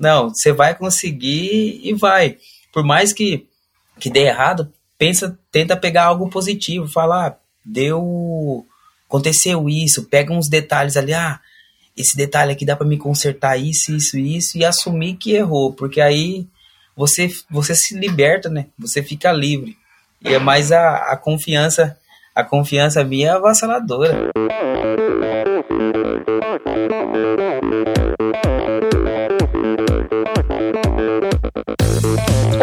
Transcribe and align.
Não, 0.00 0.30
você 0.30 0.50
vai 0.50 0.74
conseguir 0.74 1.78
e 1.84 1.92
vai. 1.92 2.38
Por 2.72 2.82
mais 2.82 3.12
que, 3.12 3.46
que 3.98 4.08
dê 4.08 4.20
errado, 4.20 4.72
pensa, 4.96 5.38
tenta 5.52 5.76
pegar 5.76 6.04
algo 6.04 6.30
positivo, 6.30 6.88
falar, 6.88 7.26
ah, 7.28 7.36
deu. 7.62 8.66
Aconteceu 9.06 9.68
isso, 9.68 10.04
pega 10.04 10.32
uns 10.32 10.48
detalhes 10.48 10.96
ali, 10.96 11.12
ah, 11.12 11.40
esse 11.96 12.16
detalhe 12.16 12.52
aqui 12.52 12.64
dá 12.64 12.76
para 12.76 12.86
me 12.86 12.96
consertar 12.96 13.58
isso, 13.58 13.92
isso, 13.94 14.16
isso, 14.16 14.56
e 14.56 14.64
assumir 14.64 15.16
que 15.16 15.32
errou, 15.32 15.72
porque 15.72 16.00
aí 16.00 16.46
você, 16.96 17.28
você 17.50 17.74
se 17.74 17.98
liberta, 17.98 18.48
né? 18.48 18.66
Você 18.78 19.02
fica 19.02 19.32
livre. 19.32 19.76
E 20.22 20.32
é 20.32 20.38
mais 20.38 20.70
a, 20.70 20.96
a 21.12 21.16
confiança, 21.16 21.98
a 22.34 22.44
confiança 22.44 23.02
minha 23.02 23.30
é 23.30 23.30
avassaladora. 23.32 24.30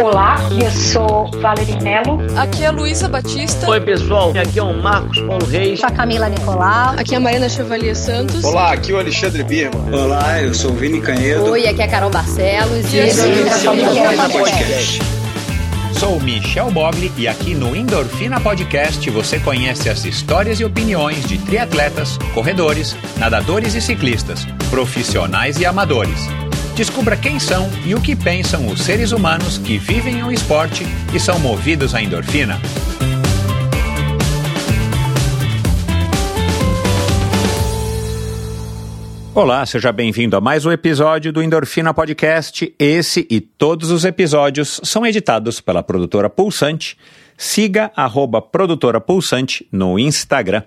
Olá, 0.09 0.37
eu 0.51 0.71
sou 0.71 1.29
Valerie 1.41 1.81
Melo. 1.81 2.17
Aqui 2.37 2.63
é 2.63 2.67
a 2.67 2.71
Luísa 2.71 3.09
Batista. 3.09 3.69
Oi, 3.69 3.81
pessoal. 3.81 4.29
Aqui 4.29 4.57
é 4.57 4.63
o 4.63 4.73
Marcos 4.81 5.19
Paulo 5.19 5.45
Reis. 5.45 5.83
A 5.83 5.91
Camila 5.91 6.29
Nicolau. 6.29 6.95
Aqui 6.97 7.13
é 7.13 7.17
a 7.17 7.19
Marina 7.19 7.49
Chevalier 7.49 7.93
Santos. 7.93 8.41
Olá, 8.45 8.71
aqui 8.71 8.93
é 8.93 8.95
o 8.95 8.99
Alexandre 8.99 9.43
Birman. 9.43 9.93
Olá, 9.93 10.41
eu 10.41 10.53
sou 10.53 10.71
o 10.71 10.75
Vini 10.75 11.01
Canhedo. 11.01 11.51
Oi, 11.51 11.67
aqui 11.67 11.81
é 11.81 11.83
a 11.83 11.87
Carol 11.89 12.09
Barcelos. 12.09 12.93
E 12.93 12.99
esse 12.99 13.19
é 13.19 13.69
o 13.69 14.31
Podcast. 14.31 15.01
Sou 15.99 16.21
Michel 16.21 16.71
Bogli 16.71 17.11
e 17.17 17.27
aqui 17.27 17.53
no 17.53 17.75
Endorfina 17.75 18.39
Podcast 18.39 19.09
você 19.09 19.39
conhece 19.39 19.89
as 19.89 20.05
histórias 20.05 20.61
e 20.61 20.63
opiniões 20.63 21.27
de 21.27 21.37
triatletas, 21.37 22.17
corredores, 22.33 22.95
nadadores 23.17 23.75
e 23.75 23.81
ciclistas, 23.81 24.45
profissionais 24.69 25.59
e 25.59 25.65
amadores. 25.65 26.46
Descubra 26.77 27.17
quem 27.17 27.39
são 27.39 27.67
e 27.87 27.95
o 27.95 27.99
que 27.99 28.15
pensam 28.15 28.67
os 28.67 28.81
seres 28.81 29.11
humanos 29.11 29.57
que 29.57 29.79
vivem 29.79 30.23
o 30.23 30.31
esporte 30.31 30.83
e 31.11 31.19
são 31.19 31.39
movidos 31.39 31.95
à 31.95 32.03
endorfina. 32.03 32.61
Olá, 39.33 39.65
seja 39.65 39.91
bem-vindo 39.91 40.37
a 40.37 40.39
mais 40.39 40.67
um 40.67 40.71
episódio 40.71 41.33
do 41.33 41.41
Endorfina 41.41 41.95
Podcast. 41.95 42.71
Esse 42.77 43.25
e 43.27 43.41
todos 43.41 43.89
os 43.89 44.05
episódios 44.05 44.79
são 44.83 45.03
editados 45.03 45.59
pela 45.59 45.81
produtora 45.81 46.29
Pulsante. 46.29 46.95
Siga 47.35 47.91
arroba 47.95 48.39
produtora 48.39 49.01
Pulsante 49.01 49.67
no 49.71 49.97
Instagram. 49.97 50.61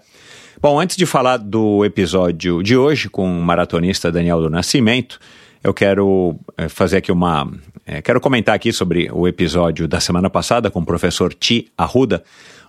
Bom, 0.61 0.81
antes 0.81 0.97
de 0.97 1.07
falar 1.07 1.37
do 1.37 1.85
episódio 1.85 2.65
de 2.65 2.77
hoje 2.77 3.09
com 3.09 3.25
o 3.25 3.43
maratonista 3.43 4.11
Daniel 4.11 4.43
do 4.43 4.51
Nascimento, 4.51 5.21
eu 5.63 5.75
quero 5.75 6.37
é, 6.57 6.69
fazer 6.69 6.99
aqui 6.99 7.13
uma. 7.13 7.51
É, 7.87 8.01
quero 8.01 8.21
comentar 8.21 8.55
aqui 8.55 8.73
sobre 8.73 9.11
o 9.13 9.29
episódio 9.29 9.87
da 9.87 10.01
semana 10.01 10.31
passada 10.31 10.71
com 10.71 10.81
o 10.81 10.87
professor 10.87 11.35
Ti 11.35 11.71
Arruda, 11.77 12.23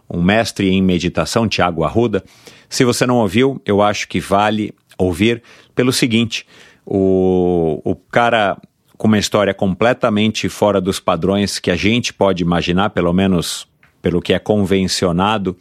um 0.09 0.21
mestre 0.21 0.69
em 0.69 0.81
meditação, 0.81 1.47
Tiago 1.47 1.83
Arruda. 1.83 2.23
Se 2.69 2.83
você 2.83 3.05
não 3.05 3.17
ouviu, 3.17 3.61
eu 3.65 3.81
acho 3.81 4.07
que 4.07 4.19
vale 4.19 4.73
ouvir 4.97 5.41
pelo 5.73 5.93
seguinte: 5.93 6.45
o, 6.85 7.81
o 7.83 7.95
cara 7.95 8.57
com 8.97 9.07
uma 9.07 9.17
história 9.17 9.53
completamente 9.53 10.47
fora 10.47 10.79
dos 10.79 10.99
padrões 10.99 11.59
que 11.59 11.71
a 11.71 11.75
gente 11.75 12.13
pode 12.13 12.43
imaginar, 12.43 12.91
pelo 12.91 13.11
menos 13.13 13.67
pelo 14.01 14.21
que 14.21 14.33
é 14.33 14.39
convencionado 14.39 15.55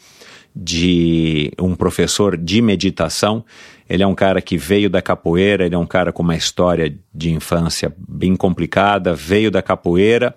de 0.54 1.52
um 1.58 1.74
professor 1.74 2.36
de 2.36 2.60
meditação. 2.60 3.44
Ele 3.90 4.04
é 4.04 4.06
um 4.06 4.14
cara 4.14 4.40
que 4.40 4.56
veio 4.56 4.88
da 4.88 5.02
capoeira, 5.02 5.66
ele 5.66 5.74
é 5.74 5.78
um 5.78 5.84
cara 5.84 6.12
com 6.12 6.22
uma 6.22 6.36
história 6.36 6.96
de 7.12 7.32
infância 7.32 7.92
bem 7.98 8.36
complicada, 8.36 9.12
veio 9.12 9.50
da 9.50 9.60
capoeira. 9.60 10.32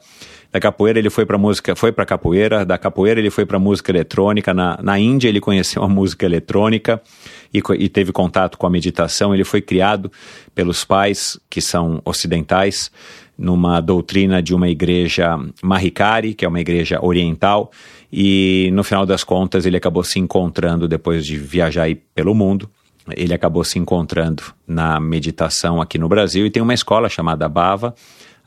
Da 0.52 0.60
capoeira 0.60 0.98
ele 0.98 1.12
foi 1.12 1.24
para 1.24 1.38
música, 1.38 1.76
foi 1.76 1.92
para 1.92 2.04
capoeira, 2.04 2.66
da 2.66 2.80
capoeira 2.80 3.20
ele 3.20 3.30
foi 3.30 3.46
para 3.46 3.60
música 3.60 3.92
eletrônica, 3.92 4.54
na, 4.54 4.80
na 4.82 5.00
Índia 5.00 5.30
ele 5.30 5.40
conheceu 5.40 5.84
a 5.84 5.88
música 5.88 6.26
eletrônica 6.26 7.02
e, 7.54 7.62
e 7.78 7.90
teve 7.90 8.12
contato 8.12 8.58
com 8.58 8.66
a 8.66 8.70
meditação, 8.70 9.34
ele 9.34 9.44
foi 9.44 9.62
criado 9.62 10.12
pelos 10.54 10.84
pais 10.84 11.40
que 11.50 11.60
são 11.60 12.02
ocidentais, 12.06 12.92
numa 13.36 13.82
doutrina 13.82 14.44
de 14.44 14.54
uma 14.54 14.70
igreja 14.70 15.40
Mahikari, 15.62 16.36
que 16.36 16.46
é 16.46 16.48
uma 16.48 16.62
igreja 16.62 17.00
oriental, 17.04 17.72
e 18.12 18.70
no 18.74 18.84
final 18.84 19.08
das 19.08 19.24
contas 19.24 19.66
ele 19.66 19.78
acabou 19.78 20.04
se 20.04 20.20
encontrando 20.20 20.88
depois 20.88 21.26
de 21.26 21.36
viajar 21.36 21.88
pelo 22.14 22.36
mundo. 22.36 22.70
Ele 23.12 23.34
acabou 23.34 23.64
se 23.64 23.78
encontrando 23.78 24.44
na 24.68 25.00
meditação 25.00 25.82
aqui 25.82 25.98
no 25.98 26.08
Brasil 26.08 26.46
e 26.46 26.50
tem 26.50 26.64
uma 26.64 26.74
escola 26.74 27.10
chamada 27.10 27.50
Bava, 27.50 27.94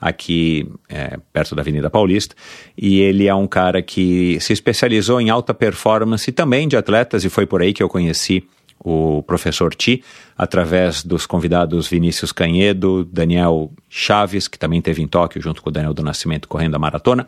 aqui 0.01 0.71
é, 0.89 1.19
perto 1.33 1.55
da 1.55 1.63
Avenida 1.63 1.89
Paulista, 1.89 2.35
e 2.77 3.01
ele 3.01 3.27
é 3.27 3.35
um 3.35 3.47
cara 3.47 3.83
que 3.83 4.39
se 4.41 4.53
especializou 4.53 5.21
em 5.21 5.31
alta 5.31 5.55
performance 5.55 6.31
também 6.33 6.69
de 6.69 6.77
atletas, 6.77 7.25
e 7.25 7.29
foi 7.29 7.47
por 7.47 7.63
aí 7.63 7.73
que 7.73 7.83
eu 7.83 7.89
conheci 7.89 8.47
o 8.89 9.21
professor 9.25 9.75
Ti, 9.75 10.01
através 10.39 11.03
dos 11.03 11.27
convidados 11.27 11.89
Vinícius 11.89 12.31
Canhedo, 12.31 13.05
Daniel 13.05 13.73
Chaves, 13.89 14.47
que 14.47 14.57
também 14.57 14.81
teve 14.81 15.03
em 15.03 15.09
Tóquio 15.09 15.43
junto 15.43 15.61
com 15.61 15.71
o 15.71 15.73
Daniel 15.73 15.93
do 15.93 16.05
Nascimento 16.05 16.47
correndo 16.47 16.77
a 16.77 16.79
maratona, 16.79 17.27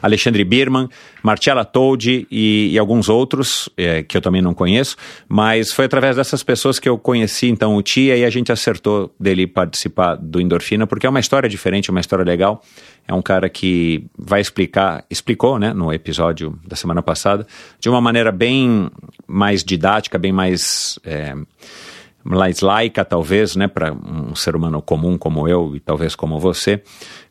Alexandre 0.00 0.44
Birman, 0.44 0.88
Marcella 1.20 1.64
Toldi 1.64 2.24
e, 2.30 2.70
e 2.72 2.78
alguns 2.78 3.08
outros 3.08 3.68
é, 3.76 4.04
que 4.04 4.16
eu 4.16 4.20
também 4.20 4.40
não 4.40 4.54
conheço, 4.54 4.96
mas 5.26 5.72
foi 5.72 5.86
através 5.86 6.14
dessas 6.14 6.44
pessoas 6.44 6.78
que 6.78 6.88
eu 6.88 6.96
conheci 6.96 7.48
então 7.48 7.74
o 7.74 7.82
Ti 7.82 8.02
e 8.02 8.24
a 8.24 8.30
gente 8.30 8.52
acertou 8.52 9.12
dele 9.18 9.48
participar 9.48 10.14
do 10.14 10.40
Endorfina, 10.40 10.86
porque 10.86 11.04
é 11.04 11.10
uma 11.10 11.18
história 11.18 11.48
diferente, 11.48 11.90
uma 11.90 12.00
história 12.00 12.24
legal. 12.24 12.62
É 13.06 13.12
um 13.12 13.22
cara 13.22 13.48
que 13.48 14.06
vai 14.16 14.40
explicar, 14.40 15.04
explicou, 15.10 15.58
né, 15.58 15.72
no 15.72 15.92
episódio 15.92 16.58
da 16.66 16.76
semana 16.76 17.02
passada, 17.02 17.46
de 17.80 17.88
uma 17.88 18.00
maneira 18.00 18.30
bem 18.30 18.90
mais 19.26 19.64
didática, 19.64 20.18
bem 20.18 20.32
mais 20.32 20.98
é, 21.04 21.34
mais 22.24 22.60
laica, 22.60 23.04
talvez, 23.04 23.56
né, 23.56 23.66
para 23.66 23.92
um 23.92 24.34
ser 24.34 24.54
humano 24.54 24.80
comum 24.80 25.18
como 25.18 25.48
eu 25.48 25.74
e 25.74 25.80
talvez 25.80 26.14
como 26.14 26.38
você, 26.38 26.82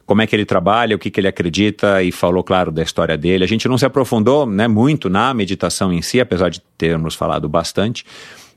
como 0.05 0.21
é 0.21 0.27
que 0.27 0.35
ele 0.35 0.45
trabalha, 0.45 0.95
o 0.95 0.99
que, 0.99 1.09
que 1.09 1.19
ele 1.19 1.27
acredita 1.27 2.03
e 2.03 2.11
falou, 2.11 2.43
claro, 2.43 2.71
da 2.71 2.83
história 2.83 3.17
dele. 3.17 3.45
A 3.45 3.47
gente 3.47 3.67
não 3.69 3.77
se 3.77 3.85
aprofundou 3.85 4.45
né, 4.45 4.67
muito 4.67 5.09
na 5.09 5.33
meditação 5.33 5.93
em 5.93 6.01
si, 6.01 6.19
apesar 6.19 6.49
de 6.49 6.59
termos 6.77 7.15
falado 7.15 7.47
bastante, 7.47 8.05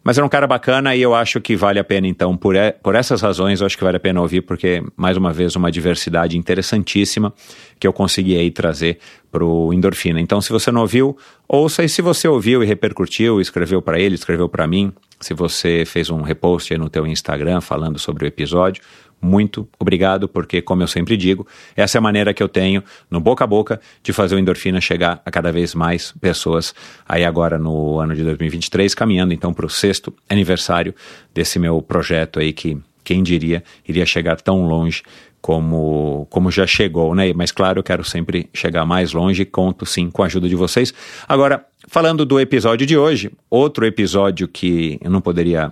mas 0.04 0.18
era 0.18 0.26
um 0.26 0.28
cara 0.28 0.46
bacana 0.46 0.94
e 0.94 1.00
eu 1.00 1.14
acho 1.14 1.40
que 1.40 1.56
vale 1.56 1.78
a 1.78 1.84
pena, 1.84 2.06
então, 2.06 2.36
por, 2.36 2.54
e, 2.54 2.72
por 2.72 2.94
essas 2.94 3.22
razões, 3.22 3.60
eu 3.60 3.66
acho 3.66 3.76
que 3.76 3.82
vale 3.82 3.96
a 3.96 4.00
pena 4.00 4.20
ouvir, 4.20 4.42
porque, 4.42 4.84
mais 4.94 5.16
uma 5.16 5.32
vez, 5.32 5.56
uma 5.56 5.72
diversidade 5.72 6.36
interessantíssima 6.36 7.32
que 7.80 7.86
eu 7.86 7.92
consegui 7.92 8.36
aí 8.36 8.50
trazer 8.50 8.98
para 9.32 9.42
o 9.42 9.72
Endorfina. 9.72 10.20
Então, 10.20 10.42
se 10.42 10.50
você 10.52 10.70
não 10.70 10.82
ouviu, 10.82 11.16
ouça, 11.48 11.82
e 11.82 11.88
se 11.88 12.02
você 12.02 12.28
ouviu 12.28 12.62
e 12.62 12.66
repercutiu, 12.66 13.40
escreveu 13.40 13.80
para 13.80 13.98
ele, 13.98 14.14
escreveu 14.14 14.48
para 14.48 14.66
mim, 14.66 14.92
se 15.18 15.32
você 15.32 15.84
fez 15.86 16.10
um 16.10 16.20
repost 16.20 16.72
aí 16.72 16.78
no 16.78 16.90
teu 16.90 17.06
Instagram 17.06 17.62
falando 17.62 17.98
sobre 17.98 18.26
o 18.26 18.28
episódio, 18.28 18.82
muito 19.24 19.66
obrigado, 19.78 20.28
porque, 20.28 20.60
como 20.60 20.82
eu 20.82 20.86
sempre 20.86 21.16
digo, 21.16 21.46
essa 21.74 21.96
é 21.96 21.98
a 21.98 22.02
maneira 22.02 22.34
que 22.34 22.42
eu 22.42 22.48
tenho, 22.48 22.84
no 23.10 23.18
boca 23.18 23.42
a 23.42 23.46
boca, 23.46 23.80
de 24.02 24.12
fazer 24.12 24.34
o 24.34 24.38
Endorfina 24.38 24.80
chegar 24.80 25.22
a 25.24 25.30
cada 25.30 25.50
vez 25.50 25.74
mais 25.74 26.12
pessoas, 26.20 26.74
aí 27.08 27.24
agora 27.24 27.58
no 27.58 27.98
ano 27.98 28.14
de 28.14 28.22
2023, 28.22 28.94
caminhando 28.94 29.32
então 29.32 29.54
para 29.54 29.64
o 29.64 29.70
sexto 29.70 30.14
aniversário 30.28 30.94
desse 31.32 31.58
meu 31.58 31.80
projeto 31.80 32.38
aí 32.38 32.52
que, 32.52 32.76
quem 33.02 33.22
diria, 33.22 33.64
iria 33.88 34.04
chegar 34.04 34.40
tão 34.40 34.66
longe 34.66 35.02
como, 35.40 36.26
como 36.30 36.50
já 36.50 36.66
chegou, 36.66 37.14
né? 37.14 37.32
Mas 37.34 37.52
claro, 37.52 37.78
eu 37.78 37.82
quero 37.82 38.02
sempre 38.02 38.48
chegar 38.54 38.86
mais 38.86 39.12
longe 39.12 39.44
conto 39.44 39.84
sim 39.84 40.10
com 40.10 40.22
a 40.22 40.26
ajuda 40.26 40.48
de 40.48 40.54
vocês. 40.54 40.92
Agora, 41.28 41.66
falando 41.86 42.24
do 42.24 42.40
episódio 42.40 42.86
de 42.86 42.96
hoje, 42.96 43.30
outro 43.50 43.84
episódio 43.84 44.48
que 44.48 44.98
eu 45.02 45.10
não 45.10 45.20
poderia 45.20 45.70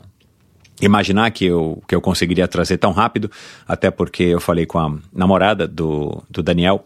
imaginar 0.81 1.31
que 1.31 1.44
eu, 1.44 1.83
que 1.87 1.94
eu 1.94 2.00
conseguiria 2.00 2.49
trazer 2.49 2.78
tão 2.78 2.93
rápido, 2.93 3.31
até 3.66 3.91
porque 3.91 4.25
eu 4.25 4.41
falei 4.41 4.66
com 4.66 4.78
a 4.78 4.94
namorada 5.12 5.67
do, 5.69 6.23
do 6.31 6.43
Daniel 6.43 6.85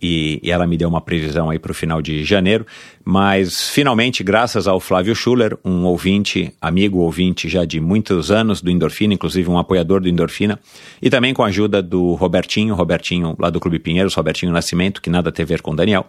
e, 0.00 0.40
e 0.42 0.50
ela 0.50 0.66
me 0.66 0.76
deu 0.76 0.88
uma 0.88 1.00
previsão 1.00 1.50
aí 1.50 1.58
para 1.58 1.72
o 1.72 1.74
final 1.74 2.02
de 2.02 2.24
janeiro, 2.24 2.66
mas 3.04 3.68
finalmente, 3.70 4.22
graças 4.22 4.68
ao 4.68 4.78
Flávio 4.78 5.14
Schuller, 5.14 5.56
um 5.64 5.84
ouvinte, 5.84 6.52
amigo 6.60 6.98
ouvinte 6.98 7.48
já 7.48 7.64
de 7.64 7.80
muitos 7.80 8.30
anos 8.30 8.60
do 8.60 8.70
Endorfina, 8.70 9.14
inclusive 9.14 9.48
um 9.48 9.58
apoiador 9.58 10.00
do 10.00 10.08
Endorfina, 10.08 10.58
e 11.00 11.08
também 11.08 11.32
com 11.32 11.42
a 11.42 11.46
ajuda 11.46 11.82
do 11.82 12.14
Robertinho, 12.14 12.74
Robertinho 12.74 13.34
lá 13.38 13.48
do 13.48 13.60
Clube 13.60 13.78
Pinheiros, 13.78 14.14
Robertinho 14.14 14.52
Nascimento, 14.52 15.00
que 15.00 15.10
nada 15.10 15.32
tem 15.32 15.44
a 15.44 15.46
ver 15.46 15.62
com 15.62 15.72
o 15.72 15.76
Daniel, 15.76 16.06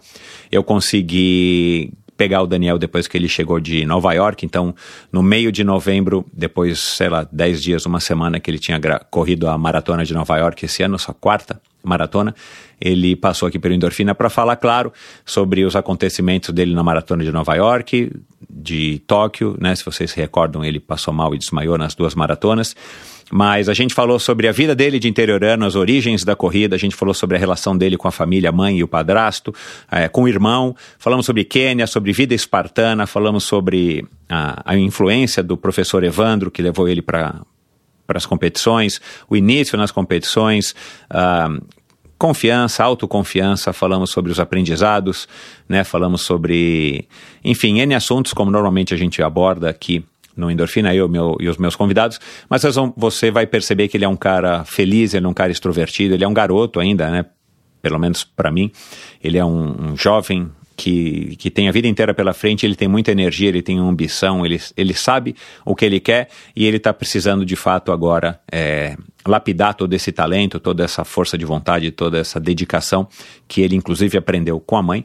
eu 0.52 0.62
consegui 0.62 1.92
pegar 2.18 2.42
o 2.42 2.46
Daniel 2.46 2.76
depois 2.78 3.06
que 3.06 3.16
ele 3.16 3.28
chegou 3.28 3.60
de 3.60 3.86
Nova 3.86 4.12
York, 4.12 4.44
então 4.44 4.74
no 5.10 5.22
meio 5.22 5.52
de 5.52 5.62
novembro, 5.62 6.26
depois, 6.32 6.78
sei 6.80 7.08
lá, 7.08 7.26
10 7.30 7.62
dias, 7.62 7.86
uma 7.86 8.00
semana 8.00 8.40
que 8.40 8.50
ele 8.50 8.58
tinha 8.58 8.78
corrido 9.08 9.48
a 9.48 9.56
maratona 9.56 10.04
de 10.04 10.12
Nova 10.12 10.36
York 10.36 10.64
esse 10.64 10.82
ano, 10.82 10.98
sua 10.98 11.14
quarta 11.14 11.60
maratona. 11.82 12.34
Ele 12.80 13.14
passou 13.14 13.48
aqui 13.48 13.58
pelo 13.58 13.72
Endorfina 13.72 14.14
para 14.14 14.28
falar, 14.28 14.56
claro, 14.56 14.92
sobre 15.24 15.64
os 15.64 15.76
acontecimentos 15.76 16.50
dele 16.50 16.74
na 16.74 16.82
maratona 16.82 17.24
de 17.24 17.30
Nova 17.30 17.54
York, 17.54 18.12
de 18.50 19.00
Tóquio, 19.06 19.56
né? 19.60 19.74
Se 19.74 19.84
vocês 19.84 20.10
se 20.10 20.16
recordam, 20.16 20.64
ele 20.64 20.80
passou 20.80 21.14
mal 21.14 21.34
e 21.34 21.38
desmaiou 21.38 21.78
nas 21.78 21.94
duas 21.94 22.14
maratonas. 22.14 22.74
Mas 23.30 23.68
a 23.68 23.74
gente 23.74 23.94
falou 23.94 24.18
sobre 24.18 24.48
a 24.48 24.52
vida 24.52 24.74
dele 24.74 24.98
de 24.98 25.08
interiorano, 25.08 25.66
as 25.66 25.76
origens 25.76 26.24
da 26.24 26.34
corrida, 26.34 26.76
a 26.76 26.78
gente 26.78 26.96
falou 26.96 27.12
sobre 27.12 27.36
a 27.36 27.38
relação 27.38 27.76
dele 27.76 27.96
com 27.96 28.08
a 28.08 28.10
família, 28.10 28.48
a 28.48 28.52
mãe 28.52 28.78
e 28.78 28.84
o 28.84 28.88
padrasto, 28.88 29.54
é, 29.90 30.08
com 30.08 30.22
o 30.22 30.28
irmão, 30.28 30.74
falamos 30.98 31.26
sobre 31.26 31.44
Quênia, 31.44 31.86
sobre 31.86 32.12
vida 32.12 32.34
espartana, 32.34 33.06
falamos 33.06 33.44
sobre 33.44 34.06
a, 34.28 34.62
a 34.64 34.76
influência 34.76 35.42
do 35.42 35.56
professor 35.56 36.02
Evandro, 36.04 36.50
que 36.50 36.62
levou 36.62 36.88
ele 36.88 37.02
para 37.02 37.42
as 38.08 38.24
competições, 38.24 39.00
o 39.28 39.36
início 39.36 39.76
nas 39.76 39.90
competições, 39.90 40.74
uh, 41.10 41.62
confiança, 42.18 42.82
autoconfiança, 42.82 43.72
falamos 43.72 44.10
sobre 44.10 44.32
os 44.32 44.40
aprendizados, 44.40 45.28
né, 45.68 45.84
falamos 45.84 46.22
sobre, 46.22 47.06
enfim, 47.44 47.78
N 47.80 47.94
assuntos 47.94 48.32
como 48.32 48.50
normalmente 48.50 48.92
a 48.92 48.96
gente 48.96 49.22
aborda 49.22 49.68
aqui 49.68 50.04
no 50.38 50.50
Endorfina, 50.50 50.94
eu 50.94 51.08
meu, 51.08 51.36
e 51.40 51.48
os 51.48 51.58
meus 51.58 51.74
convidados, 51.74 52.20
mas 52.48 52.62
vão, 52.62 52.94
você 52.96 53.30
vai 53.30 53.46
perceber 53.46 53.88
que 53.88 53.96
ele 53.96 54.04
é 54.04 54.08
um 54.08 54.16
cara 54.16 54.64
feliz, 54.64 55.12
ele 55.12 55.26
é 55.26 55.28
um 55.28 55.34
cara 55.34 55.50
extrovertido, 55.50 56.14
ele 56.14 56.24
é 56.24 56.28
um 56.28 56.32
garoto 56.32 56.78
ainda, 56.78 57.10
né, 57.10 57.26
pelo 57.82 57.98
menos 57.98 58.24
para 58.24 58.50
mim, 58.50 58.70
ele 59.22 59.36
é 59.36 59.44
um, 59.44 59.90
um 59.90 59.96
jovem 59.96 60.50
que, 60.78 61.34
que 61.36 61.50
tem 61.50 61.68
a 61.68 61.72
vida 61.72 61.88
inteira 61.88 62.14
pela 62.14 62.32
frente, 62.32 62.64
ele 62.64 62.76
tem 62.76 62.86
muita 62.86 63.10
energia, 63.10 63.48
ele 63.48 63.62
tem 63.62 63.78
ambição, 63.78 64.46
ele, 64.46 64.60
ele 64.76 64.94
sabe 64.94 65.34
o 65.64 65.74
que 65.74 65.84
ele 65.84 65.98
quer 65.98 66.28
e 66.54 66.64
ele 66.64 66.76
está 66.76 66.94
precisando 66.94 67.44
de 67.44 67.56
fato 67.56 67.90
agora 67.90 68.40
é, 68.50 68.96
lapidar 69.26 69.74
todo 69.74 69.92
esse 69.92 70.12
talento, 70.12 70.60
toda 70.60 70.84
essa 70.84 71.04
força 71.04 71.36
de 71.36 71.44
vontade, 71.44 71.90
toda 71.90 72.18
essa 72.18 72.38
dedicação 72.38 73.08
que 73.48 73.60
ele 73.60 73.74
inclusive 73.74 74.16
aprendeu 74.16 74.60
com 74.60 74.76
a 74.76 74.82
mãe 74.82 75.04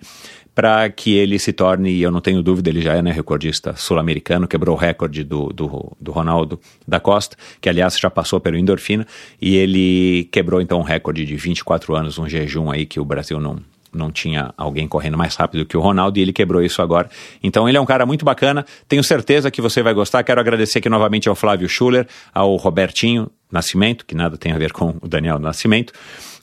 para 0.55 0.89
que 0.89 1.15
ele 1.15 1.39
se 1.39 1.51
torne, 1.51 1.91
e 1.91 2.01
eu 2.01 2.11
não 2.11 2.21
tenho 2.21 2.43
dúvida, 2.43 2.69
ele 2.69 2.81
já 2.81 2.93
é 2.93 3.01
né, 3.01 3.11
recordista 3.11 3.75
sul-americano, 3.75 4.47
quebrou 4.47 4.75
o 4.75 4.79
recorde 4.79 5.23
do, 5.23 5.47
do, 5.47 5.91
do, 5.99 6.11
Ronaldo 6.11 6.59
da 6.87 6.99
Costa, 6.99 7.35
que 7.59 7.67
aliás 7.67 7.97
já 7.97 8.09
passou 8.09 8.39
pelo 8.39 8.57
endorfina, 8.57 9.05
e 9.41 9.55
ele 9.55 10.27
quebrou 10.31 10.61
então 10.61 10.79
um 10.79 10.83
recorde 10.83 11.25
de 11.25 11.35
24 11.35 11.95
anos, 11.95 12.17
um 12.17 12.29
jejum 12.29 12.69
aí 12.69 12.85
que 12.85 12.99
o 12.99 13.05
Brasil 13.05 13.39
não, 13.39 13.57
não 13.91 14.11
tinha 14.11 14.53
alguém 14.57 14.87
correndo 14.87 15.17
mais 15.17 15.35
rápido 15.35 15.65
que 15.65 15.77
o 15.77 15.81
Ronaldo 15.81 16.19
e 16.19 16.21
ele 16.21 16.33
quebrou 16.33 16.61
isso 16.61 16.81
agora. 16.81 17.09
Então 17.41 17.67
ele 17.67 17.77
é 17.77 17.81
um 17.81 17.85
cara 17.85 18.05
muito 18.05 18.25
bacana, 18.25 18.65
tenho 18.87 19.03
certeza 19.03 19.49
que 19.49 19.61
você 19.61 19.81
vai 19.81 19.93
gostar. 19.93 20.23
Quero 20.23 20.39
agradecer 20.39 20.79
aqui 20.79 20.89
novamente 20.89 21.29
ao 21.29 21.35
Flávio 21.35 21.67
Schuller, 21.67 22.07
ao 22.33 22.55
Robertinho 22.55 23.29
Nascimento, 23.51 24.05
que 24.05 24.15
nada 24.15 24.35
tem 24.37 24.51
a 24.51 24.57
ver 24.57 24.71
com 24.71 24.95
o 25.01 25.07
Daniel 25.07 25.37
Nascimento. 25.37 25.93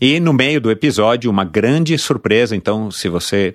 E 0.00 0.18
no 0.20 0.32
meio 0.32 0.60
do 0.60 0.70
episódio, 0.70 1.30
uma 1.30 1.44
grande 1.44 1.98
surpresa. 1.98 2.56
Então, 2.56 2.90
se 2.90 3.08
você 3.08 3.54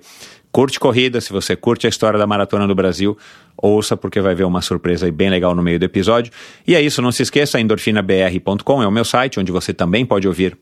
curte 0.56 0.80
corrida, 0.80 1.20
se 1.20 1.30
você 1.34 1.54
curte 1.54 1.86
a 1.86 1.90
história 1.90 2.18
da 2.18 2.26
Maratona 2.26 2.66
do 2.66 2.74
Brasil, 2.74 3.14
ouça 3.58 3.94
porque 3.94 4.22
vai 4.22 4.34
ver 4.34 4.44
uma 4.44 4.62
surpresa 4.62 5.12
bem 5.12 5.28
legal 5.28 5.54
no 5.54 5.62
meio 5.62 5.78
do 5.78 5.84
episódio. 5.84 6.32
E 6.66 6.74
é 6.74 6.80
isso, 6.80 7.02
não 7.02 7.12
se 7.12 7.22
esqueça, 7.22 7.60
endorfinabr.com 7.60 8.82
é 8.82 8.86
o 8.86 8.90
meu 8.90 9.04
site, 9.04 9.38
onde 9.38 9.52
você 9.52 9.74
também 9.74 10.06
pode 10.06 10.26
ouvir 10.26 10.56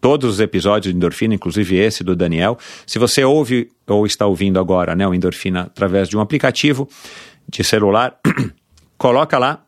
todos 0.00 0.34
os 0.34 0.38
episódios 0.38 0.92
de 0.92 0.96
Endorfina, 0.96 1.34
inclusive 1.34 1.76
esse 1.76 2.04
do 2.04 2.14
Daniel. 2.14 2.56
Se 2.86 2.96
você 2.96 3.24
ouve 3.24 3.68
ou 3.88 4.06
está 4.06 4.24
ouvindo 4.24 4.60
agora 4.60 4.94
né, 4.94 5.04
o 5.04 5.12
Endorfina 5.12 5.62
através 5.62 6.08
de 6.08 6.16
um 6.16 6.20
aplicativo 6.20 6.88
de 7.48 7.64
celular, 7.64 8.20
coloca 8.96 9.36
lá 9.36 9.64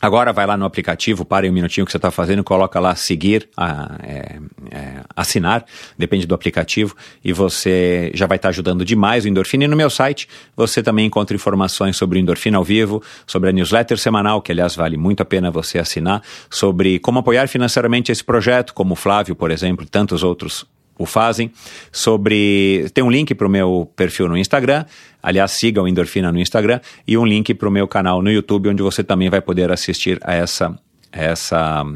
Agora 0.00 0.32
vai 0.32 0.46
lá 0.46 0.56
no 0.56 0.64
aplicativo, 0.64 1.24
pare 1.24 1.50
um 1.50 1.52
minutinho 1.52 1.84
que 1.84 1.90
você 1.90 1.98
está 1.98 2.10
fazendo, 2.10 2.44
coloca 2.44 2.78
lá 2.78 2.94
seguir, 2.94 3.48
a, 3.56 3.98
é, 4.02 4.38
é, 4.70 5.00
assinar, 5.16 5.64
depende 5.96 6.26
do 6.26 6.34
aplicativo, 6.34 6.94
e 7.24 7.32
você 7.32 8.12
já 8.14 8.26
vai 8.26 8.36
estar 8.36 8.48
tá 8.48 8.50
ajudando 8.50 8.84
demais 8.84 9.24
o 9.24 9.28
Endorfina. 9.28 9.64
E 9.64 9.68
no 9.68 9.76
meu 9.76 9.90
site 9.90 10.28
você 10.56 10.82
também 10.82 11.06
encontra 11.06 11.34
informações 11.34 11.96
sobre 11.96 12.18
o 12.18 12.20
Endorfina 12.20 12.58
ao 12.58 12.64
vivo, 12.64 13.02
sobre 13.26 13.50
a 13.50 13.52
newsletter 13.52 13.98
semanal, 13.98 14.40
que 14.40 14.52
aliás 14.52 14.76
vale 14.76 14.96
muito 14.96 15.20
a 15.20 15.24
pena 15.24 15.50
você 15.50 15.78
assinar, 15.78 16.22
sobre 16.48 16.98
como 17.00 17.18
apoiar 17.18 17.48
financeiramente 17.48 18.12
esse 18.12 18.22
projeto, 18.22 18.74
como 18.74 18.92
o 18.92 18.96
Flávio, 18.96 19.34
por 19.34 19.50
exemplo, 19.50 19.84
e 19.84 19.88
tantos 19.88 20.22
outros 20.22 20.64
o 20.98 21.06
fazem, 21.06 21.50
sobre. 21.92 22.90
Tem 22.92 23.02
um 23.02 23.10
link 23.10 23.34
para 23.34 23.46
o 23.46 23.50
meu 23.50 23.90
perfil 23.96 24.28
no 24.28 24.36
Instagram, 24.36 24.84
aliás, 25.22 25.52
siga 25.52 25.80
o 25.80 25.88
Endorfina 25.88 26.32
no 26.32 26.40
Instagram, 26.40 26.80
e 27.06 27.16
um 27.16 27.24
link 27.24 27.54
para 27.54 27.68
o 27.68 27.72
meu 27.72 27.86
canal 27.86 28.20
no 28.20 28.30
YouTube, 28.30 28.68
onde 28.68 28.82
você 28.82 29.02
também 29.04 29.30
vai 29.30 29.40
poder 29.40 29.70
assistir 29.70 30.18
a 30.22 30.34
essa, 30.34 30.78
essa 31.12 31.86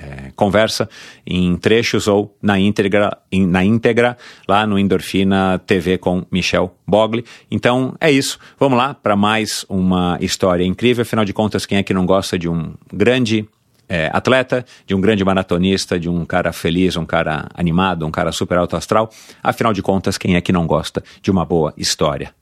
é, 0.00 0.32
conversa 0.34 0.88
em 1.26 1.56
trechos 1.56 2.08
ou 2.08 2.36
na 2.40 2.58
íntegra, 2.58 3.16
na 3.32 3.64
íntegra 3.64 4.16
lá 4.48 4.66
no 4.66 4.78
Endorfina 4.78 5.60
TV 5.66 5.98
com 5.98 6.24
Michel 6.30 6.74
Bogli. 6.86 7.24
Então 7.50 7.94
é 8.00 8.10
isso. 8.10 8.38
Vamos 8.58 8.78
lá 8.78 8.94
para 8.94 9.14
mais 9.14 9.64
uma 9.68 10.16
história 10.20 10.64
incrível. 10.64 11.02
Afinal 11.02 11.24
de 11.24 11.32
contas, 11.32 11.66
quem 11.66 11.78
é 11.78 11.82
que 11.82 11.94
não 11.94 12.06
gosta 12.06 12.38
de 12.38 12.48
um 12.48 12.74
grande 12.92 13.46
é, 13.90 14.08
atleta, 14.12 14.64
de 14.86 14.94
um 14.94 15.00
grande 15.00 15.24
maratonista, 15.24 15.98
de 15.98 16.08
um 16.08 16.24
cara 16.24 16.52
feliz, 16.52 16.96
um 16.96 17.04
cara 17.04 17.48
animado, 17.52 18.06
um 18.06 18.10
cara 18.10 18.30
super 18.30 18.56
alto 18.56 18.76
astral. 18.76 19.10
Afinal 19.42 19.72
de 19.72 19.82
contas, 19.82 20.16
quem 20.16 20.36
é 20.36 20.40
que 20.40 20.52
não 20.52 20.64
gosta 20.64 21.02
de 21.20 21.28
uma 21.28 21.44
boa 21.44 21.74
história? 21.76 22.32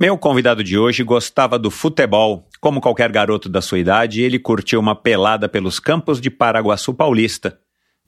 Meu 0.00 0.18
convidado 0.18 0.64
de 0.64 0.76
hoje 0.76 1.04
gostava 1.04 1.56
do 1.56 1.70
futebol. 1.70 2.48
Como 2.60 2.80
qualquer 2.80 3.12
garoto 3.12 3.48
da 3.48 3.60
sua 3.60 3.78
idade, 3.78 4.22
ele 4.22 4.40
curtiu 4.40 4.80
uma 4.80 4.96
pelada 4.96 5.48
pelos 5.48 5.78
campos 5.78 6.20
de 6.20 6.30
Paraguaçu 6.30 6.92
Paulista. 6.92 7.56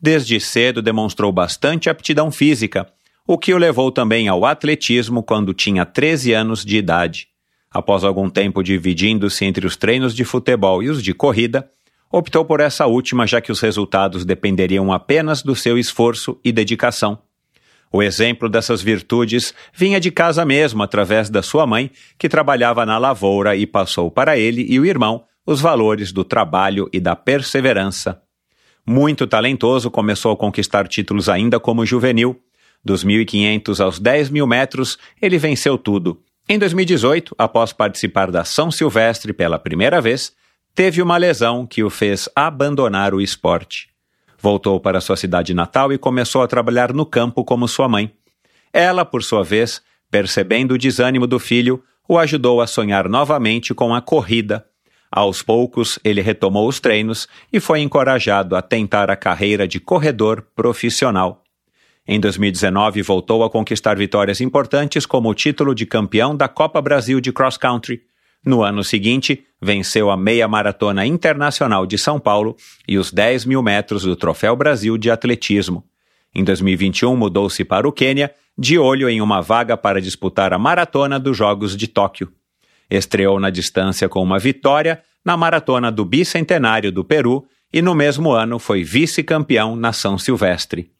Desde 0.00 0.40
cedo 0.40 0.82
demonstrou 0.82 1.30
bastante 1.30 1.88
aptidão 1.88 2.32
física, 2.32 2.88
o 3.24 3.38
que 3.38 3.54
o 3.54 3.58
levou 3.58 3.92
também 3.92 4.26
ao 4.26 4.44
atletismo 4.44 5.22
quando 5.22 5.54
tinha 5.54 5.86
13 5.86 6.32
anos 6.32 6.64
de 6.64 6.76
idade. 6.76 7.28
Após 7.70 8.02
algum 8.02 8.28
tempo 8.28 8.62
dividindo-se 8.62 9.44
entre 9.44 9.64
os 9.66 9.76
treinos 9.76 10.14
de 10.14 10.24
futebol 10.24 10.82
e 10.82 10.90
os 10.90 11.02
de 11.02 11.14
corrida, 11.14 11.70
optou 12.16 12.44
por 12.44 12.60
essa 12.60 12.86
última, 12.86 13.26
já 13.26 13.40
que 13.40 13.50
os 13.50 13.60
resultados 13.60 14.24
dependeriam 14.24 14.92
apenas 14.92 15.42
do 15.42 15.56
seu 15.56 15.76
esforço 15.76 16.38
e 16.44 16.52
dedicação. 16.52 17.18
O 17.90 18.02
exemplo 18.02 18.48
dessas 18.48 18.80
virtudes 18.80 19.52
vinha 19.72 19.98
de 19.98 20.10
casa 20.10 20.44
mesmo, 20.44 20.82
através 20.82 21.28
da 21.28 21.42
sua 21.42 21.66
mãe, 21.66 21.90
que 22.18 22.28
trabalhava 22.28 22.86
na 22.86 22.98
lavoura 22.98 23.56
e 23.56 23.66
passou 23.66 24.10
para 24.10 24.38
ele 24.38 24.64
e 24.68 24.78
o 24.78 24.86
irmão 24.86 25.24
os 25.46 25.60
valores 25.60 26.10
do 26.10 26.24
trabalho 26.24 26.88
e 26.92 26.98
da 26.98 27.14
perseverança. 27.14 28.22
Muito 28.86 29.26
talentoso, 29.26 29.90
começou 29.90 30.32
a 30.32 30.36
conquistar 30.36 30.88
títulos 30.88 31.28
ainda 31.28 31.60
como 31.60 31.84
juvenil. 31.84 32.40
Dos 32.82 33.04
1.500 33.04 33.80
aos 33.80 33.98
10 33.98 34.30
mil 34.30 34.46
metros, 34.46 34.98
ele 35.20 35.38
venceu 35.38 35.76
tudo. 35.76 36.20
Em 36.48 36.58
2018, 36.58 37.34
após 37.38 37.72
participar 37.72 38.30
da 38.30 38.44
São 38.44 38.70
Silvestre 38.70 39.32
pela 39.32 39.58
primeira 39.58 40.00
vez, 40.00 40.32
teve 40.74 41.00
uma 41.00 41.16
lesão 41.16 41.66
que 41.66 41.84
o 41.84 41.88
fez 41.88 42.28
abandonar 42.34 43.14
o 43.14 43.20
esporte. 43.20 43.88
Voltou 44.38 44.80
para 44.80 45.00
sua 45.00 45.16
cidade 45.16 45.54
natal 45.54 45.92
e 45.92 45.98
começou 45.98 46.42
a 46.42 46.48
trabalhar 46.48 46.92
no 46.92 47.06
campo 47.06 47.44
como 47.44 47.68
sua 47.68 47.88
mãe. 47.88 48.12
Ela, 48.72 49.04
por 49.04 49.22
sua 49.22 49.44
vez, 49.44 49.80
percebendo 50.10 50.74
o 50.74 50.78
desânimo 50.78 51.26
do 51.26 51.38
filho, 51.38 51.82
o 52.08 52.18
ajudou 52.18 52.60
a 52.60 52.66
sonhar 52.66 53.08
novamente 53.08 53.72
com 53.72 53.94
a 53.94 54.02
corrida. 54.02 54.66
Aos 55.10 55.42
poucos, 55.42 55.98
ele 56.02 56.20
retomou 56.20 56.68
os 56.68 56.80
treinos 56.80 57.28
e 57.52 57.60
foi 57.60 57.80
encorajado 57.80 58.56
a 58.56 58.60
tentar 58.60 59.10
a 59.10 59.16
carreira 59.16 59.66
de 59.66 59.78
corredor 59.78 60.44
profissional. 60.56 61.44
Em 62.06 62.20
2019, 62.20 63.00
voltou 63.00 63.44
a 63.44 63.48
conquistar 63.48 63.96
vitórias 63.96 64.40
importantes 64.40 65.06
como 65.06 65.30
o 65.30 65.34
título 65.34 65.74
de 65.74 65.86
campeão 65.86 66.36
da 66.36 66.48
Copa 66.48 66.82
Brasil 66.82 67.20
de 67.20 67.32
Cross 67.32 67.56
Country 67.56 68.02
no 68.44 68.62
ano 68.62 68.84
seguinte, 68.84 69.44
venceu 69.60 70.10
a 70.10 70.16
meia 70.16 70.46
maratona 70.46 71.06
internacional 71.06 71.86
de 71.86 71.96
São 71.96 72.20
Paulo 72.20 72.56
e 72.86 72.98
os 72.98 73.10
10 73.10 73.46
mil 73.46 73.62
metros 73.62 74.02
do 74.02 74.14
Troféu 74.14 74.54
Brasil 74.54 74.98
de 74.98 75.10
Atletismo. 75.10 75.84
Em 76.34 76.44
2021, 76.44 77.16
mudou-se 77.16 77.64
para 77.64 77.88
o 77.88 77.92
Quênia, 77.92 78.34
de 78.56 78.78
olho 78.78 79.08
em 79.08 79.20
uma 79.20 79.40
vaga 79.40 79.76
para 79.76 80.00
disputar 80.00 80.52
a 80.52 80.58
maratona 80.58 81.18
dos 81.18 81.36
Jogos 81.36 81.76
de 81.76 81.88
Tóquio. 81.88 82.30
Estreou 82.90 83.40
na 83.40 83.50
distância 83.50 84.08
com 84.08 84.22
uma 84.22 84.38
vitória 84.38 85.02
na 85.24 85.36
maratona 85.36 85.90
do 85.90 86.04
bicentenário 86.04 86.92
do 86.92 87.04
Peru 87.04 87.46
e 87.72 87.80
no 87.80 87.94
mesmo 87.94 88.30
ano 88.30 88.58
foi 88.58 88.84
vice-campeão 88.84 89.74
na 89.74 89.92
São 89.92 90.18
Silvestre. 90.18 90.90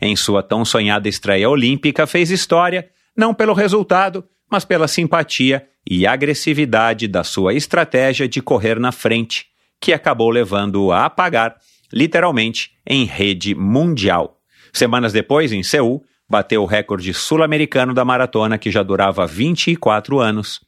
Em 0.00 0.14
sua 0.14 0.42
tão 0.42 0.64
sonhada 0.64 1.08
estreia 1.08 1.48
olímpica, 1.48 2.06
fez 2.06 2.30
história, 2.30 2.88
não 3.16 3.32
pelo 3.32 3.54
resultado, 3.54 4.24
mas 4.50 4.64
pela 4.64 4.88
simpatia 4.88 5.66
e 5.88 6.06
agressividade 6.06 7.06
da 7.06 7.22
sua 7.22 7.54
estratégia 7.54 8.26
de 8.28 8.40
correr 8.40 8.78
na 8.78 8.92
frente, 8.92 9.46
que 9.80 9.92
acabou 9.92 10.30
levando-o 10.30 10.92
a 10.92 11.04
apagar, 11.04 11.56
literalmente, 11.92 12.70
em 12.86 13.04
rede 13.04 13.54
mundial. 13.54 14.38
Semanas 14.72 15.12
depois, 15.12 15.52
em 15.52 15.62
Seul, 15.62 16.02
bateu 16.28 16.62
o 16.62 16.66
recorde 16.66 17.12
sul-americano 17.12 17.92
da 17.92 18.04
maratona 18.04 18.58
que 18.58 18.70
já 18.70 18.82
durava 18.82 19.26
24 19.26 20.18
anos. 20.18 20.60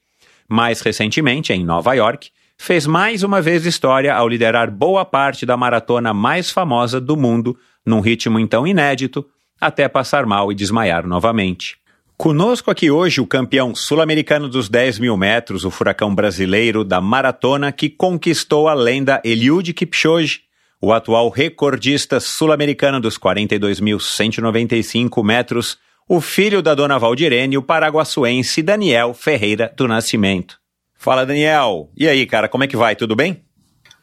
Mais 0.49 0.81
recentemente, 0.81 1.53
em 1.53 1.65
Nova 1.65 1.95
York, 1.95 2.31
fez 2.59 2.87
mais 2.87 3.23
uma 3.23 3.41
vez 3.41 3.67
história 3.67 4.15
ao 4.15 4.29
liderar 4.29 4.71
boa 4.71 5.05
parte 5.05 5.45
da 5.45 5.57
maratona 5.57 6.15
mais 6.15 6.51
famosa 6.51 7.01
do 7.01 7.17
mundo 7.17 7.57
num 7.85 8.01
ritmo 8.01 8.39
então 8.39 8.67
inédito, 8.67 9.25
até 9.61 9.89
passar 9.89 10.27
mal 10.27 10.51
e 10.51 10.55
desmaiar 10.55 11.07
novamente. 11.07 11.79
Conosco 12.17 12.71
aqui 12.71 12.91
hoje 12.91 13.21
o 13.21 13.27
campeão 13.27 13.75
sul-americano 13.75 14.49
dos 14.49 14.71
10 14.71 15.01
mil 15.01 15.19
metros, 15.19 15.67
o 15.67 15.71
furacão 15.71 16.15
brasileiro 16.15 16.83
da 16.83 16.99
maratona 16.99 17.71
que 17.71 17.91
conquistou 17.91 18.69
a 18.69 18.75
lenda 18.75 19.21
Eliud 19.23 19.75
Kipchoge, 19.75 20.41
o 20.81 20.95
atual 20.95 21.29
recordista 21.29 22.19
sul-americano 22.19 22.99
dos 23.01 23.19
42.195 23.19 25.23
metros, 25.23 25.77
o 26.09 26.19
filho 26.19 26.63
da 26.63 26.75
dona 26.75 26.99
Valdirene, 26.99 27.59
o 27.59 27.63
paraguaçuense 27.63 28.63
Daniel 28.63 29.13
Ferreira 29.13 29.71
do 29.77 29.87
Nascimento. 29.87 30.59
Fala, 30.95 31.27
Daniel. 31.27 31.91
E 31.95 32.09
aí, 32.09 32.25
cara, 32.25 32.49
como 32.49 32.65
é 32.65 32.67
que 32.67 32.79
vai? 32.79 32.97
Tudo 32.97 33.15
bem? 33.15 33.45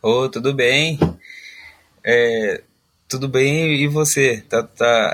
Ô, 0.04 0.30
tudo 0.30 0.54
bem. 0.54 1.00
É, 2.06 2.62
tudo 3.14 3.28
bem, 3.28 3.76
e 3.76 3.88
você? 3.88 4.44
Tá, 4.50 4.64
tá... 4.64 5.14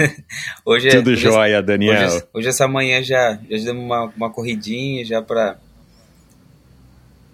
hoje 0.64 0.88
é, 0.88 0.92
Tudo 0.92 1.10
hoje, 1.10 1.20
jóia, 1.20 1.62
Daniel. 1.62 2.06
Hoje, 2.06 2.24
hoje, 2.32 2.48
essa 2.48 2.66
manhã 2.66 3.02
já, 3.02 3.38
já 3.50 3.64
demos 3.66 3.84
uma, 3.84 4.04
uma 4.16 4.30
corridinha, 4.30 5.04
já 5.04 5.20
pra... 5.20 5.58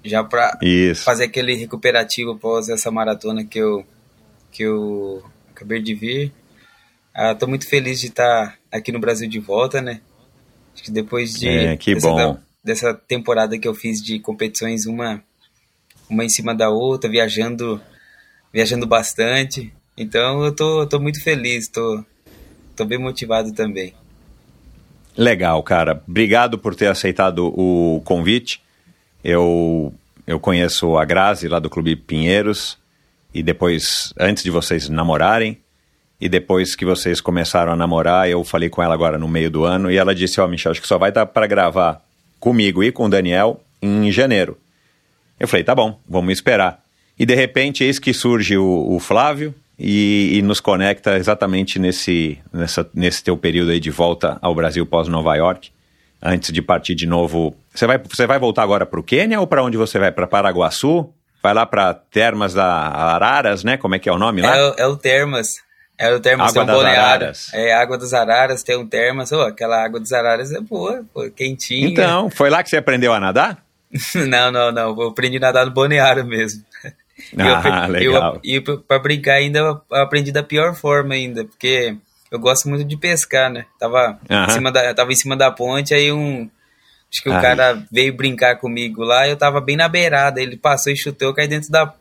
Já 0.04 0.28
Isso. 0.60 1.04
fazer 1.04 1.24
aquele 1.24 1.54
recuperativo 1.54 2.32
após 2.32 2.68
essa 2.68 2.90
maratona 2.90 3.44
que 3.44 3.60
eu, 3.60 3.86
que 4.50 4.64
eu 4.64 5.22
acabei 5.52 5.80
de 5.80 5.94
vir. 5.94 6.32
Ah, 7.14 7.36
tô 7.36 7.46
muito 7.46 7.68
feliz 7.68 8.00
de 8.00 8.08
estar 8.08 8.58
aqui 8.72 8.90
no 8.90 8.98
Brasil 8.98 9.28
de 9.28 9.38
volta, 9.38 9.80
né? 9.80 10.00
Acho 10.74 10.82
que 10.82 10.90
depois 10.90 11.34
de... 11.34 11.48
É, 11.48 11.76
que 11.76 11.94
dessa, 11.94 12.08
bom. 12.08 12.38
dessa 12.64 12.92
temporada 12.92 13.56
que 13.56 13.68
eu 13.68 13.74
fiz 13.74 14.02
de 14.02 14.18
competições, 14.18 14.84
uma, 14.84 15.22
uma 16.10 16.24
em 16.24 16.28
cima 16.28 16.52
da 16.52 16.70
outra, 16.70 17.08
viajando 17.08 17.80
viajando 18.52 18.86
bastante. 18.86 19.72
Então 19.96 20.44
eu 20.44 20.54
tô, 20.54 20.86
tô 20.86 20.98
muito 20.98 21.22
feliz, 21.22 21.68
tô, 21.68 22.04
tô 22.76 22.84
bem 22.84 22.98
motivado 22.98 23.52
também. 23.52 23.94
Legal, 25.16 25.62
cara. 25.62 26.02
Obrigado 26.08 26.58
por 26.58 26.74
ter 26.74 26.86
aceitado 26.86 27.46
o 27.48 28.00
convite. 28.04 28.62
Eu, 29.22 29.92
eu 30.26 30.40
conheço 30.40 30.96
a 30.96 31.04
Grazi 31.04 31.48
lá 31.48 31.58
do 31.58 31.68
Clube 31.68 31.96
Pinheiros 31.96 32.78
e 33.34 33.42
depois, 33.42 34.12
antes 34.18 34.42
de 34.42 34.50
vocês 34.50 34.88
namorarem, 34.88 35.58
e 36.20 36.28
depois 36.28 36.76
que 36.76 36.84
vocês 36.84 37.20
começaram 37.20 37.72
a 37.72 37.76
namorar, 37.76 38.28
eu 38.28 38.44
falei 38.44 38.68
com 38.68 38.80
ela 38.82 38.94
agora 38.94 39.18
no 39.18 39.26
meio 39.26 39.50
do 39.50 39.64
ano 39.64 39.90
e 39.90 39.96
ela 39.96 40.14
disse: 40.14 40.40
Ó, 40.40 40.44
oh, 40.44 40.48
Michel, 40.48 40.70
acho 40.70 40.80
que 40.80 40.86
só 40.86 40.96
vai 40.96 41.10
dar 41.10 41.26
para 41.26 41.48
gravar 41.48 42.00
comigo 42.38 42.82
e 42.82 42.92
com 42.92 43.06
o 43.06 43.08
Daniel 43.08 43.60
em 43.82 44.10
janeiro. 44.12 44.56
Eu 45.38 45.48
falei: 45.48 45.64
tá 45.64 45.74
bom, 45.74 45.98
vamos 46.08 46.32
esperar. 46.32 46.80
E 47.18 47.26
de 47.26 47.34
repente, 47.34 47.82
eis 47.82 47.98
que 47.98 48.14
surge 48.14 48.56
o, 48.56 48.94
o 48.94 49.00
Flávio, 49.00 49.52
e, 49.84 50.38
e, 50.38 50.42
nos 50.42 50.60
conecta 50.60 51.16
exatamente 51.16 51.76
nesse, 51.76 52.38
nessa, 52.52 52.88
nesse 52.94 53.24
teu 53.24 53.36
período 53.36 53.72
aí 53.72 53.80
de 53.80 53.90
volta 53.90 54.38
ao 54.40 54.54
Brasil 54.54 54.86
pós-Nova 54.86 55.34
York, 55.34 55.72
antes 56.22 56.52
de 56.52 56.62
partir 56.62 56.94
de 56.94 57.04
novo. 57.04 57.52
Você 57.74 57.84
vai, 57.84 57.98
você 57.98 58.24
vai 58.24 58.38
voltar 58.38 58.62
agora 58.62 58.86
para 58.86 59.00
o 59.00 59.02
Quênia 59.02 59.40
ou 59.40 59.46
para 59.46 59.60
onde 59.60 59.76
você 59.76 59.98
vai? 59.98 60.12
Para 60.12 60.28
Paraguaçu? 60.28 61.12
Vai 61.42 61.52
lá 61.52 61.66
para 61.66 61.92
Termas 61.94 62.54
da 62.54 62.64
Araras, 62.64 63.64
né? 63.64 63.76
Como 63.76 63.96
é 63.96 63.98
que 63.98 64.08
é 64.08 64.12
o 64.12 64.18
nome 64.18 64.40
lá? 64.40 64.56
É, 64.56 64.82
é 64.82 64.86
o 64.86 64.96
Termas. 64.96 65.56
É 65.98 66.14
o 66.14 66.20
Termas, 66.20 66.50
água 66.50 66.64
tem 66.64 66.74
um 66.74 66.78
das 66.78 66.98
Araras. 66.98 67.50
É, 67.52 67.74
Água 67.74 67.98
das 67.98 68.14
Araras, 68.14 68.62
tem 68.62 68.78
um 68.78 68.86
Termas. 68.86 69.32
Oh, 69.32 69.40
aquela 69.40 69.84
Água 69.84 69.98
das 69.98 70.12
Araras 70.12 70.52
é 70.52 70.60
boa, 70.60 71.04
pô, 71.12 71.28
quentinha. 71.30 71.88
Então, 71.88 72.30
foi 72.30 72.50
lá 72.50 72.62
que 72.62 72.70
você 72.70 72.76
aprendeu 72.76 73.12
a 73.12 73.18
nadar? 73.18 73.64
não, 74.14 74.52
não, 74.52 74.70
não. 74.70 75.00
Eu 75.00 75.08
aprendi 75.08 75.38
a 75.38 75.40
nadar 75.40 75.66
no 75.66 75.72
Balneário 75.72 76.24
mesmo. 76.24 76.62
Ah, 77.38 77.86
eu, 77.86 77.92
legal. 77.92 78.34
Eu, 78.34 78.40
e 78.44 78.60
para 78.60 78.98
brincar 78.98 79.34
ainda, 79.34 79.58
eu 79.58 79.82
aprendi 79.92 80.32
da 80.32 80.42
pior 80.42 80.74
forma 80.74 81.14
ainda, 81.14 81.44
porque 81.44 81.96
eu 82.30 82.38
gosto 82.38 82.68
muito 82.68 82.84
de 82.84 82.96
pescar, 82.96 83.50
né? 83.50 83.66
Tava, 83.78 84.18
em, 84.28 84.50
cima 84.50 84.72
da, 84.72 84.94
tava 84.94 85.12
em 85.12 85.16
cima 85.16 85.36
da 85.36 85.50
ponte, 85.50 85.94
aí 85.94 86.12
um. 86.12 86.48
Acho 87.12 87.22
que 87.22 87.28
o 87.28 87.32
cara 87.32 87.82
veio 87.92 88.16
brincar 88.16 88.56
comigo 88.56 89.02
lá, 89.02 89.28
eu 89.28 89.36
tava 89.36 89.60
bem 89.60 89.76
na 89.76 89.86
beirada, 89.86 90.40
ele 90.40 90.56
passou 90.56 90.90
e 90.90 90.96
chutou, 90.96 91.28
eu 91.28 91.34
caí 91.34 91.46
dentro 91.46 91.70
da. 91.70 91.92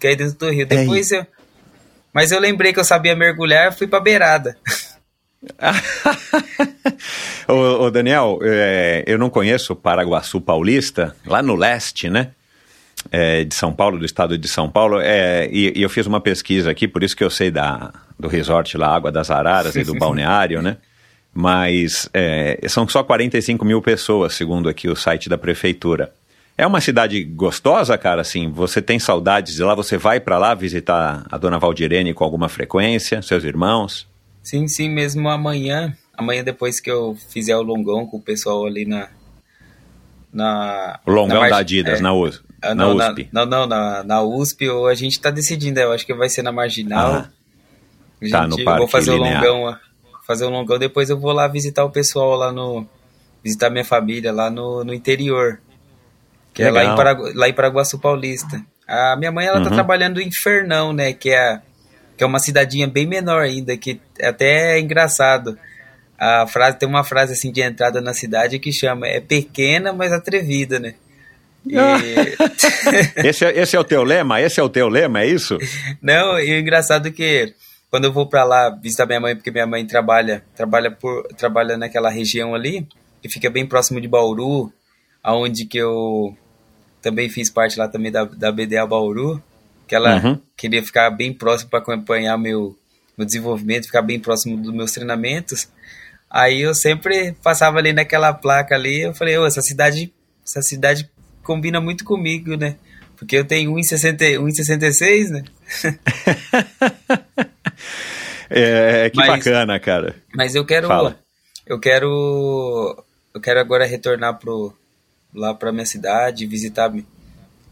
caí 0.00 0.16
dentro 0.16 0.36
do 0.36 0.50
rio. 0.50 0.66
Depois 0.66 1.12
eu. 1.12 1.24
Mas 2.12 2.32
eu 2.32 2.40
lembrei 2.40 2.72
que 2.72 2.80
eu 2.80 2.84
sabia 2.84 3.14
mergulhar, 3.14 3.72
fui 3.72 3.86
pra 3.86 4.00
beirada. 4.00 4.56
ô, 7.46 7.84
ô, 7.84 7.90
Daniel, 7.90 8.38
é, 8.42 9.04
eu 9.06 9.18
não 9.18 9.30
conheço 9.30 9.76
Paraguaçu 9.76 10.40
Paulista, 10.40 11.14
lá 11.24 11.42
no 11.42 11.54
leste, 11.54 12.08
né? 12.08 12.32
É, 13.10 13.44
de 13.44 13.54
São 13.54 13.72
Paulo, 13.72 13.98
do 13.98 14.04
estado 14.04 14.36
de 14.36 14.48
São 14.48 14.68
Paulo, 14.68 15.00
é, 15.00 15.48
e, 15.50 15.72
e, 15.76 15.82
eu 15.82 15.90
fiz 15.90 16.06
uma 16.06 16.20
pesquisa 16.20 16.70
aqui, 16.70 16.86
por 16.88 17.02
isso 17.02 17.16
que 17.16 17.24
eu 17.24 17.30
sei 17.30 17.50
da, 17.50 17.92
do 18.18 18.28
resort 18.28 18.76
lá, 18.76 18.94
Água 18.94 19.12
das 19.12 19.30
Araras 19.30 19.76
e 19.76 19.84
do 19.84 19.94
balneário, 19.94 20.62
né? 20.62 20.76
Mas 21.32 22.08
é, 22.14 22.58
são 22.68 22.88
só 22.88 23.04
45 23.04 23.64
mil 23.64 23.82
pessoas, 23.82 24.34
segundo 24.34 24.68
aqui 24.68 24.88
o 24.88 24.96
site 24.96 25.28
da 25.28 25.36
prefeitura. 25.36 26.12
É 26.58 26.66
uma 26.66 26.80
cidade 26.80 27.22
gostosa, 27.22 27.98
cara, 27.98 28.22
assim, 28.22 28.50
você 28.50 28.80
tem 28.80 28.98
saudades 28.98 29.56
de 29.56 29.62
lá, 29.62 29.74
você 29.74 29.98
vai 29.98 30.18
para 30.18 30.38
lá 30.38 30.54
visitar 30.54 31.26
a 31.30 31.36
dona 31.36 31.58
Valdirene 31.58 32.14
com 32.14 32.24
alguma 32.24 32.48
frequência, 32.48 33.20
seus 33.20 33.44
irmãos? 33.44 34.08
Sim, 34.42 34.66
sim, 34.66 34.88
mesmo 34.88 35.28
amanhã, 35.28 35.94
amanhã 36.16 36.42
depois 36.42 36.80
que 36.80 36.90
eu 36.90 37.14
fizer 37.28 37.54
o 37.56 37.62
longão 37.62 38.06
com 38.06 38.16
o 38.16 38.22
pessoal 38.22 38.64
ali 38.64 38.86
na... 38.86 39.10
na 40.32 40.98
o 41.04 41.10
longão 41.10 41.42
na 41.42 41.48
da 41.50 41.58
Adidas, 41.58 41.98
é, 41.98 42.02
na 42.02 42.14
USA. 42.14 42.45
Ah, 42.62 42.74
na 42.74 42.86
não, 42.86 42.96
USP. 42.96 43.28
Na, 43.32 43.46
não, 43.46 43.60
não, 43.60 43.66
na, 43.66 44.02
na 44.02 44.22
USP 44.22 44.68
ou 44.68 44.86
a 44.86 44.94
gente 44.94 45.20
tá 45.20 45.30
decidindo, 45.30 45.78
eu 45.78 45.92
acho 45.92 46.06
que 46.06 46.14
vai 46.14 46.28
ser 46.28 46.42
na 46.42 46.52
Marginal. 46.52 47.14
Ah, 47.14 47.30
gente, 48.20 48.32
tá 48.32 48.46
no 48.46 48.64
parque 48.64 48.78
vou 48.80 48.88
fazer 48.88 49.10
o 49.10 49.16
longão, 49.16 49.76
fazer 50.26 50.44
o 50.44 50.50
longão, 50.50 50.78
depois 50.78 51.10
eu 51.10 51.18
vou 51.18 51.32
lá 51.32 51.46
visitar 51.46 51.84
o 51.84 51.90
pessoal 51.90 52.34
lá 52.36 52.52
no 52.52 52.86
visitar 53.44 53.70
minha 53.70 53.84
família 53.84 54.32
lá 54.32 54.50
no, 54.50 54.82
no 54.84 54.92
interior. 54.92 55.60
Que 56.52 56.64
Legal. 56.64 56.82
é 56.82 56.84
lá 56.84 56.92
em, 56.92 56.96
Paragu, 56.96 57.32
lá 57.34 57.48
em 57.48 57.52
Paraguaçu 57.52 57.98
Paulista. 57.98 58.60
A 58.88 59.14
minha 59.16 59.30
mãe 59.30 59.46
ela 59.46 59.58
tá 59.58 59.64
uhum. 59.64 59.68
tá 59.68 59.74
trabalhando 59.74 60.20
em 60.20 60.32
Fernão, 60.32 60.92
né, 60.92 61.12
que 61.12 61.30
é 61.30 61.60
que 62.16 62.24
é 62.24 62.26
uma 62.26 62.38
cidadinha 62.38 62.88
bem 62.88 63.06
menor 63.06 63.42
ainda, 63.42 63.76
que 63.76 64.00
até 64.22 64.76
é 64.76 64.80
engraçado. 64.80 65.58
A 66.18 66.46
frase 66.46 66.78
tem 66.78 66.88
uma 66.88 67.04
frase 67.04 67.34
assim 67.34 67.52
de 67.52 67.60
entrada 67.60 68.00
na 68.00 68.14
cidade 68.14 68.58
que 68.58 68.72
chama 68.72 69.06
é 69.06 69.20
pequena, 69.20 69.92
mas 69.92 70.12
atrevida, 70.12 70.80
né? 70.80 70.94
E... 71.68 71.76
esse, 73.28 73.44
é, 73.44 73.58
esse 73.58 73.76
é 73.76 73.80
o 73.80 73.84
teu 73.84 74.02
lema? 74.02 74.40
Esse 74.40 74.60
é 74.60 74.62
o 74.62 74.68
teu 74.68 74.88
lema, 74.88 75.22
é 75.22 75.26
isso? 75.26 75.58
Não, 76.00 76.38
e 76.38 76.52
o 76.52 76.60
engraçado 76.60 77.08
é 77.08 77.10
que 77.10 77.54
quando 77.90 78.04
eu 78.04 78.12
vou 78.12 78.26
para 78.26 78.44
lá 78.44 78.70
visitar 78.70 79.06
minha 79.06 79.20
mãe, 79.20 79.36
porque 79.36 79.50
minha 79.50 79.66
mãe 79.66 79.86
trabalha, 79.86 80.44
trabalha 80.54 80.90
por 80.90 81.26
trabalha 81.36 81.76
naquela 81.76 82.10
região 82.10 82.54
ali, 82.54 82.86
que 83.22 83.28
fica 83.28 83.48
bem 83.48 83.66
próximo 83.66 84.00
de 84.00 84.08
Bauru, 84.08 84.72
aonde 85.22 85.64
que 85.64 85.78
eu 85.78 86.36
também 87.00 87.28
fiz 87.28 87.50
parte 87.50 87.78
lá 87.78 87.88
também 87.88 88.10
da, 88.10 88.24
da 88.24 88.50
BDA 88.50 88.86
Bauru, 88.86 89.42
que 89.86 89.94
ela 89.94 90.16
uhum. 90.16 90.40
queria 90.56 90.82
ficar 90.82 91.10
bem 91.10 91.32
próximo 91.32 91.70
para 91.70 91.78
acompanhar 91.78 92.36
meu, 92.36 92.76
meu 93.16 93.24
desenvolvimento, 93.24 93.86
ficar 93.86 94.02
bem 94.02 94.18
próximo 94.18 94.56
dos 94.56 94.72
meus 94.72 94.92
treinamentos. 94.92 95.68
Aí 96.28 96.62
eu 96.62 96.74
sempre 96.74 97.32
passava 97.42 97.78
ali 97.78 97.92
naquela 97.92 98.32
placa 98.32 98.74
ali, 98.74 99.02
eu 99.02 99.14
falei, 99.14 99.36
essa 99.36 99.62
cidade, 99.62 100.12
essa 100.44 100.60
cidade 100.60 101.08
combina 101.46 101.80
muito 101.80 102.04
comigo, 102.04 102.56
né? 102.56 102.76
Porque 103.16 103.36
eu 103.36 103.44
tenho 103.44 103.72
1,66, 103.72 105.30
né? 105.30 105.44
é, 108.50 109.08
que 109.08 109.16
mas, 109.16 109.28
bacana, 109.28 109.78
cara. 109.80 110.16
Mas 110.34 110.54
eu 110.56 110.66
quero. 110.66 110.88
Fala. 110.88 111.18
Eu 111.64 111.78
quero. 111.78 113.04
Eu 113.32 113.40
quero 113.40 113.60
agora 113.60 113.86
retornar 113.86 114.38
pro, 114.38 114.74
lá 115.32 115.54
para 115.54 115.72
minha 115.72 115.86
cidade, 115.86 116.46
visitar, 116.46 116.92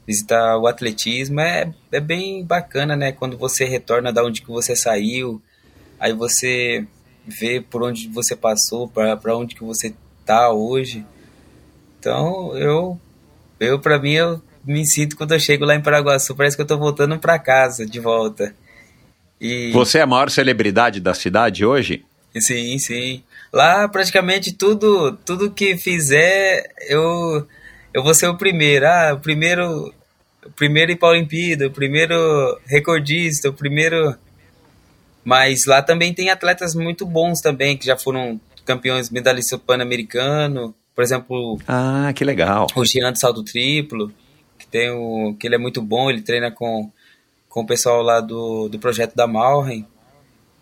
visitar 0.06 0.56
o 0.56 0.66
atletismo. 0.66 1.40
É, 1.40 1.74
é 1.92 2.00
bem 2.00 2.44
bacana, 2.44 2.96
né? 2.96 3.12
Quando 3.12 3.36
você 3.36 3.64
retorna 3.64 4.12
da 4.12 4.24
onde 4.24 4.40
que 4.40 4.48
você 4.48 4.76
saiu, 4.76 5.42
aí 5.98 6.12
você 6.12 6.86
vê 7.26 7.60
por 7.60 7.82
onde 7.82 8.08
você 8.08 8.36
passou, 8.36 8.88
para 8.88 9.36
onde 9.36 9.54
que 9.54 9.64
você 9.64 9.94
tá 10.24 10.50
hoje. 10.50 11.04
Então, 11.98 12.56
eu 12.56 13.00
eu, 13.58 13.78
para 13.78 13.98
mim, 13.98 14.12
eu 14.12 14.42
me 14.64 14.86
sinto 14.86 15.16
quando 15.16 15.32
eu 15.32 15.40
chego 15.40 15.64
lá 15.64 15.74
em 15.74 15.82
Paraguaçu, 15.82 16.34
parece 16.34 16.56
que 16.56 16.62
eu 16.62 16.66
tô 16.66 16.78
voltando 16.78 17.18
para 17.18 17.38
casa 17.38 17.86
de 17.86 18.00
volta. 18.00 18.54
E... 19.40 19.70
Você 19.72 19.98
é 19.98 20.02
a 20.02 20.06
maior 20.06 20.30
celebridade 20.30 21.00
da 21.00 21.14
cidade 21.14 21.64
hoje? 21.64 22.04
Sim, 22.38 22.78
sim. 22.78 23.22
Lá 23.52 23.88
praticamente 23.88 24.52
tudo, 24.52 25.12
tudo 25.24 25.50
que 25.50 25.76
fizer, 25.76 26.68
eu 26.88 27.46
eu 27.94 28.02
vou 28.02 28.12
ser 28.12 28.26
o 28.26 28.36
primeiro. 28.36 28.86
Ah, 28.86 29.12
o 29.14 29.20
primeiro, 29.20 29.94
o 30.44 30.50
primeiro 30.50 30.90
ir 30.90 30.96
para 30.96 31.10
a 31.10 31.12
Olimpíada, 31.12 31.68
o 31.68 31.70
primeiro 31.70 32.60
recordista, 32.66 33.48
o 33.48 33.52
primeiro. 33.54 34.16
Mas 35.24 35.64
lá 35.64 35.80
também 35.80 36.12
tem 36.12 36.28
atletas 36.28 36.74
muito 36.74 37.06
bons 37.06 37.40
também 37.40 37.76
que 37.76 37.86
já 37.86 37.96
foram 37.96 38.40
campeões 38.64 39.10
medalhistas 39.10 39.60
pan-americano. 39.60 40.74
Por 40.94 41.02
exemplo. 41.02 41.58
Ah, 41.66 42.12
que 42.14 42.24
legal. 42.24 42.66
O 42.74 42.84
Jean 42.84 43.12
de 43.12 43.18
salto 43.18 43.42
triplo, 43.42 44.12
que 44.58 44.66
tem 44.66 44.90
o. 44.90 45.34
que 45.38 45.46
ele 45.46 45.56
é 45.56 45.58
muito 45.58 45.82
bom, 45.82 46.08
ele 46.08 46.22
treina 46.22 46.50
com, 46.50 46.90
com 47.48 47.62
o 47.62 47.66
pessoal 47.66 48.02
lá 48.02 48.20
do, 48.20 48.68
do 48.68 48.78
projeto 48.78 49.14
da 49.14 49.26
Malren. 49.26 49.86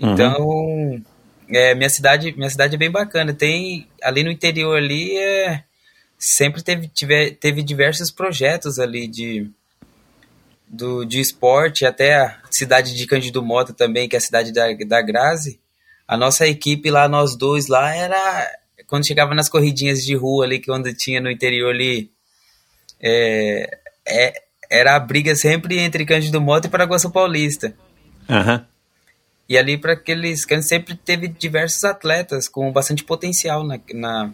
Então, 0.00 1.00
é, 1.48 1.74
minha 1.74 1.90
cidade, 1.90 2.32
minha 2.36 2.50
cidade 2.50 2.74
é 2.74 2.78
bem 2.78 2.90
bacana. 2.90 3.32
Tem 3.32 3.86
ali 4.02 4.24
no 4.24 4.30
interior 4.30 4.76
ali 4.76 5.16
é 5.16 5.64
sempre 6.22 6.62
teve, 6.62 6.86
tiver, 6.86 7.32
teve 7.32 7.64
diversos 7.64 8.10
projetos 8.12 8.78
ali 8.78 9.08
de 9.08 9.50
do, 10.68 11.04
de 11.04 11.20
esporte, 11.20 11.84
até 11.84 12.14
a 12.14 12.38
cidade 12.50 12.94
de 12.94 13.06
Cândido 13.06 13.42
Mota 13.42 13.74
também, 13.74 14.08
que 14.08 14.16
é 14.16 14.18
a 14.18 14.22
cidade 14.22 14.52
da, 14.52 14.72
da 14.86 15.02
Grazi. 15.02 15.60
A 16.08 16.16
nossa 16.16 16.46
equipe 16.46 16.90
lá, 16.90 17.06
nós 17.08 17.36
dois 17.36 17.66
lá, 17.66 17.94
era 17.94 18.50
quando 18.86 19.06
chegava 19.06 19.34
nas 19.34 19.48
corridinhas 19.48 20.00
de 20.04 20.14
rua 20.14 20.44
ali, 20.44 20.58
que 20.58 20.70
onde 20.70 20.94
tinha 20.94 21.20
no 21.20 21.30
interior 21.30 21.70
ali, 21.70 22.10
é, 23.00 23.78
é, 24.06 24.42
era 24.70 24.96
a 24.96 25.00
briga 25.00 25.34
sempre 25.34 25.78
entre 25.78 26.04
Cândido 26.06 26.40
Mota 26.40 26.66
e 26.66 26.70
Paraguaçu 26.70 27.10
Paulista. 27.10 27.74
Aham. 28.28 28.66
E 29.48 29.58
ali 29.58 29.76
para 29.76 29.92
aqueles 29.92 30.44
que 30.44 30.62
sempre 30.62 30.94
teve 30.94 31.28
diversos 31.28 31.84
atletas 31.84 32.48
com 32.48 32.72
bastante 32.72 33.04
potencial 33.04 33.64
na, 33.64 33.78
na 33.92 34.32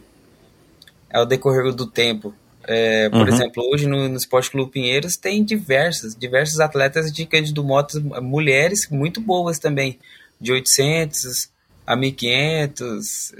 ao 1.12 1.26
decorrer 1.26 1.72
do 1.72 1.86
tempo. 1.86 2.34
É, 2.64 3.08
por 3.08 3.22
Uhum. 3.22 3.28
exemplo, 3.28 3.64
hoje 3.72 3.86
no, 3.86 4.08
no 4.08 4.16
Esporte 4.16 4.50
Clube 4.50 4.70
Pinheiros 4.70 5.16
tem 5.16 5.42
diversos, 5.42 6.14
diversos 6.14 6.60
atletas 6.60 7.10
de 7.10 7.24
Cândido 7.24 7.64
Motos, 7.64 8.00
mulheres 8.20 8.88
muito 8.90 9.20
boas 9.22 9.58
também, 9.58 9.98
de 10.38 10.52
800 10.52 11.48
a 11.86 11.96
1500. 11.96 13.32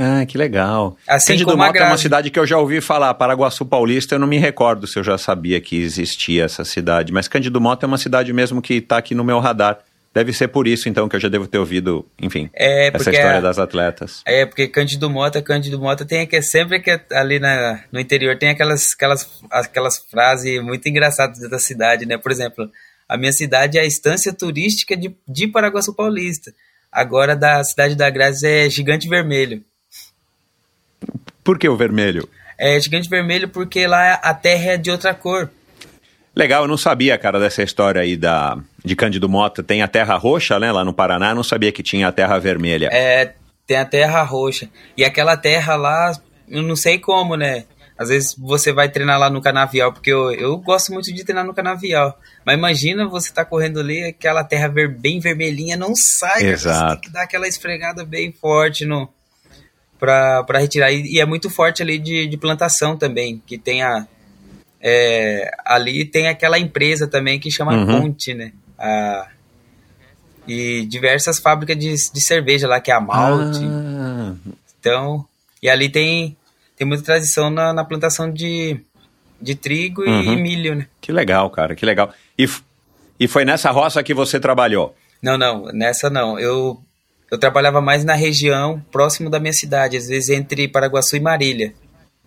Ah, 0.00 0.24
que 0.26 0.36
legal. 0.38 0.96
Assim 1.06 1.32
Cândido 1.32 1.50
como 1.50 1.64
Mota 1.64 1.78
é 1.78 1.84
uma 1.86 1.98
cidade 1.98 2.30
que 2.30 2.38
eu 2.38 2.46
já 2.46 2.58
ouvi 2.58 2.80
falar. 2.80 3.12
Paraguaçu 3.14 3.64
Paulista, 3.64 4.14
eu 4.14 4.18
não 4.18 4.26
me 4.26 4.38
recordo 4.38 4.86
se 4.86 4.98
eu 4.98 5.04
já 5.04 5.16
sabia 5.18 5.60
que 5.60 5.76
existia 5.76 6.44
essa 6.44 6.64
cidade. 6.64 7.12
Mas 7.12 7.28
Cândido 7.28 7.60
Mota 7.60 7.86
é 7.86 7.88
uma 7.88 7.98
cidade 7.98 8.32
mesmo 8.32 8.60
que 8.62 8.74
está 8.74 8.98
aqui 8.98 9.14
no 9.14 9.24
meu 9.24 9.38
radar. 9.40 9.78
Deve 10.12 10.32
ser 10.32 10.46
por 10.46 10.68
isso, 10.68 10.88
então, 10.88 11.08
que 11.08 11.16
eu 11.16 11.20
já 11.20 11.28
devo 11.28 11.48
ter 11.48 11.58
ouvido, 11.58 12.06
enfim, 12.22 12.48
É, 12.54 12.86
essa 12.86 13.10
história 13.10 13.38
a- 13.38 13.40
das 13.40 13.58
atletas. 13.58 14.22
É, 14.24 14.46
porque 14.46 14.68
Cândido 14.68 15.10
Mota, 15.10 15.42
Cândido 15.42 15.76
Mota 15.76 16.04
tem 16.04 16.24
que 16.24 16.40
sempre 16.40 16.78
que 16.80 17.00
ali 17.10 17.40
na, 17.40 17.80
no 17.90 17.98
interior 17.98 18.38
tem 18.38 18.50
aquelas, 18.50 18.92
aquelas, 18.94 19.28
aquelas 19.50 19.98
frases 20.08 20.62
muito 20.62 20.88
engraçadas 20.88 21.40
da 21.50 21.58
cidade, 21.58 22.06
né? 22.06 22.16
Por 22.16 22.30
exemplo, 22.30 22.70
a 23.08 23.16
minha 23.16 23.32
cidade 23.32 23.76
é 23.76 23.80
a 23.80 23.84
estância 23.86 24.32
turística 24.32 24.96
de, 24.96 25.12
de 25.26 25.48
Paraguaçu 25.48 25.92
Paulista. 25.92 26.52
Agora 26.92 27.34
da 27.34 27.64
cidade 27.64 27.96
da 27.96 28.08
Graça 28.08 28.46
é 28.46 28.70
Gigante 28.70 29.08
Vermelho. 29.08 29.64
Por 31.44 31.58
que 31.58 31.68
o 31.68 31.76
vermelho? 31.76 32.26
É 32.58 32.80
Gigante 32.80 33.08
Vermelho 33.08 33.48
porque 33.48 33.86
lá 33.86 34.14
a 34.14 34.32
terra 34.32 34.72
é 34.72 34.76
de 34.76 34.90
outra 34.90 35.12
cor. 35.12 35.50
Legal, 36.34 36.62
eu 36.62 36.68
não 36.68 36.76
sabia, 36.76 37.16
cara, 37.16 37.38
dessa 37.38 37.62
história 37.62 38.00
aí 38.00 38.16
da, 38.16 38.58
de 38.84 38.96
Cândido 38.96 39.28
Mota. 39.28 39.62
Tem 39.62 39.82
a 39.82 39.88
terra 39.88 40.16
roxa, 40.16 40.58
né, 40.58 40.72
lá 40.72 40.84
no 40.84 40.92
Paraná. 40.92 41.30
Eu 41.30 41.36
não 41.36 41.44
sabia 41.44 41.70
que 41.70 41.82
tinha 41.82 42.08
a 42.08 42.12
terra 42.12 42.38
vermelha. 42.38 42.88
É, 42.92 43.34
tem 43.66 43.76
a 43.76 43.84
terra 43.84 44.22
roxa. 44.22 44.68
E 44.96 45.04
aquela 45.04 45.36
terra 45.36 45.76
lá, 45.76 46.12
eu 46.48 46.62
não 46.62 46.74
sei 46.74 46.98
como, 46.98 47.36
né? 47.36 47.64
Às 47.96 48.08
vezes 48.08 48.34
você 48.36 48.72
vai 48.72 48.88
treinar 48.88 49.20
lá 49.20 49.30
no 49.30 49.40
canavial, 49.40 49.92
porque 49.92 50.10
eu, 50.10 50.32
eu 50.32 50.56
gosto 50.56 50.92
muito 50.92 51.12
de 51.14 51.24
treinar 51.24 51.44
no 51.44 51.54
canavial. 51.54 52.18
Mas 52.44 52.58
imagina 52.58 53.06
você 53.06 53.32
tá 53.32 53.44
correndo 53.44 53.78
ali, 53.78 54.02
aquela 54.02 54.42
terra 54.42 54.66
ver, 54.66 54.88
bem 54.88 55.20
vermelhinha, 55.20 55.76
não 55.76 55.92
sai, 55.94 56.42
cara. 56.42 56.58
Você 56.58 56.68
Exato. 56.68 56.92
tem 56.94 57.00
que 57.02 57.12
dar 57.12 57.22
aquela 57.22 57.46
esfregada 57.46 58.04
bem 58.04 58.32
forte 58.32 58.84
no, 58.84 59.08
pra 60.06 60.58
retirar. 60.58 60.92
E, 60.92 61.14
e 61.16 61.20
é 61.20 61.26
muito 61.26 61.48
forte 61.50 61.82
ali 61.82 61.98
de, 61.98 62.26
de 62.26 62.36
plantação 62.36 62.96
também, 62.96 63.42
que 63.46 63.56
tem 63.58 63.82
a. 63.82 64.06
é, 64.80 65.50
ali 65.64 66.04
tem 66.04 66.28
aquela 66.28 66.58
empresa 66.58 67.06
também 67.06 67.38
que 67.40 67.50
chama 67.50 67.72
Uhum. 67.74 67.86
Ponte, 67.86 68.34
né? 68.34 68.52
A, 68.78 69.28
e 70.46 70.84
diversas 70.86 71.38
fábricas 71.38 71.76
de, 71.78 71.94
de 72.12 72.20
cerveja 72.20 72.68
lá, 72.68 72.80
que 72.80 72.90
é 72.90 72.94
a 72.94 73.00
Malte. 73.00 73.64
Ah, 73.64 74.34
Então, 74.78 75.24
e 75.62 75.68
ali 75.70 75.88
tem, 75.88 76.36
tem 76.76 76.86
muita 76.86 77.02
tradição 77.02 77.48
na, 77.48 77.72
na 77.72 77.84
plantação 77.84 78.30
de, 78.30 78.78
de 79.40 79.54
trigo 79.54 80.04
e, 80.04 80.08
Uhum. 80.10 80.36
milho, 80.36 80.74
né? 80.74 80.86
que 81.00 81.10
legal, 81.12 81.48
cara, 81.50 81.74
que 81.74 81.86
legal. 81.86 82.12
E, 82.38 82.46
e 83.18 83.26
foi 83.26 83.44
nessa 83.44 83.70
roça 83.70 84.02
que 84.02 84.12
você 84.12 84.38
trabalhou? 84.38 84.94
Não, 85.22 85.38
não, 85.38 85.64
nessa 85.72 86.10
não. 86.10 86.38
Eu, 86.38 86.78
eu 87.34 87.38
trabalhava 87.38 87.80
mais 87.80 88.04
na 88.04 88.14
região 88.14 88.82
próximo 88.92 89.28
da 89.30 89.38
minha 89.40 89.52
cidade, 89.52 89.96
às 89.96 90.06
vezes 90.08 90.30
entre 90.30 90.68
Paraguaçu 90.68 91.16
e 91.16 91.20
Marília, 91.20 91.72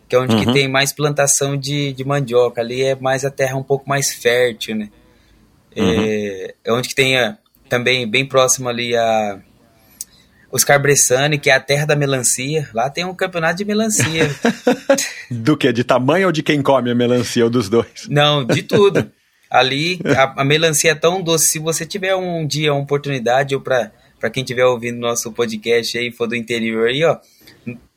que 0.08 0.15
é 0.15 0.20
onde 0.20 0.36
Uhum. 0.36 0.46
que 0.46 0.54
tem 0.54 0.67
mais 0.67 0.93
plantação 0.93 1.58
de, 1.58 1.93
de 1.93 2.04
mandioca. 2.06 2.62
Ali 2.62 2.84
é 2.84 2.96
mais 2.96 3.26
a 3.26 3.32
terra 3.32 3.56
um 3.58 3.63
pouco 3.63 3.88
mais 3.89 4.13
fértil, 4.13 4.76
né? 4.76 4.89
É, 5.76 6.54
é 6.65 6.74
onde 6.74 6.89
que 6.89 6.96
tem 6.96 7.17
a- 7.17 7.38
também 7.70 8.10
bem 8.10 8.26
próximo 8.26 8.67
ali 8.70 8.96
a 8.96 9.39
Oscar 10.52 10.82
Bressani, 10.82 11.38
que 11.38 11.50
é 11.50 11.54
a 11.54 11.60
terra 11.60 11.86
da 11.86 11.96
melancia. 11.96 12.67
Lá 12.74 12.89
tem 12.89 13.04
um 13.06 13.13
campeonato 13.13 13.58
de 13.58 13.65
melancia. 13.65 14.30
Do 15.30 15.58
que? 15.58 15.72
De 15.74 15.84
tamanho 15.84 16.28
ou 16.28 16.32
de 16.32 16.41
quem 16.41 16.62
come 16.62 16.89
a 16.89 16.96
melancia 16.96 17.43
ou 17.43 17.50
dos 17.50 17.70
dois? 17.70 18.08
Não, 18.10 18.43
de 18.46 18.63
tudo. 18.63 19.12
Ali, 19.52 20.00
a, 20.06 20.41
a 20.41 20.46
melancia 20.46 20.91
é 20.91 20.96
tão 20.96 21.22
doce. 21.22 21.48
Se 21.52 21.60
você 21.60 21.86
tiver 21.86 22.15
um 22.15 22.46
dia 22.48 22.74
uma 22.74 22.82
oportunidade, 22.82 23.56
ou 23.56 23.62
para 23.62 23.91
quem 24.32 24.43
estiver 24.43 24.65
ouvindo 24.65 24.99
nosso 24.99 25.32
podcast 25.32 25.97
aí, 25.97 26.12
for 26.12 26.27
do 26.27 26.36
interior 26.36 26.88
aí, 26.88 27.03
ó, 27.03 27.17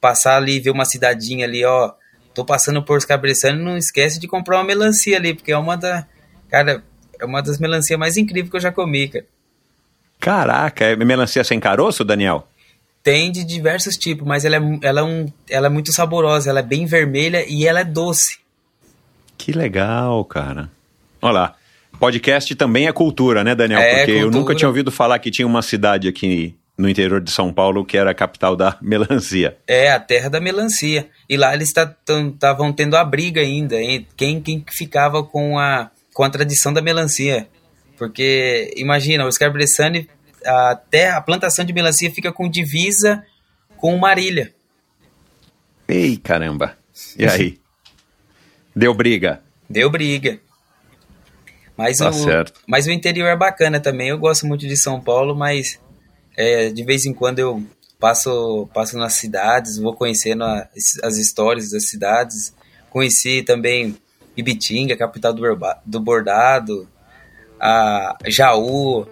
passar 0.01 0.37
ali 0.37 0.57
e 0.57 0.61
ver 0.61 0.71
uma 0.71 0.85
cidadinha 0.85 1.47
ali, 1.47 1.65
ó. 1.65 1.93
Tô 2.35 2.45
passando 2.45 2.83
por 2.83 2.97
Oscar 2.97 3.21
Bressani, 3.21 3.63
não 3.63 3.77
esquece 3.77 4.21
de 4.21 4.29
comprar 4.29 4.59
uma 4.59 4.65
melancia 4.65 5.17
ali, 5.17 5.35
porque 5.35 5.53
é 5.53 5.59
uma 5.59 5.77
da. 5.77 6.07
Cara, 6.49 6.83
é 7.19 7.25
uma 7.25 7.43
das 7.43 7.59
melancias 7.59 7.99
mais 7.99 8.17
incríveis 8.17 8.51
que 8.51 8.57
eu 8.57 8.61
já 8.61 8.71
comi, 8.71 9.09
cara. 9.09 9.27
Caraca, 10.19 10.85
é 10.85 10.97
melancia 10.97 11.43
sem 11.43 11.59
caroço, 11.59 12.05
Daniel? 12.05 12.47
Tem 13.03 13.33
de 13.33 13.43
diversos 13.43 13.97
tipos, 13.97 14.27
mas 14.27 14.45
ela 14.45 14.57
é, 14.57 14.79
ela, 14.83 15.01
é 15.01 15.03
um, 15.03 15.27
ela 15.49 15.67
é 15.69 15.71
muito 15.71 15.93
saborosa, 15.93 16.51
ela 16.51 16.61
é 16.61 16.63
bem 16.63 16.85
vermelha 16.85 17.45
e 17.49 17.67
ela 17.67 17.81
é 17.81 17.85
doce. 17.85 18.39
Que 19.39 19.53
legal, 19.53 20.23
cara. 20.27 20.71
Olha 21.23 21.33
lá. 21.33 21.57
Podcast 22.01 22.55
também 22.55 22.89
é 22.89 22.93
cultura, 22.93 23.45
né, 23.45 23.55
Daniel? 23.55 23.79
É, 23.79 23.99
Porque 23.99 24.11
eu 24.13 24.23
cultura. 24.23 24.41
nunca 24.41 24.55
tinha 24.55 24.69
ouvido 24.69 24.91
falar 24.91 25.19
que 25.19 25.31
tinha 25.31 25.47
uma 25.47 25.61
cidade 25.61 26.09
aqui 26.09 26.57
no 26.79 26.89
interior 26.89 27.21
de 27.21 27.31
São 27.31 27.53
Paulo 27.53 27.85
que 27.85 27.99
era 27.99 28.11
a 28.11 28.15
capital 28.15 28.57
da 28.57 28.79
melancia. 28.81 29.59
É, 29.69 29.93
a 29.93 30.01
terra 30.01 30.31
da 30.31 30.41
melancia. 30.41 31.11
E 31.29 31.37
lá 31.37 31.53
eles 31.53 31.69
estavam 31.69 32.73
tendo 32.73 32.97
a 32.97 33.05
briga 33.05 33.43
ainda, 33.43 33.77
quem, 34.17 34.41
quem 34.41 34.65
ficava 34.67 35.23
com 35.23 35.59
a, 35.59 35.91
com 36.15 36.25
a 36.25 36.31
tradição 36.31 36.73
da 36.73 36.81
melancia. 36.81 37.47
Porque, 37.99 38.73
imagina, 38.79 39.25
o 39.25 39.29
Oscar 39.29 39.53
Bressani, 39.53 40.09
a, 40.43 40.75
terra, 40.75 41.19
a 41.19 41.21
plantação 41.21 41.67
de 41.67 41.73
melancia 41.75 42.11
fica 42.11 42.33
com 42.33 42.49
divisa 42.49 43.23
com 43.77 43.99
Marília. 43.99 44.55
Ei, 45.87 46.17
caramba. 46.17 46.79
E 47.19 47.27
aí? 47.27 47.59
Deu 48.75 48.95
briga. 48.95 49.43
Deu 49.69 49.91
briga. 49.91 50.41
Mas, 51.81 51.97
Tá 51.97 52.11
o, 52.11 52.13
certo. 52.13 52.61
mas 52.67 52.87
o 52.87 52.91
interior 52.91 53.27
é 53.27 53.35
bacana 53.37 53.81
também. 53.81 54.09
Eu 54.11 54.19
gosto 54.19 54.47
muito 54.47 54.67
de 54.69 54.77
São 54.77 55.01
Paulo, 55.01 55.35
mas 55.35 55.81
é, 56.37 56.69
de 56.69 56.85
vez 56.85 57.07
em 57.07 57.15
quando 57.15 57.39
eu 57.39 57.63
passo, 57.99 58.69
passo 58.75 58.99
nas 58.99 59.15
cidades, 59.15 59.79
vou 59.79 59.95
conhecendo 59.95 60.45
a- 60.45 60.69
as 61.03 61.17
histórias 61.17 61.71
das 61.71 61.89
cidades. 61.89 62.55
Conheci 62.91 63.43
também 63.43 63.97
Ibitinga, 64.37 64.95
capital 64.95 65.33
do, 65.33 65.43
do 65.87 66.01
bordado, 66.01 66.87
a 67.59 68.15
Jaú, 68.27 69.07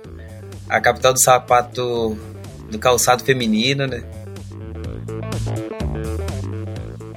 a 0.68 0.78
capital 0.78 1.14
do 1.14 1.22
sapato 1.22 2.18
do 2.70 2.78
calçado 2.78 3.24
feminino, 3.24 3.86
né? 3.86 4.02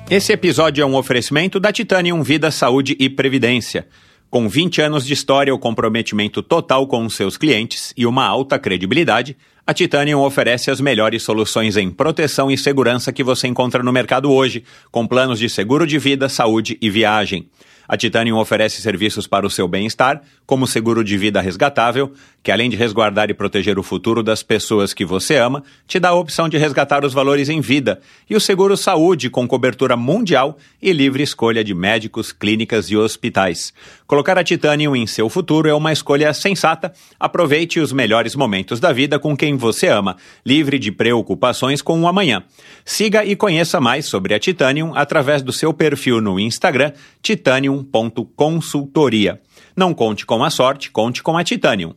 Esse 0.09 0.33
episódio 0.33 0.81
é 0.81 0.85
um 0.85 0.95
oferecimento 0.95 1.59
da 1.59 1.71
Titanium 1.71 2.21
Vida, 2.23 2.51
Saúde 2.51 2.95
e 2.99 3.09
Previdência. 3.09 3.87
Com 4.31 4.47
20 4.47 4.81
anos 4.81 5.05
de 5.05 5.11
história, 5.11 5.53
o 5.53 5.59
comprometimento 5.59 6.41
total 6.41 6.87
com 6.87 7.09
seus 7.09 7.35
clientes 7.35 7.93
e 7.97 8.05
uma 8.05 8.25
alta 8.25 8.57
credibilidade, 8.57 9.35
a 9.67 9.73
Titanium 9.73 10.21
oferece 10.21 10.71
as 10.71 10.79
melhores 10.79 11.21
soluções 11.21 11.75
em 11.75 11.91
proteção 11.91 12.49
e 12.49 12.57
segurança 12.57 13.11
que 13.11 13.25
você 13.25 13.49
encontra 13.49 13.83
no 13.83 13.91
mercado 13.91 14.31
hoje, 14.31 14.63
com 14.89 15.05
planos 15.05 15.37
de 15.37 15.49
seguro 15.49 15.85
de 15.85 15.99
vida, 15.99 16.29
saúde 16.29 16.77
e 16.81 16.89
viagem. 16.89 17.49
A 17.91 17.97
Titanium 17.97 18.37
oferece 18.37 18.81
serviços 18.81 19.27
para 19.27 19.45
o 19.45 19.49
seu 19.49 19.67
bem-estar, 19.67 20.21
como 20.45 20.65
seguro 20.65 21.03
de 21.03 21.17
vida 21.17 21.41
resgatável, 21.41 22.13
que 22.41 22.49
além 22.49 22.69
de 22.69 22.77
resguardar 22.77 23.29
e 23.29 23.33
proteger 23.33 23.77
o 23.77 23.83
futuro 23.83 24.23
das 24.23 24.41
pessoas 24.41 24.93
que 24.93 25.03
você 25.03 25.35
ama, 25.35 25.61
te 25.85 25.99
dá 25.99 26.07
a 26.07 26.15
opção 26.15 26.47
de 26.47 26.57
resgatar 26.57 27.03
os 27.03 27.13
valores 27.13 27.49
em 27.49 27.59
vida, 27.59 27.99
e 28.29 28.35
o 28.35 28.39
seguro 28.39 28.77
saúde 28.77 29.29
com 29.29 29.45
cobertura 29.45 29.97
mundial 29.97 30.57
e 30.81 30.93
livre 30.93 31.21
escolha 31.21 31.65
de 31.65 31.73
médicos, 31.73 32.31
clínicas 32.31 32.89
e 32.89 32.95
hospitais. 32.95 33.73
Colocar 34.11 34.37
a 34.37 34.43
Titanium 34.43 34.93
em 34.93 35.07
seu 35.07 35.29
futuro 35.29 35.69
é 35.69 35.73
uma 35.73 35.93
escolha 35.93 36.33
sensata. 36.33 36.91
Aproveite 37.17 37.79
os 37.79 37.93
melhores 37.93 38.35
momentos 38.35 38.77
da 38.77 38.91
vida 38.91 39.17
com 39.17 39.37
quem 39.37 39.55
você 39.55 39.87
ama, 39.87 40.17
livre 40.45 40.77
de 40.77 40.91
preocupações 40.91 41.81
com 41.81 42.01
o 42.01 42.07
amanhã. 42.09 42.43
Siga 42.83 43.23
e 43.23 43.37
conheça 43.37 43.79
mais 43.79 44.07
sobre 44.07 44.33
a 44.33 44.39
Titanium 44.39 44.91
através 44.93 45.41
do 45.41 45.53
seu 45.53 45.73
perfil 45.73 46.19
no 46.19 46.37
Instagram, 46.37 46.91
titanium.consultoria. 47.21 49.39
Não 49.77 49.93
conte 49.93 50.25
com 50.25 50.43
a 50.43 50.49
sorte, 50.49 50.91
conte 50.91 51.23
com 51.23 51.37
a 51.37 51.43
Titanium. 51.45 51.93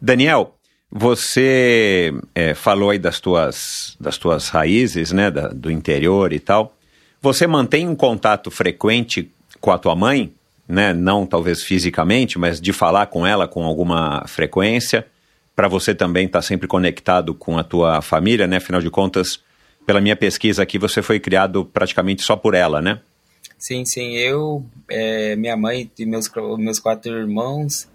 Daniel, 0.00 0.54
você 0.90 2.14
é, 2.34 2.54
falou 2.54 2.88
aí 2.88 2.98
das 2.98 3.20
tuas, 3.20 3.98
das 4.00 4.16
tuas 4.16 4.48
raízes, 4.48 5.12
né, 5.12 5.30
da, 5.30 5.48
do 5.48 5.70
interior 5.70 6.32
e 6.32 6.40
tal. 6.40 6.77
Você 7.20 7.46
mantém 7.46 7.88
um 7.88 7.96
contato 7.96 8.50
frequente 8.50 9.30
com 9.60 9.70
a 9.70 9.78
tua 9.78 9.96
mãe, 9.96 10.32
né? 10.68 10.92
Não 10.92 11.26
talvez 11.26 11.62
fisicamente, 11.62 12.38
mas 12.38 12.60
de 12.60 12.72
falar 12.72 13.06
com 13.06 13.26
ela 13.26 13.48
com 13.48 13.64
alguma 13.64 14.24
frequência. 14.26 15.06
Para 15.56 15.66
você 15.66 15.94
também 15.94 16.26
estar 16.26 16.38
tá 16.38 16.42
sempre 16.42 16.68
conectado 16.68 17.34
com 17.34 17.58
a 17.58 17.64
tua 17.64 18.00
família, 18.00 18.46
né? 18.46 18.58
Afinal 18.58 18.80
de 18.80 18.90
contas, 18.90 19.40
pela 19.84 20.00
minha 20.00 20.14
pesquisa 20.14 20.62
aqui, 20.62 20.78
você 20.78 21.02
foi 21.02 21.18
criado 21.18 21.64
praticamente 21.64 22.22
só 22.22 22.36
por 22.36 22.54
ela, 22.54 22.80
né? 22.80 23.00
Sim, 23.58 23.84
sim. 23.84 24.14
Eu, 24.14 24.64
é, 24.88 25.34
minha 25.34 25.56
mãe 25.56 25.90
e 25.98 26.06
meus, 26.06 26.30
meus 26.58 26.78
quatro 26.78 27.12
irmãos. 27.12 27.88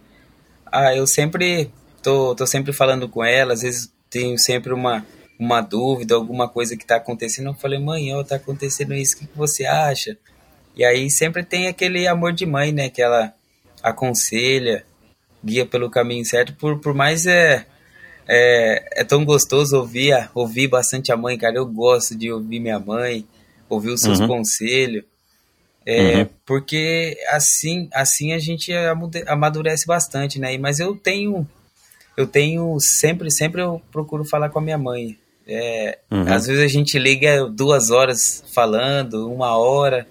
Ah, 0.65 0.93
eu 0.93 1.07
sempre 1.07 1.69
tô, 2.01 2.36
tô 2.36 2.45
sempre 2.45 2.73
falando 2.73 3.07
com 3.07 3.23
ela. 3.23 3.53
Às 3.53 3.62
vezes 3.62 3.93
tenho 4.09 4.38
sempre 4.38 4.73
uma 4.73 5.05
uma 5.39 5.62
dúvida, 5.62 6.15
alguma 6.15 6.48
coisa 6.48 6.78
que 6.78 6.84
está 6.84 6.98
acontecendo, 6.98 7.48
eu 7.48 7.54
falei, 7.54 7.80
mãe, 7.80 8.13
ó, 8.13 8.24
tá 8.24 8.36
acontecendo 8.36 8.93
isso, 8.93 9.15
o 9.15 9.19
que, 9.19 9.28
que 9.28 9.38
você 9.38 9.65
acha? 9.65 10.17
E 10.76 10.84
aí 10.84 11.10
sempre 11.10 11.43
tem 11.43 11.67
aquele 11.67 12.08
amor 12.08 12.34
de 12.34 12.46
mãe, 12.46 12.72
né, 12.72 12.89
que 12.89 13.02
ela 13.02 13.34
aconselha, 13.82 14.86
guia 15.43 15.65
pelo 15.65 15.89
caminho 15.89 16.26
certo, 16.26 16.54
por, 16.54 16.80
por 16.80 16.93
mais 16.93 17.26
é, 17.26 17.65
é, 18.28 19.02
é 19.02 19.04
tão 19.04 19.26
gostoso 19.26 19.78
ouvir, 19.78 20.30
ouvir 20.34 20.67
bastante 20.67 21.12
a 21.12 21.17
mãe, 21.17 21.38
cara, 21.38 21.58
eu 21.58 21.65
gosto 21.65 22.15
de 22.15 22.32
ouvir 22.32 22.60
minha 22.60 22.80
mãe, 22.80 23.28
ouvir 23.67 23.89
os 23.89 24.02
seus 24.02 24.19
uhum. 24.19 24.28
conselhos, 24.28 25.04
é, 25.86 26.19
uhum. 26.19 26.30
porque 26.46 27.17
assim, 27.30 27.89
assim 27.93 28.32
a 28.32 28.39
gente 28.39 28.72
amadurece 29.28 29.86
bastante, 29.86 30.39
né, 30.39 30.58
mas 30.58 30.80
eu 30.80 30.96
tenho 30.96 31.46
eu 32.15 32.28
tenho 32.28 32.78
sempre, 32.80 33.32
sempre 33.32 33.62
eu 33.62 33.82
procuro 33.91 34.24
falar 34.24 34.50
com 34.50 34.60
a 34.60 34.62
minha 34.62 34.78
mãe. 34.78 35.17
É, 35.47 35.99
uhum. 36.10 36.34
Às 36.34 36.47
vezes 36.47 36.63
a 36.63 36.67
gente 36.67 36.97
liga 36.97 37.45
duas 37.49 37.89
horas 37.89 38.43
falando, 38.53 39.32
uma 39.32 39.58
hora. 39.58 40.08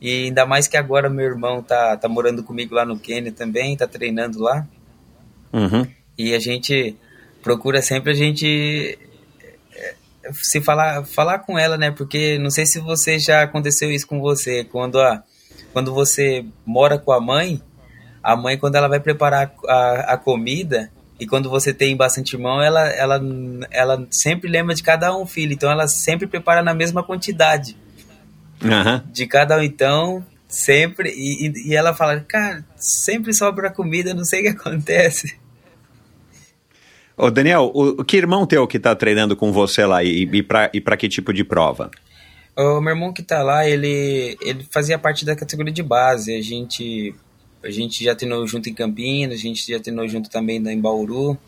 E 0.00 0.24
ainda 0.24 0.44
mais 0.44 0.66
que 0.66 0.76
agora 0.76 1.08
meu 1.08 1.26
irmão 1.26 1.62
tá, 1.62 1.96
tá 1.96 2.08
morando 2.08 2.42
comigo 2.42 2.74
lá 2.74 2.84
no 2.84 2.98
Quênia 2.98 3.30
também, 3.30 3.76
tá 3.76 3.86
treinando 3.86 4.40
lá. 4.40 4.66
Uhum. 5.52 5.86
E 6.18 6.34
a 6.34 6.38
gente 6.38 6.96
procura 7.42 7.82
sempre 7.82 8.12
a 8.12 8.14
gente 8.14 8.98
é, 9.74 9.94
se 10.32 10.60
falar, 10.60 11.04
falar 11.04 11.40
com 11.40 11.58
ela, 11.58 11.76
né? 11.76 11.90
Porque 11.90 12.38
não 12.38 12.50
sei 12.50 12.66
se 12.66 12.80
você 12.80 13.18
já 13.18 13.42
aconteceu 13.42 13.90
isso 13.90 14.06
com 14.06 14.20
você. 14.20 14.64
Quando, 14.64 15.00
a, 15.00 15.22
quando 15.72 15.92
você 15.92 16.44
mora 16.64 16.98
com 16.98 17.12
a 17.12 17.20
mãe, 17.20 17.62
a 18.22 18.36
mãe, 18.36 18.56
quando 18.56 18.76
ela 18.76 18.88
vai 18.88 19.00
preparar 19.00 19.52
a, 19.68 20.14
a 20.14 20.16
comida, 20.16 20.90
e 21.22 21.26
quando 21.26 21.48
você 21.48 21.72
tem 21.72 21.96
bastante 21.96 22.34
irmão, 22.34 22.60
ela, 22.60 22.84
ela, 22.88 23.20
ela 23.70 24.06
sempre 24.10 24.50
lembra 24.50 24.74
de 24.74 24.82
cada 24.82 25.16
um 25.16 25.24
filho. 25.24 25.52
Então 25.52 25.70
ela 25.70 25.86
sempre 25.86 26.26
prepara 26.26 26.64
na 26.64 26.74
mesma 26.74 27.00
quantidade. 27.00 27.76
Uhum. 28.60 29.00
De 29.12 29.24
cada 29.28 29.56
um, 29.56 29.62
então, 29.62 30.26
sempre. 30.48 31.10
E, 31.10 31.70
e 31.70 31.76
ela 31.76 31.94
fala, 31.94 32.18
cara, 32.18 32.64
sempre 32.74 33.32
sobra 33.32 33.70
comida, 33.70 34.12
não 34.12 34.24
sei 34.24 34.40
o 34.40 34.42
que 34.42 34.48
acontece. 34.48 35.38
Ô 37.16 37.30
Daniel, 37.30 37.70
o, 37.72 38.02
que 38.02 38.16
irmão 38.16 38.44
teu 38.44 38.66
que 38.66 38.80
tá 38.80 38.92
treinando 38.96 39.36
com 39.36 39.52
você 39.52 39.86
lá 39.86 40.02
e, 40.02 40.22
e 40.22 40.42
para 40.42 40.70
e 40.74 40.80
pra 40.80 40.96
que 40.96 41.08
tipo 41.08 41.32
de 41.32 41.44
prova? 41.44 41.88
O 42.56 42.80
meu 42.80 42.94
irmão 42.94 43.12
que 43.12 43.22
tá 43.22 43.44
lá, 43.44 43.64
ele, 43.64 44.36
ele 44.42 44.66
fazia 44.72 44.98
parte 44.98 45.24
da 45.24 45.36
categoria 45.36 45.72
de 45.72 45.84
base. 45.84 46.36
A 46.36 46.42
gente 46.42 47.14
a 47.62 47.70
gente 47.70 48.02
já 48.02 48.14
treinou 48.14 48.46
junto 48.46 48.68
em 48.68 48.74
Campinas, 48.74 49.38
a 49.38 49.42
gente 49.42 49.66
já 49.70 49.78
treinou 49.78 50.06
junto 50.08 50.28
também 50.28 50.56
em 50.56 50.80
Bauru. 50.80 51.38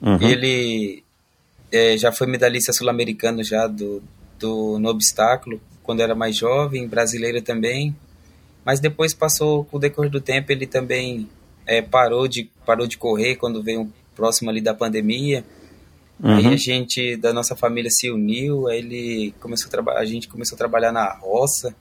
Uhum. 0.00 0.20
Ele 0.20 1.02
é, 1.70 1.96
já 1.96 2.12
foi 2.12 2.26
medalhista 2.26 2.72
sul-americano 2.72 3.42
já 3.42 3.66
do, 3.66 4.02
do, 4.38 4.78
no 4.78 4.88
obstáculo, 4.88 5.60
quando 5.82 6.00
era 6.00 6.14
mais 6.14 6.36
jovem, 6.36 6.86
brasileiro 6.86 7.42
também. 7.42 7.94
Mas 8.64 8.78
depois 8.78 9.12
passou, 9.12 9.64
com 9.64 9.76
o 9.76 9.80
decorrer 9.80 10.10
do 10.10 10.20
tempo, 10.20 10.52
ele 10.52 10.66
também 10.66 11.28
é, 11.66 11.82
parou, 11.82 12.28
de, 12.28 12.48
parou 12.64 12.86
de 12.86 12.96
correr 12.96 13.36
quando 13.36 13.62
veio 13.62 13.92
próximo 14.14 14.50
ali 14.50 14.60
da 14.60 14.74
pandemia. 14.74 15.44
Uhum. 16.22 16.36
Aí 16.36 16.46
a 16.46 16.56
gente, 16.56 17.16
da 17.16 17.32
nossa 17.32 17.56
família, 17.56 17.90
se 17.90 18.10
uniu, 18.10 18.68
aí 18.68 18.78
ele 18.78 19.34
começou 19.40 19.68
a, 19.88 19.98
a 19.98 20.04
gente 20.04 20.28
começou 20.28 20.54
a 20.54 20.58
trabalhar 20.58 20.92
na 20.92 21.12
roça 21.14 21.74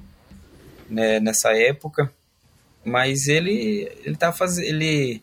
né, 0.90 1.20
nessa 1.20 1.56
época. 1.56 2.12
Mas 2.84 3.28
ele 3.28 3.92
ele 4.04 4.16
tá 4.16 4.32
fazendo 4.32 4.66
ele 4.66 5.22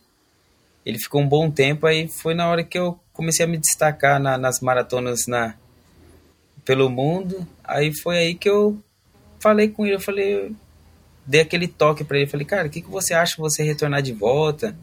ele 0.87 0.99
ficou 0.99 1.21
um 1.21 1.29
bom 1.29 1.51
tempo 1.51 1.87
aí 1.87 2.09
foi 2.09 2.35
na 2.35 2.49
hora 2.49 2.64
que 2.64 2.79
eu 2.79 2.99
comecei 3.12 3.44
a 3.44 3.49
me 3.49 3.59
destacar 3.59 4.21
na, 4.21 4.38
nas 4.38 4.61
maratonas 4.61 5.27
na 5.27 5.55
pelo 6.64 6.88
mundo. 6.88 7.47
Aí 7.64 7.92
foi 7.92 8.18
aí 8.18 8.35
que 8.35 8.49
eu 8.49 8.79
falei 9.40 9.68
com 9.68 9.85
ele, 9.87 9.97
eu 9.97 10.01
falei 10.01 10.55
dei 11.27 11.40
aquele 11.40 11.68
toque 11.68 12.05
para 12.05 12.18
ele, 12.18 12.27
falei: 12.27 12.47
"Cara, 12.47 12.68
o 12.68 12.71
que 12.71 12.81
que 12.81 12.90
você 12.90 13.14
acha 13.14 13.37
você 13.38 13.62
retornar 13.62 14.03
de 14.03 14.12
volta?" 14.12 14.77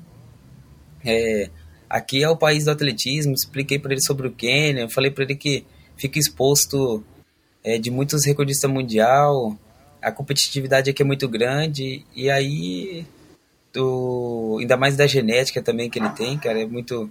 É, 1.03 1.49
aqui 1.89 2.23
é 2.23 2.29
o 2.29 2.37
país 2.37 2.65
do 2.65 2.71
atletismo, 2.71 3.33
expliquei 3.33 3.79
para 3.79 3.93
ele 3.93 4.01
sobre 4.01 4.27
o 4.27 4.31
Quênia, 4.31 4.89
falei 4.89 5.11
para 5.11 5.23
ele 5.23 5.35
que 5.35 5.65
fica 5.95 6.19
exposto 6.19 7.03
é, 7.63 7.77
de 7.77 7.89
muitos 7.89 8.25
recordistas 8.25 8.69
mundial, 8.69 9.57
a 10.05 10.11
competitividade 10.11 10.87
aqui 10.87 11.01
é 11.01 11.05
muito 11.05 11.27
grande 11.27 12.05
e 12.15 12.29
aí 12.29 13.07
do, 13.73 14.57
ainda 14.61 14.77
mais 14.77 14.95
da 14.95 15.07
genética 15.07 15.63
também 15.63 15.89
que 15.89 15.97
ele 15.97 16.09
tem, 16.09 16.37
cara, 16.37 16.61
é 16.61 16.65
muito 16.65 17.09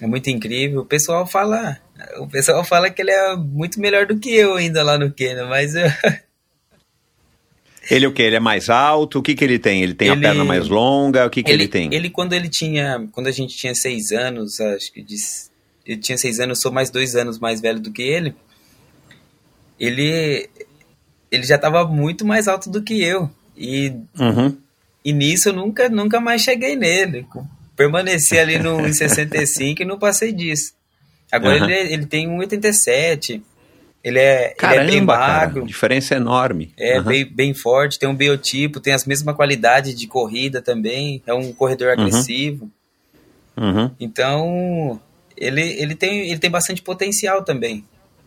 é 0.00 0.06
muito 0.06 0.30
incrível. 0.30 0.82
O 0.82 0.86
pessoal 0.86 1.26
fala, 1.26 1.78
o 2.18 2.28
pessoal 2.28 2.62
fala 2.64 2.88
que 2.88 3.02
ele 3.02 3.10
é 3.10 3.34
muito 3.34 3.80
melhor 3.80 4.06
do 4.06 4.16
que 4.16 4.32
eu 4.32 4.54
ainda 4.54 4.82
lá 4.84 4.96
no 4.96 5.12
Quênia, 5.12 5.44
mas 5.46 5.74
eu... 5.74 5.86
Ele 7.90 8.06
o 8.06 8.12
que? 8.12 8.22
Ele 8.22 8.36
é 8.36 8.40
mais 8.40 8.70
alto? 8.70 9.18
O 9.18 9.22
que 9.22 9.34
que 9.34 9.42
ele 9.42 9.58
tem? 9.58 9.82
Ele 9.82 9.92
tem 9.92 10.08
ele, 10.08 10.24
a 10.24 10.28
perna 10.28 10.44
mais 10.44 10.68
longa? 10.68 11.26
O 11.26 11.30
que 11.30 11.42
que 11.42 11.50
ele, 11.50 11.64
ele, 11.64 11.68
tem? 11.68 11.92
Ele 11.92 12.10
quando 12.10 12.32
ele 12.32 12.48
tinha, 12.48 13.08
quando 13.10 13.26
a 13.26 13.32
gente 13.32 13.56
tinha 13.56 13.74
seis 13.74 14.12
anos, 14.12 14.60
acho 14.60 14.92
que 14.92 15.02
diz, 15.02 15.50
ele 15.84 16.00
tinha 16.00 16.16
seis 16.16 16.38
anos, 16.38 16.58
eu 16.58 16.62
sou 16.62 16.72
mais 16.72 16.90
dois 16.90 17.16
anos 17.16 17.40
mais 17.40 17.60
velho 17.60 17.80
do 17.80 17.90
que 17.90 18.02
ele. 18.02 18.36
Ele 19.80 20.48
ele 21.32 21.44
já 21.44 21.56
estava 21.56 21.86
muito 21.86 22.26
mais 22.26 22.46
alto 22.46 22.68
do 22.68 22.82
que 22.82 23.02
eu. 23.02 23.28
E, 23.56 23.94
uhum. 24.20 24.54
e 25.02 25.12
nisso 25.14 25.48
eu 25.48 25.54
nunca, 25.54 25.88
nunca 25.88 26.20
mais 26.20 26.42
cheguei 26.42 26.76
nele. 26.76 27.26
Permaneci 27.74 28.38
ali 28.38 28.58
no 28.58 28.86
65 28.92 29.80
e 29.82 29.86
não 29.86 29.98
passei 29.98 30.30
disso. 30.30 30.74
Agora 31.32 31.58
uhum. 31.58 31.70
ele, 31.70 31.94
ele 31.94 32.06
tem 32.06 32.28
1,87. 32.28 33.40
Ele 34.04 34.18
é, 34.18 34.48
Caramba, 34.58 34.82
ele 34.82 34.90
é 34.90 34.92
bem 34.92 35.00
magro. 35.00 35.54
Cara, 35.60 35.66
diferença 35.66 36.14
enorme. 36.14 36.74
É 36.76 36.98
uhum. 36.98 37.04
bem, 37.04 37.24
bem 37.24 37.54
forte, 37.54 37.98
tem 37.98 38.08
um 38.08 38.14
biotipo, 38.14 38.80
tem 38.80 38.92
as 38.92 39.06
mesmas 39.06 39.34
qualidades 39.34 39.94
de 39.94 40.06
corrida 40.06 40.60
também. 40.60 41.22
É 41.26 41.32
um 41.32 41.50
corredor 41.52 41.88
uhum. 41.88 41.94
agressivo. 41.94 42.70
Uhum. 43.56 43.90
Então, 43.98 45.00
ele, 45.34 45.62
ele, 45.62 45.94
tem, 45.94 46.28
ele 46.30 46.38
tem 46.38 46.50
bastante 46.50 46.82
potencial 46.82 47.42
também. 47.42 47.84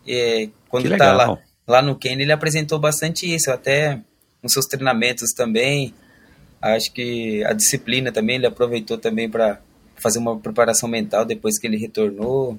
É, 0.08 0.48
quando 0.68 0.84
que 0.84 0.96
tá 0.96 1.12
legal. 1.12 1.34
lá 1.34 1.45
lá 1.66 1.82
no 1.82 1.96
Ken 1.96 2.20
ele 2.20 2.32
apresentou 2.32 2.78
bastante 2.78 3.32
isso, 3.32 3.50
até 3.50 4.00
nos 4.42 4.52
seus 4.52 4.66
treinamentos 4.66 5.32
também. 5.32 5.92
Acho 6.60 6.92
que 6.92 7.44
a 7.44 7.52
disciplina 7.52 8.10
também 8.10 8.36
ele 8.36 8.46
aproveitou 8.46 8.96
também 8.98 9.28
para 9.28 9.60
fazer 9.96 10.18
uma 10.18 10.38
preparação 10.38 10.88
mental 10.88 11.24
depois 11.24 11.58
que 11.58 11.66
ele 11.66 11.76
retornou. 11.76 12.58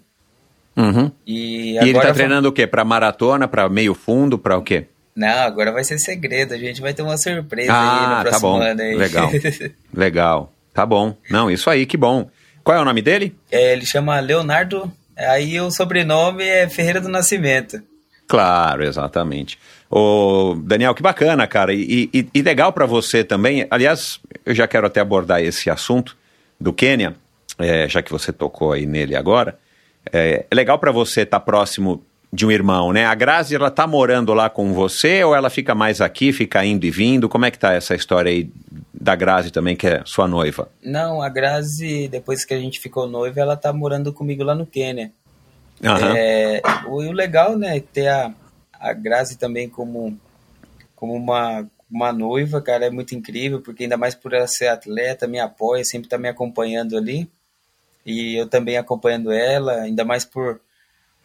Uhum. 0.76 1.12
E, 1.26 1.74
e 1.74 1.78
ele 1.78 1.94
tá 1.94 2.14
treinando 2.14 2.50
o 2.50 2.52
quê? 2.52 2.68
Para 2.68 2.86
maratona, 2.86 3.48
para 3.48 3.68
meio 3.68 3.96
fundo, 3.96 4.38
para 4.38 4.58
o 4.58 4.62
quê? 4.62 4.86
Não, 5.16 5.40
agora 5.40 5.72
vai 5.72 5.84
ser 5.84 5.98
segredo. 5.98 6.54
A 6.54 6.58
gente 6.58 6.80
vai 6.80 6.94
ter 6.94 7.02
uma 7.02 7.18
surpresa 7.18 7.74
ah, 7.74 7.94
aí 7.94 8.08
no 8.08 8.16
tá 8.16 8.22
próximo 8.22 8.40
tá 8.40 8.48
bom. 8.48 8.62
ano. 8.62 8.82
Aí. 8.82 8.96
Legal. 8.96 9.32
Legal. 9.92 10.54
Tá 10.72 10.86
bom. 10.86 11.16
Não, 11.32 11.50
isso 11.50 11.72
aí, 11.72 11.88
que 11.88 11.98
bom. 11.98 12.30
Qual 12.64 12.78
é 12.78 12.80
o 12.80 12.86
nome 12.86 13.02
dele? 13.02 13.36
É, 13.52 13.74
ele 13.74 13.86
chama 13.86 14.20
Leonardo. 14.20 14.92
Aí 15.18 15.60
o 15.60 15.72
sobrenome 15.72 16.44
é 16.44 16.70
Ferreira 16.70 17.02
do 17.02 17.10
Nascimento. 17.10 17.82
Claro, 18.28 18.84
exatamente. 18.84 19.58
O 19.90 20.56
Daniel, 20.56 20.94
que 20.94 21.02
bacana, 21.02 21.48
cara, 21.48 21.74
e, 21.74 22.10
e, 22.14 22.28
e 22.34 22.42
legal 22.42 22.74
para 22.74 22.86
você 22.86 23.24
também. 23.24 23.66
Aliás, 23.72 24.20
eu 24.46 24.54
já 24.54 24.68
quero 24.68 24.86
até 24.86 25.00
abordar 25.00 25.42
esse 25.42 25.70
assunto 25.70 26.18
do 26.60 26.74
Quênia, 26.74 27.16
é, 27.58 27.88
já 27.88 28.02
que 28.02 28.12
você 28.12 28.34
tocou 28.34 28.74
aí 28.74 28.86
nele 28.86 29.16
agora. 29.16 29.58
É, 30.12 30.46
é 30.50 30.56
legal 30.56 30.78
para 30.78 30.92
você 30.92 31.22
estar 31.22 31.40
tá 31.40 31.46
próximo 31.46 32.04
de 32.32 32.46
um 32.46 32.52
irmão, 32.52 32.92
né? 32.92 33.06
A 33.06 33.16
Grazi, 33.16 33.56
ela 33.56 33.72
tá 33.72 33.88
morando 33.88 34.34
lá 34.34 34.50
com 34.50 34.74
você 34.74 35.24
ou 35.24 35.34
ela 35.34 35.50
fica 35.50 35.74
mais 35.74 36.02
aqui, 36.02 36.34
fica 36.34 36.64
indo 36.66 36.86
e 36.86 36.92
vindo? 36.92 37.30
Como 37.30 37.46
é 37.46 37.52
que 37.52 37.58
tá 37.58 37.74
essa 37.74 37.96
história 37.96 38.30
aí 38.30 38.52
da 38.94 39.16
Grazi 39.16 39.52
também, 39.52 39.76
que 39.78 39.88
é 39.88 40.02
sua 40.04 40.28
noiva? 40.28 40.70
Não, 40.84 41.22
a 41.22 41.30
Grazi, 41.30 42.10
depois 42.10 42.44
que 42.44 42.54
a 42.54 42.60
gente 42.60 42.80
ficou 42.82 43.08
noiva, 43.08 43.40
ela 43.40 43.56
tá 43.56 43.72
morando 43.72 44.12
comigo 44.12 44.44
lá 44.44 44.54
no 44.54 44.66
Quênia. 44.66 45.14
Uhum. 45.82 46.16
É, 46.16 46.62
o, 46.88 46.96
o 46.96 47.12
legal, 47.12 47.58
né, 47.58 47.80
ter 47.80 48.08
a, 48.08 48.34
a 48.74 48.94
Grazi 48.94 49.38
também 49.38 49.70
como, 49.70 50.18
como 50.96 51.14
uma, 51.14 51.68
uma 51.90 52.12
noiva, 52.12 52.62
cara, 52.62 52.86
é 52.86 52.90
muito 52.90 53.16
incrível, 53.16 53.62
porque 53.62 53.84
ainda 53.84 53.98
mais 53.98 54.16
por 54.16 54.34
ela 54.34 54.48
ser 54.48 54.68
atleta, 54.68 55.28
me 55.28 55.40
apoia, 55.40 55.84
sempre 55.84 56.10
tá 56.10 56.18
me 56.18 56.28
acompanhando 56.28 56.98
ali. 56.98 57.30
E 58.06 58.40
eu 58.40 58.48
também 58.48 58.78
acompanhando 58.78 59.32
ela, 59.32 59.82
ainda 59.82 60.06
mais 60.06 60.24
por 60.24 60.62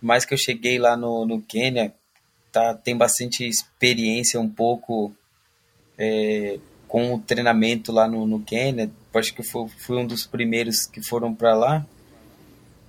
mais 0.00 0.24
que 0.24 0.34
eu 0.34 0.38
cheguei 0.38 0.78
lá 0.78 0.96
no, 0.96 1.24
no 1.24 1.40
Quênia, 1.40 1.94
tá, 2.50 2.74
tem 2.74 2.96
bastante 2.96 3.46
experiência 3.46 4.40
um 4.40 4.48
pouco 4.48 5.14
é, 5.96 6.58
com 6.88 7.14
o 7.14 7.20
treinamento 7.20 7.92
lá 7.92 8.08
no, 8.08 8.26
no 8.26 8.42
Quênia. 8.42 8.90
Acho 9.14 9.32
que 9.32 9.42
fui, 9.42 9.68
fui 9.78 9.96
um 9.96 10.06
dos 10.06 10.26
primeiros 10.26 10.86
que 10.86 11.00
foram 11.00 11.32
para 11.32 11.54
lá. 11.54 11.86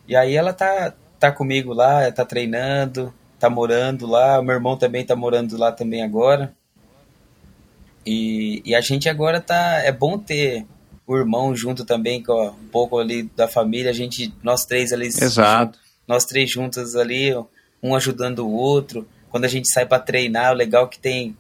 E 0.08 0.16
aí 0.16 0.36
ela 0.36 0.52
tá, 0.52 0.94
tá 1.24 1.32
comigo 1.32 1.74
lá, 1.74 2.12
tá 2.12 2.26
treinando, 2.26 3.14
tá 3.40 3.50
morando 3.50 4.06
lá. 4.06 4.42
O 4.42 4.44
meu 4.44 4.56
irmão 4.56 4.76
também 4.76 5.06
tá 5.06 5.16
morando 5.16 5.58
lá 5.58 5.72
também 5.72 6.04
agora. 6.04 6.54
E, 8.06 8.62
e 8.66 8.76
a 8.76 8.82
gente 8.82 9.08
agora 9.08 9.40
tá. 9.40 9.82
É 9.86 9.92
bom 9.92 10.18
ter 10.20 10.66
o 11.08 11.16
irmão 11.16 11.56
junto 11.56 11.86
também, 11.86 12.22
com 12.22 12.48
um 12.48 12.68
pouco 12.70 13.00
ali 13.00 13.24
da 13.38 13.48
família. 13.48 13.90
A 13.90 13.94
gente, 13.94 14.34
nós 14.44 14.66
três 14.66 14.92
ali. 14.92 15.08
Exato. 15.08 15.80
Nós 16.06 16.26
três 16.26 16.52
juntos 16.52 16.94
ali, 16.98 17.34
um 17.82 17.96
ajudando 17.96 18.40
o 18.40 18.52
outro. 18.52 19.08
Quando 19.30 19.46
a 19.46 19.48
gente 19.48 19.70
sai 19.70 19.86
para 19.86 20.00
treinar, 20.00 20.52
o 20.52 20.56
legal 20.56 20.84
é 20.84 20.88
que 20.90 21.00
tem. 21.00 21.38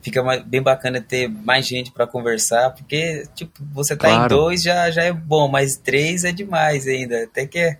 Fica 0.00 0.22
bem 0.40 0.62
bacana 0.62 1.02
ter 1.02 1.28
mais 1.28 1.66
gente 1.66 1.90
para 1.90 2.06
conversar, 2.06 2.70
porque, 2.70 3.24
tipo, 3.34 3.62
você 3.74 3.94
tá 3.94 4.08
claro. 4.08 4.24
em 4.24 4.28
dois 4.28 4.62
já, 4.62 4.90
já 4.90 5.02
é 5.02 5.12
bom, 5.12 5.48
mas 5.48 5.76
três 5.76 6.24
é 6.24 6.32
demais 6.32 6.86
ainda. 6.86 7.24
Até 7.24 7.46
que 7.46 7.58
é, 7.58 7.78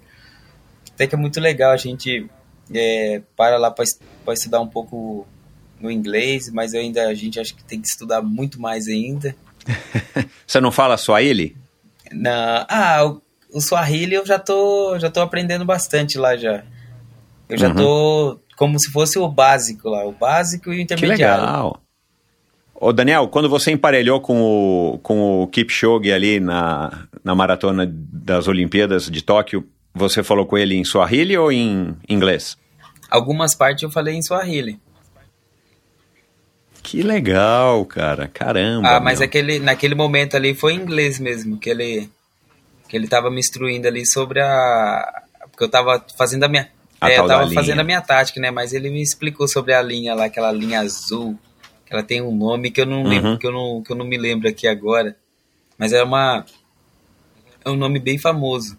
até 0.99 1.07
que 1.07 1.15
é 1.15 1.19
muito 1.19 1.39
legal 1.39 1.71
a 1.71 1.77
gente 1.77 2.29
é, 2.75 3.23
para 3.37 3.57
lá 3.57 3.71
para 3.71 4.35
estudar 4.35 4.61
um 4.61 4.67
pouco 4.67 5.25
no 5.81 5.89
inglês, 5.89 6.51
mas 6.51 6.75
ainda 6.75 7.07
a 7.07 7.15
gente 7.15 7.39
acha 7.39 7.55
que 7.55 7.63
tem 7.63 7.81
que 7.81 7.87
estudar 7.87 8.21
muito 8.21 8.61
mais 8.61 8.89
ainda. 8.89 9.37
Você 10.45 10.61
não 10.61 10.73
fala 10.73 10.97
Swahili? 10.97 11.57
Não. 12.11 12.67
Ah, 12.69 13.07
o, 13.07 13.23
o 13.57 13.61
Swahili 13.61 14.17
eu 14.17 14.27
já 14.27 14.41
tô, 14.41 14.99
já 14.99 15.09
tô 15.09 15.21
aprendendo 15.21 15.65
bastante 15.65 16.19
lá 16.19 16.37
já. 16.37 16.65
Eu 17.49 17.57
já 17.57 17.69
uhum. 17.69 17.77
tô 17.77 18.41
como 18.57 18.77
se 18.81 18.91
fosse 18.91 19.21
o 19.21 19.29
básico 19.29 19.89
lá, 19.89 20.05
o 20.05 20.11
básico 20.11 20.73
e 20.73 20.79
o 20.79 20.81
intermediário. 20.81 21.37
Que 21.37 21.47
legal. 21.47 21.81
Ô 22.75 22.93
Daniel, 22.93 23.29
quando 23.29 23.49
você 23.49 23.71
emparelhou 23.71 24.21
com 24.21 24.43
o, 24.43 24.99
com 24.99 25.43
o 25.43 25.47
Kipchoge 25.47 26.13
ali 26.13 26.41
na, 26.41 27.07
na 27.23 27.37
maratona 27.37 27.89
das 27.89 28.49
Olimpíadas 28.49 29.09
de 29.09 29.23
Tóquio, 29.23 29.65
você 29.95 30.23
falou 30.23 30.47
com 30.47 30.57
ele 30.57 30.75
em 30.75 30.85
Swahili 30.85 31.37
ou 31.37 31.51
em 31.51 31.97
inglês? 32.09 32.57
Algumas 33.11 33.55
partes 33.55 33.83
eu 33.83 33.91
falei 33.91 34.15
em 34.15 34.23
Swahili. 34.23 34.79
Que 36.83 37.03
legal, 37.03 37.85
cara. 37.85 38.29
Caramba. 38.29 38.97
Ah, 38.97 39.01
mas 39.01 39.21
aquele, 39.21 39.59
naquele 39.59 39.95
momento 39.95 40.37
ali 40.37 40.55
foi 40.55 40.73
em 40.73 40.77
inglês 40.81 41.19
mesmo, 41.19 41.59
que 41.59 41.69
ele, 41.69 42.09
que 42.89 42.97
ele 42.97 43.07
tava 43.07 43.31
me 43.31 43.41
instruindo 43.41 43.87
ali 43.87 44.07
sobre 44.07 44.41
a. 44.41 45.23
Porque 45.51 45.65
eu 45.65 45.69
tava 45.69 46.05
fazendo 46.17 46.45
a 46.45 46.49
minha. 46.49 46.69
A 47.01 47.11
é, 47.11 47.19
eu 47.19 47.27
tava 47.27 47.51
fazendo 47.51 47.81
a 47.81 47.85
minha 47.85 48.01
tática, 48.01 48.41
né? 48.41 48.51
Mas 48.51 48.73
ele 48.73 48.91
me 48.91 49.03
explicou 49.03 49.47
sobre 49.47 49.75
a 49.75 49.83
linha 49.83 50.15
lá, 50.15 50.25
aquela 50.25 50.51
linha 50.51 50.81
azul. 50.81 51.39
Que 51.85 51.93
ela 51.93 52.03
tem 52.03 52.23
um 52.23 52.35
nome 52.35 52.71
que 52.71 52.81
eu 52.81 52.87
não 52.87 53.03
lembro, 53.03 53.31
uhum. 53.31 53.39
que, 53.39 53.47
eu 53.47 53.53
não, 53.53 53.83
que 53.83 53.93
eu 53.93 53.97
não 53.97 54.07
me 54.07 54.17
lembro 54.17 54.49
aqui 54.49 54.67
agora. 54.67 55.17
Mas 55.77 55.93
é 55.93 56.03
uma. 56.03 56.45
É 57.65 57.71
um 57.71 57.77
nome 57.77 57.99
bem 57.99 58.19
famoso. 58.19 58.79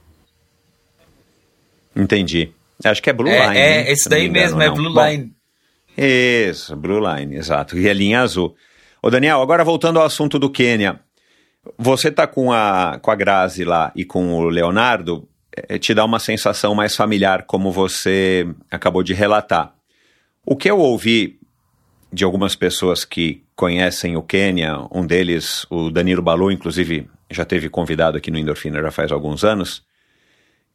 Entendi. 1.99 2.51
Acho 2.83 3.03
que 3.03 3.09
é 3.09 3.13
Blue 3.13 3.29
é, 3.29 3.47
Line. 3.47 3.57
É, 3.57 3.81
hein, 3.81 3.91
esse 3.91 4.07
daí 4.07 4.29
mesmo, 4.29 4.59
não. 4.59 4.65
é 4.65 4.71
Blue 4.71 4.93
Bom, 4.93 5.05
Line. 5.05 5.33
Isso, 5.97 6.75
Blue 6.75 6.99
Line, 6.99 7.35
exato. 7.35 7.77
E 7.77 7.89
a 7.89 7.93
linha 7.93 8.21
azul. 8.21 8.55
Ô 9.01 9.09
Daniel, 9.09 9.41
agora 9.41 9.63
voltando 9.63 9.99
ao 9.99 10.05
assunto 10.05 10.39
do 10.39 10.49
Quênia. 10.49 10.99
Você 11.77 12.09
tá 12.09 12.25
com 12.25 12.51
a, 12.51 12.99
com 13.01 13.11
a 13.11 13.15
Grazi 13.15 13.65
lá 13.65 13.91
e 13.95 14.05
com 14.05 14.33
o 14.33 14.49
Leonardo, 14.49 15.27
é, 15.67 15.77
te 15.77 15.93
dá 15.93 16.05
uma 16.05 16.19
sensação 16.19 16.73
mais 16.73 16.95
familiar, 16.95 17.43
como 17.43 17.71
você 17.71 18.47
acabou 18.71 19.03
de 19.03 19.13
relatar. 19.13 19.73
O 20.45 20.55
que 20.55 20.71
eu 20.71 20.79
ouvi 20.79 21.37
de 22.11 22.23
algumas 22.23 22.55
pessoas 22.55 23.03
que 23.03 23.43
conhecem 23.55 24.15
o 24.15 24.23
Quênia, 24.23 24.77
um 24.91 25.05
deles, 25.05 25.65
o 25.69 25.91
Danilo 25.91 26.21
Balu, 26.21 26.51
inclusive 26.51 27.09
já 27.29 27.45
teve 27.45 27.69
convidado 27.69 28.17
aqui 28.17 28.31
no 28.31 28.39
Endorfina 28.39 28.81
já 28.81 28.89
faz 28.89 29.11
alguns 29.11 29.43
anos, 29.43 29.83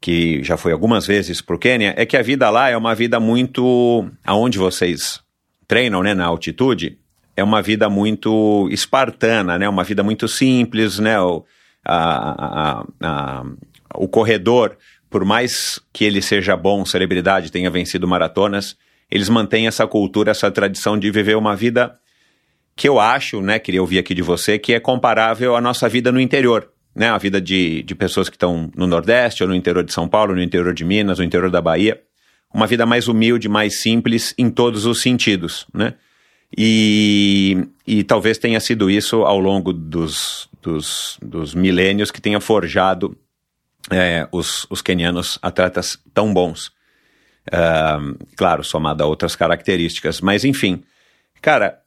que 0.05 0.45
já 0.45 0.59
foi 0.59 0.71
algumas 0.71 1.07
vezes 1.07 1.41
para 1.41 1.57
o 1.57 1.59
Quênia, 1.59 1.95
é 1.97 2.05
que 2.05 2.15
a 2.15 2.21
vida 2.21 2.51
lá 2.51 2.69
é 2.69 2.77
uma 2.77 2.95
vida 2.95 3.19
muito. 3.19 4.07
aonde 4.23 4.59
vocês 4.59 5.23
treinam, 5.67 6.03
né, 6.03 6.13
na 6.13 6.27
altitude, 6.27 6.99
é 7.35 7.43
uma 7.43 7.63
vida 7.63 7.89
muito 7.89 8.69
espartana, 8.71 9.59
né, 9.59 9.67
uma 9.67 9.83
vida 9.83 10.03
muito 10.03 10.29
simples, 10.29 10.99
né, 10.99 11.19
o, 11.19 11.43
a, 11.83 12.83
a, 12.83 12.85
a, 13.03 13.45
o 13.95 14.07
corredor, 14.07 14.77
por 15.09 15.25
mais 15.25 15.81
que 15.91 16.05
ele 16.05 16.21
seja 16.21 16.55
bom, 16.55 16.85
celebridade, 16.85 17.51
tenha 17.51 17.71
vencido 17.71 18.07
maratonas, 18.07 18.77
eles 19.11 19.31
mantêm 19.31 19.67
essa 19.67 19.87
cultura, 19.87 20.33
essa 20.33 20.51
tradição 20.51 20.99
de 20.99 21.11
viver 21.11 21.35
uma 21.35 21.57
vida 21.57 21.99
que 22.77 22.87
eu 22.87 23.01
acho, 23.01 23.41
né, 23.41 23.59
queria 23.59 23.81
ouvir 23.81 24.01
aqui 24.01 24.13
de 24.13 24.21
você, 24.21 24.59
que 24.59 24.75
é 24.75 24.81
comparável 24.81 25.57
à 25.57 25.63
nossa 25.63 25.89
vida 25.89 26.13
no 26.13 26.21
interior 26.21 26.74
né, 26.95 27.09
a 27.09 27.19
vida 27.19 27.41
de, 27.41 27.83
de 27.83 27.95
pessoas 27.95 28.29
que 28.29 28.37
estão 28.37 28.71
no 28.77 28.87
Nordeste, 28.87 29.43
ou 29.43 29.49
no 29.49 29.55
interior 29.55 29.83
de 29.83 29.93
São 29.93 30.09
Paulo, 30.09 30.35
no 30.35 30.43
interior 30.43 30.73
de 30.73 30.85
Minas, 30.85 31.19
no 31.19 31.25
interior 31.25 31.51
da 31.51 31.61
Bahia. 31.61 32.01
Uma 32.53 32.67
vida 32.67 32.87
mais 32.87 33.09
humilde, 33.09 33.49
mais 33.49 33.81
simples 33.81 34.33
em 34.39 34.49
todos 34.49 34.87
os 34.87 35.01
sentidos, 35.03 35.67
né? 35.75 35.95
E, 36.57 37.67
e 37.85 38.05
talvez 38.05 38.39
tenha 38.39 38.61
sido 38.61 38.89
isso 38.89 39.23
ao 39.23 39.41
longo 39.41 39.73
dos, 39.73 40.49
dos, 40.63 41.19
dos 41.21 41.53
milênios 41.53 42.13
que 42.13 42.21
tenha 42.21 42.41
forjado 42.41 43.17
é, 43.91 44.29
os, 44.31 44.65
os 44.71 44.81
quenianos 44.81 45.37
atletas 45.43 45.99
tão 46.13 46.33
bons. 46.33 46.69
Uh, 47.49 48.17
claro, 48.37 48.63
somado 48.63 49.03
a 49.03 49.07
outras 49.07 49.35
características. 49.37 50.21
Mas, 50.21 50.45
enfim, 50.45 50.83
cara, 51.43 51.81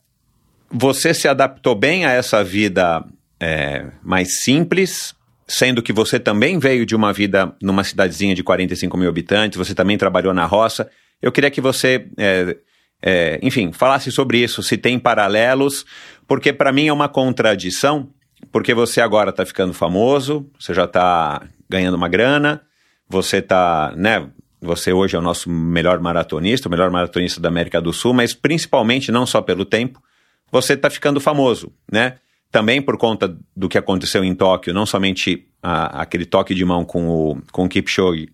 você 0.70 1.14
se 1.14 1.28
adaptou 1.28 1.74
bem 1.74 2.06
a 2.06 2.12
essa 2.12 2.44
vida 2.44 3.04
é, 3.40 3.86
mais 4.04 4.42
simples, 4.42 5.16
sendo 5.48 5.82
que 5.82 5.94
você 5.94 6.20
também 6.20 6.60
veio 6.60 6.86
de 6.86 6.96
uma 6.96 7.14
vida 7.14 7.56
numa 7.62 7.84
cidadezinha 7.84 8.36
de 8.36 8.44
45 8.44 8.98
mil 8.98 9.10
habitantes, 9.10 9.58
você 9.58 9.74
também 9.74 9.98
trabalhou 9.98 10.34
na 10.34 10.46
roça. 10.46 10.90
Eu 11.22 11.32
queria 11.32 11.50
que 11.50 11.62
você, 11.62 12.08
é, 12.18 12.58
é, 13.02 13.40
enfim, 13.42 13.72
falasse 13.72 14.12
sobre 14.12 14.40
isso, 14.40 14.62
se 14.62 14.78
tem 14.78 15.00
paralelos, 15.00 15.86
porque 16.28 16.52
para 16.52 16.72
mim 16.72 16.88
é 16.88 16.94
uma 16.94 17.08
contradição, 17.08 18.10
porque 18.52 18.74
você 18.74 19.00
agora 19.02 19.30
está 19.30 19.46
ficando 19.46 19.74
famoso, 19.74 20.50
você 20.60 20.74
já 20.74 20.84
está 20.84 21.42
ganhando 21.70 21.96
uma 21.96 22.10
grana, 22.10 22.62
você 23.10 23.38
está, 23.38 23.94
né, 23.96 24.30
você 24.62 24.92
hoje 24.92 25.16
é 25.16 25.20
o 25.20 25.22
nosso 25.22 25.50
melhor 25.50 26.00
maratonista, 26.00 26.68
o 26.68 26.72
melhor 26.72 26.92
maratonista 26.92 27.40
da 27.40 27.48
América 27.48 27.80
do 27.80 27.94
Sul, 27.94 28.14
mas 28.14 28.34
principalmente 28.34 29.12
não 29.12 29.26
só 29.26 29.42
pelo 29.42 29.64
tempo, 29.64 30.02
você 30.52 30.74
está 30.74 30.90
ficando 30.90 31.20
famoso, 31.20 31.72
né? 31.92 32.16
Também 32.52 32.82
por 32.82 32.98
conta 32.98 33.38
do 33.56 33.68
que 33.68 33.78
aconteceu 33.78 34.24
em 34.24 34.34
Tóquio, 34.34 34.74
não 34.74 34.86
somente 34.86 35.48
a, 35.62 36.02
aquele 36.02 36.26
toque 36.26 36.54
de 36.54 36.64
mão 36.64 36.86
com 36.86 37.08
o, 37.08 37.42
com 37.52 37.66
o 37.66 37.70
Kipchoge, 37.70 38.30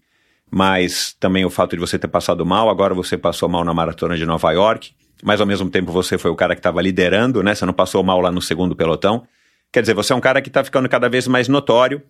mas 0.50 1.16
também 1.20 1.44
o 1.46 1.50
fato 1.50 1.76
de 1.76 1.80
você 1.80 1.98
ter 1.98 2.08
passado 2.08 2.46
mal, 2.46 2.70
agora 2.70 2.94
você 2.94 3.18
passou 3.18 3.50
mal 3.50 3.64
na 3.64 3.74
maratona 3.74 4.16
de 4.16 4.26
Nova 4.26 4.52
York, 4.52 4.94
mas 5.24 5.42
ao 5.42 5.48
mesmo 5.48 5.70
tempo 5.70 5.92
você 5.92 6.18
foi 6.18 6.30
o 6.30 6.36
cara 6.36 6.54
que 6.54 6.60
estava 6.60 6.82
liderando, 6.82 7.42
né? 7.42 7.56
Você 7.56 7.66
não 7.66 7.74
passou 7.74 8.04
mal 8.04 8.20
lá 8.20 8.32
no 8.32 8.42
segundo 8.42 8.76
pelotão. 8.76 9.26
Quer 9.72 9.82
dizer, 9.82 9.94
você 9.94 10.14
é 10.14 10.16
um 10.16 10.22
cara 10.22 10.42
que 10.42 10.50
está 10.50 10.64
ficando 10.64 10.88
cada 10.88 11.10
vez 11.10 11.28
mais 11.28 11.48
notório, 11.48 12.04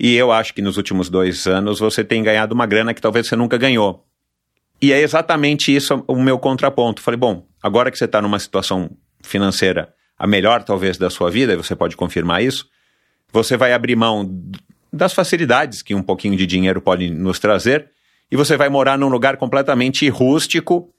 e 0.00 0.14
eu 0.14 0.32
acho 0.32 0.54
que 0.54 0.62
nos 0.62 0.76
últimos 0.76 1.08
dois 1.10 1.46
anos 1.46 1.78
você 1.78 2.02
tem 2.02 2.22
ganhado 2.22 2.54
uma 2.54 2.66
grana 2.66 2.94
que 2.94 3.00
talvez 3.00 3.26
você 3.26 3.36
nunca 3.36 3.56
ganhou. 3.56 4.04
E 4.80 4.92
é 4.92 5.00
exatamente 5.00 5.74
isso 5.74 6.04
o 6.06 6.16
meu 6.16 6.38
contraponto. 6.38 7.02
Falei, 7.02 7.18
bom, 7.18 7.46
agora 7.60 7.90
que 7.90 7.98
você 7.98 8.04
está 8.04 8.22
numa 8.22 8.38
situação 8.38 8.90
financeira 9.20 9.92
a 10.18 10.26
melhor 10.26 10.62
talvez 10.64 10.98
da 10.98 11.08
sua 11.08 11.30
vida, 11.30 11.52
e 11.52 11.56
você 11.56 11.76
pode 11.76 11.96
confirmar 11.96 12.42
isso, 12.42 12.68
você 13.32 13.56
vai 13.56 13.72
abrir 13.72 13.94
mão 13.94 14.42
das 14.92 15.12
facilidades 15.12 15.82
que 15.82 15.94
um 15.94 16.02
pouquinho 16.02 16.36
de 16.36 16.46
dinheiro 16.46 16.80
pode 16.80 17.10
nos 17.10 17.38
trazer 17.38 17.90
e 18.30 18.36
você 18.36 18.56
vai 18.56 18.68
morar 18.68 18.98
num 18.98 19.08
lugar 19.08 19.36
completamente 19.36 20.08
rústico 20.08 20.90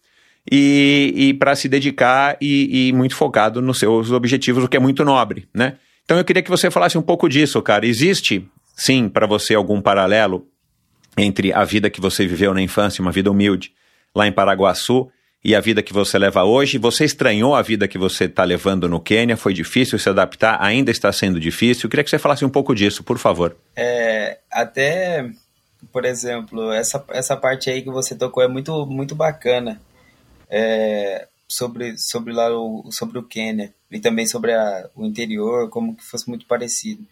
e, 0.49 1.13
e 1.15 1.33
para 1.33 1.55
se 1.55 1.67
dedicar 1.67 2.37
e, 2.39 2.87
e, 2.89 2.93
muito 2.93 3.15
focado 3.15 3.61
nos 3.61 3.79
seus 3.79 4.11
objetivos, 4.11 4.63
o 4.63 4.67
que 4.67 4.77
é 4.77 4.79
muito 4.79 5.03
nobre, 5.03 5.47
né? 5.53 5.77
Então 6.03 6.17
eu 6.17 6.23
queria 6.23 6.41
que 6.41 6.49
você 6.49 6.71
falasse 6.71 6.97
um 6.97 7.01
pouco 7.01 7.29
disso, 7.29 7.61
cara. 7.61 7.85
Existe, 7.85 8.47
sim, 8.75 9.07
para 9.07 9.27
você 9.27 9.53
algum 9.53 9.79
paralelo 9.79 10.47
entre 11.17 11.53
a 11.53 11.63
vida 11.63 11.89
que 11.89 12.01
você 12.01 12.25
viveu 12.25 12.53
na 12.53 12.61
infância, 12.61 13.01
uma 13.01 13.11
vida 13.11 13.29
humilde, 13.29 13.73
lá 14.15 14.25
em 14.25 14.31
Paraguaçu, 14.31 15.07
e 15.43 15.55
a 15.55 15.61
vida 15.61 15.81
que 15.81 15.93
você 15.93 16.17
leva 16.17 16.43
hoje. 16.43 16.77
Você 16.77 17.05
estranhou 17.05 17.55
a 17.55 17.61
vida 17.61 17.87
que 17.87 17.97
você 17.97 18.25
está 18.25 18.43
levando 18.43 18.89
no 18.89 18.99
Quênia? 18.99 19.37
Foi 19.37 19.53
difícil 19.53 19.97
se 19.97 20.09
adaptar? 20.09 20.61
Ainda 20.61 20.91
está 20.91 21.11
sendo 21.11 21.39
difícil? 21.39 21.85
Eu 21.85 21.89
queria 21.89 22.03
que 22.03 22.09
você 22.09 22.19
falasse 22.19 22.43
um 22.43 22.49
pouco 22.49 22.75
disso, 22.75 23.03
por 23.03 23.17
favor. 23.17 23.55
É, 23.75 24.39
até, 24.51 25.29
por 25.91 26.05
exemplo, 26.05 26.71
essa, 26.71 27.03
essa 27.09 27.37
parte 27.37 27.69
aí 27.69 27.81
que 27.81 27.89
você 27.89 28.15
tocou 28.15 28.43
é 28.43 28.47
muito, 28.47 28.85
muito 28.85 29.15
bacana. 29.15 29.81
É, 30.49 31.27
sobre, 31.47 31.97
sobre, 31.97 32.33
lá 32.33 32.49
o, 32.51 32.91
sobre 32.91 33.17
o 33.17 33.23
Quênia 33.23 33.73
e 33.89 33.99
também 33.99 34.27
sobre 34.27 34.53
a, 34.53 34.89
o 34.95 35.05
interior, 35.05 35.69
como 35.69 35.95
que 35.95 36.03
fosse 36.03 36.27
muito 36.27 36.45
parecido. 36.45 37.03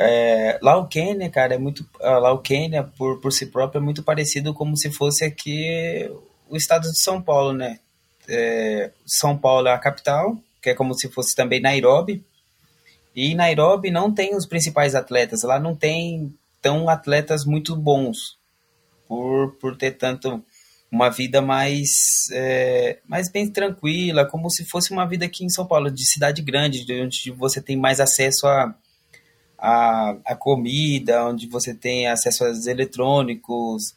É, 0.00 0.58
lá 0.62 0.76
o 0.76 0.86
Quênia, 0.86 1.28
cara, 1.28 1.54
é 1.54 1.58
muito. 1.58 1.84
ah, 2.00 2.18
Lá 2.18 2.32
o 2.32 2.38
Quênia, 2.38 2.84
por, 2.84 3.20
por 3.20 3.32
si 3.32 3.46
próprio, 3.46 3.80
é 3.80 3.82
muito 3.82 4.02
parecido 4.02 4.54
como 4.54 4.76
se 4.76 4.90
fosse 4.90 5.24
aqui 5.24 6.08
o 6.48 6.56
estado 6.56 6.90
de 6.90 6.98
São 7.00 7.20
Paulo, 7.22 7.52
né? 7.52 7.78
É, 8.28 8.90
São 9.06 9.36
Paulo 9.36 9.68
é 9.68 9.72
a 9.72 9.78
capital, 9.78 10.36
que 10.60 10.70
é 10.70 10.74
como 10.74 10.94
se 10.94 11.08
fosse 11.08 11.34
também 11.34 11.60
Nairobi. 11.60 12.24
E 13.14 13.34
Nairobi 13.34 13.90
não 13.90 14.12
tem 14.12 14.36
os 14.36 14.46
principais 14.46 14.94
atletas, 14.94 15.42
lá 15.42 15.58
não 15.58 15.74
tem 15.74 16.34
tão 16.60 16.88
atletas 16.88 17.44
muito 17.44 17.74
bons, 17.74 18.38
por, 19.06 19.52
por 19.60 19.76
ter 19.76 19.92
tanto 19.92 20.42
uma 20.90 21.10
vida 21.10 21.42
mais, 21.42 22.28
é, 22.32 22.98
mais 23.06 23.30
bem 23.30 23.50
tranquila, 23.50 24.24
como 24.24 24.50
se 24.50 24.64
fosse 24.64 24.90
uma 24.90 25.06
vida 25.06 25.26
aqui 25.26 25.44
em 25.44 25.50
São 25.50 25.66
Paulo, 25.66 25.90
de 25.90 26.04
cidade 26.06 26.42
grande, 26.42 26.84
de 26.84 27.02
onde 27.02 27.30
você 27.30 27.60
tem 27.60 27.76
mais 27.76 28.00
acesso 28.00 28.46
a, 28.46 28.74
a, 29.58 30.16
a 30.24 30.36
comida, 30.36 31.26
onde 31.26 31.46
você 31.46 31.74
tem 31.74 32.06
acesso 32.06 32.44
aos 32.44 32.66
eletrônicos, 32.66 33.94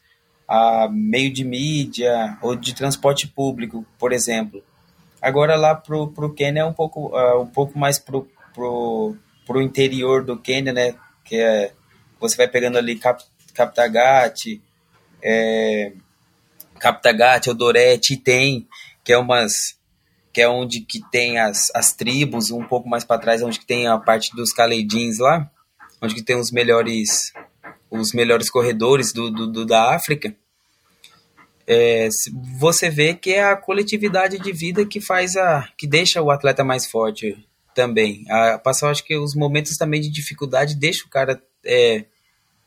a 0.53 0.89
meio 0.91 1.31
de 1.31 1.45
mídia 1.45 2.37
ou 2.41 2.57
de 2.57 2.75
transporte 2.75 3.25
público, 3.25 3.85
por 3.97 4.11
exemplo. 4.11 4.61
Agora 5.21 5.55
lá 5.55 5.73
pro, 5.73 6.07
pro 6.09 6.33
Quênia 6.33 6.61
é 6.61 6.65
um 6.65 6.73
pouco, 6.73 7.15
ah, 7.15 7.39
um 7.39 7.47
pouco 7.47 7.79
mais 7.79 7.97
pro, 7.97 8.27
pro, 8.53 9.15
pro 9.45 9.61
interior 9.61 10.25
do 10.25 10.35
Quênia, 10.37 10.73
né? 10.73 10.93
Que 11.23 11.37
é, 11.37 11.71
você 12.19 12.35
vai 12.35 12.49
pegando 12.49 12.77
ali 12.77 12.97
Cap, 12.97 13.23
Kaptagat, 13.53 14.59
é, 15.23 15.93
Kaptagat, 16.79 17.47
Odorete, 17.49 18.17
tem, 18.17 18.67
que 19.05 19.13
é 19.13 19.17
umas 19.17 19.79
que 20.33 20.41
é 20.41 20.47
onde 20.49 20.81
que 20.81 21.01
tem 21.11 21.37
as, 21.39 21.69
as 21.75 21.93
tribos, 21.93 22.51
um 22.51 22.63
pouco 22.63 22.87
mais 22.89 23.03
para 23.03 23.19
trás, 23.21 23.41
onde 23.43 23.59
que 23.59 23.65
tem 23.65 23.87
a 23.87 23.97
parte 23.97 24.33
dos 24.35 24.51
Kaleidins 24.53 25.17
lá, 25.19 25.49
onde 26.01 26.15
que 26.15 26.23
tem 26.23 26.37
os 26.37 26.51
melhores 26.51 27.31
os 27.89 28.13
melhores 28.13 28.49
corredores 28.49 29.11
do, 29.13 29.29
do, 29.29 29.47
do- 29.47 29.65
da 29.65 29.93
África. 29.93 30.33
É, 31.73 32.09
você 32.59 32.89
vê 32.89 33.13
que 33.13 33.31
é 33.31 33.45
a 33.45 33.55
coletividade 33.55 34.37
de 34.37 34.51
vida 34.51 34.85
que 34.85 34.99
faz 34.99 35.37
a 35.37 35.69
que 35.77 35.87
deixa 35.87 36.21
o 36.21 36.29
atleta 36.29 36.65
mais 36.65 36.85
forte 36.85 37.47
também. 37.73 38.25
A 38.29 38.59
passar, 38.59 38.89
acho 38.89 39.05
que 39.05 39.15
os 39.15 39.33
momentos 39.33 39.77
também 39.77 40.01
de 40.01 40.09
dificuldade 40.09 40.75
deixa 40.75 41.05
o 41.05 41.09
cara 41.09 41.41
é, 41.63 42.03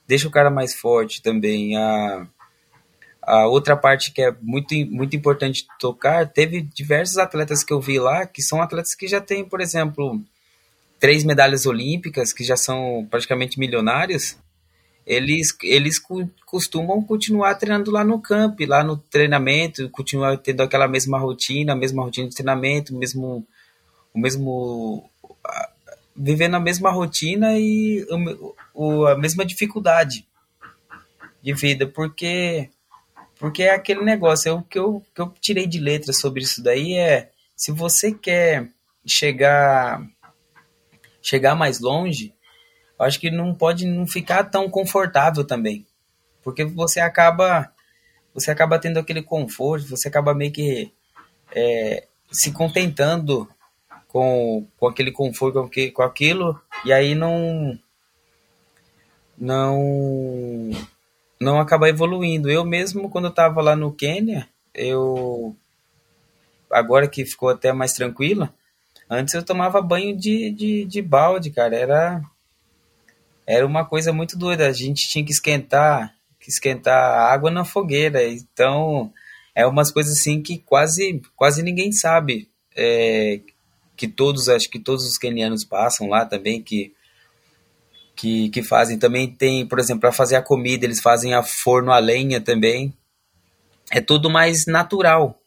deixa 0.08 0.26
o 0.26 0.30
cara 0.30 0.50
mais 0.50 0.74
forte 0.74 1.20
também. 1.20 1.76
A, 1.76 2.26
a 3.20 3.46
outra 3.46 3.76
parte 3.76 4.10
que 4.10 4.22
é 4.22 4.34
muito, 4.40 4.74
muito 4.86 5.14
importante 5.14 5.66
tocar, 5.78 6.26
teve 6.26 6.62
diversos 6.62 7.18
atletas 7.18 7.62
que 7.62 7.74
eu 7.74 7.82
vi 7.82 7.98
lá, 7.98 8.24
que 8.24 8.40
são 8.40 8.62
atletas 8.62 8.94
que 8.94 9.06
já 9.06 9.20
têm, 9.20 9.44
por 9.44 9.60
exemplo, 9.60 10.18
três 10.98 11.24
medalhas 11.24 11.66
olímpicas, 11.66 12.32
que 12.32 12.42
já 12.42 12.56
são 12.56 13.06
praticamente 13.10 13.58
milionários, 13.58 14.38
eles, 15.06 15.56
eles 15.62 15.98
costumam 16.46 17.02
continuar 17.02 17.54
treinando 17.56 17.90
lá 17.90 18.04
no 18.04 18.20
camp, 18.20 18.60
lá 18.60 18.82
no 18.82 18.96
treinamento, 18.96 19.88
continuar 19.90 20.36
tendo 20.38 20.62
aquela 20.62 20.88
mesma 20.88 21.18
rotina, 21.18 21.72
a 21.72 21.76
mesma 21.76 22.02
rotina 22.02 22.28
de 22.28 22.34
treinamento, 22.34 22.94
mesmo, 22.94 23.46
o 24.14 24.18
mesmo 24.18 25.10
vivendo 26.16 26.54
a 26.54 26.60
mesma 26.60 26.90
rotina 26.90 27.58
e 27.58 28.06
o 28.10 28.54
o, 28.74 29.06
a 29.06 29.16
mesma 29.16 29.44
dificuldade 29.44 30.26
de 31.42 31.52
vida, 31.52 31.86
porque 31.86 32.70
porque 33.38 33.64
é 33.64 33.74
aquele 33.74 34.02
negócio, 34.02 34.48
é 34.48 34.52
o 34.52 34.62
que 34.62 34.78
eu, 34.78 35.02
que 35.14 35.20
eu 35.20 35.32
tirei 35.40 35.66
de 35.66 35.78
letra 35.78 36.12
sobre 36.12 36.42
isso 36.42 36.62
daí 36.62 36.94
é 36.94 37.30
se 37.56 37.72
você 37.72 38.12
quer 38.12 38.68
chegar 39.06 40.02
chegar 41.22 41.54
mais 41.54 41.80
longe, 41.80 42.34
eu 42.98 43.04
acho 43.04 43.20
que 43.20 43.30
não 43.30 43.54
pode 43.54 43.86
não 43.86 44.06
ficar 44.06 44.44
tão 44.44 44.68
confortável 44.70 45.44
também. 45.44 45.86
Porque 46.42 46.64
você 46.64 47.00
acaba 47.00 47.70
você 48.34 48.50
acaba 48.50 48.78
tendo 48.78 48.98
aquele 48.98 49.22
conforto, 49.22 49.86
você 49.88 50.08
acaba 50.08 50.34
meio 50.34 50.50
que 50.50 50.92
é, 51.54 52.04
se 52.32 52.50
contentando 52.50 53.48
com, 54.08 54.66
com 54.76 54.88
aquele 54.88 55.12
conforto, 55.12 55.70
com, 55.92 56.02
aquilo, 56.02 56.60
e 56.84 56.92
aí 56.92 57.14
não 57.14 57.78
não 59.38 60.70
não 61.40 61.60
acaba 61.60 61.88
evoluindo. 61.88 62.50
Eu 62.50 62.64
mesmo, 62.64 63.08
quando 63.08 63.26
eu 63.26 63.30
estava 63.30 63.60
lá 63.60 63.76
no 63.76 63.92
Quênia, 63.92 64.48
eu 64.74 65.56
agora 66.70 67.08
que 67.08 67.24
ficou 67.24 67.50
até 67.50 67.72
mais 67.72 67.92
tranquilo, 67.92 68.48
antes 69.08 69.34
eu 69.34 69.44
tomava 69.44 69.80
banho 69.80 70.16
de, 70.16 70.50
de, 70.50 70.84
de 70.84 71.02
balde, 71.02 71.50
cara. 71.50 71.76
Era 71.76 72.22
era 73.46 73.66
uma 73.66 73.84
coisa 73.84 74.12
muito 74.12 74.38
doida. 74.38 74.66
A 74.66 74.72
gente 74.72 75.08
tinha 75.08 75.24
que 75.24 75.32
esquentar, 75.32 76.14
que 76.40 76.50
esquentar 76.50 77.32
água 77.32 77.50
na 77.50 77.64
fogueira. 77.64 78.22
Então, 78.26 79.12
é 79.54 79.66
umas 79.66 79.90
coisas 79.90 80.12
assim 80.18 80.42
que 80.42 80.58
quase, 80.58 81.20
quase 81.36 81.62
ninguém 81.62 81.92
sabe. 81.92 82.48
É, 82.76 83.40
que 83.96 84.08
todos, 84.08 84.48
acho 84.48 84.68
que 84.68 84.78
todos 84.78 85.06
os 85.06 85.16
quenianos 85.16 85.64
passam 85.64 86.08
lá 86.08 86.26
também, 86.26 86.62
que, 86.62 86.92
que, 88.16 88.48
que 88.48 88.62
fazem. 88.62 88.98
Também 88.98 89.30
tem, 89.30 89.66
por 89.66 89.78
exemplo, 89.78 90.00
para 90.00 90.12
fazer 90.12 90.36
a 90.36 90.42
comida, 90.42 90.84
eles 90.84 91.00
fazem 91.00 91.34
a 91.34 91.42
forno 91.42 91.92
a 91.92 91.98
lenha 91.98 92.40
também. 92.40 92.92
É 93.90 94.00
tudo 94.00 94.30
mais 94.30 94.66
natural. 94.66 95.38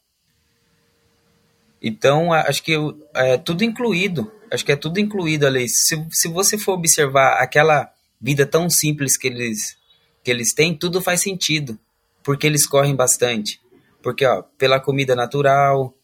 Então, 1.82 2.32
acho 2.32 2.62
que 2.62 2.74
é 3.14 3.36
tudo 3.36 3.64
incluído. 3.64 4.32
Acho 4.50 4.64
que 4.64 4.72
é 4.72 4.76
tudo 4.76 5.00
incluído 5.00 5.46
ali. 5.46 5.68
Se, 5.68 6.06
se 6.10 6.28
você 6.28 6.56
for 6.58 6.72
observar 6.72 7.42
aquela 7.42 7.90
vida 8.20 8.46
tão 8.46 8.68
simples 8.68 9.16
que 9.16 9.26
eles, 9.26 9.76
que 10.22 10.30
eles 10.30 10.52
têm, 10.54 10.76
tudo 10.76 11.00
faz 11.00 11.20
sentido. 11.20 11.78
Porque 12.22 12.46
eles 12.46 12.66
correm 12.66 12.94
bastante. 12.94 13.60
Porque, 14.02 14.24
ó, 14.26 14.42
pela 14.56 14.80
comida 14.80 15.14
natural, 15.14 15.94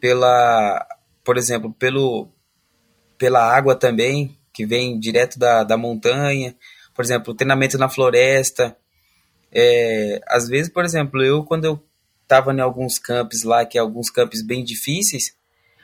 pela, 0.00 0.86
por 1.24 1.36
exemplo, 1.36 1.72
pelo, 1.78 2.28
pela 3.18 3.40
água 3.40 3.74
também, 3.74 4.36
que 4.52 4.66
vem 4.66 4.98
direto 4.98 5.38
da, 5.38 5.64
da 5.64 5.76
montanha. 5.76 6.54
Por 6.94 7.04
exemplo, 7.04 7.34
treinamento 7.34 7.76
na 7.76 7.88
floresta. 7.88 8.76
É, 9.52 10.20
às 10.26 10.48
vezes, 10.48 10.72
por 10.72 10.84
exemplo, 10.84 11.22
eu 11.22 11.44
quando 11.44 11.64
eu 11.64 11.82
estava 12.22 12.52
em 12.52 12.60
alguns 12.60 12.98
campos 12.98 13.42
lá, 13.42 13.64
que 13.64 13.78
é 13.78 13.80
alguns 13.80 14.10
campos 14.10 14.42
bem 14.42 14.64
difíceis, 14.64 15.36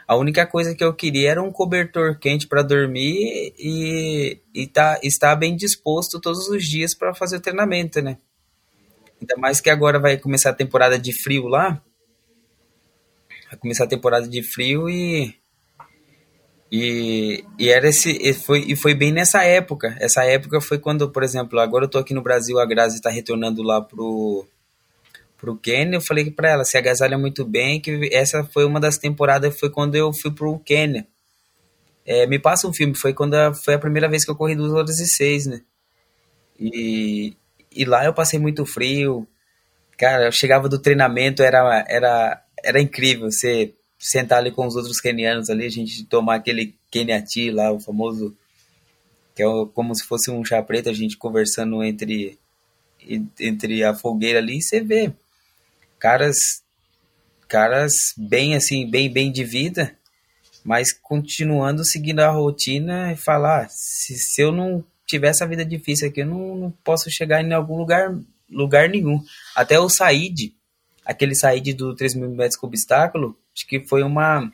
a 0.06 0.16
única 0.16 0.46
coisa 0.46 0.74
que 0.74 0.84
eu 0.84 0.92
queria 0.92 1.30
era 1.30 1.42
um 1.42 1.52
cobertor 1.52 2.18
quente 2.18 2.46
para 2.46 2.62
dormir 2.62 3.54
e, 3.58 4.38
e 4.54 4.66
tá, 4.66 4.98
estar 5.02 5.34
bem 5.36 5.56
disposto 5.56 6.20
todos 6.20 6.48
os 6.48 6.64
dias 6.64 6.94
para 6.94 7.14
fazer 7.14 7.36
o 7.36 7.40
treinamento, 7.40 8.00
né? 8.02 8.18
Ainda 9.20 9.36
mais 9.36 9.60
que 9.60 9.70
agora 9.70 10.00
vai 10.00 10.16
começar 10.16 10.50
a 10.50 10.54
temporada 10.54 10.98
de 10.98 11.12
frio 11.12 11.46
lá. 11.46 11.80
Vai 13.48 13.58
começar 13.58 13.84
a 13.84 13.88
temporada 13.88 14.26
de 14.26 14.42
frio 14.42 14.90
e. 14.90 15.34
E, 16.74 17.44
e 17.58 17.68
era 17.68 17.86
esse 17.86 18.10
e 18.10 18.32
foi, 18.32 18.64
e 18.66 18.74
foi 18.74 18.94
bem 18.94 19.12
nessa 19.12 19.44
época. 19.44 19.94
Essa 20.00 20.24
época 20.24 20.60
foi 20.60 20.78
quando, 20.78 21.10
por 21.10 21.22
exemplo, 21.22 21.60
agora 21.60 21.84
eu 21.84 21.88
tô 21.88 21.98
aqui 21.98 22.14
no 22.14 22.22
Brasil, 22.22 22.58
a 22.58 22.64
Grazi 22.64 22.96
está 22.96 23.10
retornando 23.10 23.62
lá 23.62 23.82
pro, 23.82 24.46
pro 25.42 25.56
Quênia. 25.56 25.96
Eu 25.96 26.00
falei 26.00 26.30
para 26.30 26.50
ela, 26.50 26.64
se 26.64 26.78
agasalha 26.78 27.18
muito 27.18 27.44
bem, 27.44 27.80
que 27.80 28.08
essa 28.12 28.44
foi 28.44 28.64
uma 28.64 28.78
das 28.78 28.96
temporadas, 28.96 29.58
foi 29.58 29.68
quando 29.68 29.96
eu 29.96 30.12
fui 30.12 30.30
pro 30.30 30.60
Quênia. 30.60 31.04
É, 32.06 32.26
me 32.28 32.38
passa 32.38 32.68
um 32.68 32.72
filme, 32.72 32.96
foi 32.96 33.12
quando 33.12 33.34
a, 33.34 33.52
foi 33.52 33.74
a 33.74 33.78
primeira 33.78 34.08
vez 34.08 34.24
que 34.24 34.30
eu 34.30 34.36
corri 34.36 34.54
2 34.54 34.72
horas 34.72 35.00
e 35.00 35.06
6, 35.06 35.46
né? 35.46 35.62
E, 36.58 37.34
e 37.74 37.84
lá 37.84 38.04
eu 38.04 38.14
passei 38.14 38.38
muito 38.38 38.64
frio. 38.64 39.26
Cara, 39.98 40.26
eu 40.26 40.32
chegava 40.32 40.68
do 40.68 40.78
treinamento, 40.78 41.42
era, 41.42 41.84
era, 41.88 42.42
era 42.62 42.80
incrível 42.80 43.30
você 43.30 43.74
sentar 43.98 44.38
ali 44.38 44.52
com 44.52 44.66
os 44.66 44.76
outros 44.76 45.00
quenianos 45.00 45.50
ali, 45.50 45.66
a 45.66 45.70
gente 45.70 46.04
tomar 46.04 46.36
aquele 46.36 46.74
Kenya 46.90 47.22
Tea 47.22 47.52
lá, 47.52 47.72
o 47.72 47.80
famoso, 47.80 48.36
que 49.34 49.42
é 49.42 49.46
como 49.74 49.94
se 49.94 50.04
fosse 50.04 50.30
um 50.30 50.44
chá 50.44 50.62
preto, 50.62 50.88
a 50.88 50.92
gente 50.92 51.16
conversando 51.16 51.82
entre, 51.82 52.38
entre 53.40 53.84
a 53.84 53.94
fogueira 53.94 54.40
ali, 54.40 54.58
e 54.58 54.62
você 54.62 54.80
vê 54.80 55.12
caras, 56.02 56.64
caras 57.46 57.92
bem 58.16 58.56
assim, 58.56 58.90
bem, 58.90 59.08
bem 59.08 59.30
de 59.30 59.44
vida, 59.44 59.96
mas 60.64 60.92
continuando 60.92 61.84
seguindo 61.84 62.18
a 62.18 62.28
rotina 62.28 63.12
e 63.12 63.16
falar, 63.16 63.66
"Ah, 63.66 63.68
se, 63.68 64.18
se 64.18 64.42
eu 64.42 64.50
não 64.50 64.84
tiver 65.06 65.28
essa 65.28 65.46
vida 65.46 65.64
difícil 65.64 66.08
aqui, 66.08 66.22
eu 66.22 66.26
não, 66.26 66.56
não 66.56 66.70
posso 66.82 67.08
chegar 67.08 67.40
em 67.40 67.52
algum 67.52 67.78
lugar, 67.78 68.18
lugar 68.50 68.88
nenhum. 68.88 69.22
Até 69.54 69.78
o 69.78 69.88
Said, 69.88 70.52
aquele 71.06 71.36
Said 71.36 71.72
do 71.72 71.94
3 71.94 72.16
mil 72.16 72.30
metros 72.30 72.56
com 72.56 72.66
obstáculo, 72.66 73.38
acho 73.54 73.64
que 73.68 73.78
foi 73.86 74.02
uma 74.02 74.52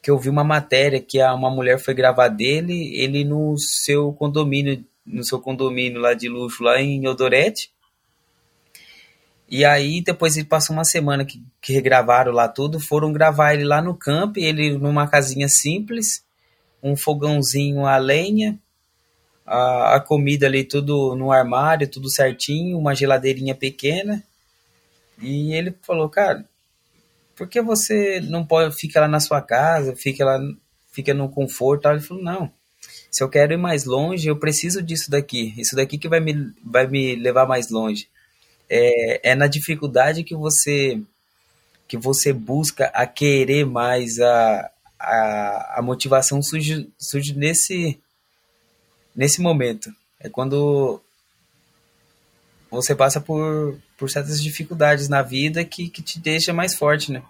que 0.00 0.10
eu 0.10 0.18
vi 0.18 0.30
uma 0.30 0.42
matéria 0.42 1.00
que 1.00 1.20
a, 1.20 1.34
uma 1.34 1.50
mulher 1.50 1.78
foi 1.78 1.92
gravar 1.92 2.28
dele, 2.28 2.96
ele 2.96 3.24
no 3.24 3.58
seu 3.58 4.10
condomínio, 4.14 4.82
no 5.04 5.22
seu 5.22 5.38
condomínio 5.38 6.00
lá 6.00 6.14
de 6.14 6.30
luxo 6.30 6.64
lá 6.64 6.80
em 6.80 7.06
Odorete. 7.06 7.70
E 9.52 9.66
aí 9.66 10.00
depois 10.00 10.34
ele 10.34 10.46
passou 10.46 10.74
uma 10.74 10.82
semana 10.82 11.26
que, 11.26 11.42
que 11.60 11.74
regravaram 11.74 12.32
lá 12.32 12.48
tudo, 12.48 12.80
foram 12.80 13.12
gravar 13.12 13.52
ele 13.52 13.64
lá 13.64 13.82
no 13.82 13.94
campo, 13.94 14.38
ele 14.38 14.78
numa 14.78 15.06
casinha 15.06 15.46
simples, 15.46 16.24
um 16.82 16.96
fogãozinho 16.96 17.84
a 17.84 17.98
lenha, 17.98 18.58
a, 19.44 19.96
a 19.96 20.00
comida 20.00 20.46
ali 20.46 20.64
tudo 20.64 21.14
no 21.14 21.30
armário, 21.30 21.86
tudo 21.86 22.08
certinho, 22.08 22.78
uma 22.78 22.94
geladeirinha 22.94 23.54
pequena. 23.54 24.24
E 25.20 25.52
ele 25.52 25.74
falou, 25.82 26.08
cara, 26.08 26.46
por 27.36 27.46
que 27.46 27.60
você 27.60 28.22
não 28.22 28.46
pode 28.46 28.74
fica 28.74 29.02
lá 29.02 29.06
na 29.06 29.20
sua 29.20 29.42
casa, 29.42 29.94
fica 29.94 30.24
lá, 30.24 30.40
fica 30.90 31.12
no 31.12 31.28
conforto? 31.28 31.86
Ele 31.90 32.00
falou, 32.00 32.22
não, 32.22 32.50
se 33.10 33.22
eu 33.22 33.28
quero 33.28 33.52
ir 33.52 33.58
mais 33.58 33.84
longe, 33.84 34.28
eu 34.28 34.36
preciso 34.38 34.80
disso 34.80 35.10
daqui. 35.10 35.52
Isso 35.58 35.76
daqui 35.76 35.98
que 35.98 36.08
vai 36.08 36.20
me, 36.20 36.54
vai 36.64 36.86
me 36.86 37.16
levar 37.16 37.46
mais 37.46 37.68
longe. 37.68 38.08
É, 38.74 39.32
é 39.32 39.34
na 39.34 39.46
dificuldade 39.46 40.24
que 40.24 40.34
você 40.34 40.98
que 41.92 41.98
você 41.98 42.32
busca 42.32 42.86
a 42.94 43.06
querer 43.06 43.66
mais, 43.66 44.18
a, 44.18 44.70
a, 44.98 45.74
a 45.78 45.82
motivação 45.82 46.40
surge, 46.40 46.88
surge 46.98 47.36
nesse, 47.36 48.00
nesse 49.14 49.42
momento. 49.42 49.94
É 50.18 50.26
quando 50.26 51.02
você 52.70 52.94
passa 52.94 53.20
por, 53.20 53.78
por 53.98 54.10
certas 54.10 54.42
dificuldades 54.42 55.06
na 55.06 55.20
vida 55.20 55.62
que, 55.66 55.90
que 55.90 56.00
te 56.00 56.18
deixa 56.18 56.50
mais 56.50 56.74
forte, 56.74 57.12
né? 57.12 57.22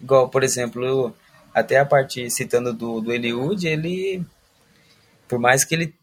Igual, 0.00 0.30
por 0.30 0.42
exemplo, 0.42 1.14
até 1.52 1.78
a 1.78 1.84
parte 1.84 2.30
citando 2.30 2.72
do, 2.72 3.02
do 3.02 3.12
Eliud, 3.12 3.68
ele, 3.68 4.24
por 5.28 5.38
mais 5.38 5.62
que 5.62 5.74
ele, 5.74 5.94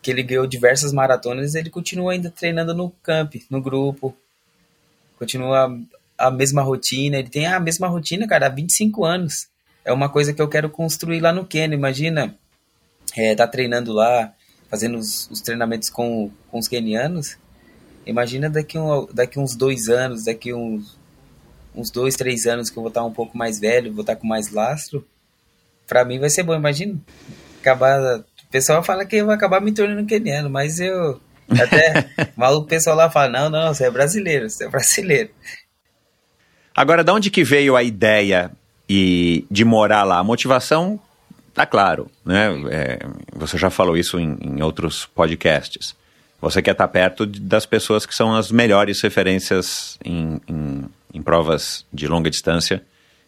que 0.00 0.10
ele 0.10 0.22
ganhou 0.22 0.46
diversas 0.46 0.92
maratonas, 0.92 1.54
ele 1.54 1.70
continua 1.70 2.12
ainda 2.12 2.30
treinando 2.30 2.74
no 2.74 2.90
camp, 3.02 3.34
no 3.50 3.60
grupo, 3.60 4.16
continua 5.18 5.76
a 6.16 6.30
mesma 6.30 6.62
rotina, 6.62 7.18
ele 7.18 7.28
tem 7.28 7.46
a 7.46 7.60
mesma 7.60 7.88
rotina, 7.88 8.26
cara, 8.26 8.46
há 8.46 8.50
25 8.50 9.04
anos. 9.04 9.48
É 9.84 9.92
uma 9.92 10.08
coisa 10.08 10.32
que 10.32 10.42
eu 10.42 10.48
quero 10.48 10.68
construir 10.68 11.20
lá 11.20 11.32
no 11.32 11.46
Quênia, 11.46 11.76
imagina, 11.76 12.36
é, 13.16 13.34
tá 13.34 13.46
treinando 13.46 13.92
lá, 13.92 14.32
fazendo 14.68 14.98
os, 14.98 15.28
os 15.30 15.40
treinamentos 15.40 15.88
com, 15.88 16.30
com 16.50 16.58
os 16.58 16.68
quenianos, 16.68 17.36
imagina 18.06 18.50
daqui, 18.50 18.78
um, 18.78 19.06
daqui 19.12 19.38
uns 19.38 19.56
dois 19.56 19.88
anos, 19.88 20.24
daqui 20.24 20.52
uns, 20.52 20.98
uns 21.74 21.90
dois, 21.90 22.16
três 22.16 22.46
anos 22.46 22.68
que 22.68 22.76
eu 22.76 22.82
vou 22.82 22.88
estar 22.88 23.04
um 23.04 23.12
pouco 23.12 23.36
mais 23.36 23.58
velho, 23.58 23.92
vou 23.92 24.02
estar 24.02 24.16
com 24.16 24.26
mais 24.26 24.50
lastro, 24.50 25.06
pra 25.86 26.04
mim 26.04 26.18
vai 26.18 26.28
ser 26.28 26.42
bom, 26.42 26.54
imagina, 26.54 26.98
acabar, 27.60 28.24
o 28.48 28.50
pessoal 28.50 28.82
fala 28.82 29.04
que 29.04 29.16
eu 29.16 29.26
vou 29.26 29.34
acabar 29.34 29.60
me 29.60 29.72
tornando 29.72 30.06
queniano, 30.06 30.48
mas 30.48 30.80
eu, 30.80 31.20
até, 31.50 32.08
maluco, 32.34 32.64
o 32.64 32.68
pessoal 32.68 32.96
lá 32.96 33.10
fala, 33.10 33.28
não, 33.28 33.50
não, 33.50 33.74
você 33.74 33.84
é 33.84 33.90
brasileiro, 33.90 34.48
você 34.48 34.64
é 34.64 34.68
brasileiro. 34.68 35.30
Agora, 36.74 37.04
de 37.04 37.12
onde 37.12 37.30
que 37.30 37.44
veio 37.44 37.76
a 37.76 37.82
ideia 37.82 38.50
e 38.88 39.44
de 39.50 39.64
morar 39.64 40.02
lá? 40.02 40.18
A 40.18 40.24
motivação, 40.24 40.98
tá 41.52 41.66
claro, 41.66 42.10
né? 42.24 42.48
É, 42.70 42.98
você 43.34 43.58
já 43.58 43.68
falou 43.68 43.96
isso 43.96 44.18
em, 44.18 44.38
em, 44.40 44.62
outros 44.62 45.04
podcasts. 45.04 45.94
Você 46.40 46.62
quer 46.62 46.70
estar 46.70 46.88
perto 46.88 47.26
das 47.26 47.66
pessoas 47.66 48.06
que 48.06 48.14
são 48.14 48.34
as 48.34 48.50
melhores 48.50 49.02
referências 49.02 49.98
em, 50.02 50.40
em, 50.48 50.84
em 51.12 51.20
provas 51.20 51.84
de 51.92 52.06
longa 52.06 52.30
distância 52.30 52.82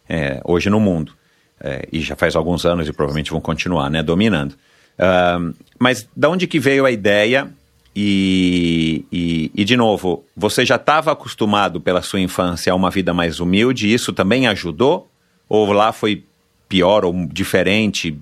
é, 0.09 0.41
hoje 0.43 0.69
no 0.69 0.79
mundo. 0.79 1.13
É, 1.59 1.87
e 1.91 1.99
já 1.99 2.15
faz 2.15 2.35
alguns 2.35 2.65
anos 2.65 2.87
e 2.87 2.93
provavelmente 2.93 3.29
vão 3.29 3.41
continuar, 3.41 3.89
né? 3.89 4.01
Dominando. 4.01 4.55
Uh, 5.01 5.53
mas 5.79 6.07
de 6.15 6.27
onde 6.27 6.45
que 6.45 6.59
veio 6.59 6.85
a 6.85 6.91
ideia 6.91 7.51
e, 7.95 9.03
e, 9.11 9.51
e, 9.55 9.65
de 9.65 9.75
novo, 9.75 10.23
você 10.37 10.63
já 10.63 10.75
estava 10.75 11.11
acostumado 11.11 11.81
pela 11.81 12.01
sua 12.01 12.19
infância 12.19 12.71
a 12.71 12.75
uma 12.75 12.91
vida 12.91 13.13
mais 13.13 13.39
humilde 13.39 13.87
e 13.87 13.93
isso 13.93 14.13
também 14.13 14.47
ajudou? 14.47 15.09
Ou 15.49 15.71
lá 15.73 15.91
foi 15.91 16.23
pior 16.69 17.03
ou 17.03 17.13
diferente 17.27 18.17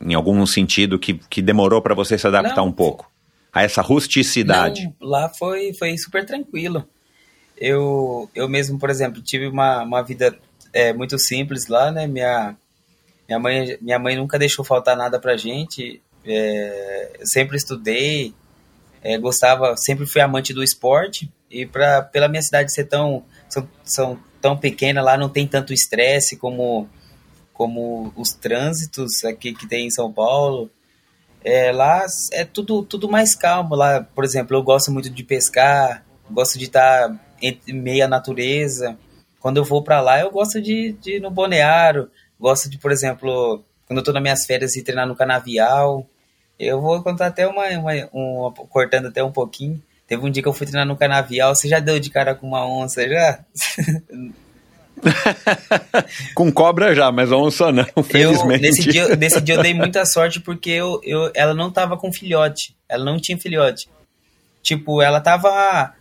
em 0.00 0.12
algum 0.12 0.44
sentido 0.44 0.98
que, 0.98 1.14
que 1.14 1.40
demorou 1.40 1.80
para 1.80 1.94
você 1.94 2.18
se 2.18 2.26
adaptar 2.26 2.56
não, 2.56 2.66
um 2.66 2.72
pouco 2.72 3.10
a 3.52 3.62
essa 3.62 3.80
rusticidade? 3.80 4.92
Não, 5.00 5.08
lá 5.08 5.28
foi, 5.28 5.72
foi 5.72 5.96
super 5.96 6.26
tranquilo. 6.26 6.84
Eu, 7.56 8.28
eu 8.34 8.48
mesmo, 8.48 8.78
por 8.78 8.90
exemplo, 8.90 9.22
tive 9.22 9.46
uma, 9.46 9.82
uma 9.82 10.02
vida 10.02 10.36
é, 10.72 10.92
muito 10.92 11.16
simples 11.18 11.68
lá, 11.68 11.92
né? 11.92 12.06
Minha, 12.06 12.56
minha, 13.28 13.38
mãe, 13.38 13.78
minha 13.80 13.98
mãe 13.98 14.16
nunca 14.16 14.38
deixou 14.38 14.64
faltar 14.64 14.96
nada 14.96 15.18
pra 15.20 15.36
gente. 15.36 16.02
É, 16.26 17.20
sempre 17.24 17.56
estudei, 17.56 18.34
é, 19.02 19.18
gostava, 19.18 19.76
sempre 19.76 20.06
fui 20.06 20.20
amante 20.20 20.54
do 20.54 20.62
esporte 20.62 21.30
e 21.50 21.66
pra, 21.66 22.02
pela 22.02 22.28
minha 22.28 22.42
cidade 22.42 22.72
ser 22.72 22.84
tão, 22.84 23.24
são, 23.48 23.68
são 23.84 24.18
tão 24.40 24.56
pequena, 24.56 25.02
lá 25.02 25.16
não 25.16 25.28
tem 25.28 25.46
tanto 25.46 25.72
estresse 25.72 26.36
como, 26.36 26.88
como 27.52 28.12
os 28.16 28.32
trânsitos 28.32 29.24
aqui 29.24 29.52
que 29.52 29.68
tem 29.68 29.86
em 29.86 29.90
São 29.90 30.12
Paulo. 30.12 30.70
É, 31.44 31.70
lá 31.70 32.04
é 32.32 32.44
tudo, 32.44 32.82
tudo 32.82 33.08
mais 33.08 33.34
calmo. 33.34 33.74
Lá, 33.74 34.02
por 34.02 34.24
exemplo, 34.24 34.56
eu 34.56 34.62
gosto 34.62 34.90
muito 34.90 35.10
de 35.10 35.22
pescar, 35.22 36.04
gosto 36.30 36.58
de 36.58 36.64
estar 36.64 37.14
em 37.40 37.60
meio 37.72 38.04
à 38.04 38.08
natureza. 38.08 38.98
Quando 39.38 39.58
eu 39.58 39.64
vou 39.64 39.82
para 39.82 40.00
lá, 40.00 40.20
eu 40.20 40.30
gosto 40.30 40.60
de, 40.60 40.92
de 40.92 41.16
ir 41.16 41.20
no 41.20 41.30
boneário, 41.30 42.10
gosto 42.40 42.70
de, 42.70 42.78
por 42.78 42.90
exemplo, 42.90 43.62
quando 43.86 43.98
eu 43.98 44.00
estou 44.00 44.14
nas 44.14 44.22
minhas 44.22 44.46
férias, 44.46 44.74
ir 44.74 44.82
treinar 44.82 45.06
no 45.06 45.14
canavial. 45.14 46.06
Eu 46.58 46.80
vou 46.80 47.02
contar 47.02 47.26
até 47.26 47.46
uma, 47.46 47.66
uma, 47.70 47.92
uma, 48.12 48.52
cortando 48.52 49.06
até 49.08 49.22
um 49.22 49.32
pouquinho. 49.32 49.82
Teve 50.06 50.24
um 50.24 50.30
dia 50.30 50.42
que 50.42 50.48
eu 50.48 50.52
fui 50.52 50.66
treinar 50.66 50.86
no 50.86 50.96
canavial, 50.96 51.54
você 51.54 51.68
já 51.68 51.80
deu 51.80 51.98
de 51.98 52.10
cara 52.10 52.34
com 52.34 52.46
uma 52.46 52.66
onça, 52.66 53.08
já? 53.08 53.40
com 56.34 56.52
cobra 56.52 56.94
já, 56.94 57.10
mas 57.10 57.32
onça 57.32 57.72
não, 57.72 57.84
felizmente. 58.04 58.64
Eu, 58.64 58.70
nesse, 58.70 58.82
dia, 58.88 59.16
nesse 59.16 59.40
dia 59.40 59.54
eu 59.56 59.62
dei 59.62 59.74
muita 59.74 60.04
sorte 60.06 60.40
porque 60.40 60.70
eu, 60.70 61.00
eu, 61.02 61.30
ela 61.34 61.54
não 61.54 61.70
tava 61.70 61.96
com 61.96 62.12
filhote. 62.12 62.76
Ela 62.88 63.04
não 63.04 63.18
tinha 63.18 63.38
filhote. 63.38 63.88
Tipo, 64.62 65.02
ela 65.02 65.20
tava 65.20 65.94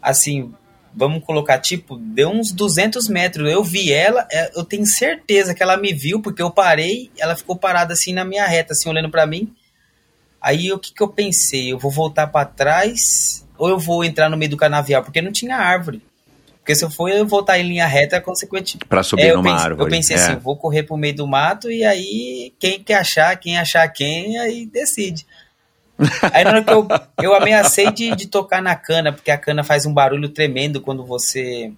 assim, 0.00 0.54
vamos 0.94 1.24
colocar, 1.24 1.58
tipo, 1.58 1.96
deu 1.96 2.30
uns 2.30 2.52
200 2.52 3.08
metros. 3.08 3.50
Eu 3.50 3.62
vi 3.62 3.92
ela, 3.92 4.26
é, 4.30 4.50
eu 4.54 4.64
tenho 4.64 4.86
certeza 4.86 5.54
que 5.54 5.62
ela 5.62 5.76
me 5.76 5.92
viu, 5.92 6.22
porque 6.22 6.40
eu 6.40 6.50
parei, 6.50 7.10
ela 7.18 7.36
ficou 7.36 7.56
parada 7.56 7.92
assim 7.92 8.14
na 8.14 8.24
minha 8.24 8.46
reta, 8.46 8.72
assim, 8.72 8.88
olhando 8.88 9.10
para 9.10 9.26
mim. 9.26 9.52
Aí 10.40 10.72
o 10.72 10.78
que, 10.78 10.92
que 10.92 11.02
eu 11.02 11.08
pensei? 11.08 11.72
Eu 11.72 11.78
vou 11.78 11.90
voltar 11.90 12.26
para 12.26 12.46
trás 12.46 13.46
ou 13.58 13.68
eu 13.68 13.78
vou 13.78 14.04
entrar 14.04 14.28
no 14.28 14.36
meio 14.36 14.50
do 14.50 14.56
canavial? 14.56 15.02
Porque 15.02 15.22
não 15.22 15.32
tinha 15.32 15.56
árvore. 15.56 16.02
Porque 16.66 16.74
se 16.74 16.84
eu 16.84 16.90
for 16.90 17.08
eu 17.08 17.24
voltar 17.24 17.60
em 17.60 17.62
linha 17.62 17.86
reta, 17.86 18.20
consequentemente. 18.20 18.86
Para 18.86 19.02
subir 19.02 19.26
é, 19.26 19.32
numa 19.32 19.44
pensei, 19.44 19.64
árvore. 19.64 19.82
Eu 19.82 19.88
pensei 19.88 20.16
é. 20.16 20.18
assim, 20.18 20.36
vou 20.36 20.56
correr 20.56 20.82
pro 20.82 20.96
meio 20.96 21.14
do 21.14 21.26
mato 21.26 21.70
e 21.70 21.84
aí 21.84 22.52
quem 22.58 22.82
quer 22.82 22.96
achar, 22.96 23.36
quem 23.36 23.56
achar 23.56 23.86
quem, 23.88 24.36
aí 24.38 24.66
decide. 24.66 25.24
aí 26.32 26.42
na 26.44 26.50
hora 26.50 26.64
que 26.64 26.72
eu, 26.72 26.88
eu 27.22 27.34
ameacei 27.34 27.90
de, 27.92 28.14
de 28.16 28.26
tocar 28.26 28.60
na 28.60 28.74
cana, 28.74 29.12
porque 29.12 29.30
a 29.30 29.38
cana 29.38 29.62
faz 29.62 29.86
um 29.86 29.94
barulho 29.94 30.28
tremendo 30.28 30.80
quando 30.80 31.04
você 31.04 31.72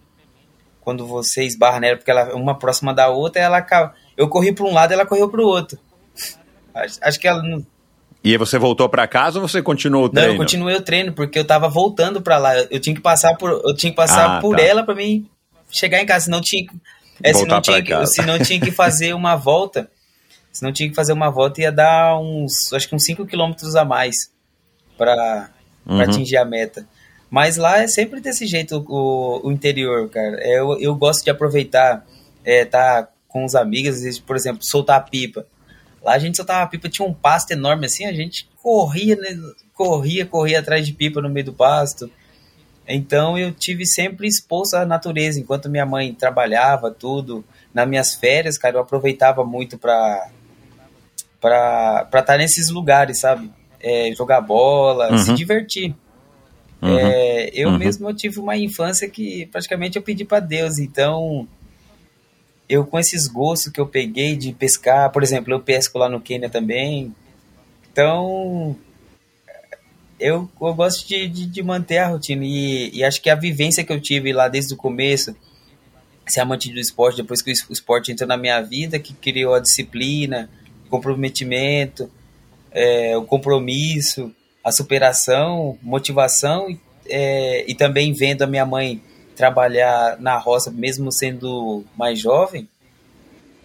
quando 0.81 1.07
você 1.07 1.45
esbarra 1.45 1.81
nela, 1.81 1.99
porque 1.99 2.11
ela 2.11 2.35
uma 2.35 2.59
próxima 2.59 2.95
da 2.95 3.09
outra, 3.09 3.43
ela 3.43 3.67
eu 4.17 4.27
corri 4.27 4.53
para 4.53 4.65
um 4.65 4.73
lado, 4.73 4.93
ela 4.93 5.05
correu 5.05 5.29
para 5.29 5.43
o 5.43 5.47
outro. 5.47 5.79
Acho, 6.75 6.99
acho 7.03 7.21
que 7.21 7.29
ela 7.29 7.43
não 7.43 7.65
e 8.23 8.33
aí 8.33 8.37
você 8.37 8.59
voltou 8.59 8.89
para 8.89 9.07
casa 9.07 9.41
ou 9.41 9.49
você 9.49 9.63
continuou 9.63 10.05
o 10.05 10.09
treino? 10.09 10.29
Não, 10.29 10.35
eu 10.35 10.39
continuei 10.39 10.77
o 10.77 10.83
treino 10.83 11.13
porque 11.13 11.39
eu 11.39 11.45
tava 11.45 11.69
voltando 11.69 12.21
para 12.21 12.39
lá. 12.39 12.57
Eu 12.57 12.81
tinha 12.81 12.95
que 12.95 13.01
passar 13.01 13.37
por, 13.37 13.51
eu 13.51 13.75
tinha 13.75 13.91
que 13.91 13.97
passar 13.97 14.39
ah, 14.39 14.41
por 14.41 14.57
tá. 14.57 14.63
ela 14.63 14.83
para 14.83 14.95
mim 14.95 15.29
chegar 15.71 16.01
em 16.01 16.07
casa, 16.07 16.25
senão 16.25 16.41
tinha, 16.41 16.67
é, 17.23 17.33
senão 17.33 17.61
tinha, 17.61 17.83
que, 17.83 18.07
senão 18.07 18.39
tinha 18.39 18.61
que 18.61 18.71
fazer 18.71 19.15
uma 19.15 19.37
volta. 19.37 19.89
Senão 20.51 20.73
tinha 20.73 20.89
que 20.89 20.95
fazer 20.95 21.13
uma 21.13 21.31
volta 21.31 21.61
ia 21.61 21.71
dar 21.71 22.19
uns, 22.19 22.73
acho 22.73 22.89
que 22.89 22.97
uns 22.97 23.05
5 23.05 23.27
quilômetros 23.27 23.77
a 23.77 23.85
mais 23.85 24.17
para 24.97 25.51
uhum. 25.87 26.01
atingir 26.01 26.37
a 26.37 26.45
meta. 26.45 26.85
Mas 27.31 27.57
lá 27.57 27.79
é 27.79 27.87
sempre 27.87 28.21
desse 28.21 28.47
jeito 28.47 28.85
o, 28.89 29.47
o 29.47 29.53
interior, 29.53 30.09
cara. 30.09 30.37
É, 30.41 30.59
eu, 30.59 30.77
eu 30.81 30.95
gosto 30.97 31.23
de 31.23 31.31
aproveitar, 31.31 32.05
é, 32.45 32.65
tá 32.65 33.07
com 33.29 33.45
os 33.45 33.55
amigos, 33.55 34.19
por 34.19 34.35
exemplo, 34.35 34.61
soltar 34.63 34.97
a 34.97 35.01
pipa. 35.01 35.47
Lá 36.09 36.15
a 36.15 36.19
gente 36.19 36.39
soltava 36.39 36.67
pipa, 36.71 36.89
tinha 36.89 37.07
um 37.07 37.13
pasto 37.13 37.51
enorme 37.51 37.85
assim, 37.85 38.07
a 38.07 38.13
gente 38.15 38.49
corria, 38.63 39.15
né? 39.15 39.39
corria, 39.75 40.25
corria 40.25 40.61
atrás 40.61 40.87
de 40.87 40.95
pipa 40.95 41.21
no 41.21 41.29
meio 41.29 41.45
do 41.45 41.53
pasto. 41.53 42.11
Então 42.89 43.37
eu 43.37 43.53
tive 43.53 43.85
sempre 43.85 44.27
exposto 44.27 44.73
à 44.73 44.87
natureza, 44.87 45.39
enquanto 45.39 45.69
minha 45.69 45.85
mãe 45.85 46.15
trabalhava, 46.15 46.91
tudo. 46.91 47.45
Nas 47.75 47.87
minhas 47.87 48.15
férias, 48.15 48.57
cara, 48.57 48.77
eu 48.77 48.81
aproveitava 48.81 49.45
muito 49.45 49.77
pra 49.77 50.31
pra 51.39 52.07
estar 52.07 52.23
tá 52.23 52.39
nesses 52.39 52.71
lugares, 52.71 53.21
sabe? 53.21 53.53
É, 53.79 54.11
jogar 54.17 54.41
bola, 54.41 55.13
uhum. 55.13 55.19
se 55.19 55.35
divertir. 55.35 55.95
Uhum. 56.81 56.99
É, 56.99 57.51
eu 57.53 57.69
uhum. 57.69 57.77
mesmo 57.77 58.09
eu 58.09 58.15
tive 58.15 58.41
uma 58.41 58.57
infância 58.57 59.07
que 59.11 59.45
praticamente 59.53 59.99
eu 59.99 60.03
pedi 60.03 60.25
para 60.25 60.41
Deus, 60.41 60.79
então 60.79 61.47
eu 62.69 62.85
com 62.85 62.99
esses 62.99 63.27
gostos 63.27 63.73
que 63.73 63.81
eu 63.81 63.87
peguei 63.87 64.37
de 64.37 64.53
pescar, 64.53 65.11
por 65.11 65.23
exemplo, 65.23 65.53
eu 65.53 65.61
pesco 65.61 65.99
lá 65.99 66.09
no 66.09 66.21
Quênia 66.21 66.51
também. 66.51 67.15
Então, 67.91 68.77
eu, 70.21 70.49
eu 70.61 70.75
gosto 70.75 71.07
de, 71.07 71.29
de, 71.29 71.47
de 71.47 71.63
manter 71.63 71.99
a 71.99 72.09
rotina. 72.09 72.45
E, 72.45 72.91
e, 72.93 73.05
acho 73.05 73.23
que 73.23 73.31
a 73.31 73.35
vivência 73.35 73.83
que 73.85 73.93
eu 73.93 74.01
tive 74.01 74.33
lá 74.33 74.49
desde 74.49 74.75
o 74.75 74.77
começo, 74.77 75.35
ser 76.27 76.41
amante 76.41 76.71
do 76.71 76.79
esporte, 76.79 77.23
depois 77.23 77.41
que 77.41 77.51
o 77.51 77.73
esporte 77.73 78.13
entrou 78.13 78.29
na 78.29 78.37
minha 78.37 78.61
vida, 78.61 78.99
que 78.99 79.15
criou 79.15 79.55
a 79.55 79.61
disciplina, 79.61 80.51
o 80.87 80.91
comprometimento, 80.91 82.11
é, 82.71 83.17
o 83.17 83.25
compromisso, 83.25 84.31
a 84.63 84.71
superação, 84.71 85.79
motivação 85.83 86.79
é, 87.07 87.65
e 87.67 87.75
também 87.75 88.13
vendo 88.13 88.43
a 88.43 88.47
minha 88.47 88.67
mãe 88.67 89.03
trabalhar 89.39 90.19
na 90.21 90.37
roça, 90.37 90.69
mesmo 90.71 91.13
sendo 91.13 91.85
mais 91.97 92.19
jovem, 92.19 92.69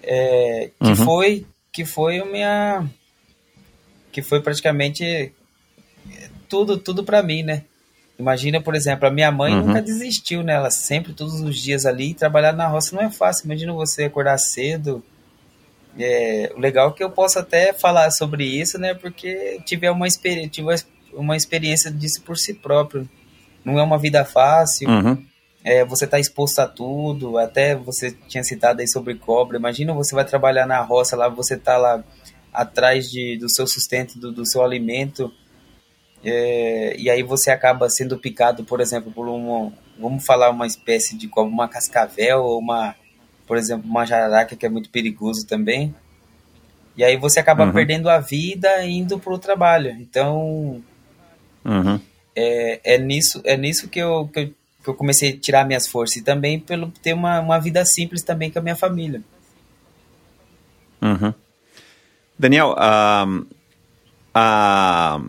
é, 0.03 0.69
que 0.79 0.89
Uhum. 0.89 0.95
foi 0.95 1.45
que 1.71 1.83
foi 1.83 2.19
a 2.19 2.25
minha 2.25 2.85
que 4.11 4.21
foi 4.21 4.39
praticamente 4.39 5.33
tudo 6.47 6.77
tudo 6.77 7.03
para 7.03 7.23
mim, 7.23 7.41
né? 7.41 7.63
Imagina, 8.19 8.61
por 8.61 8.75
exemplo, 8.75 9.07
a 9.07 9.11
minha 9.11 9.31
mãe 9.31 9.55
Uhum. 9.55 9.65
nunca 9.67 9.81
desistiu, 9.81 10.43
né? 10.43 10.53
Ela 10.53 10.69
sempre, 10.69 11.13
todos 11.13 11.41
os 11.41 11.57
dias 11.57 11.83
ali, 11.87 12.13
trabalhar 12.13 12.53
na 12.53 12.67
roça 12.67 12.95
não 12.95 13.01
é 13.01 13.09
fácil. 13.09 13.45
Imagina 13.45 13.73
você 13.73 14.03
acordar 14.03 14.37
cedo. 14.37 15.03
É, 15.97 16.51
o 16.55 16.59
legal 16.59 16.89
é 16.89 16.93
que 16.93 17.03
eu 17.03 17.09
posso 17.09 17.39
até 17.39 17.73
falar 17.73 18.11
sobre 18.11 18.45
isso, 18.45 18.77
né? 18.77 18.93
Porque 18.93 19.59
tive 19.65 19.89
uma, 19.89 20.07
tive 20.07 20.67
uma 21.13 21.35
experiência 21.35 21.89
disso 21.91 22.21
por 22.21 22.37
si 22.37 22.53
próprio. 22.53 23.09
Não 23.65 23.79
é 23.79 23.83
uma 23.83 23.97
vida 23.97 24.23
fácil. 24.23 24.87
Uhum. 24.89 25.25
É, 25.63 25.85
você 25.85 26.05
está 26.05 26.19
exposto 26.19 26.59
a 26.59 26.67
tudo, 26.67 27.37
até 27.37 27.73
você 27.75 28.11
tinha 28.27 28.43
citado 28.43 28.81
aí 28.81 28.87
sobre 28.87 29.15
cobra. 29.15 29.57
Imagina 29.57 29.93
você 29.93 30.13
vai 30.13 30.25
trabalhar 30.25 30.65
na 30.65 30.81
roça 30.81 31.15
lá, 31.15 31.29
você 31.29 31.55
tá 31.57 31.77
lá 31.77 32.03
atrás 32.53 33.09
de, 33.09 33.37
do 33.37 33.49
seu 33.49 33.65
sustento, 33.65 34.19
do, 34.19 34.31
do 34.31 34.45
seu 34.45 34.61
alimento, 34.63 35.31
é, 36.23 36.95
e 36.97 37.09
aí 37.09 37.23
você 37.23 37.49
acaba 37.51 37.89
sendo 37.89 38.17
picado, 38.17 38.63
por 38.63 38.79
exemplo, 38.79 39.11
por 39.11 39.27
uma, 39.27 39.73
vamos 39.99 40.25
falar 40.25 40.49
uma 40.51 40.65
espécie 40.67 41.17
de 41.17 41.27
cobra, 41.27 41.51
uma 41.51 41.67
cascavel 41.67 42.43
ou 42.43 42.59
uma, 42.59 42.95
por 43.47 43.57
exemplo, 43.57 43.89
uma 43.89 44.05
jararaca 44.05 44.55
que 44.55 44.65
é 44.65 44.69
muito 44.69 44.89
perigoso 44.89 45.45
também. 45.47 45.93
E 46.95 47.03
aí 47.03 47.17
você 47.17 47.39
acaba 47.39 47.65
Uhum. 47.65 47.73
perdendo 47.73 48.07
a 48.09 48.19
vida 48.19 48.85
indo 48.85 49.17
pro 49.19 49.39
trabalho. 49.39 49.91
Então, 49.99 50.81
Uhum. 51.65 51.99
é, 52.35 52.79
é 52.95 52.97
nisso 52.97 53.41
é 53.43 53.57
nisso 53.57 53.89
que 53.89 53.99
eu, 53.99 54.27
que, 54.31 54.39
eu, 54.41 54.53
que 54.83 54.89
eu 54.89 54.93
comecei 54.93 55.29
a 55.31 55.37
tirar 55.37 55.65
minhas 55.65 55.87
forças. 55.87 56.17
E 56.17 56.21
também 56.21 56.59
pelo 56.59 56.91
ter 57.01 57.13
uma, 57.13 57.39
uma 57.39 57.59
vida 57.59 57.83
simples 57.85 58.21
também 58.21 58.51
com 58.51 58.59
a 58.59 58.61
minha 58.61 58.75
família. 58.75 59.21
Uhum. 61.01 61.33
Daniel, 62.37 62.75
a, 62.77 63.25
a, 64.33 65.21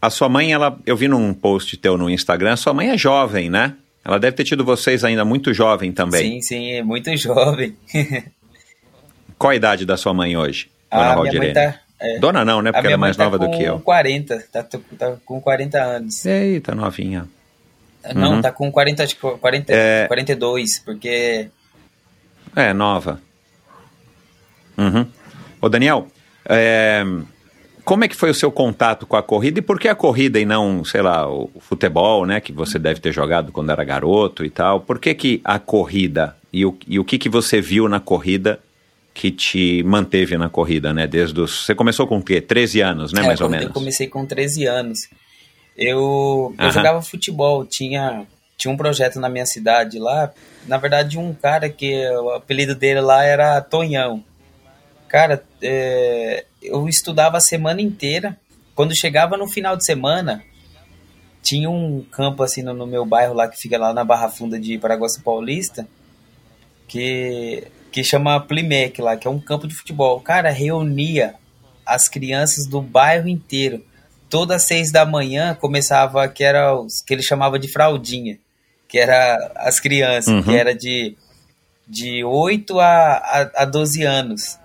a 0.00 0.10
sua 0.10 0.28
mãe, 0.28 0.52
ela, 0.52 0.78
eu 0.84 0.96
vi 0.96 1.08
num 1.08 1.32
post 1.32 1.76
teu 1.76 1.96
no 1.96 2.10
Instagram, 2.10 2.56
sua 2.56 2.74
mãe 2.74 2.90
é 2.90 2.98
jovem, 2.98 3.48
né? 3.48 3.74
Ela 4.04 4.18
deve 4.18 4.36
ter 4.36 4.44
tido 4.44 4.64
vocês 4.64 5.02
ainda 5.04 5.24
muito 5.24 5.54
jovem 5.54 5.90
também. 5.92 6.32
Sim, 6.34 6.42
sim, 6.42 6.72
é 6.72 6.82
muito 6.82 7.14
jovem. 7.16 7.74
Qual 9.38 9.50
a 9.50 9.56
idade 9.56 9.86
da 9.86 9.96
sua 9.96 10.12
mãe 10.12 10.36
hoje, 10.36 10.68
dona 10.90 11.02
Ah, 11.02 11.04
minha 11.04 11.16
mãe 11.16 11.24
Valdirene? 11.24 11.54
tá. 11.54 11.80
é, 12.00 12.18
Dona 12.18 12.44
não, 12.44 12.60
né? 12.60 12.70
Porque 12.72 12.86
ela 12.86 12.94
é 12.94 12.98
mais 12.98 13.16
tá 13.16 13.24
nova 13.24 13.38
do 13.38 13.50
que 13.50 13.62
eu. 13.62 13.80
40, 13.80 14.44
tá, 14.52 14.62
tá 14.62 15.16
com 15.24 15.40
40 15.40 15.82
anos. 15.82 16.24
Eita, 16.26 16.74
novinha. 16.74 17.26
Não, 18.14 18.34
Uhum. 18.34 18.40
tá 18.42 18.50
com 18.52 18.70
40, 18.72 19.02
acho 19.04 19.16
que 19.16 19.20
40, 19.38 19.72
É. 19.72 20.06
42, 20.08 20.80
porque 20.80 21.48
É, 22.56 22.72
nova. 22.72 23.20
Uhum. 24.76 25.06
Ô, 25.60 25.68
Daniel, 25.68 26.08
é, 26.48 27.04
como 27.84 28.04
é 28.04 28.08
que 28.08 28.16
foi 28.16 28.30
o 28.30 28.34
seu 28.34 28.50
contato 28.50 29.06
com 29.06 29.16
a 29.16 29.22
corrida 29.22 29.58
e 29.60 29.62
por 29.62 29.78
que 29.78 29.88
a 29.88 29.94
corrida 29.94 30.38
e 30.40 30.44
não, 30.44 30.84
sei 30.84 31.00
lá, 31.02 31.28
o 31.28 31.50
futebol, 31.60 32.26
né, 32.26 32.40
que 32.40 32.52
você 32.52 32.78
deve 32.78 33.00
ter 33.00 33.12
jogado 33.12 33.52
quando 33.52 33.70
era 33.70 33.84
garoto 33.84 34.44
e 34.44 34.50
tal? 34.50 34.80
Por 34.80 34.98
que 34.98 35.14
que 35.14 35.40
a 35.44 35.58
corrida 35.58 36.36
e 36.52 36.64
o, 36.66 36.76
e 36.86 36.98
o 36.98 37.04
que 37.04 37.18
que 37.18 37.28
você 37.28 37.60
viu 37.60 37.88
na 37.88 38.00
corrida 38.00 38.58
que 39.12 39.30
te 39.30 39.82
manteve 39.84 40.36
na 40.36 40.48
corrida, 40.48 40.92
né, 40.92 41.06
desde 41.06 41.40
os... 41.40 41.64
Você 41.66 41.74
começou 41.74 42.04
com 42.06 42.18
o 42.18 42.22
quê? 42.22 42.40
13 42.40 42.80
anos, 42.80 43.12
né, 43.12 43.22
É, 43.22 43.26
mais 43.26 43.40
ou 43.40 43.48
menos? 43.48 43.66
Eu 43.66 43.72
comecei 43.72 44.08
com 44.08 44.26
13 44.26 44.66
anos. 44.66 45.08
Eu, 45.76 46.54
eu 46.58 46.70
jogava 46.70 47.02
futebol, 47.02 47.64
tinha, 47.64 48.26
tinha 48.56 48.72
um 48.72 48.76
projeto 48.76 49.18
na 49.18 49.28
minha 49.28 49.46
cidade 49.46 49.98
lá. 49.98 50.32
Na 50.66 50.78
verdade, 50.78 51.18
um 51.18 51.34
cara 51.34 51.68
que 51.68 52.08
o 52.10 52.30
apelido 52.30 52.74
dele 52.74 53.00
lá 53.00 53.24
era 53.24 53.60
Tonhão. 53.60 54.24
Cara, 55.08 55.44
é, 55.62 56.44
eu 56.62 56.88
estudava 56.88 57.36
a 57.36 57.40
semana 57.40 57.80
inteira. 57.80 58.36
Quando 58.74 58.98
chegava 58.98 59.36
no 59.36 59.46
final 59.46 59.76
de 59.76 59.84
semana, 59.84 60.42
tinha 61.42 61.68
um 61.68 62.02
campo 62.10 62.42
assim 62.42 62.62
no, 62.62 62.72
no 62.72 62.86
meu 62.86 63.04
bairro 63.04 63.34
lá 63.34 63.46
que 63.46 63.60
fica 63.60 63.78
lá 63.78 63.92
na 63.92 64.04
Barra 64.04 64.28
Funda 64.28 64.58
de 64.58 64.78
Paraguaçu 64.78 65.22
Paulista, 65.22 65.86
que 66.88 67.64
que 67.92 68.02
chama 68.02 68.40
Plimec 68.40 69.00
lá, 69.00 69.16
que 69.16 69.28
é 69.28 69.30
um 69.30 69.38
campo 69.38 69.68
de 69.68 69.74
futebol. 69.76 70.18
Cara, 70.18 70.50
reunia 70.50 71.36
as 71.86 72.08
crianças 72.08 72.66
do 72.66 72.82
bairro 72.82 73.28
inteiro. 73.28 73.84
Todas 74.34 74.62
as 74.62 74.66
seis 74.66 74.90
da 74.90 75.06
manhã 75.06 75.54
começava, 75.54 76.26
que 76.26 76.42
era 76.42 76.74
os 76.74 77.00
que 77.02 77.14
ele 77.14 77.22
chamava 77.22 77.56
de 77.56 77.68
fraldinha, 77.68 78.36
que 78.88 78.98
era 78.98 79.52
as 79.54 79.78
crianças, 79.78 80.34
Uhum. 80.34 80.42
que 80.42 80.56
era 80.56 80.74
de, 80.74 81.16
de 81.86 82.24
8 82.24 82.80
a, 82.80 82.86
a, 83.16 83.50
a 83.62 83.64
12 83.64 84.02
anos. 84.02 84.58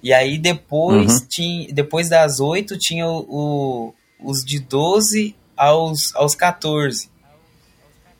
E 0.00 0.12
aí 0.12 0.38
depois, 0.38 1.20
Uhum. 1.20 1.26
tinha, 1.28 1.72
depois 1.74 2.08
das 2.08 2.38
8 2.38 2.78
tinha 2.78 3.08
o, 3.08 3.26
o- 3.28 3.94
os 4.30 4.44
de 4.44 4.60
12 4.60 5.34
aos, 5.56 6.14
aos 6.14 6.36
14. 6.36 7.10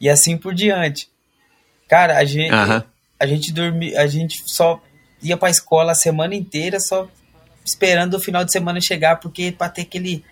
E 0.00 0.08
assim 0.08 0.36
por 0.36 0.52
diante. 0.52 1.08
Cara, 1.88 2.18
a 2.18 2.24
gente, 2.24 2.50
Aham. 2.52 2.84
a 3.20 3.26
gente 3.26 3.52
dormia, 3.52 4.00
a 4.00 4.06
gente 4.08 4.42
só 4.46 4.82
ia 5.22 5.36
pra 5.36 5.48
escola 5.48 5.92
a 5.92 5.94
semana 5.94 6.34
inteira 6.34 6.80
só 6.80 7.08
esperando 7.64 8.14
o 8.14 8.20
final 8.20 8.44
de 8.44 8.50
semana 8.50 8.80
chegar, 8.80 9.20
porque 9.20 9.52
pra 9.52 9.68
ter 9.68 9.82
aquele 9.82 10.24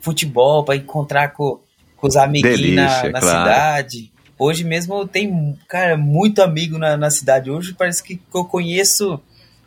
futebol, 0.00 0.64
pra 0.64 0.76
encontrar 0.76 1.28
com, 1.32 1.58
com 1.96 2.06
os 2.06 2.16
amiguinhos 2.16 2.74
na, 2.74 3.08
na 3.10 3.20
claro. 3.20 3.38
cidade. 3.38 4.12
Hoje 4.38 4.62
mesmo 4.64 5.06
tem, 5.06 5.58
cara, 5.68 5.96
muito 5.96 6.40
amigo 6.42 6.78
na, 6.78 6.96
na 6.96 7.10
cidade. 7.10 7.50
Hoje 7.50 7.74
parece 7.76 8.02
que 8.02 8.20
eu 8.34 8.44
conheço, 8.44 9.20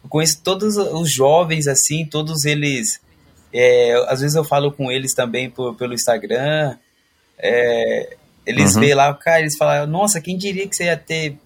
eu 0.03 0.09
conheço 0.09 0.41
todos 0.43 0.77
os 0.77 1.11
jovens, 1.11 1.67
assim, 1.67 2.05
todos 2.05 2.45
eles. 2.45 2.99
é, 3.53 3.93
às 4.07 4.21
vezes 4.21 4.35
eu 4.35 4.43
falo 4.45 4.71
com 4.71 4.89
eles 4.91 5.13
também 5.13 5.49
por, 5.49 5.75
pelo 5.75 5.93
Instagram. 5.93 6.77
é, 7.37 8.15
eles 8.45 8.75
Uhum. 8.75 8.81
veem 8.81 8.93
lá, 8.95 9.13
cara, 9.13 9.41
eles 9.41 9.57
falam, 9.57 9.85
nossa, 9.87 10.19
quem 10.21 10.37
diria 10.37 10.67
que 10.67 10.75
você 10.75 10.85
ia 10.85 10.97
ter 10.97 11.37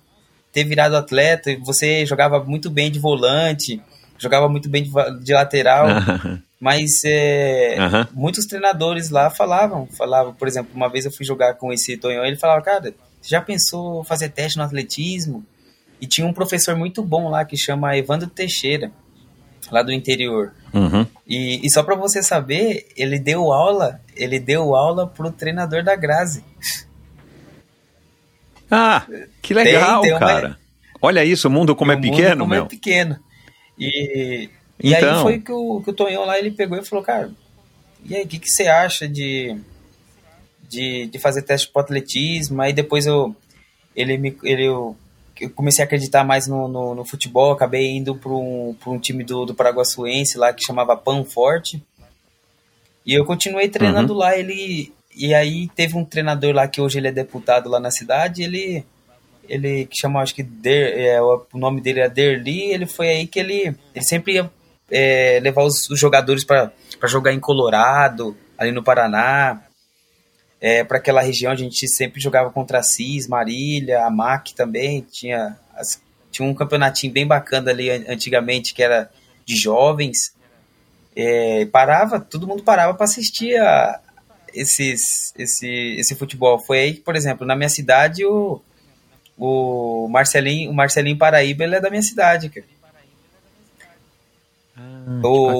ter 0.53 0.63
virado 0.63 0.95
atleta, 0.95 1.51
e 1.51 1.57
você 1.57 2.05
jogava 2.05 2.41
muito 2.41 2.69
bem 2.69 2.89
de 2.89 2.97
volante, 2.97 3.81
jogava 4.18 4.47
muito 4.49 4.70
bem 4.70 4.84
de, 4.84 4.91
de 5.24 5.34
lateral, 5.34 5.88
mas 6.59 7.03
é, 7.05 7.76
Aham. 7.80 8.07
muitos 8.13 8.45
treinadores 8.45 9.09
lá 9.09 9.30
falavam, 9.30 9.88
falavam, 9.88 10.34
por 10.34 10.47
exemplo, 10.47 10.72
uma 10.74 10.89
vez 10.89 11.05
eu 11.05 11.11
fui 11.11 11.26
jogar 11.26 11.55
com 11.55 11.72
esse 11.74 11.97
Tonhão, 11.97 12.26
ele 12.26 12.38
falava, 12.38 12.61
cara, 12.61 12.93
você 13.22 13.30
já 13.30 13.41
pensou 13.41 14.03
fazer 14.03 14.30
teste 14.30 14.57
no 14.57 14.63
atletismo? 14.63 15.45
E 15.99 16.05
tinha 16.07 16.28
um 16.28 16.34
professor 16.34 16.76
muito 16.76 17.01
bom 17.01 17.30
lá 17.30 17.45
que 17.45 17.55
chama 17.57 17.95
Evandro 17.97 18.28
Teixeira, 18.30 18.91
lá 19.72 19.82
do 19.82 19.91
interior. 19.93 20.51
Uhum. 20.74 21.05
E, 21.26 21.66
e 21.66 21.70
só 21.70 21.82
para 21.84 21.95
você 21.95 22.22
saber, 22.22 22.88
ele 22.97 23.18
deu 23.18 23.51
aula, 23.51 24.01
ele 24.16 24.38
deu 24.39 24.76
aula 24.76 25.07
pro 25.07 25.32
treinador 25.32 25.84
da 25.84 25.95
Grazi. 25.95 26.43
Ah, 28.70 29.05
que 29.41 29.53
legal, 29.53 30.01
tem 30.01 30.11
uma- 30.11 30.20
cara. 30.20 30.57
Olha 31.01 31.24
isso, 31.24 31.47
o 31.47 31.51
mundo 31.51 31.76
como 31.76 31.91
é 31.91 31.95
O 31.95 31.97
mundo 31.99 32.09
pequeno, 32.11 32.38
como 32.39 32.49
meu. 32.53 32.63
é 32.66 32.68
pequeno. 32.68 33.20
E, 33.78 34.49
e 34.82 34.95
aí 34.95 35.03
Então. 35.03 35.21
foi 35.21 35.39
que 35.39 35.51
o, 35.51 35.82
que 35.82 35.89
o 35.89 35.93
Tonhão 35.93 36.26
lá, 36.26 36.38
ele 36.39 36.51
pegou 36.51 36.78
e 36.78 36.86
falou, 36.86 37.03
cara, 37.03 37.32
e 38.05 38.15
aí, 38.15 38.23
o 38.23 38.28
que, 38.28 38.39
que 38.39 38.49
você 38.49 38.67
acha 38.67 39.07
de, 39.07 39.57
de, 40.69 41.07
de 41.07 41.19
fazer 41.19 41.41
teste 41.41 41.67
pro 41.69 41.82
atletismo? 41.82 42.61
Aí 42.61 42.71
depois 42.71 43.05
eu, 43.05 43.36
ele 43.95 44.17
me, 44.17 44.38
ele, 44.43 44.65
eu, 44.67 44.95
eu 45.41 45.49
comecei 45.49 45.84
a 45.84 45.86
acreditar 45.86 46.23
mais 46.23 46.47
no, 46.47 46.67
no, 46.67 46.95
no 46.95 47.05
futebol, 47.05 47.51
acabei 47.51 47.88
indo 47.95 48.15
para 48.15 48.32
um, 48.32 48.76
pra 48.80 48.91
um 48.91 48.99
time 48.99 49.23
do, 49.23 49.45
do 49.45 49.55
Paraguaçuense 49.55 50.38
lá, 50.38 50.53
que 50.53 50.63
chamava 50.65 50.95
Pan 50.95 51.23
Forte. 51.26 51.84
E 53.05 53.13
eu 53.13 53.26
continuei 53.26 53.67
treinando 53.69 54.13
Uhum. 54.13 54.19
lá, 54.19 54.38
ele... 54.38 54.93
E 55.17 55.34
aí 55.34 55.67
teve 55.69 55.95
um 55.97 56.03
treinador 56.03 56.53
lá, 56.53 56.67
que 56.67 56.82
hoje 56.82 56.97
ele 56.97 57.07
é 57.07 57.11
deputado 57.11 57.69
lá 57.69 57.80
na 57.80 57.89
cidade, 57.89 58.43
ele 58.43 58.84
ele 59.50 59.86
que 59.86 60.00
chama, 60.00 60.22
acho 60.22 60.36
que 60.36 60.43
Der, 60.43 60.98
é, 60.98 61.22
o 61.22 61.46
nome 61.54 61.82
dele 61.82 62.00
é 62.02 62.10
Derli, 62.10 62.72
ele 62.72 62.86
foi 62.86 63.10
aí 63.10 63.28
que 63.28 63.39
ele, 63.39 63.76
ele 63.93 64.06
sempre 64.06 64.34
ia 64.34 64.52
é, 64.91 65.39
levar 65.41 65.64
os, 65.64 65.89
os 65.89 66.00
jogadores 66.00 66.43
para 66.43 66.72
jogar 67.08 67.34
em 67.34 67.39
Colorado, 67.39 68.36
ali 68.58 68.72
no 68.72 68.84
Paraná, 68.84 69.62
é, 70.62 70.84
para 70.84 70.98
aquela 70.98 71.22
região 71.22 71.52
a 71.52 71.56
gente 71.56 71.88
sempre 71.88 72.22
jogava 72.22 72.50
contra 72.50 72.80
a 72.80 72.84
CIS, 72.84 73.28
Marília, 73.28 74.06
a 74.06 74.10
MAC 74.10 74.54
também, 74.56 75.02
tinha, 75.02 75.58
tinha 76.32 76.48
um 76.48 76.54
campeonatinho 76.54 77.14
bem 77.14 77.28
bacana 77.28 77.72
ali 77.72 77.89
an- 77.89 78.06
antigamente 78.08 78.74
que 78.74 78.82
era 78.82 79.10
de 79.46 79.56
jovens, 79.56 80.34
é, 81.16 81.66
parava, 81.68 82.20
todo 82.20 82.48
mundo 82.48 82.64
parava 82.64 82.93
para 82.93 83.06
assistir 83.06 83.56
a, 83.58 84.00
esses, 84.54 85.34
esse, 85.38 85.96
esse 86.00 86.16
futebol. 86.16 86.58
Foi 86.60 86.80
aí 86.80 86.93
por 86.96 87.16
exemplo, 87.16 87.46
na 87.46 87.56
minha 87.56 87.70
cidade 87.70 88.26
o 88.26 88.62
o 89.38 90.07
Marcelinho, 90.09 90.71
o 90.71 90.73
Marcelinho 90.73 91.17
Paraíba, 91.17 91.63
ele 91.63 91.75
é 91.75 91.81
da 91.81 91.89
minha 91.89 92.01
cidade, 92.01 92.49
cara. 92.49 92.65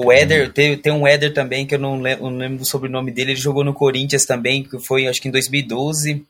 o 0.04 0.12
Éder, 0.12 0.52
tem, 0.52 0.76
tem 0.76 0.92
um 0.92 1.06
Éder 1.06 1.32
também, 1.32 1.66
que 1.66 1.74
eu 1.74 1.78
não 1.78 2.00
lembro, 2.00 2.30
não 2.30 2.36
lembro 2.38 2.62
o 2.62 2.66
sobrenome 2.66 3.10
dele, 3.10 3.32
ele 3.32 3.40
jogou 3.40 3.64
no 3.64 3.72
Corinthians 3.72 4.24
também, 4.26 4.62
que 4.62 4.78
foi 4.78 5.06
acho 5.06 5.20
que 5.22 5.28
em 5.28 5.32
2012. 5.32 6.24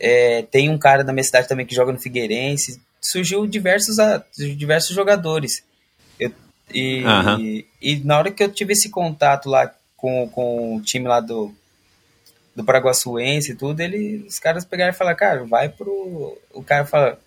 É, 0.00 0.42
tem 0.50 0.68
um 0.68 0.78
cara 0.78 1.04
da 1.04 1.12
minha 1.12 1.22
cidade 1.22 1.46
também 1.48 1.64
que 1.66 1.74
joga 1.74 1.92
no 1.92 1.98
Figueirense. 1.98 2.80
Surgiu 3.00 3.46
diversos, 3.46 3.96
diversos 4.56 4.94
jogadores. 4.94 5.62
Eu- 6.18 6.32
e, 6.72 7.04
e, 7.38 7.66
e 7.80 7.96
na 8.04 8.18
hora 8.18 8.30
que 8.30 8.42
eu 8.42 8.50
tive 8.50 8.72
esse 8.72 8.88
contato 8.88 9.48
lá 9.48 9.72
com, 9.96 10.28
com 10.28 10.76
o 10.76 10.80
time 10.80 11.06
lá 11.06 11.20
do, 11.20 11.54
do 12.54 12.64
Paraguaçuense 12.64 13.52
e 13.52 13.54
tudo, 13.54 13.80
ele, 13.80 14.24
os 14.28 14.38
caras 14.38 14.64
pegaram 14.64 14.92
e 14.92 14.96
falaram, 14.96 15.16
cara, 15.16 15.44
vai 15.44 15.68
pro. 15.68 16.38
O 16.52 16.62
cara 16.62 16.84
fala. 16.84 17.18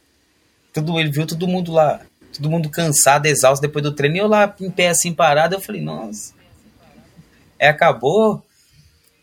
Tudo, 0.74 1.00
ele 1.00 1.10
viu 1.10 1.26
todo 1.26 1.48
mundo 1.48 1.72
lá, 1.72 2.02
todo 2.34 2.50
mundo 2.50 2.70
cansado, 2.70 3.26
exausto 3.26 3.62
depois 3.62 3.82
do 3.82 3.94
treino, 3.94 4.18
e 4.18 4.20
eu 4.20 4.28
lá 4.28 4.54
em 4.60 4.70
pé 4.70 4.90
assim 4.90 5.14
parado, 5.14 5.56
eu 5.56 5.62
falei, 5.62 5.82
nossa. 5.82 6.34
É, 7.58 7.70
acabou. 7.70 8.44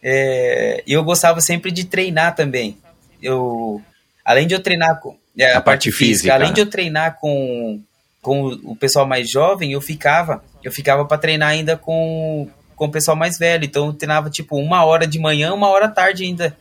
É, 0.03 0.83
e 0.87 0.93
eu 0.93 1.05
gostava 1.05 1.41
sempre 1.41 1.71
de 1.71 1.85
treinar 1.85 2.35
também. 2.35 2.79
Eu, 3.23 3.81
além 4.25 4.47
de 4.47 4.55
eu 4.55 4.61
treinar 4.61 4.99
com 4.99 5.17
é, 5.39 5.53
a, 5.53 5.61
parte, 5.61 5.93
física, 5.93 6.35
além 6.35 6.53
de 6.53 6.61
eu 6.61 6.67
treinar 6.67 7.19
com, 7.21 7.81
com 8.21 8.49
o 8.65 8.75
pessoal 8.75 9.07
mais 9.07 9.31
jovem, 9.31 9.73
eu 9.73 9.81
ficava, 9.81 10.43
eu 10.65 10.73
ficava 10.73 11.05
para 11.05 11.19
treinar 11.19 11.51
ainda 11.51 11.77
com, 11.77 12.51
com 12.77 12.87
o 12.87 12.91
pessoal 12.91 13.17
mais 13.17 13.39
velho. 13.39 13.65
Então 13.65 13.87
eu 13.87 13.93
treinava 13.93 14.29
tipo 14.31 14.57
uma 14.57 14.85
hora 14.85 15.07
de 15.07 15.19
manhã, 15.19 15.53
uma 15.55 15.69
hora 15.69 15.89
tarde 15.89 16.25
ainda. 16.25 16.57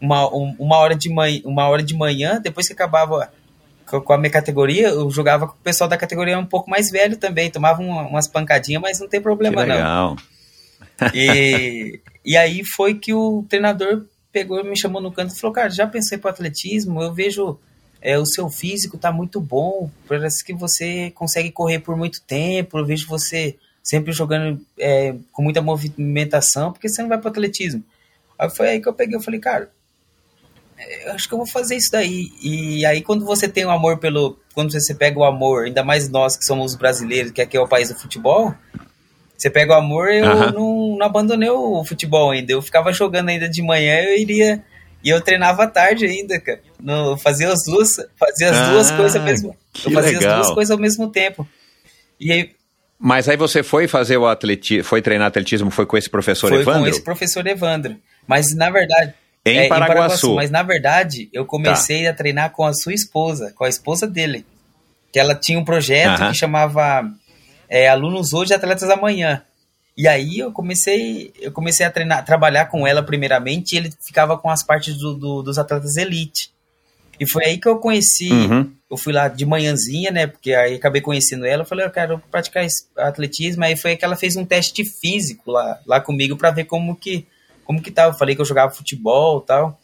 Uma, 0.00 0.26
um- 0.34 0.56
uma, 0.58 0.76
hora 0.78 0.94
de 0.96 1.08
manhã, 1.08 1.40
uma 1.44 1.68
hora 1.68 1.82
de 1.82 1.94
manhã, 1.94 2.40
depois 2.40 2.66
que 2.66 2.72
acabava 2.72 3.30
co- 3.86 4.00
com 4.00 4.12
a 4.12 4.18
minha 4.18 4.30
categoria, 4.32 4.88
eu 4.88 5.08
jogava 5.10 5.46
com 5.46 5.52
o 5.54 5.62
pessoal 5.62 5.88
da 5.88 5.96
categoria 5.96 6.36
um 6.38 6.44
pouco 6.46 6.68
mais 6.68 6.90
velho 6.90 7.16
também. 7.16 7.50
Tomava 7.50 7.80
uma- 7.80 8.02
umas 8.08 8.26
pancadinhas, 8.26 8.82
mas 8.82 8.98
não 8.98 9.08
tem 9.08 9.20
problema 9.20 9.64
não. 9.64 9.76
legal. 9.76 10.16
E, 11.14 12.00
e 12.24 12.36
aí 12.36 12.64
foi 12.64 12.94
que 12.94 13.12
o 13.14 13.44
treinador 13.48 14.04
pegou 14.32 14.62
me 14.64 14.78
chamou 14.78 15.00
no 15.02 15.12
canto 15.12 15.34
e 15.34 15.38
falou, 15.38 15.52
cara, 15.54 15.68
já 15.70 15.86
pensei 15.86 16.16
para 16.18 16.30
atletismo? 16.30 17.02
Eu 17.02 17.12
vejo 17.12 17.58
é, 18.00 18.18
o 18.18 18.24
seu 18.26 18.48
físico 18.48 18.96
tá 18.98 19.10
muito 19.12 19.40
bom, 19.40 19.90
parece 20.08 20.44
que 20.44 20.52
você 20.54 21.10
consegue 21.10 21.50
correr 21.50 21.80
por 21.80 21.96
muito 21.96 22.20
tempo, 22.22 22.78
eu 22.78 22.84
vejo 22.86 23.06
você 23.08 23.56
sempre 23.82 24.12
jogando 24.12 24.60
é, 24.78 25.14
com 25.32 25.42
muita 25.42 25.60
movimentação, 25.60 26.72
porque 26.72 26.88
você 26.88 27.02
não 27.02 27.08
vai 27.08 27.18
para 27.18 27.30
atletismo? 27.30 27.82
Aí 28.38 28.50
foi 28.50 28.68
aí 28.68 28.80
que 28.80 28.88
eu 28.88 28.94
peguei, 28.94 29.16
eu 29.16 29.20
falei, 29.22 29.40
cara, 29.40 29.70
é, 30.78 31.08
eu 31.08 31.12
acho 31.12 31.28
que 31.28 31.34
eu 31.34 31.38
vou 31.38 31.46
fazer 31.46 31.76
isso 31.76 31.90
daí. 31.90 32.30
E 32.42 32.84
aí 32.86 33.02
quando 33.02 33.24
você 33.24 33.48
tem 33.48 33.64
o 33.64 33.70
amor 33.70 33.98
pelo, 33.98 34.38
quando 34.54 34.72
você 34.72 34.94
pega 34.94 35.18
o 35.18 35.24
amor, 35.24 35.64
ainda 35.64 35.82
mais 35.82 36.08
nós 36.08 36.36
que 36.36 36.44
somos 36.44 36.72
os 36.72 36.78
brasileiros, 36.78 37.32
que 37.32 37.40
aqui 37.42 37.56
é 37.56 37.60
o 37.60 37.68
país 37.68 37.88
do 37.88 37.94
futebol, 37.98 38.54
você 39.36 39.50
pega 39.50 39.72
o 39.72 39.76
amor, 39.76 40.08
eu 40.08 40.24
Aham. 40.24 40.52
não, 40.52 40.96
não 40.98 41.06
abandonei 41.06 41.50
o 41.50 41.84
futebol 41.84 42.30
ainda. 42.30 42.52
Eu 42.52 42.62
ficava 42.62 42.92
jogando 42.92 43.28
ainda 43.28 43.48
de 43.48 43.60
manhã, 43.60 44.00
eu 44.00 44.16
iria. 44.16 44.64
E 45.02 45.08
eu 45.08 45.20
treinava 45.20 45.64
à 45.64 45.66
tarde 45.66 46.06
ainda, 46.06 46.38
cara. 46.38 46.60
No, 46.78 47.16
fazia 47.16 47.52
as 47.52 47.64
duas, 47.64 47.88
fazia 48.16 48.50
as 48.50 48.68
duas 48.68 48.90
Ah, 48.92 48.96
coisas 48.96 49.16
ao 49.16 49.22
mesmo. 49.24 49.56
Eu 49.84 49.90
fazia 49.90 50.16
legal. 50.16 50.30
as 50.30 50.36
duas 50.46 50.54
coisas 50.54 50.70
ao 50.70 50.78
mesmo 50.78 51.10
tempo. 51.10 51.44
E 52.20 52.30
aí 52.30 52.54
Mas 53.04 53.28
aí 53.28 53.36
você 53.36 53.64
foi 53.64 53.88
fazer 53.88 54.16
o 54.16 54.26
atletismo, 54.26 54.84
foi 54.84 55.02
treinar 55.02 55.26
atletismo, 55.26 55.70
foi 55.72 55.84
com 55.86 55.96
esse 55.96 56.08
professor 56.08 56.48
foi 56.50 56.60
Evandro? 56.60 56.82
com 56.82 56.86
esse 56.86 57.02
professor 57.02 57.44
Evandro. 57.46 57.96
Mas 58.28 58.54
na 58.54 58.70
verdade. 58.70 59.14
Em 59.44 59.58
é, 59.58 59.68
Paraguaçu. 59.68 60.36
Mas 60.36 60.52
na 60.52 60.62
verdade, 60.62 61.28
eu 61.32 61.44
comecei 61.44 62.04
Tá. 62.04 62.10
a 62.10 62.14
treinar 62.14 62.50
com 62.52 62.64
a 62.64 62.72
sua 62.72 62.94
esposa, 62.94 63.52
com 63.56 63.64
a 63.64 63.68
esposa 63.68 64.06
dele. 64.06 64.46
Que 65.12 65.18
ela 65.18 65.34
tinha 65.34 65.58
um 65.58 65.64
projeto 65.64 66.20
Aham. 66.20 66.30
que 66.30 66.38
chamava 66.38 67.04
é, 67.68 67.88
Alunos 67.88 68.32
Hoje 68.32 68.54
Atletas 68.54 68.88
Amanhã. 68.88 69.42
E 69.96 70.06
aí 70.06 70.38
eu 70.38 70.52
comecei, 70.52 71.32
eu 71.40 71.50
comecei 71.50 71.84
a 71.84 71.90
treinar, 71.90 72.20
a 72.20 72.22
trabalhar 72.22 72.66
com 72.66 72.86
ela 72.86 73.02
primeiramente, 73.02 73.72
e 73.74 73.78
ele 73.78 73.92
ficava 74.00 74.38
com 74.38 74.48
as 74.48 74.62
partes 74.62 74.96
do- 74.96 75.14
do- 75.14 75.42
dos 75.42 75.58
atletas 75.58 75.96
elite. 75.96 76.50
E 77.20 77.28
foi 77.28 77.44
aí 77.44 77.58
que 77.58 77.68
eu 77.68 77.76
conheci, 77.78 78.30
Uhum. 78.32 78.70
Eu 78.92 78.98
fui 78.98 79.10
lá 79.10 79.26
de 79.26 79.46
manhãzinha, 79.46 80.10
né? 80.10 80.26
Porque 80.26 80.52
aí 80.52 80.74
acabei 80.74 81.00
conhecendo 81.00 81.46
ela, 81.46 81.62
eu 81.62 81.66
falei, 81.66 81.86
eu 81.86 81.90
quero 81.90 82.18
praticar 82.30 82.66
atletismo. 82.98 83.64
Aí 83.64 83.74
foi 83.74 83.96
que 83.96 84.04
ela 84.04 84.16
fez 84.16 84.36
um 84.36 84.44
teste 84.44 84.84
físico 84.84 85.50
lá, 85.50 85.80
lá 85.86 85.98
comigo 85.98 86.36
para 86.36 86.50
ver 86.50 86.66
como 86.66 86.94
que, 86.94 87.26
como 87.64 87.80
que 87.80 87.90
tava. 87.90 88.12
Eu 88.12 88.18
falei 88.18 88.34
que 88.34 88.42
eu 88.42 88.44
jogava 88.44 88.74
futebol 88.74 89.40
tal. 89.40 89.80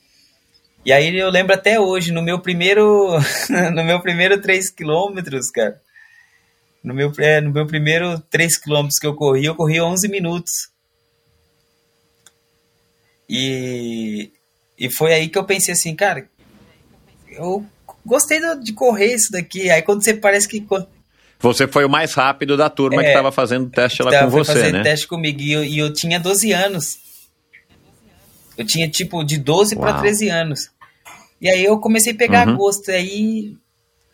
E 0.85 0.93
aí 0.93 1.19
eu 1.19 1.31
lembro 1.31 1.55
até 1.55 1.81
hoje, 1.81 2.13
no 2.13 2.21
meu 2.21 2.39
primeiro, 2.39 3.19
no 3.75 3.83
meu 3.83 3.99
primeiro 4.03 4.43
3 4.43 4.69
quilômetros, 4.69 5.51
cara. 5.51 5.81
No 6.85 6.93
meu, 6.93 7.11
é, 7.19 7.41
no 7.41 7.51
meu 7.51 7.67
primeiro 7.67 8.21
3 8.31 8.59
quilômetros 8.59 8.99
que 8.99 9.07
eu 9.07 9.15
corri, 9.15 9.47
eu 9.47 9.55
corri 9.55 9.81
11 9.81 10.07
minutos. 10.07 10.69
E, 13.27 14.31
e 14.79 14.91
foi 14.91 15.15
aí 15.15 15.31
que 15.31 15.39
eu 15.39 15.45
pensei 15.45 15.73
assim, 15.73 15.97
cara, 15.97 16.29
eu 17.31 17.67
gostei 18.09 18.41
de 18.61 18.73
correr 18.73 19.15
isso 19.15 19.31
daqui. 19.31 19.71
Aí 19.71 19.83
quando 19.83 20.03
você 20.03 20.15
parece 20.15 20.49
que 20.49 20.67
Você 21.41 21.69
foi 21.69 21.85
o 21.85 21.89
mais 21.89 22.15
rápido 22.15 22.57
da 22.57 22.69
turma 22.69 23.01
É. 23.01 23.05
que 23.05 23.11
estava 23.11 23.31
fazendo 23.31 23.71
teste 23.71 24.03
lá 24.03 24.25
com 24.25 24.31
você, 24.31 24.53
fazendo 24.55 24.75
né? 24.79 24.83
teste 24.83 25.07
comigo 25.07 25.41
e 25.41 25.53
eu, 25.53 25.65
e 25.65 25.79
eu 25.79 25.93
tinha 25.93 26.19
12 26.19 26.51
anos. 26.53 26.99
Eu 28.57 28.67
tinha 28.67 28.89
tipo 28.89 29.23
de 29.23 29.39
12 29.39 29.77
para 29.77 29.93
Uau. 29.93 30.01
13 30.01 30.29
anos. 30.29 30.71
E 31.41 31.49
aí 31.49 31.65
eu 31.65 31.79
comecei 31.79 32.13
a 32.13 32.17
pegar 32.17 32.49
Uhum. 32.49 32.57
gosto. 32.57 32.91
Aí 32.91 33.55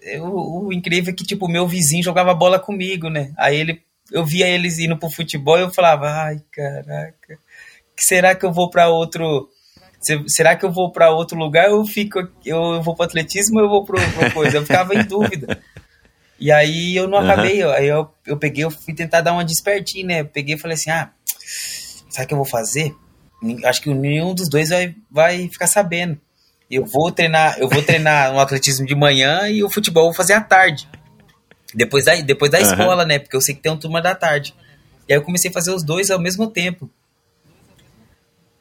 eu- 0.02 0.24
o 0.26 0.70
incrível 0.72 1.12
é 1.12 1.16
que 1.16 1.24
tipo 1.24 1.48
meu 1.48 1.66
vizinho 1.66 2.02
jogava 2.02 2.34
bola 2.34 2.58
comigo, 2.58 3.08
né? 3.08 3.32
Aí 3.38 3.56
ele 3.56 3.80
eu 4.12 4.22
via 4.24 4.46
eles 4.46 4.78
indo 4.78 4.98
pro 4.98 5.08
futebol 5.08 5.56
e 5.58 5.62
eu 5.62 5.70
falava: 5.72 6.10
"Ai, 6.10 6.42
caraca. 6.52 7.38
Que 7.96 8.02
será 8.04 8.34
que 8.34 8.44
eu 8.44 8.52
vou 8.52 8.68
para 8.68 8.88
outro 8.90 9.48
Será 10.26 10.56
que 10.56 10.64
eu 10.64 10.72
vou 10.72 10.90
para 10.90 11.10
outro 11.10 11.36
lugar 11.38 11.68
eu 11.68 11.84
fico 11.84 12.28
eu, 12.44 12.82
vou 12.82 12.94
para 12.94 13.06
atletismo 13.06 13.58
ou 13.58 13.64
eu 13.64 13.70
vou 13.70 13.84
pro 13.84 13.98
coisa? 14.32 14.58
Eu 14.58 14.64
ficava 14.64 14.94
em 14.94 15.02
dúvida. 15.06 15.60
E 16.38 16.50
aí 16.50 16.96
eu 16.96 17.08
não 17.08 17.18
Aham. 17.18 17.24
acabei, 17.24 17.62
aí 17.62 17.86
eu, 17.86 18.10
eu 18.26 18.36
peguei, 18.36 18.64
eu 18.64 18.70
fui 18.70 18.92
tentar 18.92 19.20
dar 19.20 19.32
uma 19.32 19.44
despertinha, 19.44 20.06
né? 20.06 20.20
Eu 20.20 20.26
peguei 20.26 20.56
e 20.56 20.58
falei 20.58 20.74
assim, 20.74 20.90
ah, 20.90 21.10
sabe 22.10 22.24
o 22.24 22.28
que 22.28 22.34
eu 22.34 22.38
vou 22.38 22.46
fazer? 22.46 22.94
Acho 23.64 23.82
que 23.82 23.94
nenhum 23.94 24.34
dos 24.34 24.48
dois 24.48 24.70
vai, 24.70 24.94
vai 25.10 25.48
ficar 25.48 25.66
sabendo. 25.66 26.18
Eu 26.70 26.84
vou 26.84 27.12
treinar, 27.12 27.58
eu 27.58 27.68
vou 27.68 27.82
treinar 27.82 28.32
no 28.32 28.40
atletismo 28.40 28.86
de 28.86 28.94
manhã 28.94 29.48
e 29.48 29.62
o 29.62 29.70
futebol 29.70 30.04
eu 30.04 30.08
vou 30.08 30.14
fazer 30.14 30.32
à 30.32 30.40
tarde. 30.40 30.88
Depois 31.74 32.04
da, 32.04 32.14
depois 32.16 32.50
da 32.50 32.58
Aham. 32.58 32.68
escola, 32.68 33.04
né? 33.04 33.18
Porque 33.18 33.36
eu 33.36 33.40
sei 33.40 33.54
que 33.54 33.60
tem 33.60 33.70
uma 33.70 33.78
turma 33.78 34.00
da 34.00 34.14
tarde. 34.14 34.54
E 35.08 35.12
aí 35.12 35.18
eu 35.18 35.22
comecei 35.22 35.50
a 35.50 35.52
fazer 35.52 35.72
os 35.72 35.84
dois 35.84 36.10
ao 36.10 36.18
mesmo 36.18 36.50
tempo. 36.50 36.90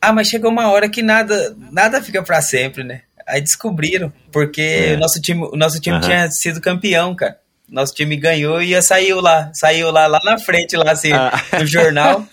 Ah, 0.03 0.13
mas 0.13 0.27
chegou 0.27 0.51
uma 0.51 0.69
hora 0.69 0.89
que 0.89 1.01
nada, 1.01 1.55
nada 1.71 2.01
fica 2.01 2.21
pra 2.23 2.41
sempre, 2.41 2.83
né? 2.83 3.01
Aí 3.27 3.39
descobriram, 3.41 4.11
porque 4.31 4.61
É. 4.61 4.93
o 4.95 4.97
nosso 4.99 5.21
time, 5.21 5.43
o 5.51 5.55
nosso 5.55 5.79
time 5.79 5.95
Aham. 5.97 6.05
tinha 6.05 6.29
sido 6.31 6.59
campeão, 6.59 7.15
cara. 7.15 7.37
Nosso 7.69 7.93
time 7.95 8.17
ganhou 8.17 8.61
e 8.61 8.79
saiu 8.81 9.21
lá, 9.21 9.49
saiu 9.53 9.89
lá, 9.91 10.05
lá 10.05 10.19
na 10.23 10.37
frente, 10.37 10.75
lá 10.75 10.91
assim, 10.91 11.13
Ah. 11.13 11.31
no 11.57 11.65
jornal. 11.65 12.25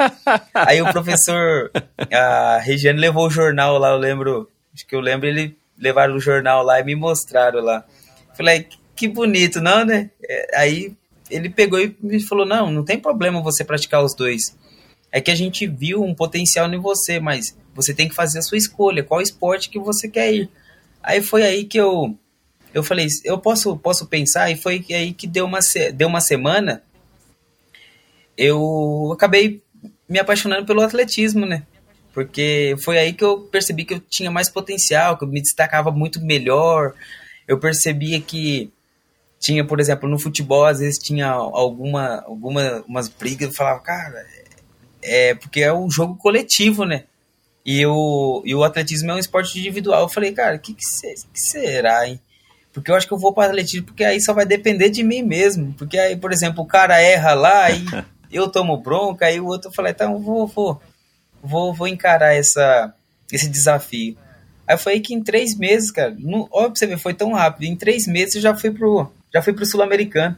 Aí 0.52 0.82
o 0.82 0.90
professor, 0.92 1.70
a 2.12 2.58
Regiane 2.58 2.98
levou 2.98 3.26
o 3.26 3.30
jornal 3.30 3.78
lá, 3.78 3.90
eu 3.90 3.96
lembro, 3.98 4.50
acho 4.74 4.86
que 4.86 4.94
eu 4.94 5.00
lembro, 5.00 5.28
ele 5.28 5.56
levaram 5.78 6.14
o 6.16 6.20
jornal 6.20 6.62
lá 6.64 6.80
e 6.80 6.84
me 6.84 6.94
mostraram 6.96 7.60
lá. 7.60 7.84
Falei, 8.36 8.66
que 8.96 9.06
bonito, 9.08 9.60
não, 9.60 9.84
né? 9.84 10.10
É, 10.28 10.58
Aí 10.60 10.92
ele 11.30 11.48
pegou 11.48 11.80
e 11.80 11.96
me 12.02 12.20
falou, 12.20 12.44
não, 12.44 12.70
não 12.70 12.84
tem 12.84 12.98
problema 12.98 13.40
você 13.40 13.64
praticar 13.64 14.02
os 14.02 14.14
dois. 14.14 14.56
É 15.12 15.20
que 15.20 15.30
a 15.30 15.34
gente 15.34 15.66
viu 15.66 16.02
um 16.02 16.14
potencial 16.14 16.70
em 16.72 16.78
você, 16.78 17.18
mas 17.20 17.56
você 17.74 17.94
tem 17.94 18.08
que 18.08 18.14
fazer 18.14 18.38
a 18.38 18.42
sua 18.42 18.58
escolha, 18.58 19.04
qual 19.04 19.20
esporte 19.20 19.70
que 19.70 19.78
você 19.78 20.08
quer 20.08 20.32
ir. 20.32 20.50
Aí 21.02 21.22
foi 21.22 21.42
aí 21.42 21.64
que 21.64 21.78
eu 21.78 22.16
eu 22.72 22.82
falei, 22.82 23.06
eu 23.24 23.38
posso 23.38 23.76
posso 23.76 24.06
pensar 24.06 24.50
e 24.50 24.56
foi 24.56 24.84
aí 24.90 25.12
que 25.12 25.26
deu 25.26 25.44
uma 25.44 25.58
deu 25.94 26.08
uma 26.08 26.20
semana 26.20 26.82
eu 28.40 29.10
acabei 29.12 29.62
me 30.08 30.18
apaixonando 30.18 30.64
pelo 30.64 30.80
atletismo, 30.80 31.44
né? 31.44 31.62
Porque 32.14 32.74
foi 32.78 32.98
aí 32.98 33.12
que 33.12 33.22
eu 33.22 33.40
percebi 33.40 33.84
que 33.84 33.92
eu 33.92 34.00
tinha 34.00 34.30
mais 34.30 34.48
potencial, 34.48 35.18
que 35.18 35.24
eu 35.24 35.28
me 35.28 35.42
destacava 35.42 35.90
muito 35.90 36.20
melhor. 36.22 36.94
Eu 37.46 37.58
percebia 37.58 38.18
que 38.18 38.72
tinha, 39.38 39.62
por 39.62 39.78
exemplo, 39.78 40.08
no 40.08 40.18
futebol, 40.18 40.64
às 40.64 40.80
vezes 40.80 40.98
tinha 40.98 41.28
alguma, 41.28 42.22
alguma 42.22 42.82
umas 42.88 43.08
brigas, 43.08 43.48
eu 43.48 43.54
falava, 43.54 43.80
cara, 43.80 44.26
é 45.02 45.34
porque 45.34 45.60
é 45.60 45.72
um 45.72 45.90
jogo 45.90 46.16
coletivo, 46.16 46.86
né? 46.86 47.04
E 47.64 47.84
o, 47.86 48.42
e 48.44 48.54
o 48.54 48.64
atletismo 48.64 49.10
é 49.10 49.14
um 49.14 49.18
esporte 49.18 49.58
individual. 49.58 50.02
Eu 50.02 50.08
falei, 50.08 50.32
cara, 50.32 50.56
o 50.56 50.58
que, 50.58 50.72
que, 50.72 50.82
que 50.82 51.40
será, 51.40 52.08
hein? 52.08 52.20
Porque 52.72 52.90
eu 52.90 52.94
acho 52.94 53.06
que 53.06 53.12
eu 53.12 53.18
vou 53.18 53.34
para 53.34 53.50
atletismo, 53.50 53.86
porque 53.86 54.04
aí 54.04 54.20
só 54.20 54.32
vai 54.32 54.46
depender 54.46 54.90
de 54.90 55.02
mim 55.02 55.22
mesmo. 55.22 55.74
Porque 55.76 55.98
aí, 55.98 56.16
por 56.16 56.32
exemplo, 56.32 56.62
o 56.62 56.66
cara 56.66 57.00
erra 57.00 57.34
lá, 57.34 57.64
aí 57.64 57.84
eu 58.32 58.48
tomo 58.48 58.76
bronca, 58.76 59.26
aí 59.26 59.40
o 59.40 59.46
outro 59.46 59.72
fala, 59.72 59.90
então 59.90 60.12
eu 60.12 60.18
vou, 60.20 60.46
vou, 60.46 60.82
vou, 61.42 61.74
vou 61.74 61.88
encarar 61.88 62.34
essa, 62.34 62.94
esse 63.32 63.48
desafio. 63.48 64.16
Aí 64.66 64.78
foi 64.78 65.00
que 65.00 65.12
em 65.12 65.22
três 65.22 65.56
meses, 65.56 65.90
cara, 65.90 66.16
olha 66.52 66.66
pra 66.68 66.76
você 66.76 66.86
ver, 66.86 66.98
foi 66.98 67.12
tão 67.12 67.32
rápido. 67.32 67.64
Em 67.64 67.76
três 67.76 68.06
meses 68.06 68.36
eu 68.36 68.40
já 68.40 68.54
fui 68.54 68.70
pro, 68.70 69.10
já 69.34 69.42
fui 69.42 69.52
pro 69.52 69.66
Sul-Americano. 69.66 70.36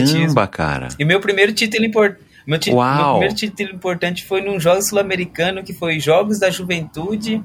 no. 0.00 0.12
Caramba, 0.12 0.46
cara. 0.46 0.88
E 0.98 1.04
meu 1.04 1.20
primeiro 1.20 1.52
título 1.52 1.84
importante. 1.84 2.25
Meu, 2.46 2.58
meu 2.60 3.10
primeiro 3.12 3.34
título 3.34 3.70
importante 3.70 4.24
foi 4.24 4.40
num 4.40 4.60
jogo 4.60 4.80
sul-americano 4.82 5.64
que 5.64 5.72
foi 5.74 5.98
Jogos 5.98 6.38
da 6.38 6.48
Juventude. 6.48 7.42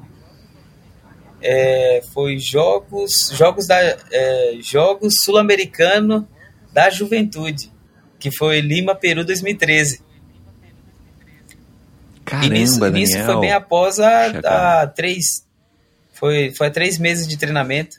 É, 1.41 2.03
foi 2.13 2.37
jogos 2.37 3.31
jogos 3.35 3.65
da 3.65 3.77
é, 4.11 4.57
jogos 4.61 5.23
sul-americano 5.23 6.27
da 6.71 6.89
Juventude, 6.91 7.71
que 8.19 8.31
foi 8.31 8.61
Lima, 8.61 8.93
Peru 8.93 9.25
2013. 9.25 10.03
Caramba, 12.23 12.45
e 12.45 12.91
nisso, 12.91 13.23
foi 13.25 13.39
bem 13.39 13.51
após 13.51 13.99
a, 13.99 14.81
a 14.83 14.87
três 14.87 15.47
foi 16.13 16.51
foi 16.51 16.69
três 16.69 16.99
meses 16.99 17.27
de 17.27 17.35
treinamento. 17.37 17.97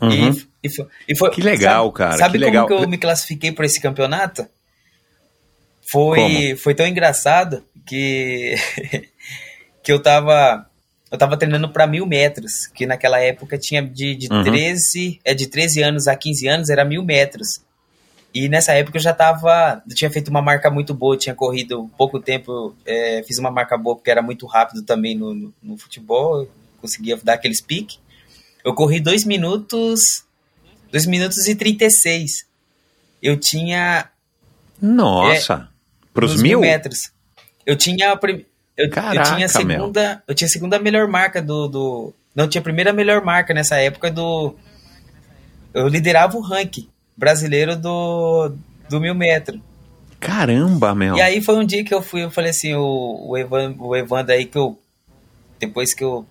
Uhum. 0.00 0.30
E, 0.30 0.46
e 0.64 0.68
foi, 0.68 0.86
e 1.08 1.16
foi- 1.16 1.30
Que 1.30 1.40
legal, 1.40 1.86
sabe, 1.86 1.96
cara, 1.96 2.18
Sabe 2.18 2.38
que 2.38 2.44
como 2.44 2.50
legal. 2.52 2.66
que 2.66 2.72
eu 2.74 2.88
me 2.88 2.98
classifiquei 2.98 3.50
para 3.50 3.64
esse 3.64 3.80
campeonato? 3.80 4.46
Foi, 5.92 6.56
foi 6.56 6.74
tão 6.74 6.86
engraçado 6.86 7.62
que, 7.84 8.54
que 9.82 9.92
eu 9.92 10.00
tava 10.00 10.66
eu 11.12 11.18
tava 11.18 11.36
treinando 11.36 11.68
para 11.68 11.86
mil 11.86 12.06
metros, 12.06 12.66
que 12.68 12.86
naquela 12.86 13.20
época 13.20 13.58
tinha 13.58 13.82
de, 13.82 14.16
de 14.16 14.32
Uhum. 14.32 14.42
13, 14.42 15.20
é 15.22 15.34
de 15.34 15.46
13 15.46 15.82
anos 15.82 16.08
a 16.08 16.16
15 16.16 16.48
anos 16.48 16.70
era 16.70 16.86
mil 16.86 17.04
metros. 17.04 17.60
E 18.34 18.48
nessa 18.48 18.72
época 18.72 18.96
eu 18.96 19.02
já 19.02 19.12
tava, 19.12 19.82
eu 19.86 19.94
tinha 19.94 20.10
feito 20.10 20.28
uma 20.28 20.40
marca 20.40 20.70
muito 20.70 20.94
boa, 20.94 21.18
tinha 21.18 21.34
corrido 21.34 21.90
pouco 21.98 22.18
tempo, 22.18 22.74
é, 22.86 23.22
fiz 23.24 23.38
uma 23.38 23.50
marca 23.50 23.76
boa 23.76 23.94
porque 23.94 24.10
era 24.10 24.22
muito 24.22 24.46
rápido 24.46 24.82
também 24.82 25.14
no, 25.14 25.34
no, 25.34 25.54
no 25.62 25.76
futebol, 25.76 26.48
conseguia 26.80 27.18
dar 27.22 27.34
aqueles 27.34 27.60
piques. 27.60 28.00
Eu 28.64 28.74
corri 28.74 28.98
2 28.98 29.26
minutos, 29.26 30.24
2 30.90 31.04
minutos 31.04 31.46
e 31.46 31.54
36. 31.54 32.46
Eu 33.22 33.36
tinha 33.36 34.08
Nossa. 34.80 35.68
Pros 36.12 36.32
nos 36.32 36.42
mil? 36.42 36.60
metros. 36.60 37.10
Eu 37.64 37.76
tinha 37.76 38.12
a 38.12 38.16
prim- 38.16 38.44
eu, 38.76 38.86
eu 38.86 38.90
Caraca, 38.90 39.34
tinha 39.34 39.46
a 39.46 39.48
segunda, 39.48 40.22
eu 40.26 40.34
tinha 40.34 40.46
a 40.46 40.50
segunda 40.50 40.78
melhor 40.78 41.06
marca 41.08 41.40
do, 41.42 41.68
do 41.68 42.14
não 42.34 42.44
eu 42.44 42.50
tinha 42.50 42.60
a 42.60 42.64
primeira 42.64 42.92
melhor 42.92 43.22
marca 43.24 43.52
nessa 43.54 43.76
época 43.76 44.10
do 44.10 44.54
eu 45.74 45.86
liderava 45.88 46.36
o 46.36 46.40
ranking 46.40 46.88
brasileiro 47.16 47.76
do 47.76 48.52
do 48.88 49.00
mil 49.00 49.14
metros. 49.14 49.60
Caramba, 50.20 50.94
meu. 50.94 51.16
E 51.16 51.20
aí 51.20 51.40
foi 51.42 51.56
um 51.56 51.64
dia 51.64 51.82
que 51.84 51.92
eu 51.92 52.00
fui, 52.02 52.22
eu 52.24 52.30
falei 52.30 52.50
assim, 52.50 52.74
o, 52.74 53.26
o, 53.30 53.36
Evan, 53.36 53.74
o 53.78 53.96
Evandro 53.96 54.32
aí 54.32 54.44
que 54.46 54.56
eu. 54.56 54.78
Depois 55.58 55.92
que 55.94 56.04
eu. 56.04 56.24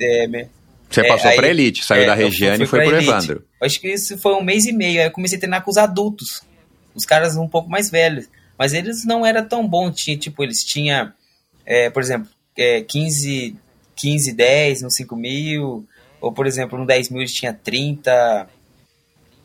é, 0.00 0.26
me- 0.26 0.48
Você 0.88 1.02
é, 1.02 1.08
passou 1.08 1.30
aí- 1.30 1.36
pra 1.36 1.48
Elite, 1.48 1.84
saiu 1.84 2.02
é, 2.02 2.06
da 2.06 2.12
eu 2.14 2.16
Regiane 2.26 2.64
e 2.64 2.66
foi 2.66 2.80
pro 2.84 2.92
Elite. 2.96 3.08
Evandro. 3.10 3.44
Acho 3.62 3.80
que 3.80 3.88
isso 3.88 4.18
foi 4.18 4.34
um 4.34 4.42
mês 4.42 4.64
e 4.64 4.72
meio. 4.72 5.00
Aí 5.00 5.06
eu 5.06 5.10
comecei 5.12 5.36
a 5.36 5.40
treinar 5.40 5.62
com 5.62 5.70
os 5.70 5.76
adultos. 5.76 6.42
Os 6.94 7.04
caras 7.04 7.36
um 7.36 7.46
pouco 7.48 7.68
mais 7.70 7.88
velhos. 7.90 8.28
Mas 8.60 8.74
eles 8.74 9.06
não 9.06 9.24
eram 9.24 9.42
tão 9.48 9.66
bons. 9.66 9.96
Tinha, 9.96 10.18
tipo, 10.18 10.42
eles 10.42 10.62
tinham, 10.62 11.10
é, 11.64 11.88
por 11.88 12.02
exemplo, 12.02 12.28
é, 12.54 12.82
15, 12.82 13.56
15, 13.96 14.32
10 14.34 14.82
no 14.82 14.90
5 14.90 15.16
mil. 15.16 15.88
Ou, 16.20 16.30
por 16.30 16.46
exemplo, 16.46 16.78
no 16.78 16.84
10 16.84 17.08
mil 17.08 17.22
eles 17.22 17.32
tinha 17.32 17.54
30, 17.54 18.50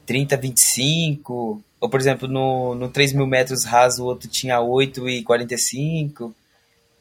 30, 0.05 0.35
25. 0.35 1.63
Ou, 1.79 1.89
por 1.89 1.97
exemplo, 1.97 2.27
no, 2.27 2.75
no 2.75 2.89
3 2.89 3.13
mil 3.13 3.25
metros 3.25 3.63
raso 3.63 4.03
o 4.03 4.05
outro 4.05 4.27
tinha 4.27 4.59
8 4.59 5.07
e 5.07 5.23
45. 5.23 6.35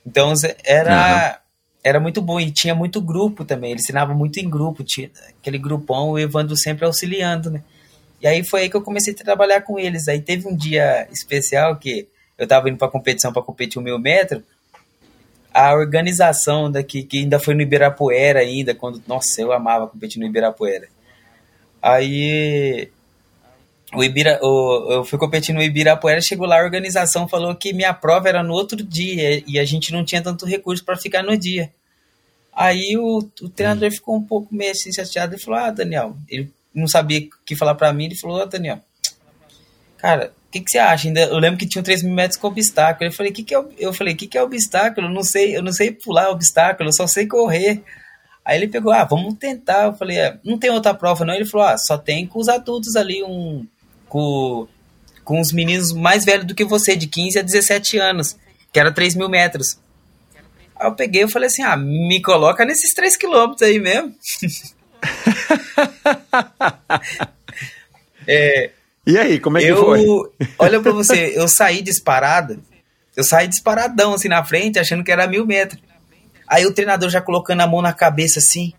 Então 0.07 0.33
era, 0.65 1.41
era 1.83 1.99
muito 1.99 2.23
bom. 2.23 2.39
E 2.39 2.53
tinha 2.53 2.77
muito 2.77 3.01
grupo 3.01 3.45
também. 3.45 3.73
Eles 3.73 3.83
ensinavam 3.83 4.17
muito 4.17 4.39
em 4.39 4.49
grupo. 4.49 4.85
Tinha 4.85 5.11
aquele 5.41 5.59
grupão, 5.59 6.11
o 6.11 6.19
Evandro 6.21 6.57
sempre 6.57 6.85
auxiliando, 6.85 7.51
né? 7.51 7.65
E 8.25 8.27
aí 8.27 8.43
foi 8.43 8.63
aí 8.63 8.71
que 8.71 8.75
eu 8.75 8.81
comecei 8.81 9.13
a 9.13 9.17
trabalhar 9.17 9.61
com 9.61 9.79
eles. 9.79 10.09
Aí 10.09 10.19
teve 10.19 10.49
um 10.49 10.57
dia 10.57 11.07
especial 11.13 11.77
que 11.77 12.09
eu 12.39 12.47
tava 12.47 12.71
indo 12.71 12.79
pra 12.79 12.89
competição 12.89 13.31
para 13.31 13.43
competir 13.43 13.79
o 13.79 13.83
mil 13.83 13.99
metro. 13.99 14.43
A 15.53 15.75
organização 15.75 16.73
daqui, 16.73 17.03
que 17.03 17.19
ainda 17.19 17.39
foi 17.39 17.53
no 17.55 17.61
Ibirapuera 17.61 18.41
ainda, 18.41 18.75
quando, 18.75 19.03
nossa, 19.07 19.43
eu 19.43 19.53
amava 19.53 19.87
competir 19.87 20.19
no 20.19 20.25
Ibirapuera. 20.25 20.89
Aí 21.83 22.91
o 23.93 24.03
Ibira, 24.03 24.41
o, 24.43 24.93
eu 24.93 25.05
fui 25.05 25.19
competir 25.19 25.55
no 25.55 25.63
Ibirapuera, 25.63 26.23
chegou 26.23 26.47
lá, 26.47 26.59
a 26.59 26.65
organização 26.65 27.29
falou 27.29 27.55
que 27.55 27.75
minha 27.75 27.93
prova 27.93 28.27
era 28.27 28.43
no 28.43 28.55
outro 28.55 28.83
dia 28.83 29.45
e 29.47 29.59
a 29.59 29.67
gente 29.67 29.93
não 29.93 30.03
tinha 30.03 30.23
tanto 30.23 30.47
recurso 30.47 30.83
para 30.83 30.97
ficar 30.97 31.23
no 31.23 31.37
dia. 31.37 31.71
Aí 32.55 32.97
o, 32.97 33.19
o 33.19 33.49
treinador 33.51 33.91
ficou 33.91 34.17
um 34.17 34.25
pouco 34.25 34.55
meio 34.55 34.71
assim 34.71 34.91
chateado 34.91 35.35
e 35.35 35.39
falou: 35.39 35.61
Ah, 35.61 35.71
Daniel, 35.71 36.17
ele 36.27 36.51
não 36.75 36.89
sabia 36.89 37.21
o 37.21 37.45
que 37.45 37.55
falar 37.55 37.75
para 37.75 37.93
mim. 37.93 38.07
Ele 38.07 38.17
falou: 38.17 38.43
Ah, 38.43 38.47
Daniel, 38.47 38.81
cara, 39.97 40.33
o 40.49 40.51
que, 40.51 40.61
que 40.61 40.71
você 40.71 40.79
acha? 40.79 41.09
Ainda, 41.09 41.21
eu 41.21 41.39
lembro 41.39 41.59
que 41.59 41.67
tinha 41.67 41.83
3 41.83 42.03
mil 42.03 42.15
metros 42.15 42.37
com 42.39 42.49
obstáculo. 42.49 43.09
Eu 43.09 43.13
falei: 43.13 43.33
que 43.33 43.43
que 43.43 43.55
é, 43.55 43.65
eu 43.79 43.93
falei: 43.93 44.15
que, 44.15 44.27
que 44.27 44.37
é 44.37 44.43
obstáculo? 44.43 45.07
Eu 45.07 45.13
não 45.13 45.23
sei, 45.23 45.57
eu 45.57 45.63
não 45.63 45.73
sei 45.73 45.91
pular 45.91 46.31
obstáculo, 46.31 46.89
eu 46.89 46.95
só 46.95 47.07
sei 47.07 47.27
correr. 47.27 47.83
Aí 48.45 48.59
ele 48.59 48.69
pegou: 48.69 48.93
Ah, 48.93 49.05
vamos 49.05 49.35
tentar. 49.35 49.87
Eu 49.87 49.95
falei: 49.95 50.19
é, 50.19 50.39
Não 50.45 50.59
tem 50.59 50.71
outra 50.71 50.93
prova, 50.93 51.25
não? 51.25 51.35
Ele 51.35 51.47
falou: 51.47 51.67
Ah, 51.67 51.79
só 51.79 51.97
tem 51.97 52.27
com 52.27 52.39
os 52.39 52.49
adultos 52.49 52.97
ali, 52.97 53.23
um. 53.23 53.67
Com, 54.09 54.69
com 55.25 55.41
os 55.41 55.51
meninos 55.51 55.93
mais 55.93 56.25
velhos 56.25 56.47
do 56.47 56.55
que 56.55 56.65
você, 56.65 56.95
de 56.95 57.07
15 57.07 57.39
a 57.39 57.43
17 57.43 57.99
anos, 57.99 58.37
que 58.73 58.79
era 58.79 58.93
3 58.93 59.17
mil 59.17 59.29
metros. 59.29 59.79
Aí 60.77 60.87
eu 60.87 60.95
peguei 60.95 61.23
e 61.23 61.29
falei 61.29 61.47
assim: 61.47 61.63
ah, 61.63 61.77
me 61.77 62.21
coloca 62.21 62.65
nesses 62.65 62.93
3 62.95 63.17
quilômetros 63.17 63.63
aí 63.63 63.79
mesmo. 63.79 64.15
é, 68.27 68.71
E 69.07 69.19
aí, 69.19 69.39
como 69.39 69.59
é 69.59 69.61
que 69.61 69.67
eu, 69.69 69.77
foi? 69.85 70.05
olha 70.59 70.81
pra 70.81 70.93
você, 70.93 71.33
eu 71.37 71.47
saí 71.49 71.83
disparado, 71.83 72.63
eu 73.17 73.23
saí 73.25 73.47
disparadão 73.47 74.15
assim 74.15 74.29
na 74.29 74.43
frente, 74.45 74.79
achando 74.79 75.05
que 75.05 75.13
era 75.13 75.27
mil 75.27 75.47
metros. 75.47 75.81
Aí 76.49 76.67
o 76.67 76.73
treinador 76.75 77.09
já 77.11 77.21
colocando 77.21 77.61
a 77.63 77.67
mão 77.67 77.81
na 77.83 77.93
cabeça 77.93 78.39
assim, 78.39 78.73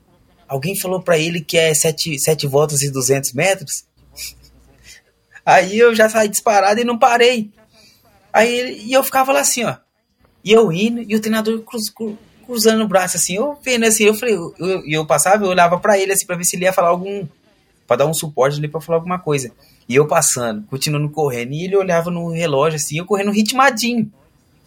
alguém 0.47 0.77
falou 0.77 1.01
pra 1.01 1.17
ele 1.17 1.41
que 1.41 1.57
é 1.57 1.73
7, 1.73 2.19
sete 2.19 2.47
voltas 2.47 2.81
e 2.81 2.91
200 2.91 3.33
metros? 3.33 3.85
Aí 5.45 5.77
eu 5.77 5.93
já 5.95 6.09
saí 6.09 6.27
disparado 6.27 6.79
e 6.79 6.83
não 6.83 6.97
parei. 6.97 7.51
Aí 8.33 8.81
e 8.85 8.93
eu 8.93 9.03
ficava 9.03 9.31
lá 9.31 9.41
assim, 9.41 9.63
ó. 9.63 9.75
E 10.43 10.51
eu 10.51 10.71
indo, 10.71 11.01
e 11.01 11.15
o 11.15 11.19
treinador 11.19 11.59
cruz- 11.61 11.89
cru- 11.89 12.17
cruzando 12.45 12.83
o 12.83 12.87
braço 12.87 13.17
assim, 13.17 13.35
eu 13.35 13.57
vendo 13.63 13.85
assim, 13.85 14.03
eu 14.03 14.13
falei, 14.13 14.35
eu, 14.35 14.53
eu, 14.59 14.83
eu 14.85 15.05
passava, 15.05 15.43
eu 15.43 15.49
olhava 15.49 15.79
pra 15.79 15.97
ele 15.97 16.11
assim 16.11 16.25
pra 16.25 16.35
ver 16.35 16.43
se 16.43 16.55
ele 16.55 16.65
ia 16.65 16.73
falar 16.73 16.89
algum. 16.89 17.27
Pra 17.87 17.97
dar 17.97 18.07
um 18.07 18.13
suporte 18.15 18.57
ali 18.57 18.67
pra 18.67 18.81
falar 18.81 18.97
alguma 18.97 19.19
coisa. 19.19 19.51
E 19.87 19.93
eu 19.93 20.07
passando, 20.07 20.65
continuando 20.67 21.07
correndo, 21.09 21.53
e 21.53 21.65
ele 21.65 21.77
olhava 21.77 22.09
no 22.09 22.31
relógio 22.31 22.77
assim, 22.77 22.97
eu 22.97 23.05
correndo 23.05 23.31
ritmadinho. 23.31 24.11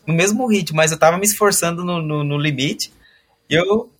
No 0.07 0.15
mesmo 0.15 0.47
ritmo, 0.47 0.77
mas 0.77 0.93
eu 0.93 0.99
tava 0.99 1.19
me 1.19 1.27
esforçando 1.27 1.85
no, 1.85 2.01
no, 2.01 2.25
no 2.25 2.39
limite. 2.39 2.93
E 3.51 3.55
eu. 3.55 3.91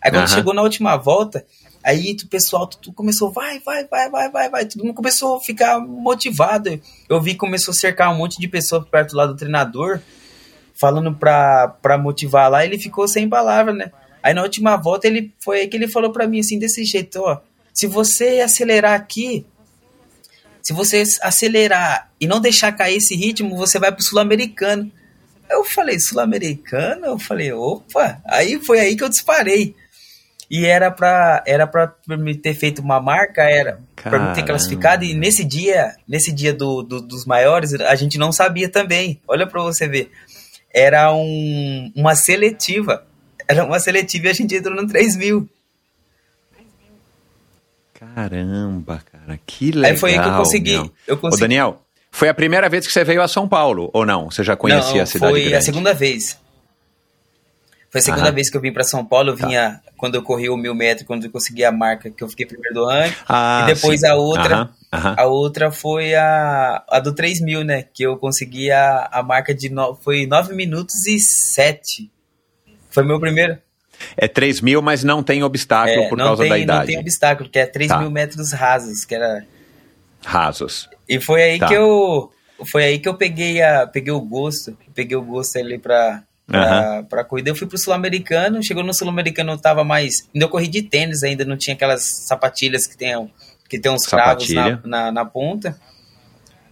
Aí 0.00 0.10
quando 0.10 0.24
Aham. 0.24 0.28
chegou 0.28 0.54
na 0.54 0.62
última 0.62 0.96
volta, 0.96 1.44
aí 1.82 2.16
o 2.22 2.28
pessoal 2.28 2.66
tudo 2.66 2.92
começou, 2.92 3.32
vai, 3.32 3.58
vai, 3.60 3.84
vai, 3.86 4.10
vai, 4.10 4.30
vai, 4.30 4.50
vai. 4.50 4.66
Todo 4.66 4.84
mundo 4.84 4.94
começou 4.94 5.36
a 5.36 5.40
ficar 5.40 5.80
motivado. 5.80 6.80
Eu 7.08 7.20
vi 7.20 7.32
que 7.32 7.38
começou 7.38 7.72
a 7.72 7.74
cercar 7.74 8.12
um 8.12 8.18
monte 8.18 8.38
de 8.38 8.46
pessoas 8.46 8.86
perto 8.88 9.16
lá 9.16 9.26
do 9.26 9.34
treinador, 9.34 10.00
falando 10.78 11.14
pra, 11.14 11.68
pra 11.80 11.96
motivar 11.98 12.50
lá, 12.50 12.64
ele 12.64 12.78
ficou 12.78 13.06
sem 13.08 13.28
palavra, 13.28 13.72
né? 13.72 13.90
Aí 14.22 14.34
na 14.34 14.42
última 14.42 14.76
volta 14.76 15.06
ele 15.06 15.32
foi 15.42 15.60
aí 15.60 15.68
que 15.68 15.76
ele 15.76 15.88
falou 15.88 16.12
pra 16.12 16.26
mim 16.26 16.40
assim, 16.40 16.58
desse 16.58 16.84
jeito, 16.84 17.20
ó. 17.20 17.40
Se 17.72 17.86
você 17.86 18.40
acelerar 18.40 18.94
aqui, 18.94 19.44
se 20.62 20.72
você 20.72 21.04
acelerar 21.22 22.10
e 22.20 22.26
não 22.26 22.40
deixar 22.40 22.72
cair 22.72 22.96
esse 22.96 23.14
ritmo, 23.14 23.56
você 23.56 23.78
vai 23.78 23.92
pro 23.92 24.02
sul-americano. 24.02 24.90
Eu 25.48 25.62
falei, 25.64 26.00
sul-americano? 26.00 27.06
Eu 27.06 27.18
falei, 27.18 27.52
opa! 27.52 28.20
Aí 28.26 28.58
foi 28.64 28.80
aí 28.80 28.96
que 28.96 29.04
eu 29.04 29.08
disparei. 29.08 29.76
E 30.50 30.64
era 30.64 30.90
pra, 30.90 31.42
era 31.46 31.66
pra 31.66 31.94
me 32.06 32.34
ter 32.34 32.54
feito 32.54 32.80
uma 32.80 33.00
marca, 33.00 33.42
era 33.42 33.80
pra 33.94 34.12
me 34.12 34.26
ter 34.28 34.42
Caramba. 34.42 34.42
classificado. 34.46 35.04
E 35.04 35.12
nesse 35.14 35.44
dia, 35.44 35.94
nesse 36.08 36.32
dia 36.32 36.52
do, 36.52 36.82
do- 36.82 37.00
dos 37.00 37.24
maiores, 37.26 37.74
a 37.74 37.94
gente 37.94 38.16
não 38.18 38.32
sabia 38.32 38.68
também. 38.68 39.20
Olha 39.28 39.46
pra 39.46 39.62
você 39.62 39.86
ver. 39.88 40.10
Era 40.78 41.10
um, 41.14 41.90
uma 41.96 42.14
seletiva. 42.14 43.02
Era 43.48 43.64
uma 43.64 43.80
seletiva 43.80 44.26
e 44.26 44.30
a 44.30 44.34
gente 44.34 44.54
entrou 44.54 44.76
no 44.76 44.86
3 44.86 45.16
mil. 45.16 45.48
Caramba, 47.94 49.02
cara, 49.10 49.40
que 49.46 49.70
legal. 49.72 49.90
Aí 49.90 49.96
foi 49.96 50.12
aí 50.12 50.20
que 50.20 50.28
eu 50.28 50.36
consegui. 50.36 50.72
meu. 50.72 50.92
Eu 51.06 51.16
Ô, 51.16 51.20
consegui. 51.20 51.40
Daniel, 51.40 51.80
foi 52.10 52.28
a 52.28 52.34
primeira 52.34 52.68
vez 52.68 52.86
que 52.86 52.92
você 52.92 53.02
veio 53.04 53.22
a 53.22 53.28
São 53.28 53.48
Paulo, 53.48 53.90
ou 53.94 54.04
não? 54.04 54.30
Você 54.30 54.44
já 54.44 54.54
conhecia 54.54 54.96
Não, 54.96 55.02
a 55.02 55.06
cidade 55.06 55.32
foi 55.32 55.40
grande? 55.40 55.56
a 55.56 55.60
segunda 55.62 55.94
vez. 55.94 56.38
Foi 57.90 58.00
a 58.00 58.04
segunda 58.04 58.24
Aham. 58.24 58.32
vez 58.32 58.50
que 58.50 58.56
eu 58.56 58.60
vim 58.60 58.72
para 58.72 58.84
São 58.84 59.02
Paulo. 59.04 59.30
Eu 59.30 59.36
Tá. 59.38 59.46
vinha 59.46 59.80
quando 59.96 60.16
eu 60.16 60.22
corri 60.22 60.50
o 60.50 60.56
mil 60.58 60.74
metros, 60.74 61.06
quando 61.06 61.24
eu 61.24 61.30
consegui 61.30 61.64
a 61.64 61.72
marca, 61.72 62.10
que 62.10 62.22
eu 62.22 62.28
fiquei 62.28 62.44
primeiro 62.44 62.74
do 62.74 62.84
ranking. 62.84 63.16
Ah, 63.26 63.60
e 63.62 63.74
depois 63.74 64.00
sim. 64.00 64.06
a 64.08 64.14
outra, 64.14 64.54
Aham, 64.56 64.70
aham. 64.92 65.14
a 65.18 65.24
outra 65.26 65.70
foi 65.70 66.14
a, 66.14 66.84
a 66.88 67.00
do 67.00 67.14
3 67.14 67.40
mil, 67.40 67.64
né? 67.64 67.82
Que 67.92 68.02
eu 68.04 68.16
consegui 68.16 68.70
a, 68.70 69.08
a 69.12 69.22
marca 69.22 69.54
de 69.54 69.68
no, 69.68 69.94
foi 69.96 70.26
9 70.26 70.54
minutos 70.54 71.06
e 71.06 71.18
7. 71.18 72.10
Foi 72.90 73.04
meu 73.04 73.18
primeiro. 73.20 73.58
É 74.16 74.28
3 74.28 74.60
mil, 74.60 74.82
mas 74.82 75.02
não 75.02 75.22
tem 75.22 75.42
obstáculo 75.42 76.02
É, 76.04 76.08
por 76.08 76.18
não 76.18 76.26
causa 76.26 76.42
tem, 76.42 76.50
da 76.50 76.56
Não 76.56 76.62
idade. 76.62 76.86
tem 76.88 76.98
obstáculo, 76.98 77.48
que 77.48 77.58
é 77.58 77.66
3 77.66 77.88
Tá. 77.88 77.98
mil 77.98 78.10
metros 78.10 78.52
rasos, 78.52 79.04
que 79.04 79.14
era. 79.14 79.44
rasos. 80.24 80.88
E 81.08 81.20
foi 81.20 81.42
aí 81.42 81.58
Tá. 81.58 81.66
que 81.68 81.74
eu 81.74 82.30
foi 82.72 82.84
aí 82.84 82.98
que 82.98 83.08
eu 83.08 83.14
peguei 83.14 83.62
a 83.62 83.86
peguei 83.86 84.12
o 84.12 84.20
gosto, 84.20 84.76
peguei 84.94 85.16
o 85.16 85.22
gosto 85.22 85.58
ali 85.58 85.78
pra 85.78 86.22
pra, 86.46 87.02
pra 87.08 87.24
corrida. 87.24 87.50
Eu 87.50 87.56
fui 87.56 87.66
pro 87.66 87.76
sul-americano, 87.76 88.62
chegou 88.62 88.84
no 88.84 88.94
sul-americano 88.94 89.52
eu 89.52 89.58
tava 89.58 89.82
mais, 89.82 90.28
ainda 90.34 90.44
eu 90.46 90.48
corri 90.48 90.68
de 90.68 90.80
tênis 90.82 91.22
ainda, 91.24 91.44
não 91.44 91.56
tinha 91.56 91.74
aquelas 91.74 92.02
sapatilhas 92.26 92.86
que 92.86 92.96
tem 92.96 93.12
que 93.68 93.78
tem 93.78 93.90
uns 93.90 94.06
cravos 94.06 94.48
na, 94.50 94.80
na, 94.84 95.12
na 95.12 95.24
ponta. 95.24 95.78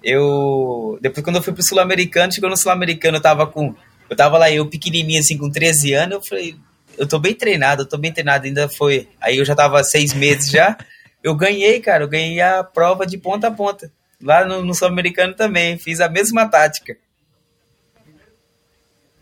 Eu 0.03 0.99
depois 1.01 1.25
quando 1.25 1.37
eu 1.37 1.43
fui 1.43 1.53
pro 1.53 1.63
sul-americano, 1.63 2.33
chegou 2.33 2.51
no 2.51 2.57
sul-americano 2.57 3.17
eu 3.17 3.23
tava 3.23 3.47
com 3.47 3.75
eu 4.09 4.17
tava 4.17 4.37
lá 4.39 4.51
eu 4.51 4.69
pequenininho 4.69 5.21
assim 5.21 5.39
com 5.39 5.51
13 5.51 5.95
anos, 5.95 6.15
eu 6.17 6.23
falei, 6.23 6.57
eu 6.99 7.07
tô 7.07 7.19
bem 7.19 7.35
treinado, 7.35 7.83
eu 7.83 7.89
tô 7.89 7.97
bem 7.97 8.13
treinado, 8.13 8.47
ainda 8.47 8.69
foi. 8.69 9.09
Aí 9.21 9.39
eu 9.39 9.45
já 9.45 9.55
tava 9.55 9.83
seis 9.83 10.13
meses 10.13 10.51
já. 10.51 10.77
Eu 11.23 11.35
ganhei, 11.35 11.81
cara, 11.81 12.05
eu 12.05 12.09
ganhei 12.09 12.41
a 12.41 12.63
prova 12.63 13.07
de 13.07 13.17
ponta 13.17 13.49
a 13.49 13.51
ponta. 13.51 13.91
Lá 14.23 14.45
no, 14.45 14.63
no 14.63 14.75
Sul-Americano 14.75 15.35
também, 15.35 15.79
fiz 15.79 16.01
a 16.01 16.09
mesma 16.09 16.47
tática. 16.49 16.97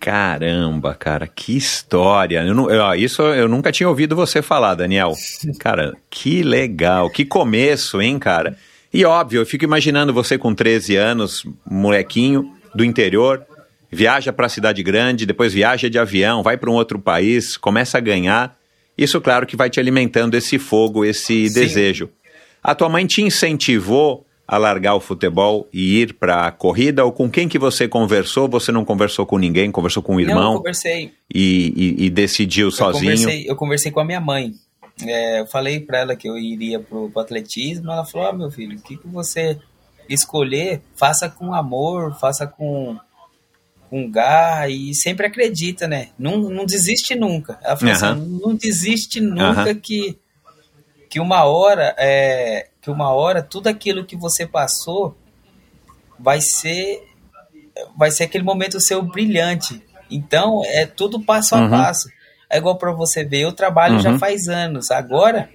Caramba, 0.02 0.94
cara, 0.96 1.28
que 1.28 1.56
história. 1.56 2.42
Eu 2.42 2.52
não, 2.54 2.68
eu- 2.68 2.94
isso 2.96 3.22
eu 3.22 3.48
nunca 3.48 3.70
tinha 3.70 3.88
ouvido 3.88 4.16
você 4.16 4.42
falar, 4.42 4.74
Daniel. 4.74 5.12
Cara, 5.60 5.94
que 6.10 6.42
legal, 6.42 7.08
que 7.08 7.24
começo, 7.24 8.02
hein, 8.02 8.18
cara? 8.18 8.56
E 8.92 9.04
óbvio, 9.04 9.40
eu 9.40 9.46
fico 9.46 9.64
imaginando 9.64 10.12
você 10.12 10.36
com 10.36 10.52
13 10.52 10.96
anos, 10.96 11.46
molequinho 11.64 12.52
do 12.74 12.84
interior, 12.84 13.44
viaja 13.92 14.32
para 14.32 14.46
a 14.46 14.48
cidade 14.48 14.82
grande, 14.82 15.24
depois 15.24 15.52
viaja 15.52 15.88
de 15.88 15.98
avião, 16.00 16.42
vai 16.42 16.56
para 16.56 16.68
um 16.68 16.74
outro 16.74 16.98
país, 16.98 17.56
começa 17.56 17.96
a 17.96 18.00
ganhar. 18.00 18.56
Isso, 18.98 19.20
claro, 19.20 19.46
que 19.46 19.54
vai 19.56 19.70
te 19.70 19.78
alimentando 19.78 20.34
esse 20.36 20.58
fogo, 20.58 21.04
esse 21.04 21.48
Sim. 21.48 21.54
desejo. 21.54 22.10
A 22.60 22.74
tua 22.74 22.88
mãe 22.88 23.06
te 23.06 23.22
incentivou 23.22 24.26
a 24.46 24.58
largar 24.58 24.94
o 24.94 25.00
futebol 25.00 25.68
e 25.72 26.00
ir 26.00 26.14
para 26.14 26.46
a 26.46 26.52
corrida? 26.52 27.04
Ou 27.04 27.12
com 27.12 27.30
quem 27.30 27.48
que 27.48 27.58
você 27.58 27.86
conversou? 27.88 28.48
Você 28.48 28.70
não 28.72 28.84
conversou 28.84 29.24
com 29.24 29.38
ninguém? 29.38 29.70
Conversou 29.70 30.02
com 30.02 30.12
o 30.12 30.14
Não, 30.16 30.22
eu 30.22 30.28
irmão 30.28 30.56
conversei. 30.58 31.12
e, 31.32 31.72
e- 32.00 32.04
e 32.06 32.10
decidiu 32.10 32.66
Eu 32.66 32.70
sozinho? 32.72 33.12
conversei, 33.16 33.44
eu 33.48 33.56
conversei 33.56 33.90
com 33.92 34.00
a 34.00 34.04
minha 34.04 34.20
mãe. 34.20 34.52
É, 35.06 35.40
eu 35.40 35.46
falei 35.46 35.80
pra 35.80 36.00
ela 36.00 36.14
que 36.16 36.28
eu 36.28 36.36
iria 36.36 36.78
pro, 36.78 37.08
pro 37.10 37.22
atletismo. 37.22 37.90
Ela 37.90 38.04
falou: 38.04 38.28
Ah, 38.28 38.32
meu 38.32 38.50
filho, 38.50 38.78
o 38.78 38.82
que, 38.82 38.96
que 38.96 39.08
você 39.08 39.58
escolher, 40.08 40.82
faça 40.94 41.28
com 41.28 41.54
amor, 41.54 42.14
faça 42.20 42.46
com, 42.46 42.98
com 43.88 44.10
garra 44.10 44.68
e 44.68 44.94
sempre 44.94 45.26
acredita, 45.26 45.88
né? 45.88 46.08
Não, 46.18 46.36
não 46.50 46.66
desiste 46.66 47.14
nunca. 47.14 47.58
Ela 47.62 47.76
falou 47.76 47.94
assim: 47.94 48.38
Não 48.42 48.54
desiste 48.54 49.20
nunca 49.20 49.74
que, 49.74 50.18
que 51.08 51.18
uma 51.20 51.44
hora, 51.44 51.94
é, 51.98 52.68
que 52.82 52.90
uma 52.90 53.10
hora, 53.12 53.42
tudo 53.42 53.68
aquilo 53.68 54.04
que 54.04 54.16
você 54.16 54.44
passou 54.46 55.16
vai 56.18 56.40
ser 56.40 57.08
vai 57.96 58.10
ser 58.10 58.24
aquele 58.24 58.44
momento 58.44 58.78
seu 58.80 59.00
brilhante. 59.02 59.82
Então, 60.10 60.62
é 60.66 60.84
tudo 60.84 61.20
passo 61.24 61.54
a 61.54 61.60
Uhum. 61.60 61.70
passo. 61.70 62.08
É 62.50 62.58
igual 62.58 62.76
para 62.76 62.92
você 62.92 63.24
ver, 63.24 63.40
eu 63.40 63.52
trabalho 63.52 63.98
já 63.98 64.10
Uhum. 64.10 64.18
faz 64.18 64.46
anos. 64.46 64.90
Agora, 64.90 65.48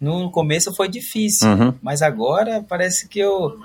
no 0.00 0.30
começo 0.30 0.74
foi 0.74 0.88
difícil, 0.88 1.46
Uhum. 1.48 1.74
mas 1.82 2.00
agora 2.00 2.64
parece 2.66 3.06
que 3.06 3.18
eu 3.18 3.58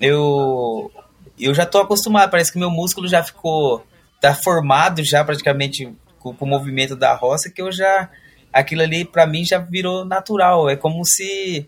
eu 0.00 0.90
eu 1.38 1.54
já 1.54 1.64
tô 1.64 1.78
acostumado, 1.78 2.30
parece 2.30 2.52
que 2.52 2.58
meu 2.58 2.70
músculo 2.70 3.08
já 3.08 3.22
ficou 3.22 3.84
tá 4.20 4.34
formado 4.34 5.02
já 5.02 5.24
praticamente 5.24 5.92
com, 6.18 6.34
com 6.34 6.44
o 6.44 6.48
movimento 6.48 6.94
da 6.94 7.14
roça 7.14 7.50
que 7.50 7.62
eu 7.62 7.72
já 7.72 8.10
aquilo 8.52 8.82
ali 8.82 9.04
para 9.04 9.26
mim 9.26 9.44
já 9.44 9.58
virou 9.58 10.04
natural, 10.04 10.68
é 10.68 10.76
como 10.76 11.04
se 11.04 11.66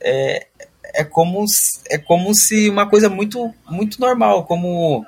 é, 0.00 0.46
é 0.94 1.04
como 1.04 1.46
se- 1.46 1.80
é 1.88 1.98
como 1.98 2.34
se 2.34 2.68
uma 2.68 2.88
coisa 2.88 3.08
muito 3.08 3.52
muito 3.68 4.00
normal, 4.00 4.44
como 4.44 5.04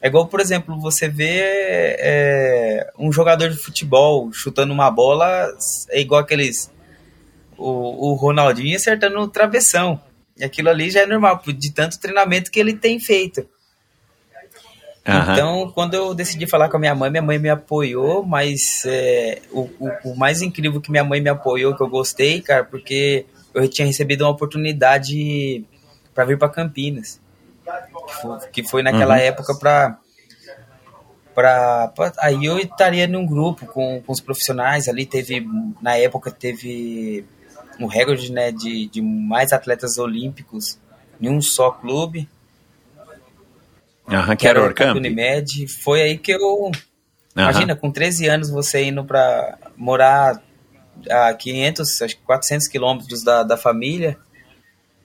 é 0.00 0.06
igual, 0.08 0.26
por 0.28 0.40
exemplo, 0.40 0.78
você 0.80 1.08
vê 1.08 1.40
é, 1.42 2.90
um 2.98 3.10
jogador 3.12 3.50
de 3.50 3.56
futebol 3.56 4.32
chutando 4.32 4.72
uma 4.72 4.90
bola, 4.90 5.48
é 5.90 6.00
igual 6.00 6.20
aqueles. 6.20 6.70
O, 7.56 8.10
o 8.10 8.14
Ronaldinho 8.14 8.76
acertando 8.76 9.18
o 9.18 9.26
travessão. 9.26 10.00
E 10.36 10.44
aquilo 10.44 10.68
ali 10.68 10.88
já 10.90 11.00
é 11.00 11.06
normal, 11.06 11.42
de 11.44 11.72
tanto 11.72 11.98
treinamento 11.98 12.52
que 12.52 12.60
ele 12.60 12.72
tem 12.74 13.00
feito. 13.00 13.44
Aham. 15.04 15.32
Então, 15.32 15.72
quando 15.74 15.94
eu 15.94 16.14
decidi 16.14 16.46
falar 16.46 16.68
com 16.68 16.76
a 16.76 16.80
minha 16.80 16.94
mãe, 16.94 17.10
minha 17.10 17.22
mãe 17.22 17.38
me 17.38 17.48
apoiou, 17.48 18.22
mas 18.22 18.82
é, 18.84 19.40
o, 19.50 19.62
o, 19.80 19.90
o 20.12 20.16
mais 20.16 20.42
incrível 20.42 20.80
que 20.80 20.90
minha 20.90 21.02
mãe 21.02 21.20
me 21.20 21.30
apoiou, 21.30 21.74
que 21.74 21.82
eu 21.82 21.88
gostei, 21.88 22.40
cara, 22.42 22.62
porque 22.62 23.24
eu 23.54 23.68
tinha 23.68 23.86
recebido 23.86 24.22
uma 24.24 24.30
oportunidade 24.30 25.64
para 26.14 26.24
vir 26.24 26.38
para 26.38 26.48
Campinas. 26.48 27.20
Que 28.06 28.14
foi, 28.14 28.38
que 28.50 28.64
foi 28.68 28.82
naquela 28.82 29.14
Uhum. 29.14 29.20
época 29.20 29.54
para 29.58 29.98
pra- 31.34 32.12
aí 32.18 32.44
eu 32.44 32.58
estaria 32.58 33.06
num 33.06 33.24
grupo 33.26 33.66
com, 33.66 34.02
com 34.02 34.12
os 34.12 34.20
profissionais 34.20 34.88
ali 34.88 35.06
teve 35.06 35.46
na 35.80 35.94
época 35.96 36.30
teve 36.30 37.24
um 37.78 37.86
recorde 37.86 38.32
né 38.32 38.50
de, 38.50 38.88
de 38.88 39.00
mais 39.00 39.52
atletas 39.52 39.98
olímpicos 39.98 40.78
em 41.20 41.28
um 41.28 41.40
só 41.40 41.70
clube 41.70 42.28
Aham, 44.10 44.34
que 44.36 44.48
era 44.48 44.60
o 44.60 44.64
Orcamp? 44.64 44.96
Unimed. 44.96 45.68
Foi 45.68 46.00
aí 46.00 46.16
que 46.16 46.32
eu. 46.32 46.70
Aham. 47.36 47.50
Imagina, 47.50 47.76
com 47.76 47.90
13 47.90 48.26
anos 48.26 48.48
você 48.48 48.84
indo 48.84 49.04
para 49.04 49.58
morar 49.76 50.42
a 51.10 51.32
500, 51.34 52.02
acho 52.02 52.16
que 52.16 52.22
400 52.22 52.68
quilômetros 52.68 53.22
da, 53.22 53.42
da 53.42 53.56
família, 53.56 54.16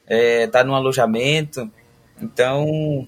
é, 0.07 0.47
tá 0.47 0.63
num 0.63 0.75
alojamento. 0.75 1.69
Então, 2.21 3.07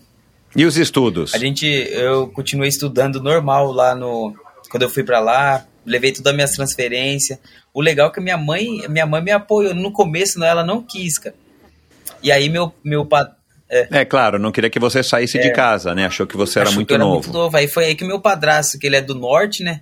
E 0.55 0.65
os 0.65 0.77
estudos? 0.77 1.33
a 1.33 1.37
gente, 1.37 1.65
eu 1.65 2.27
continuei 2.29 2.69
estudando 2.69 3.21
normal 3.21 3.71
lá 3.71 3.93
no. 3.95 4.33
Quando 4.69 4.83
eu 4.83 4.89
fui 4.89 5.03
para 5.03 5.19
lá, 5.19 5.65
levei 5.85 6.11
todas 6.11 6.31
as 6.31 6.35
minhas 6.35 6.51
transferências. 6.51 7.37
O 7.73 7.81
legal 7.81 8.09
é 8.09 8.11
que 8.11 8.19
minha 8.21 8.37
mãe, 8.37 8.87
minha 8.89 9.05
mãe 9.05 9.21
me 9.21 9.31
apoiou. 9.31 9.73
No 9.75 9.91
começo, 9.91 10.43
ela 10.43 10.63
não 10.63 10.81
quis, 10.81 11.17
cara. 11.17 11.35
E 12.23 12.31
aí, 12.31 12.49
meu, 12.49 12.73
meu, 12.83 13.05
pa- 13.05 13.35
É 13.69 14.03
claro, 14.05 14.39
não 14.39 14.51
queria 14.51 14.69
que 14.69 14.79
você 14.79 15.03
saísse 15.03 15.39
de 15.39 15.51
casa, 15.51 15.93
né? 15.93 16.05
Achou 16.05 16.25
que 16.25 16.35
você 16.37 16.59
era 16.59 16.69
Achou 16.69 16.77
muito 16.77 16.87
que 16.87 16.93
eu 16.93 16.95
era 16.95 17.03
novo. 17.03 17.15
muito 17.15 17.31
novo. 17.33 17.55
Aí 17.57 17.67
foi 17.67 17.85
aí 17.85 17.95
que 17.95 18.03
meu 18.05 18.19
padrasto, 18.19 18.79
que 18.79 18.87
ele 18.87 18.95
é 18.95 19.01
do 19.01 19.13
norte, 19.15 19.63
né? 19.63 19.81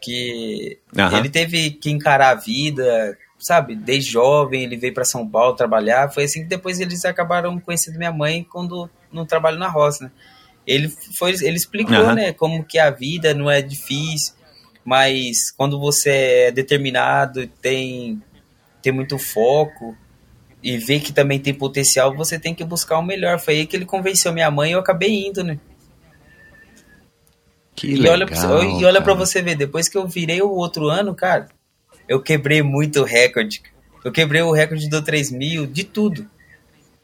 Que 0.00 0.78
Aham. 0.96 1.18
ele 1.18 1.28
teve 1.28 1.70
que 1.70 1.90
encarar 1.90 2.30
a 2.30 2.34
vida, 2.34 3.16
sabe? 3.38 3.74
Desde 3.74 4.12
jovem, 4.12 4.64
ele 4.64 4.76
veio 4.76 4.94
para 4.94 5.04
São 5.04 5.28
Paulo 5.28 5.56
trabalhar. 5.56 6.10
Foi 6.10 6.24
assim 6.24 6.42
que 6.42 6.48
depois 6.48 6.80
eles 6.80 7.04
acabaram 7.04 7.58
conhecendo 7.60 7.98
minha 7.98 8.12
mãe 8.12 8.44
quando 8.44 8.90
no 9.12 9.24
trabalho 9.26 9.58
na 9.58 9.68
roça, 9.68 10.04
né? 10.04 10.10
Ele 10.66 10.88
foi, 10.88 11.32
ele 11.42 11.56
explicou, 11.56 11.94
Aham. 11.94 12.14
né, 12.14 12.32
como 12.34 12.62
que 12.62 12.78
a 12.78 12.90
vida 12.90 13.32
não 13.32 13.50
é 13.50 13.62
difícil, 13.62 14.34
mas 14.84 15.50
quando 15.50 15.80
você 15.80 16.10
é 16.10 16.52
determinado, 16.52 17.46
tem 17.46 18.22
tem 18.82 18.92
muito 18.92 19.18
foco 19.18 19.96
e 20.62 20.76
vê 20.76 21.00
que 21.00 21.12
também 21.12 21.38
tem 21.38 21.54
potencial, 21.54 22.14
você 22.14 22.38
tem 22.38 22.54
que 22.54 22.64
buscar 22.64 22.98
o 22.98 23.02
melhor. 23.02 23.38
Foi 23.38 23.54
aí 23.54 23.66
que 23.66 23.76
ele 23.76 23.84
convenceu 23.84 24.32
minha 24.32 24.50
mãe 24.50 24.70
e 24.70 24.74
eu 24.74 24.80
acabei 24.80 25.26
indo, 25.26 25.42
né? 25.42 25.58
Que 27.80 27.86
E 27.88 27.96
legal, 27.96 28.14
olha, 28.14 28.26
pra, 28.26 28.36
e 28.36 28.84
olha 28.84 29.00
pra 29.02 29.14
cara. 29.14 29.26
você 29.26 29.40
ver, 29.42 29.54
depois 29.56 29.88
que 29.88 29.96
eu 29.96 30.06
virei 30.06 30.42
o 30.42 30.50
outro 30.50 30.88
ano, 30.88 31.14
cara, 31.14 31.48
eu 32.08 32.20
quebrei 32.20 32.62
muito 32.62 33.00
o 33.00 33.04
recorde. 33.04 33.62
Eu 34.04 34.12
quebrei 34.12 34.42
o 34.42 34.52
recorde 34.52 34.88
do 34.88 35.02
3 35.02 35.30
mil, 35.30 35.66
de 35.66 35.84
tudo. 35.84 36.28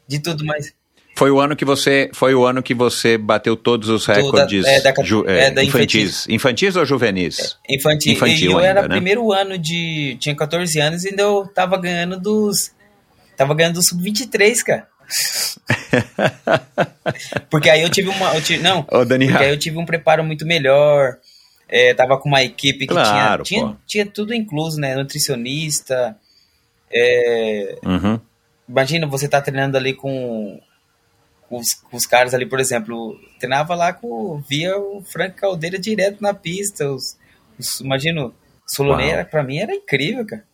De 0.08 0.18
tudo, 0.18 0.44
mas. 0.44 0.72
Foi 1.16 1.30
o 1.30 1.38
ano 1.40 1.54
que 1.54 1.64
você 1.64 2.10
foi 2.12 2.34
o 2.34 2.44
ano 2.44 2.60
que 2.60 2.74
você 2.74 3.16
bateu 3.16 3.54
todos 3.56 3.88
os 3.88 4.04
recordes 4.04 4.64
é, 4.66 4.80
da- 4.80 4.92
ju- 5.04 5.24
é, 5.28 5.44
é, 5.56 5.64
infantis. 5.64 6.26
infantis 6.28 6.74
ou 6.74 6.84
juvenis? 6.84 7.56
Infantil. 7.70 8.12
Infantil 8.12 8.50
e 8.50 8.52
eu 8.52 8.58
ainda, 8.58 8.68
era 8.68 8.82
né? 8.82 8.88
primeiro 8.88 9.32
ano 9.32 9.56
de. 9.56 10.16
Tinha 10.18 10.34
14 10.34 10.80
anos 10.80 11.04
e 11.04 11.10
ainda 11.10 11.22
eu 11.22 11.46
tava 11.54 11.76
ganhando 11.80 12.18
dos. 12.18 12.72
Tava 13.36 13.54
ganhando 13.54 13.74
do 13.74 13.84
sub-23, 13.88 14.58
cara. 14.64 14.88
Porque 17.50 17.70
aí 17.70 17.82
eu 17.82 17.90
tive 17.90 18.09
uma. 18.09 18.34
eu 18.34 18.42
tive- 18.42 18.62
não, 18.62 18.86
Ô, 18.90 19.05
Daniel. 19.05 19.30
porque 19.32 19.44
aí 19.44 19.50
eu 19.50 19.59
tive 19.59 19.78
um 19.78 19.86
preparo 19.86 20.24
muito 20.24 20.46
melhor. 20.46 21.18
é, 21.68 21.94
tava 21.94 22.18
com 22.18 22.28
uma 22.28 22.42
equipe 22.42 22.80
que 22.80 22.86
Claro, 22.86 23.42
tinha, 23.42 23.61
tinha, 23.64 23.78
tinha 23.86 24.07
tudo 24.07 24.34
incluso, 24.34 24.78
né? 24.78 24.94
Nutricionista. 24.94 26.16
é, 26.92 27.78
Uhum. 27.84 28.20
imagina 28.68 29.07
você 29.07 29.26
tá 29.28 29.40
treinando 29.40 29.76
ali 29.76 29.94
com, 29.94 30.61
com 31.48 31.57
os, 31.59 31.72
com 31.74 31.96
os 31.96 32.07
caras 32.07 32.34
ali, 32.34 32.46
por 32.46 32.61
exemplo, 32.61 33.18
treinava 33.40 33.74
lá 33.74 33.92
com 33.92 34.40
via 34.48 34.76
o 34.78 35.02
Frank 35.05 35.36
Caldeira 35.36 35.78
direto 35.78 36.20
na 36.20 36.34
pista. 36.34 36.88
Os, 36.90 37.16
os, 37.59 37.80
imagina, 37.80 38.26
o 38.26 38.34
Soloneira, 38.66 39.24
pra 39.24 39.42
mim 39.42 39.59
era 39.59 39.74
incrível, 39.74 40.24
cara. 40.26 40.44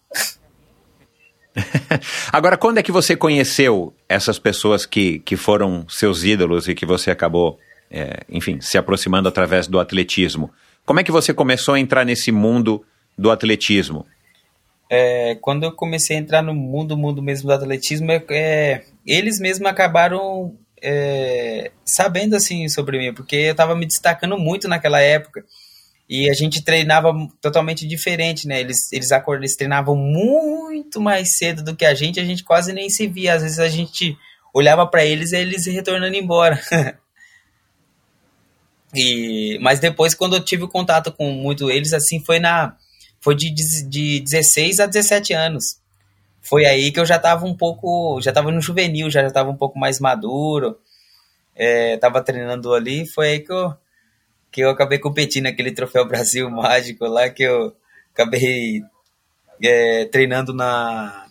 Agora, 2.33 2.57
quando 2.57 2.79
é 2.79 2.83
que 2.83 2.93
você 2.93 3.17
conheceu 3.17 3.95
essas 4.09 4.39
pessoas 4.39 4.87
que, 4.87 5.19
que 5.21 5.37
foram 5.37 5.87
seus 5.89 6.25
ídolos 6.25 6.69
e 6.69 6.75
que 6.75 6.87
você 6.87 7.11
acabou, 7.11 7.59
é, 7.91 8.21
enfim, 8.29 8.61
se 8.61 8.79
aproximando 8.79 9.29
através 9.29 9.67
do 9.67 9.79
atletismo? 9.79 10.51
Como 10.85 11.01
é 11.01 11.05
que 11.05 11.13
você 11.13 11.33
começou 11.33 11.75
a 11.75 11.81
entrar 11.81 12.05
nesse 12.05 12.33
mundo 12.33 12.85
do 13.17 13.31
atletismo? 13.31 14.07
é, 14.91 15.37
quando 15.37 15.63
eu 15.63 15.73
comecei 15.73 16.17
a 16.17 16.21
entrar 16.21 16.43
no 16.43 16.53
mundo, 16.53 16.99
mundo 16.99 17.23
mesmo 17.23 17.47
do 17.47 17.55
atletismo, 17.55 18.11
é, 18.11 18.25
é, 18.29 18.85
eles 19.07 19.39
mesmos 19.39 19.71
acabaram 19.71 20.59
é, 20.83 21.71
sabendo 21.87 22.35
assim 22.35 22.69
sobre 22.69 22.99
mim, 22.99 23.15
porque 23.15 23.37
eu 23.37 23.53
estava 23.53 23.77
me 23.77 23.87
destacando 23.87 24.37
muito 24.37 24.67
naquela 24.67 25.01
época. 25.01 25.45
E 26.11 26.29
a 26.29 26.35
gente 26.35 26.61
treinava 26.65 27.15
totalmente 27.41 27.87
diferente, 27.87 28.49
né? 28.49 28.59
Eles, 28.59 28.93
eles, 28.93 29.13
acordavam, 29.13 29.45
eles 29.45 29.55
treinavam 29.55 29.95
muito 29.95 31.01
mais 31.01 31.37
cedo 31.37 31.63
do 31.63 31.77
que 31.77 31.85
a 31.85 31.95
gente, 31.95 32.19
a 32.19 32.25
gente 32.25 32.43
quase 32.43 32.73
nem 32.73 32.91
se 32.91 33.07
via. 33.07 33.35
Às 33.35 33.43
vezes 33.43 33.61
a 33.61 33.69
gente 33.69 34.19
olhava 34.53 34.85
para 34.85 35.05
eles 35.05 35.31
e 35.31 35.37
eles 35.37 35.67
retornando 35.67 36.17
embora. 36.17 36.61
e, 38.93 39.57
mas 39.63 39.79
depois, 39.79 40.13
quando 40.13 40.35
eu 40.35 40.45
tive 40.45 40.67
contato 40.67 41.13
com 41.13 41.31
muito 41.31 41.71
eles, 41.71 41.93
assim, 41.93 42.19
foi 42.19 42.41
na 42.41 42.77
foi 43.21 43.37
de, 43.37 43.55
de 43.89 44.19
16 44.19 44.81
a 44.81 44.87
17 44.87 45.33
anos. 45.33 45.79
Foi 46.43 46.67
aí 46.67 46.91
que 46.91 46.99
eu 46.99 47.07
já 47.07 47.21
tava 47.21 47.47
um 47.47 47.57
pouco, 47.57 48.21
já 48.21 48.33
tava 48.33 48.51
no 48.51 48.61
juvenil, 48.61 49.09
já, 49.11 49.23
já 49.23 49.31
tava 49.31 49.51
um 49.51 49.57
pouco 49.57 49.79
mais 49.79 50.01
maduro, 50.01 50.77
é, 51.55 51.97
tava 51.99 52.21
treinando 52.21 52.75
ali, 52.75 53.07
foi 53.07 53.29
aí 53.29 53.39
que 53.39 53.53
eu 53.53 53.77
que 54.51 54.61
eu 54.61 54.71
acabei 54.71 54.99
competindo 54.99 55.45
naquele 55.45 55.73
troféu 55.73 56.07
Brasil 56.07 56.49
mágico 56.51 57.07
lá, 57.07 57.29
que 57.29 57.43
eu 57.43 57.75
acabei 58.13 58.83
é, 59.63 60.05
treinando 60.07 60.53
na, 60.53 61.27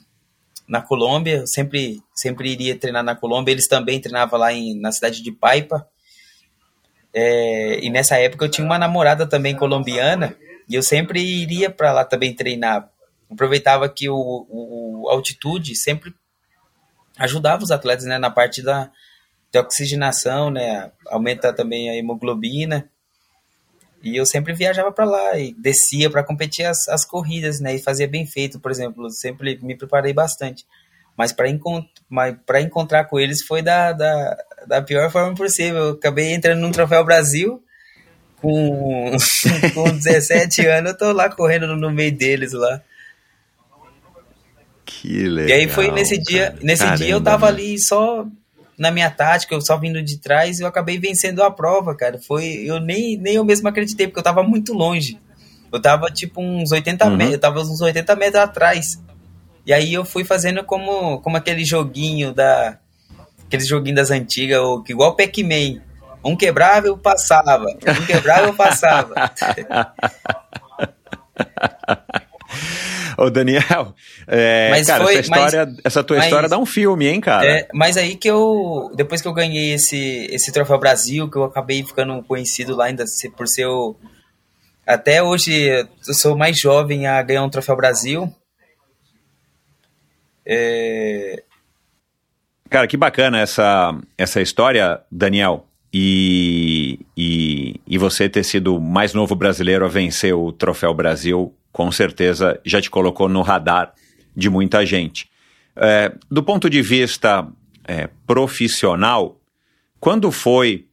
na 0.67 0.81
Colômbia. 0.81 1.37
Eu 1.37 1.47
sempre, 1.47 2.01
sempre 2.13 2.51
iria 2.51 2.77
treinar 2.77 3.03
na 3.03 3.15
Colômbia. 3.15 3.51
Eles 3.51 3.67
também 3.67 3.99
treinavam 3.99 4.39
lá 4.39 4.53
em, 4.53 4.79
na 4.79 4.91
cidade 4.91 5.21
de 5.21 5.31
Paipa. 5.31 5.87
É, 7.13 7.79
e 7.83 7.89
nessa 7.89 8.17
época 8.17 8.45
eu 8.45 8.49
tinha 8.49 8.65
uma 8.65 8.77
namorada 8.77 9.25
também 9.25 9.55
colombiana 9.55 10.35
e 10.69 10.75
eu 10.75 10.83
sempre 10.83 11.19
iria 11.19 11.69
para 11.69 11.91
lá 11.91 12.05
também 12.05 12.35
treinar. 12.35 12.89
Aproveitava 13.31 13.89
que 13.89 14.07
o, 14.09 14.15
o, 14.15 15.03
o, 15.03 15.09
altitude 15.09 15.75
sempre 15.75 16.13
ajudava 17.17 17.63
os 17.63 17.71
atletas 17.71 18.05
né, 18.05 18.17
na 18.17 18.29
parte 18.29 18.61
da, 18.61 18.91
oxigenação, 19.55 20.51
né, 20.51 20.91
aumenta 21.07 21.51
também 21.51 21.89
a 21.89 21.95
hemoglobina. 21.95 22.89
E 24.01 24.15
eu 24.15 24.25
sempre 24.25 24.53
viajava 24.53 24.91
para 24.91 25.05
lá 25.05 25.37
e 25.37 25.53
descia 25.53 26.09
para 26.09 26.23
competir 26.23 26.65
as, 26.65 26.87
as 26.87 27.03
corridas, 27.03 27.59
né? 27.59 27.75
E 27.75 27.79
fazia 27.79 28.07
bem 28.07 28.25
feito, 28.25 28.59
por 28.59 28.71
exemplo. 28.71 29.09
Sempre 29.09 29.59
me 29.61 29.75
preparei 29.75 30.13
bastante. 30.13 30.65
Mas 31.17 31.33
para 31.33 31.49
encont 31.49 31.85
encontrar 32.61 33.03
com 33.05 33.19
eles 33.19 33.43
foi 33.45 33.61
da, 33.61 33.91
da, 33.91 34.37
da 34.65 34.81
pior 34.81 35.11
forma 35.11 35.35
possível. 35.35 35.79
Eu 35.79 35.91
acabei 35.91 36.33
entrando 36.33 36.61
num 36.61 36.71
Troféu 36.71 37.03
Brasil 37.03 37.61
com, 38.37 39.11
com 39.75 39.83
17 39.91 40.65
anos. 40.67 40.91
Eu 40.91 40.97
tô 40.97 41.11
lá 41.11 41.29
correndo 41.29 41.75
no 41.75 41.91
meio 41.91 42.15
deles 42.15 42.53
lá. 42.53 42.81
Que 44.85 45.27
legal. 45.27 45.49
E 45.49 45.51
aí 45.61 45.67
foi 45.67 45.91
nesse 45.91 46.17
dia, 46.17 46.55
nesse 46.61 46.83
Caramba, 46.83 47.03
dia 47.03 47.13
eu 47.13 47.21
tava 47.21 47.47
ali 47.47 47.77
só 47.77 48.25
na 48.79 48.89
minha 48.89 49.11
tática, 49.11 49.53
eu 49.53 49.61
só 49.61 49.77
vindo 49.77 50.01
de 50.01 50.17
trás, 50.17 50.61
eu 50.61 50.67
acabei 50.67 50.97
vencendo 50.97 51.43
a 51.43 51.51
prova, 51.51 51.93
cara. 51.93 52.17
Foi, 52.17 52.45
eu 52.65 52.79
nem, 52.79 53.17
nem 53.17 53.35
eu 53.35 53.43
mesmo 53.43 53.67
acreditei, 53.67 54.07
porque 54.07 54.19
eu 54.19 54.23
tava 54.23 54.41
muito 54.41 54.73
longe. 54.73 55.19
Eu 55.71 55.81
tava 55.81 56.07
tipo 56.07 56.41
uns 56.41 56.71
80 56.71 57.05
uhum. 57.05 57.17
metros, 57.17 57.33
eu 57.33 57.39
tava 57.39 57.59
uns 57.59 57.81
80 57.81 58.15
metros 58.15 58.41
atrás. 58.41 58.99
E 59.65 59.73
aí 59.73 59.93
eu 59.93 60.05
fui 60.05 60.23
fazendo 60.23 60.63
como, 60.63 61.19
como 61.19 61.35
aquele 61.35 61.65
joguinho 61.65 62.33
da. 62.33 62.79
Aquele 63.45 63.65
joguinho 63.65 63.95
das 63.95 64.11
antigas, 64.11 64.59
igual 64.87 65.11
o 65.11 65.15
Pac-Man. 65.15 65.81
Um 66.23 66.35
quebrava, 66.35 66.87
eu 66.87 66.97
passava. 66.97 67.65
Um 67.65 68.05
quebrava, 68.05 68.47
eu 68.47 68.53
passava. 68.53 69.13
Ô, 73.19 73.29
Daniel, 73.29 73.93
é, 74.27 74.69
mas 74.69 74.87
cara, 74.87 75.03
foi, 75.03 75.13
essa, 75.13 75.21
história, 75.21 75.65
mas, 75.65 75.77
essa 75.83 76.03
tua 76.03 76.17
mas, 76.17 76.25
história 76.25 76.47
dá 76.47 76.57
um 76.57 76.65
filme, 76.65 77.05
hein, 77.05 77.19
cara? 77.19 77.45
É, 77.45 77.67
mas 77.73 77.97
aí 77.97 78.15
que 78.15 78.29
eu, 78.29 78.89
depois 78.95 79.21
que 79.21 79.27
eu 79.27 79.33
ganhei 79.33 79.73
esse, 79.73 80.25
esse 80.31 80.53
Troféu 80.53 80.79
Brasil, 80.79 81.29
que 81.29 81.37
eu 81.37 81.43
acabei 81.43 81.83
ficando 81.83 82.23
conhecido 82.23 82.77
lá 82.77 82.85
ainda 82.85 83.03
por 83.35 83.45
ser 83.45 83.65
o... 83.65 83.97
Até 84.87 85.21
hoje 85.21 85.67
eu 86.07 86.13
sou 86.13 86.37
mais 86.37 86.57
jovem 86.57 87.07
a 87.07 87.21
ganhar 87.21 87.43
um 87.43 87.49
Troféu 87.49 87.75
Brasil. 87.75 88.33
É... 90.45 91.43
Cara, 92.69 92.87
que 92.87 92.95
bacana 92.95 93.41
essa, 93.41 93.99
essa 94.17 94.41
história, 94.41 95.01
Daniel. 95.11 95.65
E, 95.91 96.99
e, 97.17 97.48
e 97.87 97.97
você 97.97 98.29
ter 98.29 98.43
sido 98.43 98.75
o 98.75 98.81
mais 98.81 99.13
novo 99.13 99.35
brasileiro 99.35 99.85
a 99.85 99.89
vencer 99.89 100.33
o 100.33 100.51
Troféu 100.51 100.93
Brasil 100.93 101.53
com 101.71 101.91
certeza 101.91 102.59
já 102.65 102.81
te 102.81 102.89
colocou 102.89 103.29
no 103.29 103.41
radar 103.41 103.93
de 104.35 104.49
muita 104.49 104.85
gente. 104.85 105.29
É, 105.75 106.13
do 106.29 106.43
ponto 106.43 106.69
de 106.69 106.81
vista 106.81 107.47
é, 107.87 108.09
profissional, 108.25 109.39
quando 109.99 110.31
foi 110.31 110.85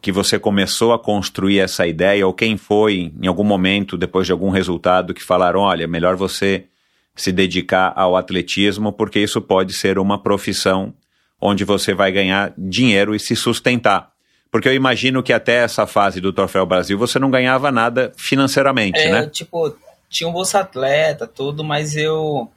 que 0.00 0.12
você 0.12 0.38
começou 0.38 0.92
a 0.92 0.98
construir 0.98 1.58
essa 1.58 1.86
ideia, 1.86 2.26
ou 2.26 2.32
quem 2.32 2.56
foi 2.56 3.12
em 3.20 3.26
algum 3.26 3.44
momento, 3.44 3.96
depois 3.96 4.26
de 4.26 4.32
algum 4.32 4.50
resultado, 4.50 5.14
que 5.14 5.22
falaram: 5.22 5.60
olha, 5.60 5.86
melhor 5.86 6.16
você 6.16 6.66
se 7.14 7.32
dedicar 7.32 7.92
ao 7.96 8.14
atletismo, 8.16 8.92
porque 8.92 9.18
isso 9.18 9.40
pode 9.40 9.72
ser 9.72 9.98
uma 9.98 10.22
profissão 10.22 10.94
onde 11.40 11.64
você 11.64 11.94
vai 11.94 12.12
ganhar 12.12 12.52
dinheiro 12.56 13.14
e 13.14 13.18
se 13.18 13.34
sustentar. 13.34 14.12
Porque 14.56 14.70
eu 14.70 14.74
imagino 14.74 15.22
que 15.22 15.34
até 15.34 15.56
essa 15.56 15.86
fase 15.86 16.18
do 16.18 16.32
Troféu 16.32 16.64
Brasil 16.64 16.96
você 16.96 17.18
não 17.18 17.30
ganhava 17.30 17.70
nada 17.70 18.10
financeiramente, 18.16 18.98
é, 18.98 19.12
né? 19.12 19.26
Tipo, 19.28 19.76
tinha 20.08 20.26
um 20.26 20.32
bolsa 20.32 20.60
atleta, 20.60 21.26
tudo, 21.26 21.62
mas 21.62 21.94
eu 21.94 22.50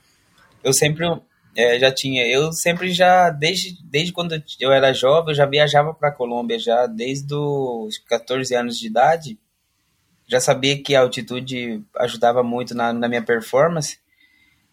eu 0.64 0.72
sempre 0.72 1.06
é, 1.58 1.78
já 1.78 1.92
tinha, 1.92 2.26
eu 2.26 2.54
sempre 2.54 2.94
já 2.94 3.30
desde 3.30 3.78
desde 3.84 4.14
quando 4.14 4.42
eu 4.62 4.72
era 4.72 4.94
jovem, 4.94 5.32
eu 5.32 5.36
já 5.36 5.46
viajava 5.46 5.94
para 5.94 6.10
Colômbia 6.10 6.58
já 6.58 6.88
desde 6.88 7.34
os 7.34 7.98
14 7.98 8.56
anos 8.56 8.80
de 8.80 8.88
idade. 8.88 9.38
Já 10.26 10.40
sabia 10.40 10.82
que 10.82 10.96
a 10.96 11.02
altitude 11.02 11.84
ajudava 11.98 12.42
muito 12.42 12.74
na, 12.74 12.94
na 12.94 13.10
minha 13.10 13.24
performance 13.24 14.00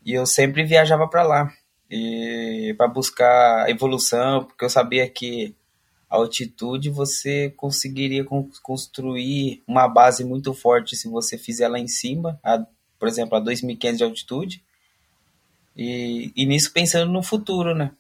e 0.04 0.14
eu 0.14 0.26
sempre 0.26 0.62
viajava 0.62 1.08
para 1.08 1.24
lá 1.24 1.52
e 1.90 2.72
para 2.78 2.86
buscar 2.86 3.68
evolução, 3.68 4.44
porque 4.44 4.64
eu 4.64 4.70
sabia 4.70 5.10
que 5.10 5.56
altitude 6.09 6.90
você 6.90 7.50
conseguiria 7.57 8.24
construir 8.62 9.62
uma 9.66 9.88
base 9.88 10.24
muito 10.24 10.54
forte 10.54 10.96
se 10.96 11.09
você 11.09 11.36
fizer 11.36 11.68
lá 11.68 11.78
em 11.78 11.88
cima, 11.88 12.38
a, 12.42 12.64
por 12.98 13.09
exemplo, 13.09 13.36
a 13.36 13.40
2.500 13.40 13.96
de 13.96 14.04
altitude. 14.04 14.64
E, 15.76 16.32
e 16.34 16.46
nisso 16.46 16.72
pensando 16.72 17.12
no 17.12 17.22
futuro, 17.22 17.74
né? 17.74 17.90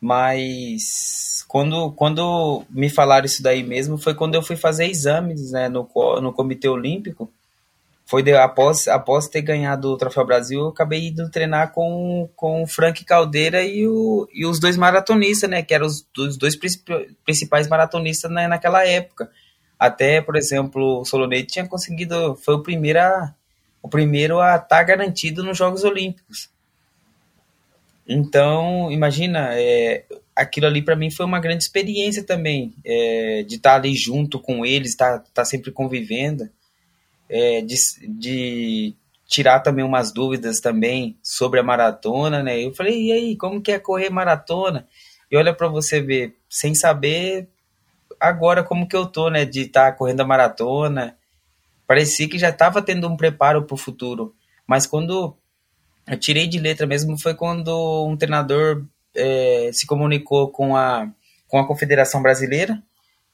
Mas 0.00 1.44
quando, 1.48 1.92
quando 1.92 2.64
me 2.68 2.88
falaram 2.90 3.24
isso 3.24 3.42
daí 3.42 3.62
mesmo 3.62 3.96
foi 3.96 4.14
quando 4.14 4.34
eu 4.34 4.42
fui 4.42 4.56
fazer 4.56 4.86
exames 4.86 5.52
né, 5.52 5.68
no, 5.68 5.88
no 6.20 6.32
Comitê 6.32 6.68
Olímpico 6.68 7.30
foi 8.06 8.22
de, 8.22 8.32
após, 8.34 8.86
após 8.86 9.26
ter 9.26 9.42
ganhado 9.42 9.90
o 9.90 9.96
Troféu 9.96 10.24
Brasil, 10.24 10.60
eu 10.60 10.68
acabei 10.68 11.08
indo 11.08 11.28
treinar 11.28 11.72
com, 11.72 12.30
com 12.36 12.62
o 12.62 12.66
Frank 12.66 13.04
Caldeira 13.04 13.64
e, 13.64 13.84
o, 13.84 14.28
e 14.32 14.46
os 14.46 14.60
dois 14.60 14.76
maratonistas, 14.76 15.50
né? 15.50 15.60
Que 15.60 15.74
eram 15.74 15.86
os, 15.86 16.06
os 16.16 16.36
dois 16.36 16.56
principais 17.24 17.66
maratonistas 17.66 18.30
né, 18.30 18.46
naquela 18.46 18.86
época. 18.86 19.28
Até, 19.76 20.20
por 20.22 20.36
exemplo, 20.36 21.00
o 21.00 21.04
Solonete 21.04 21.54
tinha 21.54 21.66
conseguido, 21.66 22.36
foi 22.36 22.54
o 22.54 22.62
primeiro 22.62 23.00
a, 23.00 23.34
o 23.82 23.88
primeiro 23.88 24.38
a 24.38 24.54
estar 24.54 24.68
tá 24.68 24.82
garantido 24.84 25.42
nos 25.42 25.58
Jogos 25.58 25.82
Olímpicos. 25.82 26.48
Então, 28.08 28.88
imagina, 28.92 29.48
é, 29.54 30.04
aquilo 30.34 30.66
ali 30.66 30.80
para 30.80 30.94
mim 30.94 31.10
foi 31.10 31.26
uma 31.26 31.40
grande 31.40 31.64
experiência 31.64 32.22
também, 32.22 32.72
é, 32.84 33.42
de 33.42 33.56
estar 33.56 33.70
tá 33.70 33.76
ali 33.76 33.96
junto 33.96 34.38
com 34.38 34.64
eles, 34.64 34.90
estar 34.90 35.24
tá 35.34 35.44
sempre 35.44 35.72
convivendo 35.72 36.48
é, 37.28 37.60
de, 37.60 37.74
de, 38.08 38.94
tirar 39.26 39.60
também 39.60 39.84
umas 39.84 40.12
dúvidas 40.12 40.60
também 40.60 41.18
sobre 41.22 41.60
a 41.60 41.62
maratona, 41.62 42.42
né? 42.42 42.60
Eu 42.60 42.74
falei, 42.74 43.06
e 43.06 43.12
aí, 43.12 43.36
como 43.36 43.60
que 43.60 43.72
é 43.72 43.78
correr 43.78 44.10
maratona? 44.10 44.86
E 45.30 45.36
olha 45.36 45.54
para 45.54 45.68
você 45.68 46.00
ver, 46.00 46.36
sem 46.48 46.74
saber 46.74 47.48
agora 48.20 48.62
como 48.62 48.88
que 48.88 48.96
eu 48.96 49.06
tô, 49.06 49.28
né? 49.28 49.44
De 49.44 49.62
estar 49.62 49.90
tá 49.90 49.96
correndo 49.96 50.20
a 50.20 50.26
maratona. 50.26 51.16
Parecia 51.86 52.28
que 52.28 52.38
já 52.38 52.50
estava 52.50 52.82
tendo 52.82 53.08
um 53.08 53.16
preparo 53.16 53.64
para 53.64 53.74
o 53.74 53.78
futuro. 53.78 54.34
Mas 54.66 54.86
quando 54.86 55.36
eu 56.06 56.16
tirei 56.18 56.46
de 56.46 56.58
letra 56.58 56.86
mesmo 56.86 57.18
foi 57.20 57.34
quando 57.34 58.06
um 58.06 58.16
treinador 58.16 58.84
é, 59.14 59.70
se 59.72 59.86
comunicou 59.86 60.50
com 60.50 60.76
a, 60.76 61.10
com 61.48 61.58
a 61.58 61.66
Confederação 61.66 62.22
Brasileira 62.22 62.80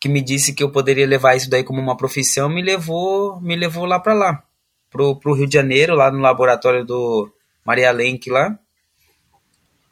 que 0.03 0.09
me 0.09 0.21
disse 0.21 0.53
que 0.53 0.65
eu 0.65 0.69
poderia 0.69 1.07
levar 1.07 1.37
isso 1.37 1.49
daí 1.49 1.63
como 1.63 1.81
uma 1.81 1.97
profissão, 1.97 2.49
me 2.49 2.61
levou, 2.61 3.41
me 3.41 3.55
levou 3.55 3.85
lá 3.85 4.01
para 4.01 4.13
lá, 4.13 4.43
pro, 4.91 5.15
pro 5.15 5.33
Rio 5.33 5.47
de 5.47 5.55
Janeiro, 5.55 5.95
lá 5.95 6.11
no 6.11 6.19
laboratório 6.19 6.85
do 6.85 7.33
Maria 7.65 7.93
Lenk 7.93 8.29
lá. 8.29 8.59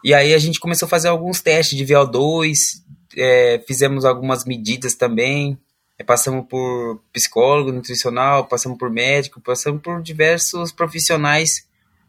E 0.03 0.13
aí 0.13 0.35
a 0.35 0.39
gente 0.39 0.59
começou 0.59 0.87
a 0.87 0.89
fazer 0.89 1.07
alguns 1.07 1.41
testes 1.41 1.79
de 1.79 1.87
VO2, 1.87 2.83
é, 3.17 3.63
fizemos 3.69 4.05
algumas 4.05 4.45
medidas 4.45 4.97
também, 4.97 5.57
é, 5.97 6.03
passamos 6.03 6.45
por 6.49 7.01
psicólogo, 7.13 7.71
nutricional, 7.71 8.47
passamos 8.47 8.79
por 8.79 8.91
médico, 8.91 9.41
passamos 9.41 9.81
por 9.81 10.03
diversos 10.03 10.73
profissionais 10.73 11.69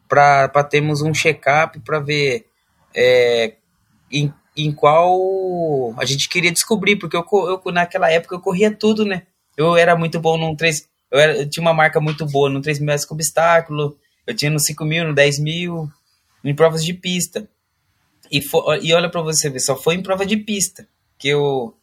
para 0.09 0.63
termos 0.63 1.03
um 1.03 1.13
check-up 1.13 1.79
para 1.81 1.99
ver 1.99 2.47
é, 2.95 3.53
em, 4.11 4.33
em 4.55 4.71
qual 4.71 5.93
a 5.97 6.05
gente 6.05 6.27
queria 6.27 6.51
descobrir, 6.51 6.97
porque 6.97 7.15
eu, 7.15 7.25
eu, 7.31 7.71
naquela 7.71 8.11
época 8.11 8.35
eu 8.35 8.41
corria 8.41 8.71
tudo, 8.71 9.05
né? 9.05 9.23
Eu 9.55 9.75
era 9.75 9.95
muito 9.95 10.19
bom 10.19 10.37
num 10.37 10.55
3. 10.55 10.87
Eu, 11.09 11.19
era, 11.19 11.37
eu 11.37 11.49
tinha 11.49 11.61
uma 11.61 11.73
marca 11.73 11.99
muito 11.99 12.25
boa 12.25 12.49
no 12.49 12.61
3 12.61 12.79
mil 12.79 12.87
metros 12.87 13.05
com 13.05 13.15
obstáculo, 13.15 13.97
eu 14.25 14.35
tinha 14.35 14.51
no 14.51 14.59
5 14.59 14.83
mil, 14.85 15.07
no 15.07 15.13
10 15.13 15.39
mil, 15.39 15.89
em 16.43 16.55
provas 16.55 16.83
de 16.83 16.93
pista. 16.93 17.47
E, 18.31 18.41
for, 18.41 18.77
e 18.81 18.93
olha 18.93 19.09
para 19.09 19.21
você 19.21 19.49
ver, 19.49 19.59
só 19.59 19.75
foi 19.75 19.95
em 19.95 20.03
prova 20.03 20.25
de 20.25 20.37
pista 20.37 20.87
que 21.17 21.27
eu, 21.27 21.75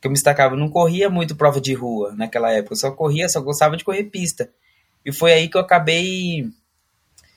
que 0.00 0.06
eu 0.06 0.10
me 0.10 0.14
destacava. 0.14 0.54
Eu 0.54 0.58
não 0.58 0.68
corria 0.68 1.08
muito 1.08 1.36
prova 1.36 1.60
de 1.60 1.72
rua 1.74 2.14
naquela 2.14 2.52
época, 2.52 2.74
eu 2.74 2.78
só 2.78 2.90
corria, 2.90 3.28
só 3.28 3.40
gostava 3.40 3.76
de 3.76 3.84
correr 3.84 4.04
pista. 4.04 4.50
E 5.04 5.12
foi 5.12 5.32
aí 5.32 5.48
que 5.48 5.56
eu 5.56 5.60
acabei 5.60 6.50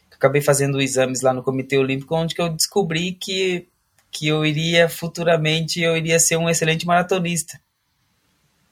que 0.09 0.15
acabei 0.15 0.41
fazendo 0.41 0.81
exames 0.81 1.21
lá 1.21 1.33
no 1.33 1.43
Comitê 1.43 1.77
Olímpico, 1.77 2.15
onde 2.15 2.33
que 2.35 2.41
eu 2.41 2.49
descobri 2.49 3.13
que, 3.13 3.67
que 4.11 4.27
eu 4.27 4.45
iria 4.45 4.89
futuramente 4.89 5.81
eu 5.81 5.95
iria 5.95 6.19
ser 6.19 6.37
um 6.37 6.49
excelente 6.49 6.85
maratonista. 6.85 7.59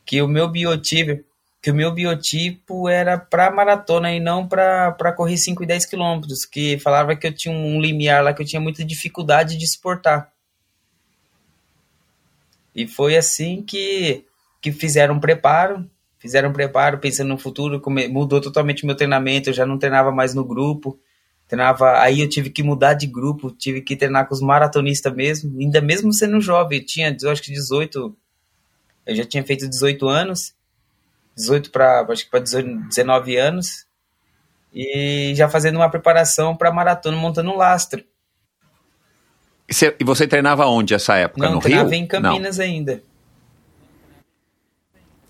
Que 0.05 0.21
o 0.21 0.27
meu 0.27 0.47
biotipo, 0.47 1.23
que 1.61 1.71
o 1.71 1.75
meu 1.75 1.93
biotipo 1.93 2.87
era 2.87 3.17
para 3.17 3.51
maratona 3.51 4.13
e 4.13 4.19
não 4.19 4.47
para 4.47 5.13
correr 5.15 5.37
5 5.37 5.63
e 5.63 5.67
10 5.67 5.85
quilômetros, 5.85 6.45
que 6.45 6.79
falava 6.79 7.15
que 7.15 7.27
eu 7.27 7.33
tinha 7.33 7.53
um 7.53 7.81
limiar 7.81 8.23
lá 8.23 8.33
que 8.33 8.41
eu 8.41 8.45
tinha 8.45 8.61
muita 8.61 8.85
dificuldade 8.85 9.57
de 9.57 9.67
suportar. 9.67 10.31
E 12.73 12.87
foi 12.87 13.17
assim 13.17 13.63
que, 13.63 14.23
que 14.61 14.71
fizeram 14.71 15.15
um 15.15 15.19
preparo, 15.19 15.89
fizeram 16.19 16.49
um 16.49 16.53
preparo 16.53 16.99
pensando 16.99 17.29
no 17.29 17.37
futuro, 17.37 17.81
mudou 18.09 18.39
totalmente 18.39 18.83
o 18.83 18.85
meu 18.85 18.95
treinamento, 18.95 19.49
eu 19.49 19.53
já 19.53 19.65
não 19.65 19.79
treinava 19.79 20.11
mais 20.11 20.33
no 20.33 20.45
grupo, 20.45 20.97
treinava, 21.47 21.99
aí 21.99 22.21
eu 22.21 22.29
tive 22.29 22.49
que 22.49 22.61
mudar 22.61 22.93
de 22.93 23.07
grupo, 23.07 23.51
tive 23.51 23.81
que 23.81 23.95
treinar 23.95 24.27
com 24.27 24.33
os 24.33 24.41
maratonistas 24.41 25.13
mesmo, 25.13 25.59
ainda 25.59 25.81
mesmo 25.81 26.11
sendo 26.13 26.41
jovem, 26.41 26.79
eu 26.79 26.85
tinha, 26.85 27.15
eu 27.21 27.29
acho 27.31 27.41
que 27.41 27.51
18, 27.51 28.15
eu 29.05 29.15
já 29.15 29.25
tinha 29.25 29.43
feito 29.43 29.67
18 29.67 30.07
anos, 30.07 30.53
18 31.35 31.71
para, 31.71 32.01
acho 32.09 32.25
que 32.25 32.31
para 32.31 32.41
19 32.41 33.37
anos, 33.37 33.85
e 34.73 35.33
já 35.35 35.47
fazendo 35.47 35.77
uma 35.77 35.89
preparação 35.89 36.55
para 36.55 36.71
maratona, 36.71 37.15
montando 37.15 37.49
um 37.51 37.57
lastro. 37.57 38.03
E 39.99 40.03
você 40.03 40.27
treinava 40.27 40.65
onde 40.65 40.93
essa 40.93 41.15
época? 41.15 41.45
Não, 41.45 41.55
no 41.55 41.59
treinava 41.59 41.89
Rio? 41.89 41.99
em 41.99 42.05
Campinas 42.05 42.57
Não. 42.57 42.65
ainda. 42.65 43.01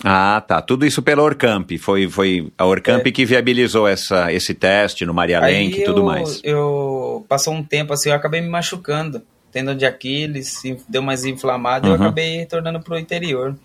Ah, 0.04 0.44
tá. 0.46 0.62
Tudo 0.62 0.86
isso 0.86 1.02
pela 1.02 1.24
Orcamp. 1.24 1.72
Foi, 1.80 2.08
foi 2.08 2.52
a 2.58 2.66
Orcamp 2.66 3.06
é. 3.06 3.12
que 3.12 3.26
viabilizou 3.26 3.88
essa, 3.88 4.32
esse 4.32 4.54
teste 4.54 5.06
no 5.06 5.14
Maria 5.14 5.40
Lenk 5.40 5.80
e 5.80 5.84
tudo 5.84 6.04
mais. 6.04 6.40
Eu 6.44 7.26
passou 7.28 7.54
um 7.54 7.64
tempo 7.64 7.94
assim, 7.94 8.10
eu 8.10 8.16
acabei 8.16 8.42
me 8.42 8.50
machucando. 8.50 9.22
Tendão 9.52 9.76
de 9.76 9.86
Aquiles, 9.86 10.62
deu 10.88 11.02
mais 11.02 11.26
inflamado 11.26 11.88
uhum. 11.88 11.94
e 11.94 11.98
eu 11.98 12.02
acabei 12.02 12.38
retornando 12.38 12.80
pro 12.82 13.00
interior. 13.00 13.56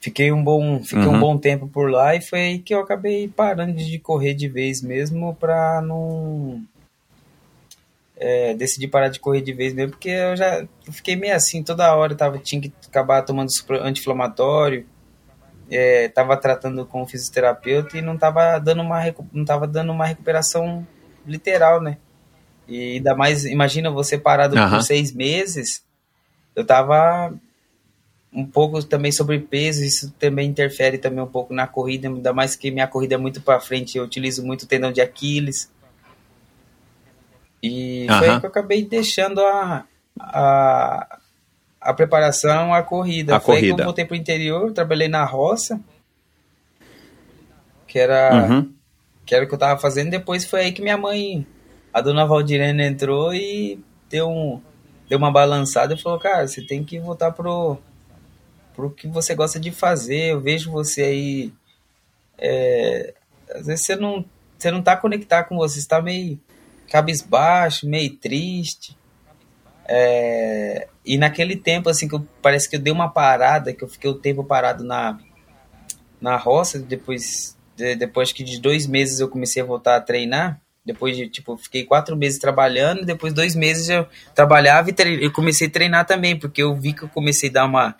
Fiquei 0.00 0.32
um 0.32 0.42
bom, 0.42 0.82
fiquei 0.82 1.04
uhum. 1.04 1.16
um 1.16 1.20
bom 1.20 1.38
tempo 1.38 1.68
por 1.68 1.90
lá 1.90 2.14
e 2.14 2.20
foi 2.20 2.40
aí 2.40 2.58
que 2.58 2.74
eu 2.74 2.80
acabei 2.80 3.28
parando 3.28 3.76
de 3.76 3.98
correr 3.98 4.34
de 4.34 4.48
vez 4.48 4.80
mesmo 4.80 5.36
pra 5.38 5.80
não 5.82 6.62
é, 8.22 8.54
decidi 8.54 8.86
parar 8.86 9.08
de 9.08 9.18
correr 9.18 9.40
de 9.40 9.52
vez 9.52 9.74
mesmo, 9.74 9.90
porque 9.90 10.10
eu 10.10 10.36
já 10.36 10.64
fiquei 10.92 11.16
meio 11.16 11.34
assim, 11.34 11.60
toda 11.60 11.92
hora 11.92 12.14
tava, 12.14 12.38
tinha 12.38 12.62
que 12.62 12.72
acabar 12.86 13.22
tomando 13.22 13.50
anti-inflamatório, 13.80 14.86
é, 15.68 16.08
tava 16.08 16.36
tratando 16.36 16.86
com 16.86 17.02
o 17.02 17.06
fisioterapeuta 17.06 17.98
e 17.98 18.00
não 18.00 18.16
tava 18.16 18.60
dando 18.60 18.80
uma, 18.80 19.02
não 19.32 19.44
tava 19.44 19.66
dando 19.66 19.90
uma 19.90 20.06
recuperação 20.06 20.86
literal, 21.26 21.80
né? 21.80 21.96
E 22.68 22.94
ainda 22.96 23.16
mais, 23.16 23.44
imagina 23.44 23.90
você 23.90 24.16
parado 24.16 24.56
uhum. 24.56 24.70
por 24.70 24.82
seis 24.82 25.12
meses, 25.12 25.82
eu 26.54 26.64
tava 26.64 27.34
um 28.32 28.46
pouco 28.46 28.84
também 28.84 29.10
sobrepeso, 29.10 29.84
isso 29.84 30.12
também 30.16 30.48
interfere 30.48 30.96
também 30.96 31.24
um 31.24 31.26
pouco 31.26 31.52
na 31.52 31.66
corrida, 31.66 32.06
ainda 32.06 32.32
mais 32.32 32.54
que 32.54 32.70
minha 32.70 32.86
corrida 32.86 33.16
é 33.16 33.18
muito 33.18 33.40
para 33.40 33.58
frente, 33.58 33.98
eu 33.98 34.04
utilizo 34.04 34.46
muito 34.46 34.62
o 34.62 34.66
tendão 34.66 34.92
de 34.92 35.00
Aquiles, 35.00 35.71
e 37.62 38.06
foi 38.18 38.28
aí 38.28 38.40
que 38.40 38.46
eu 38.46 38.50
acabei 38.50 38.84
deixando 38.84 39.40
a, 39.40 39.84
a, 40.18 41.18
a 41.80 41.94
preparação, 41.94 42.74
a 42.74 42.82
corrida. 42.82 43.36
A 43.36 43.40
foi 43.40 43.56
corrida. 43.56 43.72
aí 43.72 43.76
que 43.76 43.80
eu 43.80 43.84
voltei 43.84 44.04
pro 44.04 44.16
interior, 44.16 44.72
trabalhei 44.72 45.06
na 45.06 45.24
roça, 45.24 45.80
que 47.86 47.98
era, 47.98 48.34
uhum. 48.34 48.72
que 49.24 49.34
era 49.34 49.44
o 49.44 49.48
que 49.48 49.54
eu 49.54 49.58
tava 49.58 49.78
fazendo. 49.80 50.10
Depois 50.10 50.44
foi 50.44 50.62
aí 50.62 50.72
que 50.72 50.82
minha 50.82 50.98
mãe, 50.98 51.46
a 51.92 52.00
dona 52.00 52.26
Valdirene, 52.26 52.82
entrou 52.82 53.32
e 53.32 53.78
deu, 54.10 54.28
um, 54.28 54.60
deu 55.08 55.18
uma 55.18 55.30
balançada 55.30 55.94
e 55.94 55.98
falou, 55.98 56.18
cara, 56.18 56.48
você 56.48 56.66
tem 56.66 56.82
que 56.82 56.98
voltar 56.98 57.30
pro, 57.30 57.78
pro 58.74 58.90
que 58.90 59.06
você 59.06 59.36
gosta 59.36 59.60
de 59.60 59.70
fazer. 59.70 60.32
Eu 60.32 60.40
vejo 60.40 60.72
você 60.72 61.02
aí. 61.02 61.52
É, 62.38 63.14
às 63.54 63.66
vezes 63.66 63.84
você 63.84 63.94
não, 63.94 64.24
você 64.58 64.68
não 64.72 64.82
tá 64.82 64.96
conectado 64.96 65.46
com 65.46 65.56
você, 65.56 65.80
você 65.80 65.86
tá 65.86 66.02
meio 66.02 66.40
cabisbaixo, 66.92 67.88
meio 67.88 68.14
triste. 68.16 68.94
É, 69.88 70.88
e 71.04 71.16
naquele 71.16 71.56
tempo, 71.56 71.88
assim, 71.88 72.06
que 72.06 72.14
eu, 72.14 72.26
parece 72.42 72.68
que 72.68 72.76
eu 72.76 72.80
dei 72.80 72.92
uma 72.92 73.08
parada, 73.08 73.72
que 73.72 73.82
eu 73.82 73.88
fiquei 73.88 74.10
o 74.10 74.14
tempo 74.14 74.44
parado 74.44 74.84
na, 74.84 75.18
na 76.20 76.36
roça, 76.36 76.78
depois, 76.78 77.56
de, 77.74 77.96
depois 77.96 78.30
que 78.30 78.44
de 78.44 78.60
dois 78.60 78.86
meses 78.86 79.20
eu 79.20 79.28
comecei 79.28 79.62
a 79.62 79.64
voltar 79.64 79.96
a 79.96 80.00
treinar, 80.02 80.60
depois 80.84 81.16
de, 81.16 81.30
tipo, 81.30 81.56
fiquei 81.56 81.84
quatro 81.84 82.14
meses 82.14 82.38
trabalhando, 82.38 83.06
depois 83.06 83.32
dois 83.32 83.56
meses 83.56 83.88
eu 83.88 84.06
trabalhava 84.34 84.90
e 84.90 84.92
treine, 84.92 85.24
eu 85.24 85.32
comecei 85.32 85.68
a 85.68 85.70
treinar 85.70 86.04
também, 86.04 86.38
porque 86.38 86.62
eu 86.62 86.76
vi 86.76 86.92
que 86.92 87.04
eu 87.04 87.08
comecei 87.08 87.48
a 87.48 87.52
dar 87.52 87.64
uma, 87.64 87.96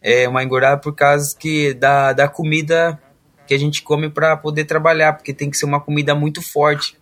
é, 0.00 0.28
uma 0.28 0.44
engordada 0.44 0.80
por 0.80 0.94
causa 0.94 1.36
que 1.36 1.74
da, 1.74 2.12
da 2.12 2.28
comida 2.28 3.00
que 3.48 3.54
a 3.54 3.58
gente 3.58 3.82
come 3.82 4.08
para 4.08 4.36
poder 4.36 4.64
trabalhar, 4.64 5.14
porque 5.14 5.34
tem 5.34 5.50
que 5.50 5.56
ser 5.56 5.64
uma 5.64 5.80
comida 5.80 6.14
muito 6.14 6.40
forte 6.40 6.97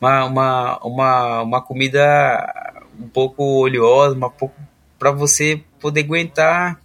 uma, 0.00 0.24
uma, 0.24 0.78
uma, 0.78 1.42
uma 1.42 1.62
comida 1.62 2.82
um 2.98 3.08
pouco 3.08 3.42
oleosa, 3.42 4.18
pouco 4.30 4.54
para 4.98 5.10
você 5.10 5.62
poder 5.80 6.00
aguentar 6.00 6.80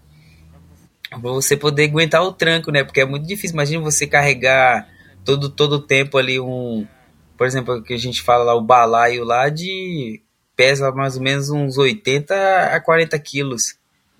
para 1.09 1.19
você 1.19 1.57
poder 1.57 1.85
aguentar 1.85 2.23
o 2.23 2.31
tranco, 2.31 2.71
né? 2.71 2.83
Porque 2.83 3.01
é 3.01 3.05
muito 3.05 3.27
difícil. 3.27 3.53
Imagina 3.53 3.83
você 3.83 4.07
carregar 4.07 4.87
todo 5.25 5.49
todo 5.49 5.73
o 5.73 5.81
tempo 5.81 6.17
ali 6.17 6.39
um, 6.39 6.87
por 7.37 7.45
exemplo, 7.45 7.81
que 7.83 7.93
a 7.93 7.97
gente 7.97 8.21
fala 8.21 8.43
lá 8.45 8.55
o 8.55 8.61
balaio 8.61 9.25
lá 9.25 9.49
de 9.49 10.21
pesa 10.55 10.91
mais 10.91 11.17
ou 11.17 11.23
menos 11.23 11.49
uns 11.49 11.77
80 11.77 12.33
a 12.73 12.79
40 12.79 13.17
quilos 13.19 13.75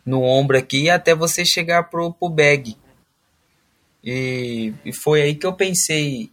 no 0.06 0.24
ombro 0.24 0.58
aqui 0.58 0.90
até 0.90 1.16
você 1.16 1.46
chegar 1.46 1.84
pro, 1.84 2.12
pro 2.14 2.30
bag. 2.30 2.76
E, 4.04 4.74
e 4.84 4.92
foi 4.92 5.22
aí 5.22 5.36
que 5.36 5.46
eu 5.46 5.54
pensei 5.54 6.32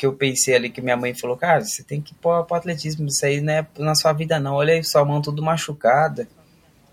que 0.00 0.06
eu 0.06 0.14
pensei 0.14 0.54
ali 0.54 0.70
que 0.70 0.80
minha 0.80 0.96
mãe 0.96 1.12
falou, 1.12 1.36
cara, 1.36 1.62
você 1.62 1.84
tem 1.84 2.00
que 2.00 2.14
ir 2.14 2.16
pro, 2.22 2.42
pro 2.44 2.56
atletismo, 2.56 3.06
isso 3.06 3.26
aí 3.26 3.42
não 3.42 3.52
é 3.52 3.66
na 3.78 3.94
sua 3.94 4.14
vida 4.14 4.40
não, 4.40 4.54
olha 4.54 4.72
aí 4.72 4.82
sua 4.82 5.04
mão 5.04 5.20
tudo 5.20 5.42
machucada. 5.42 6.26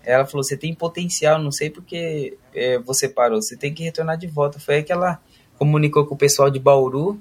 Ela 0.04 0.26
falou, 0.26 0.44
você 0.44 0.58
tem 0.58 0.74
potencial, 0.74 1.38
não 1.38 1.50
sei 1.50 1.70
porque 1.70 2.36
é, 2.54 2.78
você 2.80 3.08
parou, 3.08 3.40
você 3.40 3.56
tem 3.56 3.72
que 3.72 3.82
retornar 3.82 4.18
de 4.18 4.26
volta. 4.26 4.60
Foi 4.60 4.74
aí 4.74 4.82
que 4.82 4.92
ela 4.92 5.18
comunicou 5.56 6.04
com 6.04 6.14
o 6.14 6.18
pessoal 6.18 6.50
de 6.50 6.58
Bauru, 6.58 7.18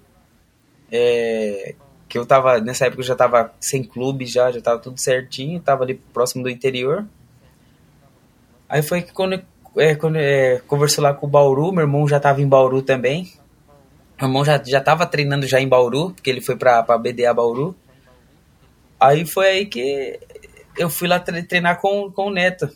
é, 0.92 1.74
que 2.10 2.18
eu 2.18 2.26
tava, 2.26 2.60
nessa 2.60 2.88
época 2.88 3.00
eu 3.00 3.06
já 3.06 3.16
tava 3.16 3.54
sem 3.58 3.82
clube 3.82 4.26
já, 4.26 4.52
já 4.52 4.60
tava 4.60 4.80
tudo 4.80 5.00
certinho, 5.00 5.62
tava 5.62 5.86
ali 5.86 5.94
próximo 5.94 6.44
do 6.44 6.50
interior. 6.50 7.06
Aí 8.68 8.82
foi 8.82 9.04
que 9.04 9.14
quando, 9.14 9.42
é, 9.78 9.96
quando 9.96 10.18
é, 10.18 10.60
conversou 10.68 11.02
lá 11.02 11.14
com 11.14 11.28
o 11.28 11.30
Bauru, 11.30 11.72
meu 11.72 11.84
irmão 11.84 12.06
já 12.06 12.20
tava 12.20 12.42
em 12.42 12.48
Bauru 12.48 12.82
também, 12.82 13.32
meu 14.20 14.30
irmão 14.30 14.46
já, 14.46 14.62
já 14.64 14.82
tava 14.82 15.06
treinando 15.06 15.46
já 15.46 15.60
em 15.60 15.68
Bauru, 15.68 16.12
porque 16.12 16.30
ele 16.30 16.42
foi 16.42 16.56
pra, 16.56 16.82
pra 16.82 16.98
BDA 16.98 17.34
Bauru. 17.34 17.76
Aí 19.00 19.26
foi 19.26 19.48
aí 19.48 19.66
que 19.66 20.20
eu 20.76 20.90
fui 20.90 21.08
lá 21.08 21.20
treinar 21.20 21.80
com, 21.80 22.12
com 22.12 22.28
o 22.28 22.32
Neto. 22.32 22.70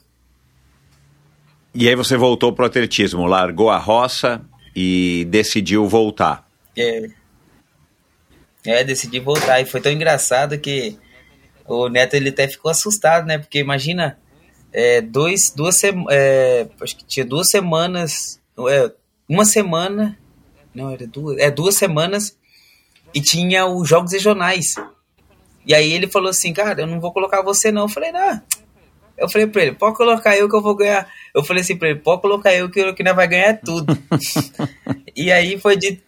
E 1.74 1.88
aí 1.88 1.96
você 1.96 2.16
voltou 2.16 2.54
pro 2.54 2.66
atletismo, 2.66 3.26
largou 3.26 3.70
a 3.70 3.78
roça 3.78 4.42
e 4.76 5.26
decidiu 5.30 5.88
voltar. 5.88 6.48
É. 6.78 7.10
É, 8.66 8.84
decidi 8.84 9.20
voltar. 9.20 9.62
E 9.62 9.66
foi 9.66 9.82
tão 9.82 9.92
engraçado 9.92 10.60
que 10.60 10.98
o 11.66 11.88
Neto 11.88 12.14
ele 12.16 12.30
até 12.30 12.48
ficou 12.48 12.70
assustado, 12.70 13.26
né? 13.26 13.38
Porque 13.38 13.60
imagina, 13.60 14.20
é, 14.72 15.02
dois, 15.02 15.52
duas 15.56 15.78
semanas. 15.78 16.08
É, 16.12 16.68
acho 16.82 16.98
que 16.98 17.06
tinha 17.06 17.26
duas 17.26 17.50
semanas. 17.50 18.40
É, 18.70 18.92
uma 19.28 19.46
semana 19.46 20.18
não, 20.74 20.92
era 20.92 21.06
duas. 21.08 21.38
É 21.38 21.52
duas 21.52 21.76
semanas 21.76 22.38
e 23.14 23.22
tinha 23.22 23.66
os 23.66 23.88
jogos 23.88 24.12
regionais. 24.12 24.76
E 25.66 25.74
aí 25.74 25.92
ele 25.92 26.08
falou 26.08 26.30
assim, 26.30 26.54
cara, 26.54 26.82
eu 26.82 26.88
não 26.88 27.00
vou 27.00 27.12
colocar 27.12 27.42
você 27.42 27.72
não. 27.72 27.84
Eu 27.84 27.90
falei, 27.90 28.12
não. 28.12 28.42
Eu 29.18 29.30
falei 29.30 29.46
pra 29.46 29.62
ele, 29.62 29.76
pode 29.76 29.96
colocar 29.96 30.36
eu 30.36 30.50
que 30.50 30.56
eu 30.56 30.62
vou 30.62 30.76
ganhar. 30.76 31.08
Eu 31.34 31.44
falei 31.44 31.62
assim 31.62 31.78
pra 31.78 31.90
ele, 31.90 32.00
pode 32.00 32.22
colocar 32.22 32.54
eu 32.54 32.70
que, 32.70 32.94
que 32.94 33.04
nós 33.04 33.16
vai 33.16 33.28
ganhar 33.28 33.60
tudo. 33.62 33.96
e 35.16 35.32
aí 35.32 35.60
foi 35.60 35.78
de. 35.78 36.02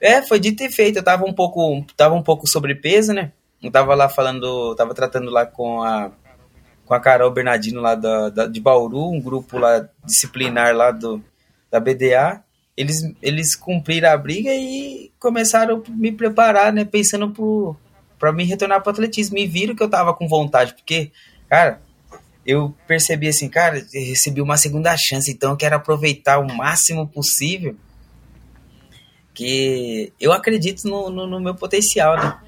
É, 0.00 0.22
foi 0.22 0.38
dito 0.38 0.62
e 0.62 0.70
feito. 0.70 0.98
Eu 0.98 1.02
tava 1.02 1.24
um 1.24 1.32
pouco, 1.32 1.84
tava 1.96 2.14
um 2.14 2.22
pouco 2.22 2.46
sobrepeso, 2.46 3.12
né? 3.12 3.32
Eu 3.62 3.70
tava 3.70 3.94
lá 3.94 4.08
falando, 4.08 4.74
tava 4.76 4.94
tratando 4.94 5.30
lá 5.30 5.46
com 5.46 5.82
a 5.82 6.12
com 6.84 6.94
a 6.94 7.00
Carol 7.00 7.30
Bernardino 7.30 7.80
lá 7.80 7.94
da, 7.94 8.28
da, 8.28 8.46
de 8.46 8.60
Bauru, 8.60 9.10
um 9.10 9.20
grupo 9.20 9.56
lá 9.56 9.88
disciplinar 10.04 10.74
lá 10.74 10.90
do, 10.90 11.22
da 11.70 11.80
BDA. 11.80 12.42
Eles, 12.76 13.02
eles 13.20 13.54
cumpriram 13.54 14.10
a 14.10 14.16
briga 14.16 14.50
e 14.54 15.12
começaram 15.18 15.82
a 15.86 15.90
me 15.90 16.10
preparar, 16.10 16.72
né? 16.72 16.84
Pensando 16.84 17.76
para 18.18 18.32
me 18.32 18.44
retornar 18.44 18.82
para 18.82 18.90
o 18.90 18.92
atletismo. 18.92 19.36
E 19.36 19.46
viram 19.46 19.74
que 19.74 19.82
eu 19.82 19.90
tava 19.90 20.14
com 20.14 20.26
vontade, 20.26 20.74
porque, 20.74 21.10
cara, 21.48 21.80
eu 22.46 22.74
percebi 22.86 23.28
assim, 23.28 23.48
cara, 23.48 23.84
recebi 23.92 24.40
uma 24.40 24.56
segunda 24.56 24.96
chance, 24.96 25.30
então 25.30 25.50
eu 25.50 25.56
quero 25.56 25.76
aproveitar 25.76 26.38
o 26.38 26.54
máximo 26.54 27.06
possível. 27.06 27.76
Que 29.34 30.12
eu 30.20 30.32
acredito 30.32 30.84
no, 30.84 31.08
no, 31.08 31.26
no 31.26 31.40
meu 31.40 31.54
potencial, 31.54 32.16
né? 32.16 32.38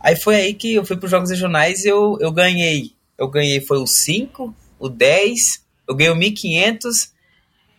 Aí 0.00 0.16
foi 0.16 0.36
aí 0.36 0.54
que 0.54 0.74
eu 0.74 0.84
fui 0.84 0.96
para 0.96 1.06
os 1.06 1.10
Jogos 1.10 1.30
Regionais 1.30 1.84
e 1.84 1.88
eu, 1.88 2.16
eu 2.20 2.30
ganhei. 2.30 2.92
Eu 3.16 3.28
ganhei 3.28 3.60
foi 3.60 3.78
o 3.78 3.86
5, 3.86 4.54
o 4.78 4.88
10, 4.88 5.64
eu 5.88 5.94
ganhei 5.94 6.12
o 6.12 6.16
1500 6.16 7.12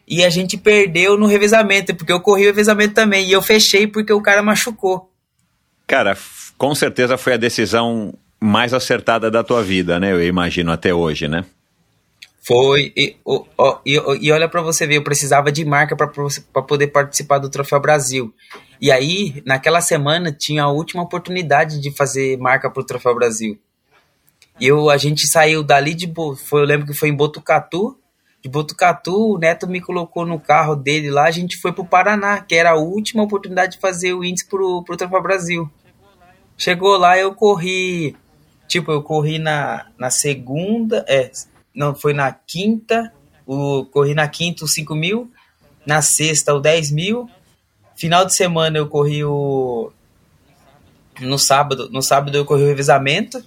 e 0.09 0.25
a 0.25 0.29
gente 0.29 0.57
perdeu 0.57 1.15
no 1.15 1.27
revezamento, 1.27 1.93
porque 1.95 2.11
eu 2.11 2.19
corri 2.19 2.43
o 2.43 2.47
revezamento 2.47 2.95
também 2.95 3.27
e 3.27 3.31
eu 3.31 3.41
fechei 3.41 3.85
porque 3.85 4.11
o 4.11 4.21
cara 4.21 4.41
machucou. 4.41 5.11
Cara, 5.85 6.17
com 6.57 6.73
certeza 6.73 7.17
foi 7.17 7.33
a 7.33 7.37
decisão 7.37 8.13
mais 8.39 8.73
acertada 8.73 9.29
da 9.29 9.43
tua 9.43 9.61
vida, 9.61 9.99
né? 9.99 10.11
Eu 10.11 10.25
imagino 10.25 10.71
até 10.71 10.93
hoje, 10.93 11.27
né? 11.27 11.45
Foi. 12.41 12.91
E, 12.97 13.15
e, 13.85 14.01
e 14.21 14.31
olha 14.31 14.49
para 14.49 14.61
você 14.61 14.87
ver, 14.87 14.95
eu 14.95 15.03
precisava 15.03 15.51
de 15.51 15.63
marca 15.63 15.95
para 15.95 16.07
poder 16.63 16.87
participar 16.87 17.37
do 17.37 17.49
Troféu 17.49 17.79
Brasil. 17.79 18.33
E 18.81 18.91
aí, 18.91 19.43
naquela 19.45 19.81
semana, 19.81 20.31
tinha 20.31 20.63
a 20.63 20.71
última 20.71 21.03
oportunidade 21.03 21.79
de 21.79 21.91
fazer 21.91 22.37
marca 22.37 22.69
para 22.71 22.81
o 22.81 22.85
Troféu 22.85 23.13
Brasil. 23.13 23.59
E 24.59 24.67
eu, 24.67 24.89
a 24.89 24.97
gente 24.97 25.27
saiu 25.27 25.61
dali 25.61 25.93
de. 25.93 26.11
Foi, 26.47 26.61
eu 26.61 26.65
lembro 26.65 26.87
que 26.87 26.93
foi 26.93 27.09
em 27.09 27.15
Botucatu. 27.15 27.95
De 28.41 28.47
Botucatu, 28.47 29.33
o 29.33 29.37
Neto 29.37 29.67
me 29.67 29.81
colocou 29.81 30.25
no 30.25 30.39
carro 30.39 30.75
dele 30.75 31.11
lá. 31.11 31.25
A 31.25 31.31
gente 31.31 31.57
foi 31.57 31.73
pro 31.73 31.85
Paraná, 31.85 32.39
que 32.39 32.55
era 32.55 32.71
a 32.71 32.77
última 32.77 33.23
oportunidade 33.23 33.73
de 33.73 33.79
fazer 33.79 34.13
o 34.13 34.23
índice 34.23 34.47
pro, 34.47 34.83
pro 34.83 34.95
Troféu 34.95 35.21
Brasil. 35.21 35.69
Chegou 36.57 36.97
lá, 36.97 37.17
eu 37.17 37.33
corri. 37.33 38.15
Tipo, 38.67 38.91
eu 38.91 39.03
corri 39.03 39.39
na, 39.39 39.87
na 39.97 40.09
segunda. 40.09 41.05
É, 41.07 41.31
não, 41.75 41.93
foi 41.93 42.13
na 42.13 42.31
quinta. 42.31 43.13
O, 43.45 43.85
corri 43.85 44.13
na 44.13 44.27
quinta 44.27 44.63
os 44.63 44.73
5 44.73 44.95
mil. 44.95 45.31
Na 45.85 46.01
sexta, 46.01 46.53
o 46.53 46.59
10 46.59 46.91
mil. 46.91 47.29
Final 47.95 48.25
de 48.25 48.33
semana 48.33 48.77
eu 48.77 48.87
corri 48.87 49.23
o. 49.23 49.91
No 51.19 51.37
sábado, 51.37 51.89
no 51.91 52.01
sábado 52.01 52.37
eu 52.37 52.45
corri 52.45 52.63
o 52.63 52.67
revezamento. 52.67 53.43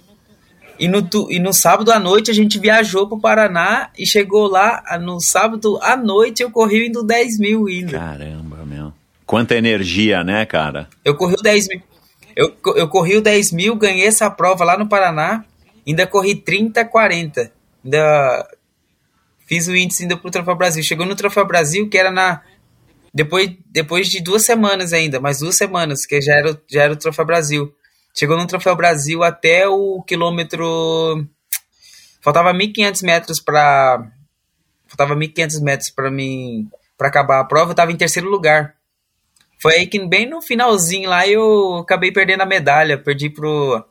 E 0.79 0.87
no, 0.87 1.07
e 1.29 1.39
no 1.39 1.53
sábado 1.53 1.91
à 1.91 1.99
noite 1.99 2.31
a 2.31 2.33
gente 2.33 2.57
viajou 2.59 3.07
pro 3.07 3.19
Paraná 3.19 3.89
e 3.97 4.05
chegou 4.05 4.47
lá 4.47 4.81
no 4.99 5.19
sábado 5.19 5.77
à 5.81 5.95
noite 5.95 6.41
eu 6.41 6.49
corri 6.49 6.87
indo 6.87 7.03
10 7.03 7.39
mil 7.39 7.69
indo. 7.69 7.91
Caramba, 7.91 8.65
meu. 8.65 8.91
Quanta 9.25 9.55
energia, 9.55 10.23
né, 10.23 10.45
cara? 10.45 10.87
Eu 11.05 11.15
corri 11.15 11.35
o 11.37 11.41
10 11.41 11.67
mil. 11.67 11.81
Eu, 12.35 12.55
eu 12.75 12.87
corri 12.87 13.15
o 13.15 13.21
10 13.21 13.51
mil, 13.51 13.75
ganhei 13.75 14.07
essa 14.07 14.29
prova 14.29 14.63
lá 14.65 14.77
no 14.77 14.89
Paraná, 14.89 15.45
ainda 15.87 16.07
corri 16.07 16.35
30, 16.35 16.83
40. 16.85 17.51
Ainda 17.83 18.47
fiz 19.45 19.67
o 19.67 19.75
índice 19.75 20.03
ainda 20.03 20.17
pro 20.17 20.31
Troféu 20.31 20.55
Brasil. 20.55 20.83
Chegou 20.83 21.05
no 21.05 21.15
Troféu 21.15 21.45
Brasil, 21.45 21.87
que 21.89 21.97
era 21.97 22.11
na. 22.11 22.41
Depois, 23.13 23.51
depois 23.69 24.07
de 24.07 24.21
duas 24.21 24.43
semanas 24.43 24.91
ainda, 24.91 25.19
mais 25.19 25.39
duas 25.39 25.55
semanas, 25.55 26.05
que 26.05 26.19
já 26.19 26.33
era, 26.33 26.59
já 26.67 26.83
era 26.83 26.93
o 26.93 26.97
Troféu 26.97 27.25
Brasil. 27.25 27.73
Chegou 28.13 28.37
no 28.37 28.45
Troféu 28.45 28.75
Brasil 28.75 29.23
até 29.23 29.67
o 29.67 30.03
quilômetro. 30.03 31.27
Faltava 32.21 32.53
1.500 32.53 33.03
metros 33.03 33.39
para. 33.39 34.07
Faltava 34.87 35.15
1.500 35.15 35.61
metros 35.63 35.89
para 35.89 36.11
mim. 36.11 36.69
para 36.95 37.07
acabar 37.07 37.39
a 37.39 37.43
prova, 37.43 37.71
eu 37.71 37.75
tava 37.75 37.91
em 37.91 37.97
terceiro 37.97 38.29
lugar. 38.29 38.75
Foi 39.59 39.73
aí 39.75 39.87
que, 39.87 39.99
bem 40.05 40.29
no 40.29 40.41
finalzinho 40.41 41.09
lá, 41.09 41.27
eu 41.27 41.77
acabei 41.77 42.11
perdendo 42.11 42.41
a 42.41 42.45
medalha. 42.45 42.97
Perdi 42.97 43.31
pro. 43.31 43.83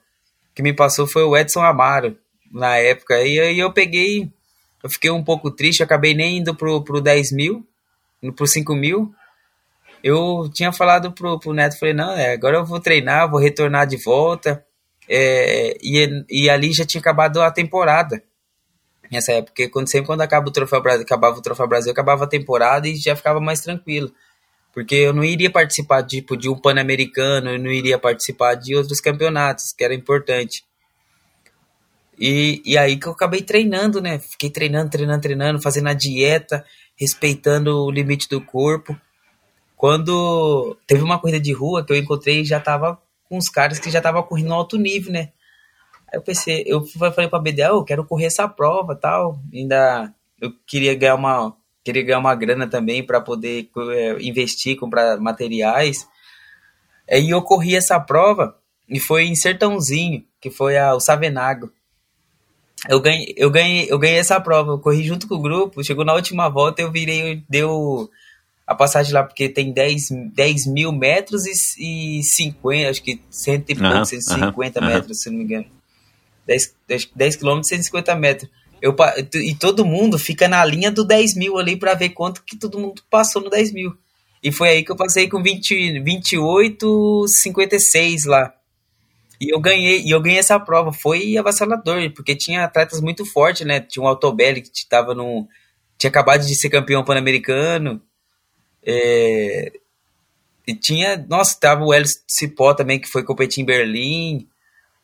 que 0.54 0.62
me 0.62 0.72
passou 0.72 1.06
foi 1.06 1.24
o 1.24 1.36
Edson 1.36 1.62
Amaro, 1.62 2.16
na 2.52 2.76
época. 2.76 3.20
E 3.22 3.40
aí 3.40 3.58
eu 3.58 3.72
peguei. 3.72 4.30
Eu 4.84 4.90
fiquei 4.90 5.10
um 5.10 5.24
pouco 5.24 5.50
triste, 5.50 5.82
acabei 5.82 6.14
nem 6.14 6.38
indo 6.38 6.54
pro, 6.54 6.82
pro 6.82 7.00
10 7.00 7.32
mil, 7.32 7.66
pro 8.36 8.46
5 8.46 8.74
mil 8.74 9.12
eu 10.02 10.50
tinha 10.52 10.72
falado 10.72 11.12
pro, 11.12 11.38
pro 11.38 11.52
Neto, 11.52 11.78
falei, 11.78 11.94
não, 11.94 12.12
é, 12.12 12.32
agora 12.32 12.56
eu 12.56 12.64
vou 12.64 12.80
treinar, 12.80 13.30
vou 13.30 13.40
retornar 13.40 13.86
de 13.86 13.96
volta. 13.96 14.64
É, 15.08 15.76
e, 15.82 16.24
e 16.28 16.50
ali 16.50 16.72
já 16.72 16.84
tinha 16.84 17.00
acabado 17.00 17.40
a 17.40 17.50
temporada. 17.50 18.22
Nessa 19.10 19.32
época, 19.32 19.52
porque 19.52 19.68
quando, 19.68 19.88
sempre 19.88 20.06
quando 20.06 20.22
acaba 20.22 20.48
o 20.48 20.52
Troféu 20.52 20.80
Brasil, 20.82 21.02
acabava 21.02 21.36
o 21.38 21.42
Troféu 21.42 21.68
Brasil, 21.68 21.92
acabava 21.92 22.24
a 22.24 22.26
temporada 22.26 22.88
e 22.88 22.96
já 22.96 23.14
ficava 23.14 23.38
mais 23.40 23.60
tranquilo. 23.60 24.10
Porque 24.72 24.94
eu 24.94 25.12
não 25.12 25.22
iria 25.22 25.50
participar 25.50 26.02
tipo, 26.02 26.34
de 26.34 26.48
um 26.48 26.58
Pan-Americano, 26.58 27.50
eu 27.50 27.58
não 27.58 27.70
iria 27.70 27.98
participar 27.98 28.54
de 28.54 28.74
outros 28.74 29.00
campeonatos, 29.00 29.72
que 29.72 29.84
era 29.84 29.94
importante. 29.94 30.64
E, 32.18 32.62
e 32.64 32.78
aí 32.78 32.96
que 32.96 33.06
eu 33.06 33.12
acabei 33.12 33.42
treinando, 33.42 34.00
né? 34.00 34.18
Fiquei 34.18 34.48
treinando, 34.48 34.90
treinando, 34.90 35.20
treinando, 35.20 35.60
fazendo 35.60 35.88
a 35.88 35.94
dieta, 35.94 36.64
respeitando 36.96 37.84
o 37.84 37.90
limite 37.90 38.28
do 38.28 38.40
corpo. 38.40 38.98
Quando 39.82 40.78
teve 40.86 41.02
uma 41.02 41.18
corrida 41.18 41.40
de 41.40 41.52
rua 41.52 41.84
que 41.84 41.92
eu 41.92 41.96
encontrei 41.96 42.44
já 42.44 42.60
tava 42.60 43.02
com 43.28 43.36
os 43.36 43.48
caras 43.48 43.80
que 43.80 43.90
já 43.90 44.00
tava 44.00 44.22
correndo 44.22 44.54
alto 44.54 44.78
nível, 44.78 45.12
né? 45.12 45.32
Aí 46.06 46.18
eu 46.18 46.22
pensei, 46.22 46.62
eu 46.68 46.86
falei 46.86 47.28
pra 47.28 47.40
BDA, 47.40 47.64
eu 47.64 47.82
quero 47.82 48.04
correr 48.04 48.26
essa 48.26 48.46
prova 48.46 48.94
tal. 48.94 49.40
Ainda 49.52 50.14
eu 50.40 50.52
queria 50.68 50.94
ganhar 50.94 51.16
uma, 51.16 51.56
queria 51.82 52.04
ganhar 52.04 52.20
uma 52.20 52.32
grana 52.32 52.68
também 52.68 53.04
para 53.04 53.20
poder 53.20 53.68
é, 53.90 54.22
investir, 54.22 54.78
comprar 54.78 55.18
materiais. 55.18 56.06
Aí 57.10 57.30
eu 57.30 57.42
corri 57.42 57.74
essa 57.74 57.98
prova 57.98 58.56
e 58.88 59.00
foi 59.00 59.24
em 59.24 59.34
Sertãozinho, 59.34 60.24
que 60.40 60.48
foi 60.48 60.78
a, 60.78 60.94
o 60.94 61.00
Savenago. 61.00 61.72
Eu 62.88 63.00
ganhei, 63.00 63.34
eu 63.36 63.50
ganhei, 63.50 63.88
eu 63.90 63.98
ganhei 63.98 64.20
essa 64.20 64.40
prova, 64.40 64.70
eu 64.70 64.78
corri 64.78 65.02
junto 65.02 65.26
com 65.26 65.34
o 65.34 65.42
grupo, 65.42 65.82
chegou 65.82 66.04
na 66.04 66.14
última 66.14 66.48
volta, 66.48 66.80
eu 66.80 66.92
virei, 66.92 67.42
deu 67.48 68.08
a 68.66 68.74
passagem 68.74 69.12
lá, 69.12 69.22
porque 69.22 69.48
tem 69.48 69.72
10, 69.72 70.08
10 70.34 70.66
mil 70.66 70.92
metros 70.92 71.44
e, 71.46 72.18
e 72.18 72.22
50, 72.22 72.90
acho 72.90 73.02
que 73.02 73.20
100 73.30 73.64
e 73.68 73.74
pouco, 73.74 74.04
150 74.06 74.80
uhum, 74.80 74.86
metros, 74.86 75.20
se 75.20 75.30
não 75.30 75.38
me 75.38 75.44
engano. 75.44 75.66
10, 76.46 76.74
10, 76.88 77.10
10 77.14 77.36
quilômetros, 77.36 77.68
150 77.68 78.14
metros. 78.16 78.50
Eu, 78.80 78.96
e 79.34 79.54
todo 79.54 79.84
mundo 79.84 80.18
fica 80.18 80.48
na 80.48 80.64
linha 80.64 80.90
do 80.90 81.04
10 81.04 81.36
mil 81.36 81.56
ali 81.56 81.76
para 81.76 81.94
ver 81.94 82.10
quanto 82.10 82.42
que 82.42 82.56
todo 82.56 82.80
mundo 82.80 83.02
passou 83.08 83.40
no 83.40 83.48
10 83.48 83.72
mil. 83.72 83.96
E 84.42 84.50
foi 84.50 84.70
aí 84.70 84.84
que 84.84 84.90
eu 84.90 84.96
passei 84.96 85.28
com 85.28 85.40
20, 85.40 86.00
28, 86.00 87.24
56 87.28 88.24
lá. 88.24 88.52
E 89.40 89.54
eu 89.54 89.60
ganhei, 89.60 90.02
e 90.02 90.10
eu 90.10 90.20
ganhei 90.20 90.38
essa 90.38 90.58
prova. 90.58 90.92
Foi 90.92 91.36
avassalador, 91.36 92.10
porque 92.12 92.34
tinha 92.34 92.64
atletas 92.64 93.00
muito 93.00 93.24
fortes, 93.24 93.64
né? 93.66 93.80
Tinha 93.80 94.02
um 94.02 94.08
Autobelli 94.08 94.62
que 94.62 94.70
tava 94.88 95.14
no. 95.14 95.48
Tinha 95.96 96.10
acabado 96.10 96.44
de 96.44 96.54
ser 96.56 96.70
campeão 96.70 97.04
pan-americano. 97.04 98.00
É, 98.84 99.72
e 100.66 100.74
tinha, 100.74 101.24
nossa, 101.28 101.58
tava 101.58 101.84
o 101.84 101.92
Hélio 101.92 102.08
Cipó 102.26 102.74
também, 102.74 103.00
que 103.00 103.08
foi 103.08 103.24
competir 103.24 103.62
em 103.62 103.66
Berlim. 103.66 104.46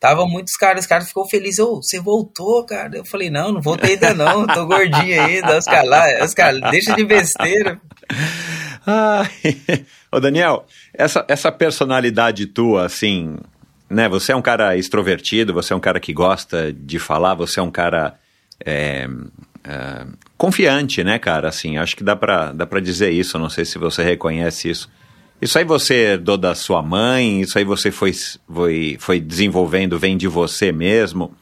Tava 0.00 0.26
muitos 0.26 0.56
caras, 0.56 0.84
os 0.84 0.86
caras 0.86 1.08
ficou 1.08 1.28
feliz, 1.28 1.58
ô, 1.58 1.74
oh, 1.74 1.82
você 1.82 1.98
voltou, 1.98 2.64
cara. 2.64 2.98
Eu 2.98 3.04
falei, 3.04 3.30
não, 3.30 3.50
não 3.52 3.60
voltei 3.60 3.94
ainda 3.94 4.14
não, 4.14 4.46
tô 4.46 4.64
gordinho 4.66 5.20
ainda. 5.20 5.58
Os 5.58 5.64
caras 5.64 5.88
lá, 5.88 6.70
deixa 6.70 6.94
de 6.94 7.04
besteira. 7.04 7.80
Ai, 8.86 9.84
ô 10.10 10.20
Daniel, 10.20 10.64
essa, 10.94 11.24
essa 11.28 11.52
personalidade 11.52 12.46
tua, 12.46 12.86
assim, 12.86 13.36
né, 13.90 14.08
você 14.08 14.32
é 14.32 14.36
um 14.36 14.40
cara 14.40 14.76
extrovertido, 14.76 15.52
você 15.52 15.72
é 15.72 15.76
um 15.76 15.80
cara 15.80 16.00
que 16.00 16.12
gosta 16.12 16.72
de 16.72 16.98
falar, 16.98 17.34
você 17.34 17.60
é 17.60 17.62
um 17.62 17.70
cara 17.70 18.18
é, 18.64 19.06
é, 19.64 20.06
confiante, 20.38 21.02
né, 21.02 21.18
cara? 21.18 21.48
Assim, 21.48 21.76
acho 21.76 21.96
que 21.96 22.04
dá 22.04 22.14
pra, 22.14 22.52
dá 22.52 22.64
pra 22.64 22.78
dizer 22.78 23.10
isso. 23.10 23.38
Não 23.38 23.50
sei 23.50 23.64
se 23.64 23.76
você 23.76 24.02
reconhece 24.04 24.70
isso. 24.70 24.88
Isso 25.42 25.58
aí 25.58 25.64
você 25.64 25.94
herdou 25.94 26.36
da 26.38 26.54
sua 26.54 26.80
mãe? 26.80 27.40
Isso 27.40 27.58
aí 27.58 27.64
você 27.64 27.90
foi, 27.90 28.12
foi, 28.48 28.96
foi 28.98 29.20
desenvolvendo, 29.20 29.98
vem 29.98 30.16
de 30.16 30.28
você 30.28 30.72
mesmo? 30.72 31.32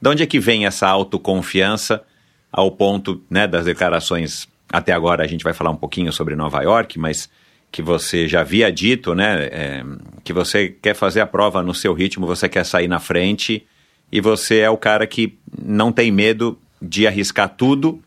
De 0.00 0.08
onde 0.08 0.22
é 0.22 0.26
que 0.26 0.38
vem 0.38 0.66
essa 0.66 0.86
autoconfiança 0.86 2.02
ao 2.50 2.70
ponto 2.70 3.22
né, 3.28 3.46
das 3.46 3.64
declarações? 3.64 4.46
Até 4.70 4.92
agora 4.92 5.24
a 5.24 5.26
gente 5.26 5.44
vai 5.44 5.52
falar 5.52 5.70
um 5.70 5.76
pouquinho 5.76 6.12
sobre 6.12 6.36
Nova 6.36 6.62
York, 6.62 6.98
mas 6.98 7.28
que 7.70 7.82
você 7.82 8.28
já 8.28 8.40
havia 8.40 8.70
dito, 8.70 9.14
né? 9.14 9.44
É, 9.46 9.84
que 10.22 10.32
você 10.32 10.68
quer 10.68 10.94
fazer 10.94 11.20
a 11.20 11.26
prova 11.26 11.62
no 11.62 11.74
seu 11.74 11.94
ritmo, 11.94 12.26
você 12.26 12.48
quer 12.48 12.64
sair 12.64 12.88
na 12.88 13.00
frente 13.00 13.66
e 14.10 14.20
você 14.20 14.58
é 14.58 14.70
o 14.70 14.76
cara 14.76 15.06
que 15.06 15.38
não 15.62 15.90
tem 15.90 16.10
medo 16.10 16.58
de 16.80 17.06
arriscar 17.06 17.48
tudo 17.48 18.02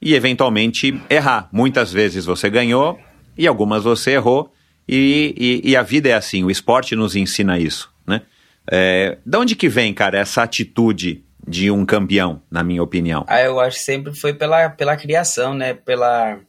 e 0.00 0.14
eventualmente 0.14 1.00
errar. 1.08 1.48
Muitas 1.52 1.92
vezes 1.92 2.24
você 2.24 2.48
ganhou 2.48 2.98
e 3.36 3.46
algumas 3.46 3.84
você 3.84 4.12
errou 4.12 4.52
E, 4.88 5.60
e, 5.64 5.70
e 5.70 5.76
a 5.76 5.82
vida 5.82 6.08
é 6.08 6.14
assim, 6.14 6.42
o 6.42 6.50
esporte 6.50 6.96
nos 6.96 7.14
ensina 7.14 7.56
isso, 7.58 7.92
né? 8.04 8.22
É, 8.68 9.18
de 9.24 9.38
onde 9.38 9.54
que 9.54 9.68
vem, 9.68 9.94
cara, 9.94 10.18
essa 10.18 10.42
atitude 10.42 11.24
de 11.46 11.70
um 11.70 11.86
campeão, 11.86 12.42
na 12.50 12.64
minha 12.64 12.82
opinião? 12.82 13.24
Ah, 13.28 13.40
eu 13.40 13.60
acho 13.60 13.78
que 13.78 13.84
sempre 13.84 14.12
foi 14.12 14.34
pela, 14.34 14.68
pela 14.68 14.96
criação, 14.96 15.54
né? 15.54 15.74
Pela, 15.74 16.40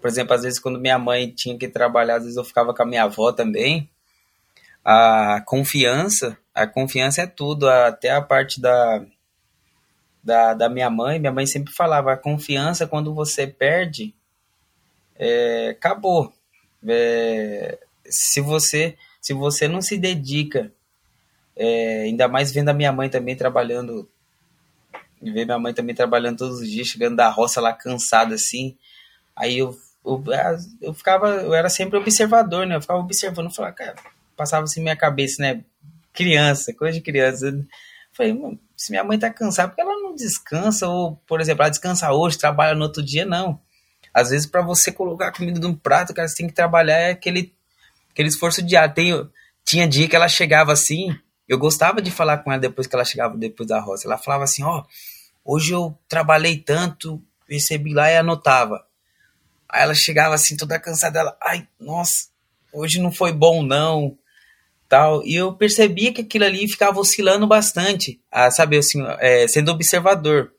por 0.00 0.08
exemplo, 0.08 0.32
às 0.32 0.42
vezes 0.42 0.60
quando 0.60 0.80
minha 0.80 0.98
mãe 0.98 1.28
tinha 1.28 1.58
que 1.58 1.66
trabalhar, 1.66 2.16
às 2.16 2.22
vezes 2.22 2.36
eu 2.36 2.44
ficava 2.44 2.72
com 2.72 2.82
a 2.82 2.86
minha 2.86 3.02
avó 3.02 3.32
também. 3.32 3.90
A 4.84 5.42
confiança, 5.44 6.38
a 6.54 6.66
confiança 6.66 7.22
é 7.22 7.26
tudo, 7.26 7.68
até 7.68 8.10
a 8.10 8.22
parte 8.22 8.60
da, 8.60 9.04
da, 10.28 10.52
da 10.52 10.68
minha 10.68 10.90
mãe, 10.90 11.18
minha 11.18 11.32
mãe 11.32 11.46
sempre 11.46 11.72
falava, 11.72 12.12
a 12.12 12.16
confiança 12.16 12.86
quando 12.86 13.14
você 13.14 13.46
perde, 13.46 14.14
é, 15.18 15.70
acabou. 15.70 16.32
É, 16.86 17.78
se 18.04 18.40
você 18.40 18.96
se 19.20 19.32
você 19.32 19.66
não 19.66 19.82
se 19.82 19.98
dedica, 19.98 20.72
é, 21.56 22.02
ainda 22.02 22.28
mais 22.28 22.52
vendo 22.52 22.68
a 22.68 22.74
minha 22.74 22.92
mãe 22.92 23.08
também 23.08 23.34
trabalhando, 23.34 24.08
ver 25.20 25.44
minha 25.44 25.58
mãe 25.58 25.74
também 25.74 25.94
trabalhando 25.94 26.38
todos 26.38 26.60
os 26.60 26.70
dias, 26.70 26.88
chegando 26.88 27.16
da 27.16 27.28
roça 27.28 27.60
lá 27.60 27.72
cansada 27.72 28.34
assim, 28.34 28.76
aí 29.34 29.58
eu, 29.58 29.76
eu, 30.04 30.22
eu 30.80 30.94
ficava, 30.94 31.28
eu 31.42 31.52
era 31.54 31.68
sempre 31.68 31.98
observador, 31.98 32.66
né? 32.66 32.76
Eu 32.76 32.80
ficava 32.80 33.00
observando, 33.00 33.52
falava, 33.52 33.74
cara, 33.74 33.96
passava 34.36 34.64
assim 34.64 34.80
minha 34.82 34.96
cabeça, 34.96 35.42
né? 35.42 35.64
Criança, 36.12 36.72
coisa 36.72 36.94
de 36.94 37.02
criança. 37.02 37.48
Eu 37.48 37.66
falei, 38.12 38.32
se 38.78 38.92
minha 38.92 39.02
mãe 39.02 39.18
tá 39.18 39.28
cansada, 39.28 39.68
porque 39.68 39.82
ela 39.82 40.00
não 40.00 40.14
descansa, 40.14 40.86
ou, 40.86 41.16
por 41.26 41.40
exemplo, 41.40 41.62
ela 41.62 41.70
descansa 41.70 42.12
hoje, 42.12 42.38
trabalha 42.38 42.76
no 42.76 42.84
outro 42.84 43.02
dia, 43.02 43.26
não. 43.26 43.60
Às 44.14 44.30
vezes, 44.30 44.46
para 44.46 44.62
você 44.62 44.92
colocar 44.92 45.28
a 45.28 45.32
comida 45.32 45.58
num 45.58 45.74
prato, 45.74 46.14
cara, 46.14 46.28
você 46.28 46.36
tem 46.36 46.46
que 46.46 46.54
trabalhar 46.54 47.10
aquele, 47.10 47.52
aquele 48.10 48.28
esforço 48.28 48.62
diário. 48.62 48.94
Tem, 48.94 49.30
tinha 49.64 49.88
dia 49.88 50.08
que 50.08 50.14
ela 50.14 50.28
chegava 50.28 50.72
assim, 50.72 51.08
eu 51.48 51.58
gostava 51.58 52.00
de 52.00 52.10
falar 52.10 52.38
com 52.38 52.52
ela 52.52 52.60
depois 52.60 52.86
que 52.86 52.94
ela 52.94 53.04
chegava 53.04 53.36
depois 53.36 53.68
da 53.68 53.80
roça. 53.80 54.06
Ela 54.06 54.18
falava 54.18 54.44
assim, 54.44 54.62
ó, 54.62 54.78
oh, 54.78 55.54
hoje 55.54 55.72
eu 55.72 55.98
trabalhei 56.08 56.56
tanto, 56.56 57.22
recebi 57.48 57.92
lá 57.92 58.10
e 58.10 58.16
anotava. 58.16 58.84
Aí 59.68 59.82
ela 59.82 59.94
chegava 59.94 60.34
assim, 60.34 60.56
toda 60.56 60.78
cansada, 60.78 61.20
ela, 61.20 61.36
ai, 61.42 61.66
nossa, 61.80 62.28
hoje 62.72 63.00
não 63.00 63.10
foi 63.12 63.32
bom 63.32 63.62
não, 63.62 64.17
tal. 64.88 65.24
E 65.24 65.34
eu 65.34 65.52
percebia 65.52 66.12
que 66.12 66.22
aquilo 66.22 66.44
ali 66.44 66.66
ficava 66.68 66.98
oscilando 66.98 67.46
bastante, 67.46 68.20
a, 68.30 68.50
sabe, 68.50 68.78
assim, 68.78 69.02
é, 69.20 69.46
sendo 69.46 69.70
observador, 69.70 70.52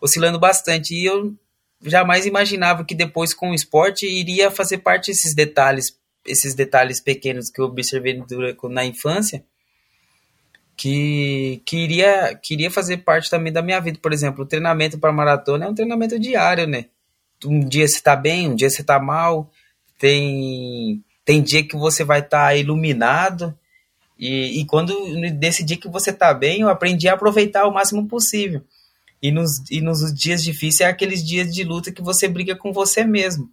oscilando 0.00 0.38
bastante. 0.38 0.94
E 0.94 1.04
eu 1.04 1.34
jamais 1.82 2.26
imaginava 2.26 2.84
que 2.84 2.94
depois 2.94 3.32
com 3.32 3.50
o 3.50 3.54
esporte 3.54 4.06
iria 4.06 4.50
fazer 4.50 4.78
parte 4.78 5.10
desses 5.10 5.34
detalhes, 5.34 5.96
esses 6.26 6.54
detalhes 6.54 7.00
pequenos 7.00 7.50
que 7.50 7.60
eu 7.60 7.66
observei 7.66 8.22
na 8.70 8.84
infância, 8.84 9.44
que, 10.76 11.62
que, 11.64 11.76
iria, 11.76 12.34
que 12.34 12.54
iria 12.54 12.70
fazer 12.70 12.98
parte 12.98 13.30
também 13.30 13.52
da 13.52 13.62
minha 13.62 13.80
vida. 13.80 13.98
Por 14.00 14.12
exemplo, 14.12 14.44
o 14.44 14.46
treinamento 14.46 14.98
para 14.98 15.12
maratona 15.12 15.66
é 15.66 15.68
um 15.68 15.74
treinamento 15.74 16.18
diário, 16.18 16.66
né? 16.66 16.86
Um 17.44 17.60
dia 17.60 17.86
você 17.86 17.96
está 17.96 18.16
bem, 18.16 18.48
um 18.48 18.54
dia 18.54 18.70
você 18.70 18.82
está 18.82 19.00
mal, 19.00 19.50
tem, 19.98 21.02
tem 21.24 21.42
dia 21.42 21.66
que 21.66 21.76
você 21.76 22.04
vai 22.04 22.20
estar 22.20 22.46
tá 22.46 22.54
iluminado, 22.54 23.56
e, 24.18 24.60
e 24.60 24.64
quando 24.66 24.94
desse 25.32 25.64
dia 25.64 25.76
que 25.76 25.88
você 25.88 26.10
está 26.10 26.32
bem, 26.32 26.60
eu 26.60 26.68
aprendi 26.68 27.08
a 27.08 27.14
aproveitar 27.14 27.66
o 27.66 27.72
máximo 27.72 28.06
possível. 28.06 28.62
E 29.20 29.32
nos, 29.32 29.68
e 29.68 29.80
nos 29.80 30.14
dias 30.14 30.44
difíceis 30.44 30.80
é 30.82 30.86
aqueles 30.86 31.24
dias 31.24 31.52
de 31.52 31.64
luta 31.64 31.90
que 31.90 32.00
você 32.00 32.28
briga 32.28 32.54
com 32.54 32.72
você 32.72 33.04
mesmo. 33.04 33.50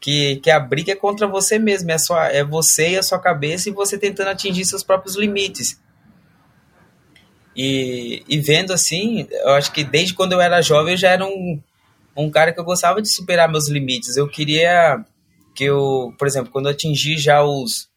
Que, 0.00 0.36
que 0.36 0.50
a 0.50 0.58
briga 0.58 0.90
é 0.90 0.96
contra 0.96 1.28
você 1.28 1.56
mesmo. 1.56 1.88
É, 1.92 1.98
sua, 1.98 2.26
é 2.26 2.42
você 2.42 2.90
e 2.90 2.98
a 2.98 3.02
sua 3.02 3.20
cabeça 3.20 3.68
e 3.68 3.72
você 3.72 3.96
tentando 3.96 4.30
atingir 4.30 4.64
seus 4.64 4.82
próprios 4.82 5.16
limites. 5.16 5.80
E, 7.54 8.24
e 8.28 8.40
vendo 8.40 8.72
assim, 8.72 9.28
eu 9.30 9.50
acho 9.50 9.70
que 9.72 9.84
desde 9.84 10.14
quando 10.14 10.32
eu 10.32 10.40
era 10.40 10.62
jovem 10.62 10.94
eu 10.94 10.98
já 10.98 11.10
era 11.10 11.24
um, 11.24 11.60
um 12.16 12.28
cara 12.28 12.52
que 12.52 12.58
eu 12.58 12.64
gostava 12.64 13.00
de 13.00 13.12
superar 13.12 13.48
meus 13.48 13.68
limites. 13.68 14.16
Eu 14.16 14.28
queria 14.28 15.04
que 15.54 15.64
eu, 15.64 16.14
por 16.18 16.26
exemplo, 16.26 16.50
quando 16.50 16.66
eu 16.66 16.72
atingi 16.72 17.16
já 17.18 17.42
os, 17.42 17.88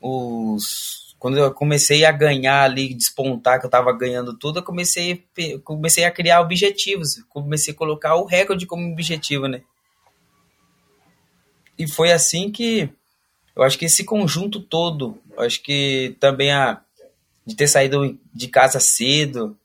os 0.00 1.06
quando 1.18 1.38
eu 1.38 1.52
comecei 1.52 2.04
a 2.04 2.12
ganhar 2.12 2.62
ali, 2.62 2.94
despontar, 2.94 3.58
que 3.58 3.66
eu 3.66 3.68
estava 3.68 3.92
ganhando 3.92 4.36
tudo, 4.36 4.58
eu 4.58 4.62
comecei, 4.62 5.24
comecei 5.64 6.04
a 6.04 6.10
criar 6.10 6.40
objetivos, 6.40 7.22
comecei 7.28 7.72
a 7.74 7.76
colocar 7.76 8.14
o 8.16 8.24
recorde 8.24 8.66
como 8.66 8.92
objetivo, 8.92 9.48
né? 9.48 9.62
E 11.78 11.88
foi 11.88 12.12
assim 12.12 12.50
que 12.50 12.88
eu 13.54 13.62
acho 13.62 13.78
que 13.78 13.86
esse 13.86 14.04
conjunto 14.04 14.60
todo, 14.60 15.18
acho 15.38 15.62
que 15.62 16.16
também 16.20 16.52
a 16.52 16.82
de 17.46 17.54
ter 17.54 17.68
saído 17.68 18.18
de 18.34 18.48
casa 18.48 18.80
cedo, 18.80 19.56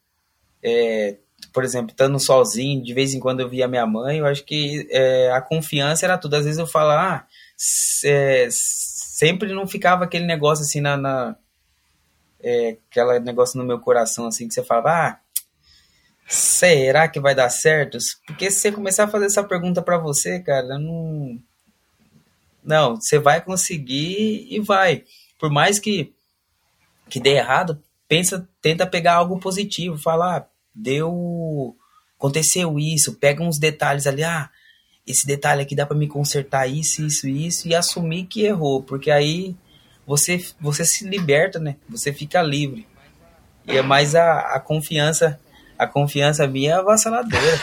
é, 0.64 1.18
por 1.54 1.64
exemplo, 1.64 1.92
estando 1.92 2.20
sozinho, 2.20 2.84
de 2.84 2.94
vez 2.94 3.14
em 3.14 3.20
quando 3.20 3.42
eu 3.42 3.50
via 3.50 3.68
minha 3.68 3.86
mãe, 3.86 4.20
eu 4.20 4.26
acho 4.26 4.44
que 4.44 4.88
é, 4.90 5.32
a 5.32 5.42
confiança 5.42 6.06
era 6.06 6.18
tudo. 6.18 6.36
Às 6.36 6.46
vezes 6.46 6.60
eu 6.60 6.68
falava, 6.68 7.16
ah, 7.16 7.28
é, 8.06 8.48
sempre 8.52 9.54
não 9.54 9.68
ficava 9.68 10.06
aquele 10.06 10.26
negócio 10.26 10.64
assim 10.64 10.82
na, 10.82 10.98
na 10.98 11.36
é, 12.42 12.78
negócio 13.22 13.58
no 13.58 13.66
meu 13.66 13.80
coração 13.80 14.28
assim 14.28 14.48
que 14.48 14.54
você 14.54 14.64
falava, 14.64 14.90
ah, 14.90 15.20
será 16.28 17.08
que 17.08 17.20
vai 17.20 17.36
dar 17.36 17.50
certo? 17.50 17.98
Porque 18.26 18.50
se 18.50 18.60
você 18.60 18.72
começar 18.72 19.04
a 19.04 19.10
fazer 19.10 19.26
essa 19.26 19.44
pergunta 19.44 19.82
para 19.82 19.98
você, 19.98 20.40
cara, 20.40 20.80
não 20.80 21.40
não, 22.64 22.96
você 22.96 23.20
vai 23.20 23.42
conseguir 23.42 24.48
e 24.50 24.60
vai. 24.60 25.04
Por 25.38 25.50
mais 25.50 25.80
que 25.80 26.14
que 27.10 27.20
dê 27.20 27.32
errado, 27.32 27.84
pensa, 28.08 28.48
tenta 28.62 28.88
pegar 28.88 29.16
algo 29.16 29.38
positivo, 29.40 29.98
falar, 29.98 30.38
ah, 30.38 30.48
deu 30.74 31.76
aconteceu 32.18 32.78
isso, 32.78 33.16
pega 33.16 33.42
uns 33.42 33.58
detalhes 33.58 34.06
ali, 34.06 34.24
ah, 34.24 34.50
esse 35.08 35.26
detalhe 35.26 35.62
aqui 35.62 35.76
dá 35.76 35.86
para 35.86 35.98
me 35.98 36.08
consertar 36.08 36.68
isso, 36.68 37.04
isso, 37.04 37.28
isso 37.28 37.68
e 37.68 37.74
assumir 37.74 38.26
que 38.26 38.44
errou, 38.44 38.84
porque 38.84 39.10
aí 39.10 39.56
você 40.06 40.44
você 40.60 40.86
se 40.86 41.08
liberta, 41.08 41.60
né? 41.60 41.78
Você 41.90 42.14
fica 42.14 42.42
livre. 42.42 42.88
E 43.68 43.78
é 43.78 43.82
mais 43.82 44.16
a, 44.16 44.40
a 44.56 44.60
confiança, 44.60 45.40
a 45.78 45.88
confiança 45.88 46.48
minha 46.48 46.72
é 46.72 46.74
avassaladora. 46.74 47.60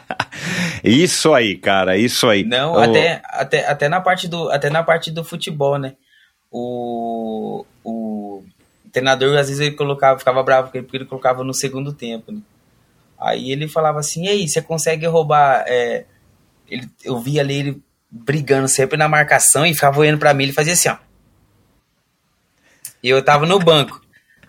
isso 0.84 1.34
aí, 1.34 1.56
cara, 1.56 1.96
isso 1.96 2.28
aí. 2.28 2.44
Não, 2.44 2.72
oh. 2.72 2.78
até, 2.78 3.22
até, 3.24 3.66
até 3.66 3.88
na 3.88 4.00
parte 4.00 4.28
do 4.28 4.50
até 4.50 4.70
na 4.70 4.82
parte 4.82 5.10
do 5.10 5.24
futebol, 5.24 5.78
né? 5.78 5.94
O, 6.50 7.64
o 7.82 8.13
treinador 8.94 9.36
às 9.36 9.48
vezes 9.48 9.60
ele 9.60 9.76
colocava, 9.76 10.18
ficava 10.18 10.42
bravo 10.42 10.70
porque 10.70 10.96
ele 10.96 11.04
colocava 11.04 11.44
no 11.44 11.52
segundo 11.52 11.92
tempo, 11.92 12.32
né? 12.32 12.40
Aí 13.20 13.50
ele 13.50 13.68
falava 13.68 14.00
assim: 14.00 14.24
"E 14.24 14.28
aí, 14.28 14.48
você 14.48 14.62
consegue 14.62 15.06
roubar 15.06 15.64
é, 15.66 16.06
ele, 16.68 16.88
eu 17.04 17.18
via 17.20 17.42
ali 17.42 17.54
ele 17.54 17.82
brigando 18.10 18.68
sempre 18.68 18.96
na 18.96 19.08
marcação 19.08 19.66
e 19.66 19.74
ficava 19.74 19.98
olhando 19.98 20.18
para 20.18 20.32
mim, 20.32 20.44
ele 20.44 20.52
fazia 20.52 20.72
assim, 20.72 20.88
ó. 20.88 20.96
E 23.02 23.08
eu 23.08 23.22
tava 23.22 23.44
no 23.44 23.58
banco. 23.58 24.00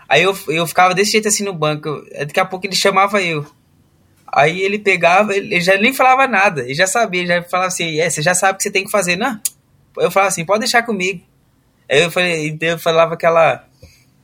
Aí 0.07 0.23
eu, 0.23 0.37
eu 0.47 0.67
ficava 0.67 0.93
desse 0.93 1.11
jeito 1.13 1.27
assim 1.27 1.43
no 1.43 1.53
banco. 1.53 2.05
Daqui 2.19 2.39
a 2.39 2.45
pouco 2.45 2.65
ele 2.65 2.75
chamava 2.75 3.21
eu. 3.21 3.45
Aí 4.27 4.61
ele 4.61 4.79
pegava, 4.79 5.35
ele 5.35 5.59
já 5.61 5.77
nem 5.77 5.93
falava 5.93 6.27
nada, 6.27 6.61
ele 6.61 6.73
já 6.73 6.85
sabia, 6.85 7.21
ele 7.21 7.27
já 7.27 7.43
falava 7.43 7.67
assim, 7.67 7.99
é, 7.99 8.09
você 8.09 8.21
já 8.21 8.33
sabe 8.33 8.53
o 8.53 8.57
que 8.57 8.63
você 8.63 8.71
tem 8.71 8.83
que 8.83 8.91
fazer, 8.91 9.15
não? 9.15 9.39
Eu 9.97 10.11
falava 10.11 10.27
assim, 10.27 10.45
pode 10.45 10.59
deixar 10.59 10.83
comigo. 10.83 11.23
Aí 11.89 12.01
eu, 12.01 12.11
falei, 12.11 12.57
eu 12.59 12.77
falava 12.77 13.13
aquela 13.13 13.65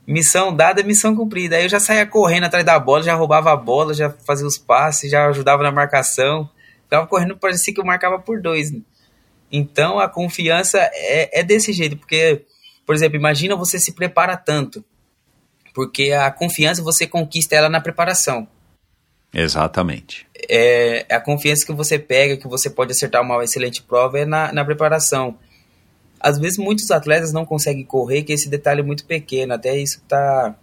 missão 0.06 0.54
dada, 0.54 0.82
missão 0.82 1.14
cumprida. 1.14 1.56
Aí 1.56 1.64
eu 1.64 1.68
já 1.68 1.80
saía 1.80 2.06
correndo 2.06 2.44
atrás 2.44 2.64
da 2.64 2.78
bola, 2.78 3.02
já 3.02 3.14
roubava 3.14 3.52
a 3.52 3.56
bola, 3.56 3.94
já 3.94 4.10
fazia 4.10 4.46
os 4.46 4.58
passes, 4.58 5.10
já 5.10 5.26
ajudava 5.28 5.62
na 5.62 5.72
marcação. 5.72 6.48
Ficava 6.84 7.06
correndo, 7.06 7.36
parecia 7.36 7.72
que 7.72 7.80
eu 7.80 7.84
marcava 7.84 8.18
por 8.18 8.40
dois. 8.40 8.72
Então 9.50 9.98
a 9.98 10.08
confiança 10.08 10.78
é, 10.92 11.40
é 11.40 11.42
desse 11.42 11.72
jeito, 11.72 11.96
porque, 11.96 12.44
por 12.86 12.94
exemplo, 12.94 13.16
imagina 13.16 13.56
você 13.56 13.78
se 13.78 13.92
prepara 13.92 14.36
tanto. 14.36 14.84
Porque 15.74 16.12
a 16.12 16.30
confiança 16.30 16.82
você 16.82 17.06
conquista 17.06 17.54
ela 17.54 17.68
na 17.68 17.80
preparação. 17.80 18.46
Exatamente. 19.32 20.26
É, 20.48 21.06
a 21.10 21.18
confiança 21.18 21.64
que 21.64 21.72
você 21.72 21.98
pega, 21.98 22.36
que 22.36 22.46
você 22.46 22.68
pode 22.68 22.92
acertar 22.92 23.22
uma 23.22 23.42
excelente 23.42 23.82
prova, 23.82 24.18
é 24.18 24.26
na, 24.26 24.52
na 24.52 24.64
preparação. 24.64 25.38
Às 26.22 26.38
vezes 26.38 26.56
muitos 26.56 26.88
atletas 26.92 27.32
não 27.32 27.44
conseguem 27.44 27.84
correr, 27.84 28.22
que 28.22 28.32
esse 28.32 28.48
detalhe 28.48 28.80
é 28.80 28.84
muito 28.84 29.04
pequeno. 29.04 29.54
Até 29.54 29.76
isso 29.76 30.00
tá, 30.06 30.54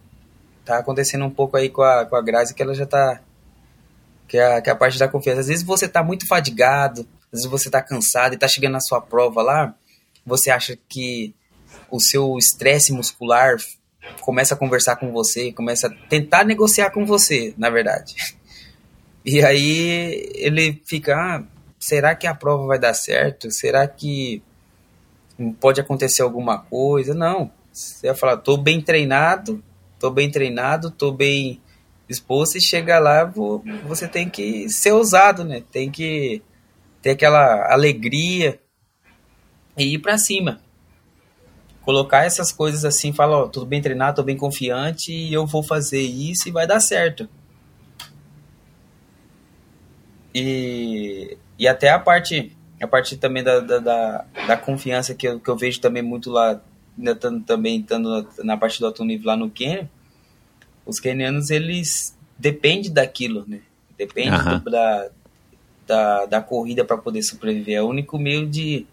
tá 0.64 0.78
acontecendo 0.78 1.26
um 1.26 1.30
pouco 1.30 1.56
aí 1.56 1.68
com 1.68 1.82
a, 1.82 2.06
com 2.06 2.16
a 2.16 2.22
Grazi, 2.22 2.54
que 2.54 2.62
ela 2.62 2.74
já 2.74 2.86
tá 2.86 3.20
que 4.26 4.38
é, 4.38 4.56
a, 4.56 4.62
que 4.62 4.70
é 4.70 4.72
a 4.72 4.76
parte 4.76 4.98
da 4.98 5.08
confiança. 5.08 5.40
Às 5.40 5.48
vezes 5.48 5.64
você 5.64 5.84
está 5.84 6.02
muito 6.02 6.26
fadigado, 6.26 7.00
às 7.32 7.40
vezes 7.40 7.46
você 7.46 7.68
está 7.68 7.82
cansado 7.82 8.32
e 8.32 8.36
está 8.36 8.48
chegando 8.48 8.72
na 8.72 8.80
sua 8.80 9.00
prova 9.00 9.42
lá, 9.42 9.74
você 10.24 10.50
acha 10.50 10.78
que 10.88 11.34
o 11.90 12.00
seu 12.00 12.38
estresse 12.38 12.92
muscular 12.92 13.56
começa 14.20 14.54
a 14.54 14.56
conversar 14.56 14.96
com 14.96 15.10
você, 15.12 15.52
começa 15.52 15.88
a 15.88 15.90
tentar 16.08 16.44
negociar 16.44 16.90
com 16.90 17.04
você, 17.04 17.52
na 17.58 17.68
verdade. 17.68 18.14
E 19.22 19.44
aí 19.44 20.30
ele 20.34 20.80
fica, 20.86 21.14
ah, 21.14 21.42
será 21.78 22.14
que 22.14 22.26
a 22.26 22.34
prova 22.34 22.66
vai 22.66 22.78
dar 22.78 22.94
certo? 22.94 23.50
Será 23.50 23.86
que 23.86 24.42
pode 25.60 25.80
acontecer 25.80 26.22
alguma 26.22 26.58
coisa. 26.58 27.14
Não. 27.14 27.50
Você 27.72 28.08
vai 28.08 28.16
falar, 28.16 28.36
tô 28.38 28.56
bem 28.56 28.80
treinado, 28.80 29.62
tô 29.98 30.10
bem 30.10 30.30
treinado, 30.30 30.90
tô 30.90 31.12
bem 31.12 31.60
disposto 32.08 32.56
e 32.56 32.60
chega 32.60 32.98
lá, 32.98 33.24
você 33.84 34.08
tem 34.08 34.28
que 34.28 34.68
ser 34.68 34.92
ousado, 34.92 35.44
né? 35.44 35.62
Tem 35.70 35.90
que 35.90 36.42
ter 37.00 37.10
aquela 37.10 37.72
alegria 37.72 38.60
e 39.76 39.94
ir 39.94 39.98
para 39.98 40.18
cima. 40.18 40.60
Colocar 41.82 42.24
essas 42.24 42.52
coisas 42.52 42.84
assim, 42.84 43.12
falar, 43.12 43.44
ó, 43.44 43.48
tudo 43.48 43.64
bem 43.64 43.80
treinado, 43.80 44.16
tô 44.16 44.22
bem 44.22 44.36
confiante 44.36 45.12
e 45.12 45.32
eu 45.32 45.46
vou 45.46 45.62
fazer 45.62 46.02
isso 46.02 46.48
e 46.48 46.52
vai 46.52 46.66
dar 46.66 46.80
certo. 46.80 47.28
E, 50.34 51.36
e 51.58 51.66
até 51.66 51.90
a 51.90 51.98
parte 51.98 52.56
a 52.80 52.86
parte 52.86 53.16
também 53.16 53.42
da, 53.42 53.60
da, 53.60 53.78
da, 53.78 54.24
da 54.46 54.56
confiança 54.56 55.14
que 55.14 55.26
eu, 55.28 55.38
que 55.40 55.48
eu 55.48 55.56
vejo 55.56 55.80
também 55.80 56.02
muito 56.02 56.30
lá, 56.30 56.60
ainda 56.96 57.14
tando, 57.14 57.42
também 57.44 57.80
estando 57.80 58.26
na 58.42 58.56
parte 58.56 58.78
do 58.80 58.86
alto 58.86 59.04
nível 59.04 59.26
lá 59.26 59.36
no 59.36 59.50
Quênia, 59.50 59.90
os 60.86 60.98
quenianos, 60.98 61.50
eles 61.50 62.16
dependem 62.38 62.90
daquilo, 62.92 63.44
né? 63.46 63.60
Depende 63.98 64.30
do- 64.60 64.70
da, 64.70 65.08
da, 65.86 66.26
da 66.26 66.40
corrida 66.40 66.84
para 66.84 66.96
poder 66.96 67.22
sobreviver. 67.22 67.76
É 67.76 67.82
o 67.82 67.88
único 67.88 68.18
meio 68.18 68.46
de 68.46 68.86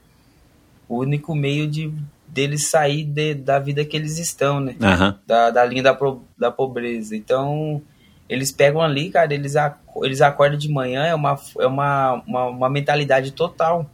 o 0.89 0.99
único 0.99 1.33
meio 1.35 1.67
de 1.67 1.91
deles 2.27 2.67
sair 2.67 3.03
de, 3.03 3.33
da 3.33 3.57
vida 3.59 3.83
que 3.85 3.95
eles 3.95 4.17
estão, 4.19 4.59
né? 4.59 4.75
Aham. 4.81 5.17
da, 5.25 5.49
da 5.49 5.65
linha 5.65 5.83
da, 5.83 5.93
pro- 5.93 6.23
da 6.37 6.51
pobreza. 6.51 7.15
Então, 7.15 7.81
eles 8.29 8.51
pegam 8.51 8.81
ali, 8.81 9.09
cara, 9.09 9.33
eles, 9.33 9.55
ac- 9.55 9.79
eles 10.03 10.21
acordam 10.21 10.57
de 10.57 10.69
manhã, 10.69 11.05
é 11.05 11.15
uma, 11.15 11.39
é 11.59 11.65
uma, 11.67 12.13
uma, 12.27 12.45
uma 12.45 12.69
mentalidade 12.69 13.31
total. 13.31 13.89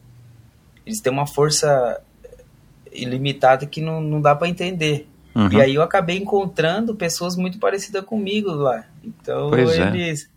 Eles 0.86 1.00
têm 1.00 1.12
uma 1.14 1.28
força 1.28 2.02
ilimitada 2.92 3.66
que 3.66 3.82
não, 3.82 4.02
não 4.02 4.22
dá 4.22 4.36
para 4.36 4.48
entender. 4.50 5.08
Uhum. 5.36 5.52
E 5.52 5.62
aí 5.62 5.74
eu 5.76 5.82
acabei 5.82 6.18
encontrando 6.18 6.94
pessoas 6.96 7.36
muito 7.36 7.58
parecidas 7.58 8.04
comigo 8.06 8.52
lá. 8.52 8.86
Então, 9.04 9.50
Pois 9.50 9.72
é. 9.72 9.88
eles. 9.88 10.30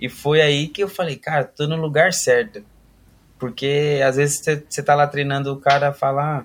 E 0.00 0.08
foi 0.08 0.40
aí 0.40 0.66
que 0.66 0.82
eu 0.82 0.88
falei, 0.88 1.16
cara, 1.16 1.44
tô 1.44 1.66
no 1.66 1.76
lugar 1.76 2.12
certo. 2.12 2.64
Porque 3.38 4.00
às 4.04 4.16
vezes 4.16 4.40
você- 4.68 4.82
tá 4.82 4.94
lá 4.94 5.06
treinando, 5.06 5.52
o 5.52 5.56
cara 5.60 5.92
fala. 5.92 6.44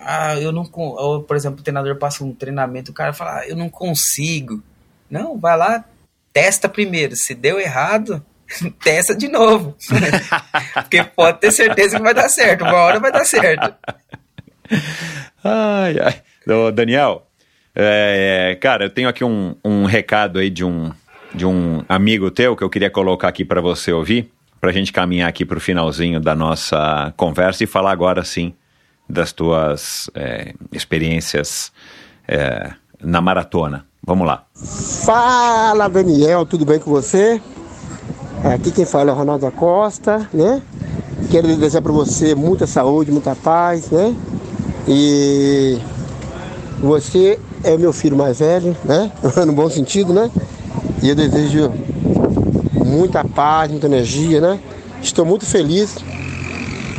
Ah, 0.00 0.38
eu 0.40 0.52
não. 0.52 0.64
con-" 0.64 0.94
Ou, 0.98 1.22
por 1.22 1.36
exemplo, 1.36 1.60
o 1.60 1.62
treinador 1.62 1.96
passa 1.96 2.24
um 2.24 2.34
treinamento, 2.34 2.90
o 2.90 2.94
cara 2.94 3.12
fala, 3.12 3.40
ah, 3.40 3.48
eu 3.48 3.56
não 3.56 3.68
consigo. 3.68 4.62
Não, 5.10 5.38
vai 5.38 5.56
lá, 5.56 5.84
testa 6.32 6.68
primeiro. 6.68 7.16
Se 7.16 7.34
deu 7.34 7.60
errado, 7.60 8.24
testa 8.82 9.14
de 9.14 9.28
novo. 9.28 9.76
Porque 10.74 11.02
pode 11.04 11.40
ter 11.40 11.52
certeza 11.52 11.96
que 11.96 12.02
vai 12.02 12.14
dar 12.14 12.28
certo. 12.28 12.62
Uma 12.62 12.74
hora 12.74 13.00
vai 13.00 13.12
dar 13.12 13.24
certo. 13.24 13.74
Ai, 15.42 15.96
ai. 16.00 16.22
Ô, 16.46 16.70
Daniel, 16.70 17.26
é, 17.74 18.56
cara, 18.60 18.84
eu 18.84 18.90
tenho 18.90 19.08
aqui 19.08 19.24
um, 19.24 19.56
um 19.64 19.84
recado 19.84 20.38
aí 20.38 20.50
de 20.50 20.64
um, 20.64 20.92
de 21.34 21.44
um 21.44 21.84
amigo 21.88 22.30
teu 22.30 22.56
que 22.56 22.62
eu 22.62 22.70
queria 22.70 22.90
colocar 22.90 23.28
aqui 23.28 23.44
para 23.44 23.60
você 23.60 23.92
ouvir, 23.92 24.30
para 24.60 24.70
a 24.70 24.72
gente 24.72 24.92
caminhar 24.92 25.28
aqui 25.28 25.44
para 25.44 25.58
o 25.58 25.60
finalzinho 25.60 26.20
da 26.20 26.34
nossa 26.34 27.12
conversa 27.16 27.64
e 27.64 27.66
falar 27.66 27.92
agora 27.92 28.24
sim 28.24 28.54
das 29.08 29.32
tuas 29.32 30.08
é, 30.14 30.54
experiências 30.72 31.72
é, 32.26 32.72
na 33.02 33.20
maratona. 33.20 33.86
Vamos 34.06 34.26
lá. 34.26 34.44
Fala 34.54 35.88
Daniel, 35.88 36.44
tudo 36.44 36.66
bem 36.66 36.78
com 36.78 36.90
você? 36.90 37.40
Aqui 38.44 38.70
quem 38.70 38.84
fala 38.84 39.10
é 39.10 39.14
o 39.14 39.16
Ronaldo 39.16 39.46
Acosta, 39.46 40.28
né? 40.30 40.60
Quero 41.30 41.48
desejar 41.48 41.80
para 41.80 41.90
você 41.90 42.34
muita 42.34 42.66
saúde, 42.66 43.10
muita 43.10 43.34
paz, 43.34 43.88
né? 43.90 44.14
E 44.86 45.78
você 46.82 47.40
é 47.62 47.74
o 47.74 47.78
meu 47.78 47.94
filho 47.94 48.14
mais 48.14 48.40
velho, 48.40 48.76
né? 48.84 49.10
No 49.46 49.54
bom 49.54 49.70
sentido, 49.70 50.12
né? 50.12 50.30
E 51.02 51.08
eu 51.08 51.14
desejo 51.14 51.72
muita 52.74 53.24
paz, 53.24 53.70
muita 53.70 53.86
energia, 53.86 54.38
né? 54.38 54.60
Estou 55.00 55.24
muito 55.24 55.46
feliz. 55.46 55.96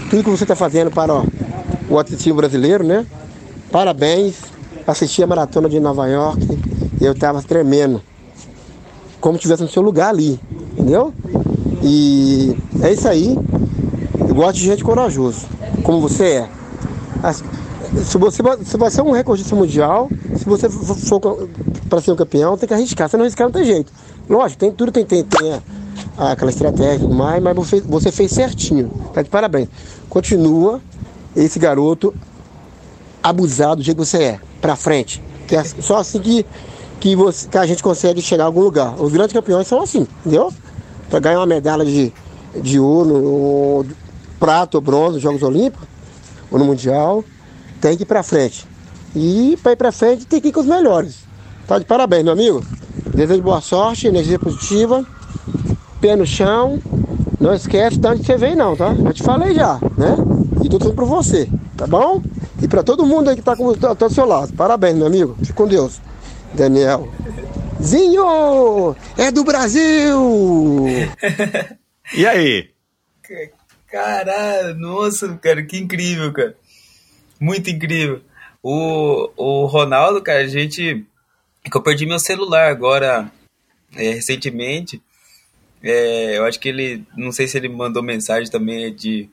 Tudo 0.09 0.23
que 0.23 0.29
você 0.31 0.43
está 0.43 0.55
fazendo 0.55 0.89
para 0.89 1.13
ó, 1.13 1.23
o 1.87 1.99
atletismo 1.99 2.37
brasileiro, 2.37 2.83
né? 2.83 3.05
Parabéns. 3.71 4.37
Assisti 4.87 5.21
a 5.21 5.27
maratona 5.27 5.69
de 5.69 5.79
Nova 5.79 6.07
York 6.07 6.39
eu 7.01 7.11
estava 7.13 7.41
tremendo. 7.41 8.01
Como 9.19 9.35
se 9.35 9.39
estivesse 9.39 9.63
no 9.63 9.69
seu 9.69 9.81
lugar 9.81 10.09
ali, 10.09 10.39
entendeu? 10.73 11.13
E 11.81 12.55
é 12.81 12.93
isso 12.93 13.07
aí. 13.07 13.37
Eu 14.19 14.35
gosto 14.35 14.55
de 14.57 14.65
gente 14.65 14.83
corajoso, 14.83 15.47
como 15.83 15.99
você 16.01 16.25
é. 16.25 16.49
As- 17.23 17.43
Se 18.03 18.17
você, 18.17 18.41
você 18.43 18.99
é 18.99 19.03
um 19.03 19.11
recordista 19.11 19.55
mundial, 19.55 20.09
se 20.37 20.43
você 20.45 20.69
for, 20.69 21.47
para 21.87 22.01
ser 22.01 22.11
um 22.11 22.15
campeão, 22.15 22.57
tem 22.57 22.67
que 22.67 22.73
arriscar. 22.73 23.07
Se 23.09 23.15
não 23.15 23.23
arriscar, 23.23 23.47
não 23.47 23.53
tem 23.53 23.63
jeito. 23.63 23.91
Lógico, 24.29 24.59
tem, 24.59 24.71
tudo 24.71 24.91
tem, 24.91 25.05
tem, 25.05 25.23
tem 25.23 25.61
aquela 26.17 26.51
estratégia 26.51 26.95
e 26.95 26.99
tudo 26.99 27.15
mais, 27.15 27.41
mas 27.41 27.55
você, 27.55 27.79
você 27.81 28.11
fez 28.11 28.31
certinho. 28.31 28.91
Tá 29.13 29.21
de 29.21 29.29
parabéns. 29.29 29.69
Continua 30.09 30.81
esse 31.35 31.57
garoto 31.57 32.13
abusado 33.23 33.77
do 33.77 33.83
jeito 33.83 33.97
que 33.97 34.05
você 34.05 34.17
é, 34.23 34.39
pra 34.59 34.75
frente. 34.75 35.21
Que 35.47 35.55
é 35.55 35.63
só 35.63 35.97
assim 35.97 36.19
que, 36.19 36.45
que, 36.99 37.15
você, 37.15 37.47
que 37.47 37.57
a 37.57 37.65
gente 37.65 37.83
consegue 37.83 38.21
chegar 38.21 38.43
a 38.43 38.47
algum 38.47 38.61
lugar. 38.61 38.95
Os 38.99 39.11
grandes 39.11 39.33
campeões 39.33 39.67
são 39.67 39.81
assim, 39.81 40.07
entendeu? 40.19 40.51
Pra 41.09 41.19
ganhar 41.19 41.39
uma 41.39 41.45
medalha 41.45 41.85
de, 41.85 42.11
de 42.55 42.79
ouro, 42.79 43.85
prata 44.39 44.77
ou 44.77 44.81
bronze 44.81 45.13
nos 45.13 45.21
Jogos 45.21 45.43
Olímpicos, 45.43 45.87
ou 46.51 46.59
no 46.59 46.65
Mundial, 46.65 47.23
tem 47.81 47.95
que 47.95 48.03
ir 48.03 48.05
pra 48.05 48.23
frente. 48.23 48.67
E 49.15 49.57
pra 49.61 49.71
ir 49.71 49.75
pra 49.75 49.91
frente 49.91 50.25
tem 50.25 50.41
que 50.41 50.49
ir 50.49 50.51
com 50.51 50.59
os 50.59 50.65
melhores. 50.65 51.17
Tá 51.67 51.79
de 51.79 51.85
parabéns, 51.85 52.23
meu 52.23 52.33
amigo. 52.33 52.63
Desejo 53.13 53.41
boa 53.41 53.61
sorte, 53.61 54.07
energia 54.07 54.37
positiva, 54.37 55.05
pé 56.01 56.15
no 56.15 56.25
chão. 56.25 56.79
Não 57.39 57.53
esquece 57.53 57.97
de 57.97 58.07
onde 58.07 58.25
você 58.25 58.37
veio 58.37 58.55
não, 58.55 58.75
tá? 58.75 58.93
Já 58.93 59.13
te 59.13 59.23
falei 59.23 59.53
já, 59.53 59.79
né? 59.97 60.15
E 60.63 60.69
tudo 60.69 60.93
pra 60.93 61.05
você, 61.05 61.49
tá 61.77 61.85
bom? 61.85 62.21
E 62.61 62.67
pra 62.67 62.83
todo 62.83 63.05
mundo 63.05 63.29
aí 63.29 63.35
que 63.35 63.41
tá, 63.41 63.55
com, 63.55 63.73
tá, 63.73 63.93
tá 63.93 64.09
seu 64.09 64.25
lado. 64.25 64.53
Parabéns, 64.53 64.95
meu 64.95 65.05
amigo. 65.05 65.35
Fique 65.39 65.53
com 65.53 65.67
Deus. 65.67 65.99
Daniel. 66.55 67.11
Zinho! 67.81 68.95
É 69.17 69.31
do 69.31 69.43
Brasil! 69.43 70.85
E 72.13 72.25
aí? 72.27 72.69
Caralho, 73.87 74.75
nossa, 74.75 75.35
cara, 75.37 75.63
que 75.63 75.75
incrível, 75.75 76.31
cara. 76.31 76.55
Muito 77.39 77.67
incrível. 77.69 78.21
O, 78.61 79.31
o 79.35 79.65
Ronaldo, 79.65 80.21
cara, 80.21 80.41
a 80.41 80.47
gente. 80.47 81.03
é 81.63 81.69
que 81.69 81.75
eu 81.75 81.81
perdi 81.81 82.05
meu 82.05 82.19
celular 82.19 82.69
agora, 82.69 83.31
é, 83.95 84.11
recentemente. 84.11 85.01
É, 85.81 86.37
eu 86.37 86.45
acho 86.45 86.59
que 86.59 86.69
ele. 86.69 87.03
Não 87.17 87.31
sei 87.31 87.47
se 87.47 87.57
ele 87.57 87.69
mandou 87.69 88.03
mensagem 88.03 88.51
também 88.51 88.93
de. 88.93 89.29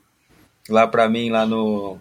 Lá 0.68 0.86
pra 0.86 1.08
mim, 1.08 1.30
lá 1.30 1.44
no. 1.44 1.98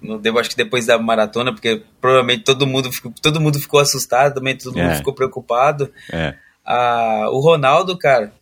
No 0.00 0.20
eu 0.22 0.38
acho 0.38 0.50
que 0.50 0.56
depois 0.56 0.86
da 0.86 0.98
maratona, 0.98 1.52
porque 1.52 1.82
provavelmente 2.00 2.44
todo 2.44 2.66
mundo 2.66 2.92
ficou, 2.92 3.12
todo 3.20 3.40
mundo 3.40 3.58
ficou 3.60 3.80
assustado, 3.80 4.34
também 4.34 4.56
todo 4.56 4.76
mundo 4.76 4.90
É. 4.90 4.96
ficou 4.96 5.12
preocupado. 5.12 5.92
É. 6.12 6.34
Ah, 6.64 7.26
o 7.30 7.40
Ronaldo, 7.40 7.96
cara, 7.98 8.32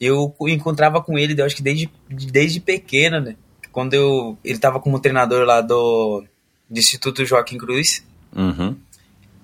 eu 0.00 0.34
encontrava 0.42 1.02
com 1.02 1.18
ele, 1.18 1.40
eu 1.40 1.44
acho 1.46 1.56
que 1.56 1.62
desde, 1.62 1.90
desde 2.08 2.60
pequeno, 2.60 3.20
né? 3.20 3.36
Quando 3.72 3.94
eu, 3.94 4.38
ele 4.44 4.58
tava 4.58 4.78
como 4.78 5.00
treinador 5.00 5.44
lá 5.46 5.60
do, 5.60 6.24
do 6.70 6.78
Instituto 6.78 7.24
Joaquim 7.24 7.58
Cruz. 7.58 8.04
Uhum. 8.34 8.76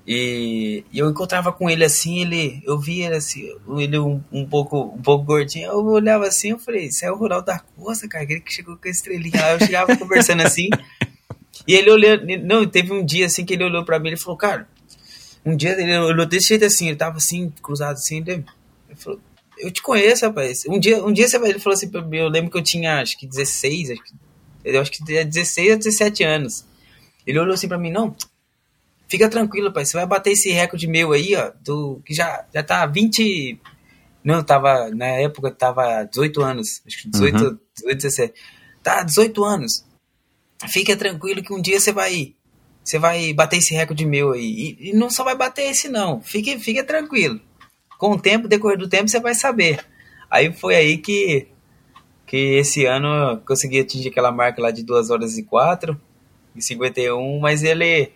E, 0.06 0.84
e 0.92 0.98
eu 0.98 1.08
encontrava 1.10 1.52
com 1.52 1.68
ele 1.70 1.84
assim, 1.84 2.20
ele, 2.22 2.62
eu 2.66 2.78
via 2.78 3.06
ele 3.06 3.16
assim, 3.16 3.48
ele 3.78 3.98
um, 3.98 4.20
um 4.32 4.44
pouco, 4.46 4.92
um 4.96 5.00
pouco 5.02 5.24
gordinho, 5.24 5.68
eu 5.68 5.84
olhava 5.84 6.26
assim, 6.26 6.50
eu 6.50 6.58
falei, 6.58 6.86
isso 6.86 7.04
é 7.04 7.12
o 7.12 7.16
Ronaldo 7.16 7.46
da 7.46 7.60
Costa, 7.76 8.08
cara, 8.08 8.24
aquele 8.24 8.40
que 8.40 8.52
chegou 8.52 8.76
com 8.76 8.88
a 8.88 8.90
estrelinha 8.90 9.40
lá, 9.40 9.52
eu 9.52 9.60
chegava 9.60 9.96
conversando 9.96 10.42
assim, 10.42 10.68
e 11.66 11.74
ele 11.74 11.90
olhando, 11.90 12.24
não, 12.42 12.66
teve 12.66 12.92
um 12.92 13.04
dia 13.04 13.26
assim 13.26 13.44
que 13.44 13.54
ele 13.54 13.64
olhou 13.64 13.84
pra 13.84 13.98
mim, 13.98 14.08
ele 14.08 14.16
falou, 14.16 14.36
cara, 14.36 14.68
um 15.44 15.56
dia 15.56 15.72
ele 15.80 15.96
olhou 15.98 16.26
desse 16.26 16.48
jeito 16.48 16.64
assim, 16.64 16.88
ele 16.88 16.96
tava 16.96 17.18
assim, 17.18 17.52
cruzado 17.62 17.94
assim, 17.94 18.18
ele, 18.26 18.44
falou, 18.96 19.20
eu 19.58 19.70
te 19.70 19.82
conheço, 19.82 20.26
rapaz, 20.26 20.64
um 20.68 20.78
dia, 20.78 21.04
um 21.04 21.12
dia 21.12 21.28
você 21.28 21.38
vai, 21.38 21.50
ele 21.50 21.58
falou 21.58 21.74
assim 21.74 21.88
pra 21.88 22.02
mim, 22.02 22.18
eu 22.18 22.28
lembro 22.28 22.50
que 22.50 22.58
eu 22.58 22.62
tinha, 22.62 23.00
acho 23.00 23.18
que 23.18 23.26
16, 23.26 23.90
acho 23.90 24.02
que, 24.02 24.12
eu 24.64 24.80
acho 24.80 24.90
que 24.90 25.04
tinha 25.04 25.24
16 25.24 25.72
a 25.72 25.76
17 25.76 26.24
anos, 26.24 26.64
ele 27.26 27.38
olhou 27.38 27.54
assim 27.54 27.68
pra 27.68 27.78
mim, 27.78 27.90
não, 27.90 28.14
fica 29.08 29.28
tranquilo, 29.28 29.72
pai. 29.72 29.84
Você 29.84 29.96
vai 29.96 30.06
bater 30.06 30.30
esse 30.30 30.50
recorde 30.50 30.86
meu 30.86 31.12
aí, 31.12 31.34
ó, 31.34 31.52
do 31.62 32.00
que 32.04 32.14
já 32.14 32.46
já 32.54 32.62
tá 32.62 32.86
20 32.86 33.58
não, 34.22 34.42
tava 34.42 34.90
na 34.90 35.06
época 35.06 35.50
tava 35.50 36.04
18 36.04 36.42
anos, 36.42 36.82
acho 36.86 37.02
que 37.02 37.08
18, 37.08 37.42
Uhum. 37.42 37.58
18 37.76 37.96
17. 37.96 38.34
Tá 38.82 39.02
18 39.02 39.44
anos. 39.44 39.84
Fica 40.68 40.96
tranquilo 40.96 41.42
que 41.42 41.52
um 41.52 41.60
dia 41.60 41.80
você 41.80 41.92
vai 41.92 42.34
você 42.82 42.98
vai 42.98 43.32
bater 43.32 43.58
esse 43.58 43.74
recorde 43.74 44.04
meu 44.06 44.32
aí. 44.32 44.76
E, 44.80 44.90
e 44.90 44.92
não 44.92 45.10
só 45.10 45.22
vai 45.24 45.36
bater 45.36 45.70
esse 45.70 45.88
não. 45.88 46.20
Fique 46.20 46.58
fica 46.58 46.82
tranquilo. 46.84 47.40
Com 47.98 48.12
o 48.12 48.20
tempo, 48.20 48.48
decorrer 48.48 48.78
do 48.78 48.88
tempo, 48.88 49.08
você 49.08 49.20
vai 49.20 49.34
saber. 49.34 49.84
Aí 50.30 50.52
foi 50.52 50.74
aí 50.74 50.98
que 50.98 51.48
que 52.26 52.36
esse 52.36 52.86
ano 52.86 53.08
eu 53.08 53.36
consegui 53.38 53.80
atingir 53.80 54.08
aquela 54.08 54.30
marca 54.30 54.62
lá 54.62 54.70
de 54.70 54.84
2 54.84 55.10
horas 55.10 55.36
e 55.36 55.42
4 55.42 56.00
e 56.54 56.62
51, 56.62 57.40
mas 57.40 57.64
ele 57.64 58.12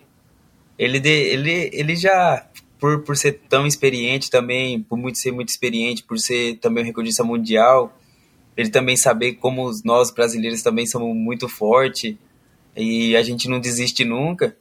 ele 0.78 0.98
ele 1.08 1.70
ele 1.72 1.96
já 1.96 2.46
por, 2.78 3.02
por 3.02 3.16
ser 3.16 3.40
tão 3.48 3.66
experiente 3.66 4.30
também, 4.30 4.82
por 4.82 4.96
muito 4.96 5.18
ser 5.18 5.32
muito 5.32 5.48
experiente, 5.48 6.04
por 6.04 6.18
ser 6.18 6.58
também 6.58 6.84
um 6.84 6.86
recordista 6.86 7.24
mundial, 7.24 7.98
ele 8.56 8.70
também 8.70 8.96
saber 8.96 9.34
como 9.34 9.70
nós 9.84 10.12
brasileiros 10.12 10.62
também 10.62 10.86
somos 10.86 11.14
muito 11.16 11.48
fortes 11.48 12.16
e 12.76 13.16
a 13.16 13.22
gente 13.22 13.48
não 13.48 13.60
desiste 13.60 14.04
nunca. 14.04 14.56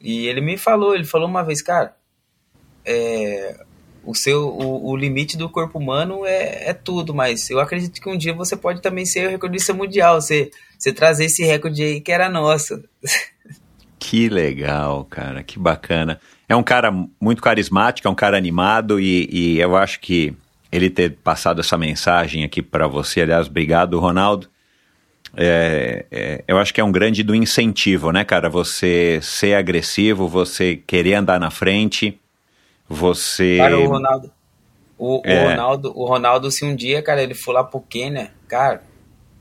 E 0.00 0.26
ele 0.26 0.40
me 0.40 0.56
falou, 0.56 0.94
ele 0.94 1.04
falou 1.04 1.28
uma 1.28 1.44
vez, 1.44 1.62
cara, 1.62 1.94
é, 2.84 3.64
o 4.04 4.14
seu 4.14 4.48
o, 4.48 4.90
o, 4.90 4.96
limite 4.96 5.36
do 5.36 5.48
corpo 5.48 5.78
humano 5.78 6.26
é, 6.26 6.70
é 6.70 6.72
tudo, 6.72 7.14
mas 7.14 7.48
eu 7.50 7.60
acredito 7.60 8.00
que 8.00 8.08
um 8.08 8.16
dia 8.16 8.34
você 8.34 8.56
pode 8.56 8.82
também 8.82 9.06
ser 9.06 9.28
o 9.28 9.30
recordista 9.30 9.72
mundial, 9.72 10.20
você, 10.20 10.50
você 10.78 10.92
trazer 10.92 11.26
esse 11.26 11.44
recorde 11.44 11.82
aí 11.82 12.00
que 12.00 12.12
era 12.12 12.28
nosso. 12.28 12.82
Que 14.04 14.28
legal, 14.28 15.04
cara, 15.04 15.44
que 15.44 15.60
bacana. 15.60 16.20
É 16.48 16.56
um 16.56 16.62
cara 16.62 16.92
muito 17.20 17.40
carismático, 17.40 18.08
é 18.08 18.10
um 18.10 18.16
cara 18.16 18.36
animado 18.36 18.98
e, 18.98 19.28
e 19.30 19.60
eu 19.60 19.76
acho 19.76 20.00
que 20.00 20.34
ele 20.72 20.90
ter 20.90 21.18
passado 21.18 21.60
essa 21.60 21.78
mensagem 21.78 22.42
aqui 22.42 22.60
para 22.60 22.88
você, 22.88 23.20
aliás, 23.20 23.46
obrigado, 23.46 24.00
Ronaldo. 24.00 24.50
É, 25.36 26.04
é, 26.10 26.44
eu 26.46 26.58
acho 26.58 26.74
que 26.74 26.80
é 26.80 26.84
um 26.84 26.92
grande 26.92 27.22
do 27.22 27.34
incentivo, 27.34 28.10
né, 28.12 28.24
cara? 28.24 28.50
Você 28.50 29.18
ser 29.22 29.54
agressivo, 29.54 30.28
você 30.28 30.76
querer 30.76 31.14
andar 31.14 31.40
na 31.40 31.50
frente, 31.50 32.20
você. 32.88 33.56
Cara, 33.58 33.78
o 33.78 33.86
Ronaldo. 33.86 34.30
O, 34.98 35.22
é. 35.24 35.44
o, 35.44 35.48
Ronaldo, 35.48 35.92
o 35.98 36.06
Ronaldo, 36.06 36.50
se 36.50 36.64
um 36.64 36.76
dia, 36.76 37.02
cara, 37.02 37.22
ele 37.22 37.34
for 37.34 37.52
lá 37.52 37.64
pro 37.64 37.80
Quênia, 37.80 38.30
cara, 38.46 38.82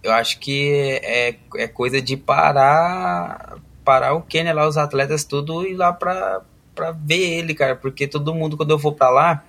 eu 0.01 0.11
acho 0.11 0.39
que 0.39 0.99
é, 1.03 1.35
é 1.55 1.67
coisa 1.67 2.01
de 2.01 2.17
parar 2.17 3.59
parar 3.83 4.13
o 4.13 4.21
Quênia 4.21 4.53
lá, 4.53 4.67
os 4.67 4.77
atletas 4.77 5.23
tudo, 5.23 5.65
e 5.65 5.73
lá 5.73 5.91
pra, 5.91 6.41
pra 6.73 6.91
ver 6.91 7.39
ele, 7.39 7.53
cara, 7.53 7.75
porque 7.75 8.07
todo 8.07 8.33
mundo, 8.33 8.55
quando 8.55 8.71
eu 8.71 8.77
vou 8.77 8.93
pra 8.93 9.09
lá, 9.09 9.43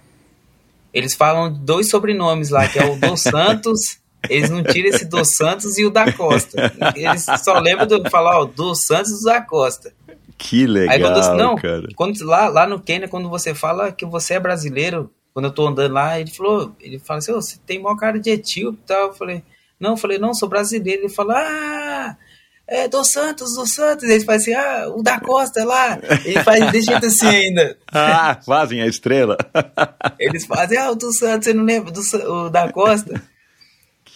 eles 0.93 1.14
falam 1.14 1.52
dois 1.52 1.89
sobrenomes 1.89 2.51
lá, 2.51 2.69
que 2.69 2.78
é 2.78 2.85
o 2.85 2.97
Dos 3.01 3.20
Santos. 3.20 4.01
Eles 4.28 4.50
não 4.50 4.62
tiram 4.62 4.88
esse 4.88 5.04
Dos 5.04 5.36
Santos 5.36 5.78
e 5.78 5.84
o 5.84 5.90
da 5.90 6.12
Costa. 6.12 6.72
Eles 6.94 7.26
só 7.42 7.58
lembram 7.58 7.86
de 7.86 8.10
falar, 8.10 8.40
ó, 8.40 8.44
Dos 8.44 8.84
Santos 8.84 9.10
e 9.10 9.22
o 9.22 9.24
da 9.24 9.40
Costa. 9.40 9.92
Que 10.38 10.66
legal, 10.66 10.94
Aí 10.94 11.00
quando, 11.00 11.36
não, 11.36 11.56
cara. 11.56 11.88
Quando, 11.94 12.24
lá, 12.24 12.48
lá 12.48 12.66
no 12.66 12.80
Quênia, 12.80 13.08
quando 13.08 13.28
você 13.28 13.54
fala 13.54 13.92
que 13.92 14.04
você 14.04 14.34
é 14.34 14.40
brasileiro, 14.40 15.10
quando 15.32 15.46
eu 15.46 15.52
tô 15.52 15.66
andando 15.66 15.92
lá, 15.92 16.18
ele 16.18 16.30
falou, 16.30 16.74
ele 16.80 16.98
fala 16.98 17.18
assim, 17.18 17.32
oh, 17.32 17.40
você 17.40 17.56
tem 17.64 17.80
maior 17.80 17.96
cara 17.96 18.18
de 18.18 18.30
etíope 18.30 18.78
e 18.82 18.86
tal. 18.86 19.08
Eu 19.08 19.14
falei, 19.14 19.42
não, 19.78 19.90
eu 19.90 19.96
falei, 19.96 20.18
não, 20.18 20.34
sou 20.34 20.48
brasileiro. 20.48 21.02
Ele 21.02 21.08
falou, 21.08 21.34
ah, 21.36 22.16
é, 22.66 22.88
dos 22.88 23.12
Santos, 23.12 23.54
dos 23.54 23.72
Santos. 23.72 24.04
Ele 24.04 24.24
faz 24.24 24.42
assim, 24.42 24.54
ah, 24.54 24.88
o 24.94 25.02
da 25.02 25.20
Costa 25.20 25.60
é 25.60 25.64
lá. 25.64 25.98
Ele 26.24 26.42
faz 26.42 26.70
desse 26.72 26.86
jeito 26.86 27.06
assim 27.06 27.26
ainda. 27.26 27.78
Ah, 27.94 28.38
fazem 28.44 28.80
a 28.82 28.86
estrela. 28.86 29.36
Eles 30.18 30.46
fazem, 30.46 30.78
ah, 30.78 30.90
o 30.90 30.94
dos 30.94 31.18
Santos, 31.18 31.44
você 31.44 31.54
não 31.54 31.64
lembra 31.64 31.92
do 31.92 32.00
o 32.00 32.48
da 32.48 32.72
Costa? 32.72 33.22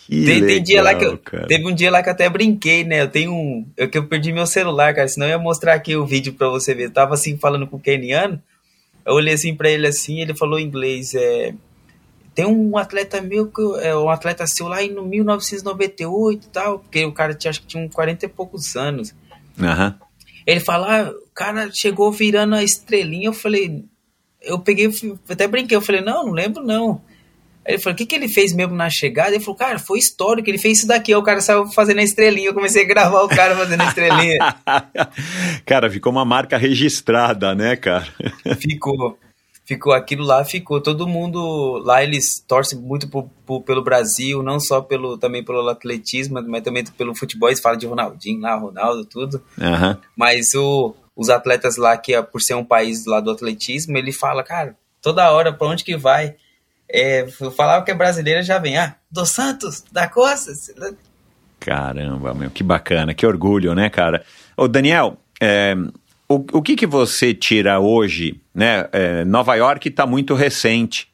Que 0.06 0.24
tem, 0.24 0.34
legal, 0.34 0.48
tem 0.48 0.62
dia 0.62 0.82
lá 0.82 0.94
que 0.94 1.04
eu, 1.04 1.18
cara. 1.18 1.46
teve 1.48 1.66
um 1.66 1.74
dia 1.74 1.90
lá 1.90 2.00
que 2.00 2.08
eu 2.08 2.12
até 2.12 2.28
brinquei, 2.30 2.84
né? 2.84 3.02
Eu 3.02 3.08
tenho 3.08 3.32
um, 3.32 3.66
eu 3.76 3.90
que 3.90 3.98
eu 3.98 4.06
perdi 4.06 4.32
meu 4.32 4.46
celular, 4.46 4.94
cara, 4.94 5.08
senão 5.08 5.26
eu 5.26 5.30
ia 5.30 5.38
mostrar 5.38 5.74
aqui 5.74 5.96
o 5.96 6.06
vídeo 6.06 6.32
para 6.32 6.48
você 6.48 6.74
ver. 6.74 6.84
Eu 6.84 6.92
tava 6.92 7.14
assim 7.14 7.36
falando 7.36 7.66
com 7.66 7.76
o 7.76 7.80
keniano, 7.80 8.40
eu 9.04 9.14
olhei 9.14 9.34
assim 9.34 9.54
para 9.54 9.68
ele 9.68 9.86
assim, 9.86 10.20
ele 10.20 10.32
falou 10.32 10.60
em 10.60 10.64
inglês, 10.64 11.12
é, 11.12 11.52
tem 12.36 12.46
um 12.46 12.76
atleta 12.76 13.20
meu, 13.20 13.50
que 13.50 13.62
é 13.80 13.96
um 13.96 14.10
atleta 14.10 14.46
seu 14.46 14.68
lá 14.68 14.80
no 14.82 15.02
1998 15.02 16.46
e 16.46 16.50
tal, 16.50 16.78
porque 16.78 17.04
o 17.04 17.12
cara 17.12 17.34
tinha, 17.34 17.50
acho 17.50 17.62
que 17.62 17.66
tinha 17.66 17.82
uns 17.82 17.92
40 17.92 18.26
e 18.26 18.28
poucos 18.28 18.76
anos. 18.76 19.14
Uhum. 19.58 19.94
Ele 20.46 20.60
fala, 20.60 21.00
ah, 21.00 21.10
o 21.10 21.34
cara 21.34 21.70
chegou 21.72 22.12
virando 22.12 22.54
a 22.54 22.62
estrelinha, 22.62 23.28
eu 23.28 23.32
falei, 23.32 23.84
eu 24.42 24.58
peguei, 24.58 24.88
até 25.28 25.48
brinquei, 25.48 25.76
eu 25.76 25.80
falei, 25.80 26.02
não, 26.02 26.26
não 26.26 26.32
lembro 26.32 26.62
não. 26.62 27.00
Aí 27.66 27.74
ele 27.74 27.82
falou, 27.82 27.94
o 27.94 27.96
que, 27.96 28.06
que 28.06 28.14
ele 28.14 28.28
fez 28.28 28.54
mesmo 28.54 28.74
na 28.74 28.88
chegada? 28.88 29.30
Ele 29.30 29.42
falou, 29.42 29.56
cara, 29.56 29.78
foi 29.78 29.98
histórico, 29.98 30.48
ele 30.48 30.58
fez 30.58 30.78
isso 30.78 30.86
daqui. 30.86 31.12
Aí 31.12 31.18
o 31.18 31.22
cara 31.22 31.40
saiu 31.40 31.66
fazendo 31.72 31.98
a 31.98 32.04
estrelinha, 32.04 32.48
eu 32.48 32.54
comecei 32.54 32.84
a 32.84 32.86
gravar 32.86 33.22
o 33.22 33.28
cara 33.28 33.56
fazendo 33.56 33.80
a 33.80 33.86
estrelinha. 33.86 34.38
cara, 35.66 35.90
ficou 35.90 36.12
uma 36.12 36.24
marca 36.24 36.56
registrada, 36.56 37.54
né, 37.54 37.74
cara? 37.74 38.06
Ficou 38.60 39.18
ficou 39.66 39.92
aquilo 39.92 40.24
lá, 40.24 40.44
ficou. 40.44 40.80
Todo 40.80 41.08
mundo 41.08 41.78
lá 41.78 42.02
eles 42.02 42.40
torcem 42.46 42.78
muito 42.78 43.08
por, 43.08 43.28
por, 43.44 43.62
pelo 43.62 43.82
Brasil, 43.82 44.42
não 44.42 44.60
só 44.60 44.80
pelo 44.80 45.18
também 45.18 45.44
pelo 45.44 45.68
atletismo, 45.68 46.40
mas 46.46 46.62
também 46.62 46.84
pelo 46.84 47.14
futebol. 47.14 47.48
Eles 47.48 47.60
falam 47.60 47.76
de 47.76 47.86
Ronaldinho 47.86 48.40
lá, 48.40 48.54
Ronaldo, 48.54 49.04
tudo. 49.04 49.42
Uhum. 49.58 49.96
Mas 50.16 50.54
o, 50.54 50.94
os 51.16 51.28
atletas 51.28 51.76
lá 51.76 51.96
que 51.96 52.20
por 52.22 52.40
ser 52.40 52.54
um 52.54 52.64
país 52.64 53.04
lá 53.06 53.20
do 53.20 53.32
atletismo, 53.32 53.98
ele 53.98 54.12
fala, 54.12 54.44
cara, 54.44 54.76
toda 55.02 55.30
hora 55.32 55.52
para 55.52 55.66
onde 55.66 55.82
que 55.82 55.96
vai? 55.96 56.36
É, 56.88 57.22
eu 57.40 57.50
falava 57.50 57.84
que 57.84 57.90
é 57.90 57.94
brasileira 57.94 58.42
já 58.42 58.58
vem, 58.58 58.76
ah, 58.78 58.94
do 59.10 59.26
Santos, 59.26 59.84
da 59.90 60.08
Costa. 60.08 60.52
Caramba, 61.58 62.32
meu, 62.32 62.50
que 62.50 62.62
bacana, 62.62 63.14
que 63.14 63.26
orgulho, 63.26 63.74
né, 63.74 63.90
cara? 63.90 64.24
Ô, 64.56 64.68
Daniel, 64.68 65.18
é, 65.40 65.74
o, 66.28 66.34
o 66.52 66.62
que, 66.62 66.76
que 66.76 66.86
você 66.86 67.34
tira 67.34 67.80
hoje, 67.80 68.40
né? 68.54 68.88
É, 68.92 69.24
Nova 69.24 69.54
York 69.54 69.88
está 69.88 70.06
muito 70.06 70.34
recente 70.34 71.08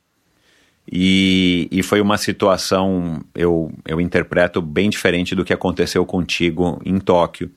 e, 0.91 1.69
e 1.71 1.83
foi 1.83 2.01
uma 2.01 2.19
situação, 2.19 3.23
eu, 3.35 3.73
eu 3.87 4.01
interpreto, 4.01 4.61
bem 4.61 4.91
diferente 4.91 5.35
do 5.35 5.45
que 5.45 5.53
aconteceu 5.53 6.05
contigo 6.05 6.81
em 6.85 6.99
Tóquio. 6.99 7.51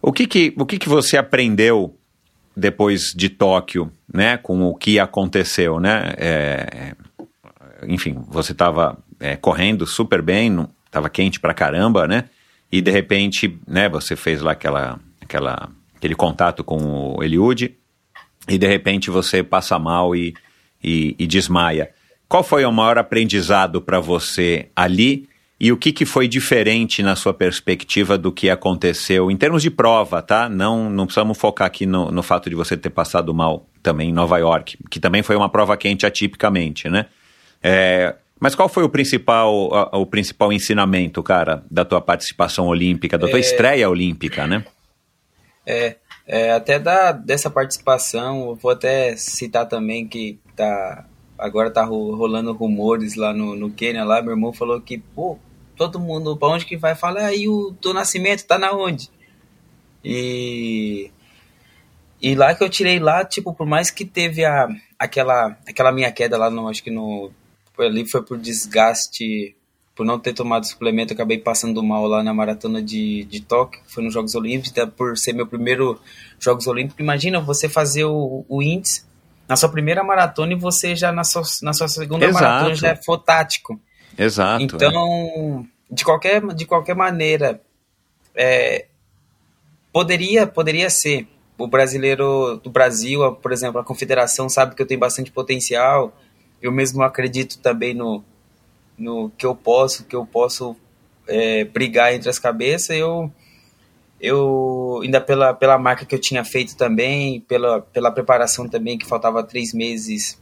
O 0.00 0.12
que 0.12 0.26
que, 0.26 0.54
o 0.56 0.66
que, 0.66 0.78
que 0.78 0.88
você 0.88 1.16
aprendeu 1.16 1.96
depois 2.56 3.12
de 3.14 3.28
Tóquio, 3.28 3.90
né? 4.12 4.36
Com 4.36 4.62
o 4.62 4.74
que 4.74 4.98
aconteceu, 4.98 5.80
né? 5.80 6.14
É, 6.16 6.94
enfim, 7.88 8.22
você 8.28 8.52
estava 8.52 8.98
é, 9.20 9.36
correndo 9.36 9.86
super 9.86 10.22
bem, 10.22 10.66
estava 10.86 11.08
quente 11.08 11.40
pra 11.40 11.54
caramba, 11.54 12.06
né? 12.06 12.24
E 12.70 12.80
de 12.80 12.90
repente, 12.90 13.58
né? 13.66 13.88
Você 13.88 14.16
fez 14.16 14.40
lá 14.40 14.52
aquela, 14.52 14.98
aquela 15.20 15.70
aquele 16.04 16.14
contato 16.14 16.62
com 16.62 17.16
o 17.16 17.22
Eliud, 17.22 17.74
e 18.46 18.58
de 18.58 18.66
repente 18.66 19.10
você 19.10 19.42
passa 19.42 19.78
mal 19.78 20.14
e, 20.14 20.34
e, 20.82 21.16
e 21.18 21.26
desmaia. 21.26 21.90
Qual 22.28 22.42
foi 22.42 22.64
o 22.64 22.72
maior 22.72 22.98
aprendizado 22.98 23.80
para 23.80 24.00
você 24.00 24.68
ali 24.76 25.26
e 25.58 25.72
o 25.72 25.78
que, 25.78 25.92
que 25.92 26.04
foi 26.04 26.28
diferente 26.28 27.02
na 27.02 27.16
sua 27.16 27.32
perspectiva 27.32 28.18
do 28.18 28.30
que 28.30 28.50
aconteceu 28.50 29.30
em 29.30 29.36
termos 29.36 29.62
de 29.62 29.70
prova, 29.70 30.20
tá? 30.20 30.46
Não, 30.46 30.90
não 30.90 31.06
precisamos 31.06 31.38
focar 31.38 31.66
aqui 31.66 31.86
no, 31.86 32.10
no 32.10 32.22
fato 32.22 32.50
de 32.50 32.56
você 32.56 32.76
ter 32.76 32.90
passado 32.90 33.32
mal 33.32 33.66
também 33.82 34.10
em 34.10 34.12
Nova 34.12 34.36
York, 34.36 34.76
que 34.90 35.00
também 35.00 35.22
foi 35.22 35.36
uma 35.36 35.48
prova 35.48 35.74
quente 35.76 36.04
atipicamente, 36.04 36.88
né? 36.90 37.06
É, 37.66 38.14
mas 38.38 38.54
qual 38.54 38.68
foi 38.68 38.84
o 38.84 38.90
principal, 38.90 39.70
o 39.90 40.04
principal 40.04 40.52
ensinamento, 40.52 41.22
cara, 41.22 41.64
da 41.70 41.82
tua 41.82 41.98
participação 41.98 42.66
olímpica, 42.66 43.16
da 43.16 43.26
tua 43.26 43.38
é... 43.38 43.40
estreia 43.40 43.88
olímpica, 43.88 44.46
né? 44.46 44.62
É, 45.64 45.96
é, 46.26 46.52
até 46.52 46.78
da, 46.78 47.10
dessa 47.10 47.48
participação, 47.48 48.48
eu 48.48 48.54
vou 48.54 48.70
até 48.70 49.16
citar 49.16 49.66
também 49.66 50.06
que 50.06 50.38
tá, 50.54 51.06
agora 51.38 51.70
tá 51.70 51.82
rolando 51.84 52.52
rumores 52.52 53.14
lá 53.14 53.32
no, 53.32 53.56
no 53.56 53.70
Quênia, 53.70 54.04
lá, 54.04 54.20
meu 54.20 54.32
irmão 54.32 54.52
falou 54.52 54.78
que, 54.78 54.98
pô, 54.98 55.38
todo 55.74 55.98
mundo, 55.98 56.36
pra 56.36 56.48
onde 56.48 56.66
que 56.66 56.76
vai? 56.76 56.94
Fala, 56.94 57.20
aí 57.24 57.48
o 57.48 57.74
do 57.80 57.94
nascimento 57.94 58.44
tá 58.44 58.58
na 58.58 58.72
onde? 58.72 59.08
E, 60.04 61.10
e 62.20 62.34
lá 62.34 62.54
que 62.54 62.62
eu 62.62 62.68
tirei 62.68 62.98
lá, 62.98 63.24
tipo, 63.24 63.54
por 63.54 63.66
mais 63.66 63.90
que 63.90 64.04
teve 64.04 64.44
a, 64.44 64.68
aquela, 64.98 65.56
aquela 65.66 65.92
minha 65.92 66.12
queda 66.12 66.36
lá, 66.36 66.50
no, 66.50 66.68
acho 66.68 66.82
que 66.82 66.90
no, 66.90 67.32
ali 67.78 68.06
foi 68.06 68.22
por 68.22 68.38
desgaste 68.38 69.56
por 69.94 70.04
não 70.04 70.18
ter 70.18 70.32
tomado 70.32 70.66
suplemento, 70.66 71.12
acabei 71.12 71.38
passando 71.38 71.82
mal 71.82 72.06
lá 72.06 72.22
na 72.22 72.34
maratona 72.34 72.82
de, 72.82 73.24
de 73.24 73.40
Tóquio, 73.40 73.80
que 73.84 73.92
foi 73.92 74.02
nos 74.02 74.12
Jogos 74.12 74.34
Olímpicos, 74.34 74.72
por 74.96 75.16
ser 75.16 75.32
meu 75.32 75.46
primeiro 75.46 76.00
Jogos 76.38 76.66
Olímpicos. 76.66 76.98
Imagina 76.98 77.40
você 77.40 77.68
fazer 77.68 78.04
o, 78.04 78.44
o 78.48 78.62
índice 78.62 79.04
na 79.48 79.56
sua 79.56 79.68
primeira 79.68 80.02
maratona 80.02 80.52
e 80.52 80.56
você 80.56 80.96
já 80.96 81.12
na 81.12 81.22
sua, 81.22 81.42
na 81.62 81.72
sua 81.72 81.86
segunda 81.86 82.26
Exato. 82.26 82.44
maratona 82.44 82.74
já 82.74 82.88
é 82.88 82.96
fotático. 82.96 83.80
Exato. 84.18 84.64
Então, 84.64 85.64
é. 85.90 85.94
de, 85.94 86.04
qualquer, 86.04 86.44
de 86.54 86.66
qualquer 86.66 86.96
maneira, 86.96 87.60
é, 88.34 88.86
poderia, 89.92 90.46
poderia 90.46 90.90
ser. 90.90 91.28
O 91.56 91.68
brasileiro 91.68 92.56
do 92.64 92.68
Brasil, 92.68 93.32
por 93.36 93.52
exemplo, 93.52 93.80
a 93.80 93.84
confederação 93.84 94.48
sabe 94.48 94.74
que 94.74 94.82
eu 94.82 94.86
tenho 94.86 94.98
bastante 94.98 95.30
potencial. 95.30 96.12
Eu 96.64 96.72
mesmo 96.72 97.02
acredito 97.02 97.58
também 97.58 97.92
no, 97.92 98.24
no 98.96 99.28
que 99.36 99.44
eu 99.44 99.54
posso, 99.54 100.04
que 100.04 100.16
eu 100.16 100.24
posso 100.24 100.74
é, 101.28 101.62
brigar 101.64 102.14
entre 102.14 102.30
as 102.30 102.38
cabeças, 102.38 102.96
eu 102.96 103.30
eu 104.18 105.00
ainda 105.02 105.20
pela, 105.20 105.52
pela 105.52 105.76
marca 105.76 106.06
que 106.06 106.14
eu 106.14 106.18
tinha 106.18 106.42
feito 106.42 106.74
também, 106.74 107.40
pela, 107.42 107.82
pela 107.82 108.10
preparação 108.10 108.66
também, 108.66 108.96
que 108.96 109.04
faltava 109.04 109.42
três 109.42 109.74
meses 109.74 110.40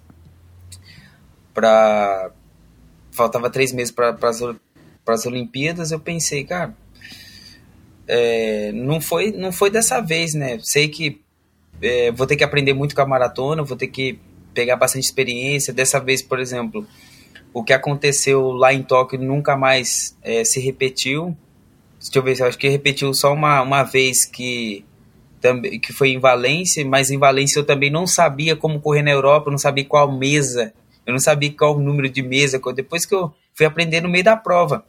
para 1.53 2.31
faltava 3.11 3.51
três 3.51 3.73
meses 3.73 3.93
para 3.93 4.17
as 5.09 5.27
Olimpíadas, 5.27 5.91
eu 5.91 5.99
pensei, 5.99 6.45
cara, 6.45 6.73
é, 8.07 8.71
não, 8.71 9.01
foi, 9.01 9.33
não 9.33 9.51
foi 9.51 9.71
dessa 9.71 10.01
vez, 10.01 10.35
né? 10.35 10.61
Sei 10.61 10.89
que 10.89 11.21
é, 11.83 12.13
vou 12.13 12.29
ter 12.29 12.37
que 12.37 12.45
aprender 12.45 12.75
muito 12.75 12.95
com 12.95 13.03
a 13.03 13.07
maratona, 13.07 13.65
vou 13.65 13.77
ter 13.77 13.89
que 13.89 14.21
pegar 14.53 14.77
bastante 14.77 15.05
experiência. 15.05 15.73
Dessa 15.73 15.99
vez, 15.99 16.23
por 16.23 16.39
exemplo, 16.39 16.87
o 17.53 17.63
que 17.63 17.73
aconteceu 17.73 18.51
lá 18.51 18.73
em 18.73 18.83
Tóquio 18.83 19.19
nunca 19.19 19.57
mais 19.57 20.17
é, 20.23 20.45
se 20.45 20.61
repetiu. 20.61 21.37
Deixa 21.99 22.19
eu 22.19 22.23
ver, 22.23 22.41
eu 22.41 22.47
acho 22.47 22.59
que 22.59 22.69
repetiu 22.69 23.13
só 23.15 23.33
uma, 23.33 23.63
uma 23.63 23.83
vez 23.83 24.25
que, 24.25 24.85
também, 25.41 25.79
que 25.79 25.93
foi 25.93 26.11
em 26.11 26.19
Valência, 26.19 26.85
mas 26.85 27.11
em 27.11 27.19
Valência 27.19 27.61
eu 27.61 27.65
também 27.65 27.91
não 27.91 28.07
sabia 28.07 28.57
como 28.57 28.81
correr 28.81 29.03
na 29.03 29.11
Europa, 29.11 29.49
eu 29.49 29.53
não 29.53 29.59
sabia 29.59 29.85
qual 29.85 30.11
mesa, 30.11 30.73
eu 31.07 31.13
não 31.13 31.21
sabia 31.21 31.53
qual 31.53 31.79
número 31.79 32.09
de 32.09 32.23
mesa, 32.23 32.61
depois 32.75 33.07
que 33.07 33.15
eu 33.15 33.33
fui 33.55 33.67
aprender 33.67 34.01
no 34.01 34.09
meio 34.09 34.25
da 34.25 34.37
prova. 34.37 34.85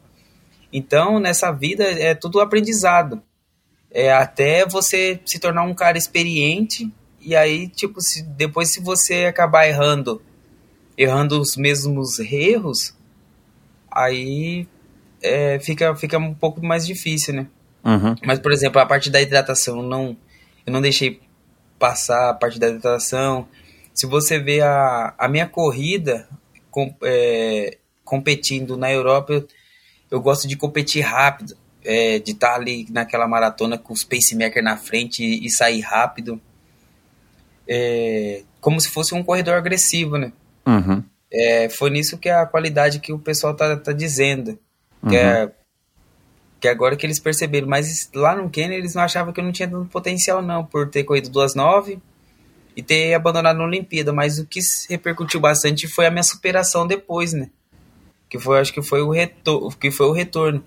Então, 0.71 1.19
nessa 1.19 1.51
vida 1.51 1.83
é 1.83 2.15
tudo 2.15 2.41
aprendizado. 2.41 3.21
É 3.91 4.11
até 4.11 4.65
você 4.65 5.19
se 5.23 5.37
tornar 5.37 5.63
um 5.63 5.73
cara 5.75 5.99
experiente 5.99 6.91
e 7.23 7.35
aí, 7.35 7.67
tipo, 7.69 8.01
se, 8.01 8.23
depois 8.23 8.69
se 8.69 8.79
você 8.79 9.25
acabar 9.25 9.67
errando, 9.67 10.21
errando 10.97 11.39
os 11.39 11.55
mesmos 11.55 12.19
erros, 12.19 12.95
aí 13.91 14.67
é, 15.21 15.59
fica, 15.59 15.95
fica 15.95 16.17
um 16.17 16.33
pouco 16.33 16.63
mais 16.65 16.85
difícil, 16.85 17.33
né? 17.33 17.47
Uhum. 17.83 18.15
Mas, 18.25 18.39
por 18.39 18.51
exemplo, 18.51 18.79
a 18.81 18.85
parte 18.85 19.09
da 19.09 19.21
hidratação, 19.21 19.77
eu 19.77 19.83
não, 19.83 20.17
eu 20.65 20.73
não 20.73 20.81
deixei 20.81 21.21
passar 21.77 22.29
a 22.29 22.33
parte 22.33 22.59
da 22.59 22.69
hidratação. 22.69 23.47
Se 23.93 24.05
você 24.05 24.39
vê 24.39 24.61
a, 24.61 25.13
a 25.17 25.27
minha 25.27 25.47
corrida 25.47 26.27
com, 26.71 26.95
é, 27.03 27.77
competindo 28.03 28.77
na 28.77 28.91
Europa, 28.91 29.33
eu, 29.33 29.47
eu 30.09 30.21
gosto 30.21 30.47
de 30.47 30.55
competir 30.55 31.01
rápido, 31.01 31.55
é, 31.83 32.19
de 32.19 32.31
estar 32.31 32.55
ali 32.55 32.87
naquela 32.89 33.27
maratona 33.27 33.77
com 33.77 33.93
os 33.93 34.03
pacemaker 34.03 34.63
na 34.63 34.77
frente 34.77 35.23
e, 35.23 35.45
e 35.45 35.49
sair 35.49 35.81
rápido. 35.81 36.41
É, 37.67 38.43
como 38.59 38.79
se 38.79 38.89
fosse 38.89 39.13
um 39.13 39.23
corredor 39.23 39.55
agressivo, 39.55 40.17
né? 40.17 40.31
Uhum. 40.65 41.03
É, 41.31 41.69
foi 41.69 41.89
nisso 41.89 42.17
que 42.17 42.29
a 42.29 42.45
qualidade 42.45 42.99
que 42.99 43.11
o 43.11 43.19
pessoal 43.19 43.55
tá, 43.55 43.75
tá 43.75 43.91
dizendo. 43.91 44.57
Que, 45.07 45.17
é, 45.17 45.51
que 46.61 46.67
agora 46.67 46.95
que 46.95 47.05
eles 47.05 47.19
perceberam. 47.19 47.67
Mas 47.67 48.09
lá 48.13 48.35
no 48.35 48.49
Kenny 48.49 48.75
eles 48.75 48.93
não 48.93 49.03
achavam 49.03 49.33
que 49.33 49.39
eu 49.39 49.43
não 49.43 49.51
tinha 49.51 49.67
tanto 49.67 49.89
potencial, 49.89 50.41
não, 50.41 50.63
por 50.63 50.89
ter 50.89 51.03
corrido 51.03 51.29
2,9 51.29 51.99
e 52.75 52.81
ter 52.81 53.13
abandonado 53.13 53.57
na 53.57 53.65
Olimpíada. 53.65 54.13
Mas 54.13 54.39
o 54.39 54.45
que 54.45 54.59
repercutiu 54.89 55.39
bastante 55.39 55.87
foi 55.87 56.05
a 56.05 56.11
minha 56.11 56.23
superação 56.23 56.87
depois, 56.87 57.33
né? 57.33 57.49
Que 58.29 58.39
foi, 58.39 58.59
acho 58.59 58.73
que 58.73 58.81
foi 58.81 59.01
o 59.01 59.11
que 59.79 59.91
foi 59.91 60.05
o 60.07 60.11
retorno. 60.11 60.63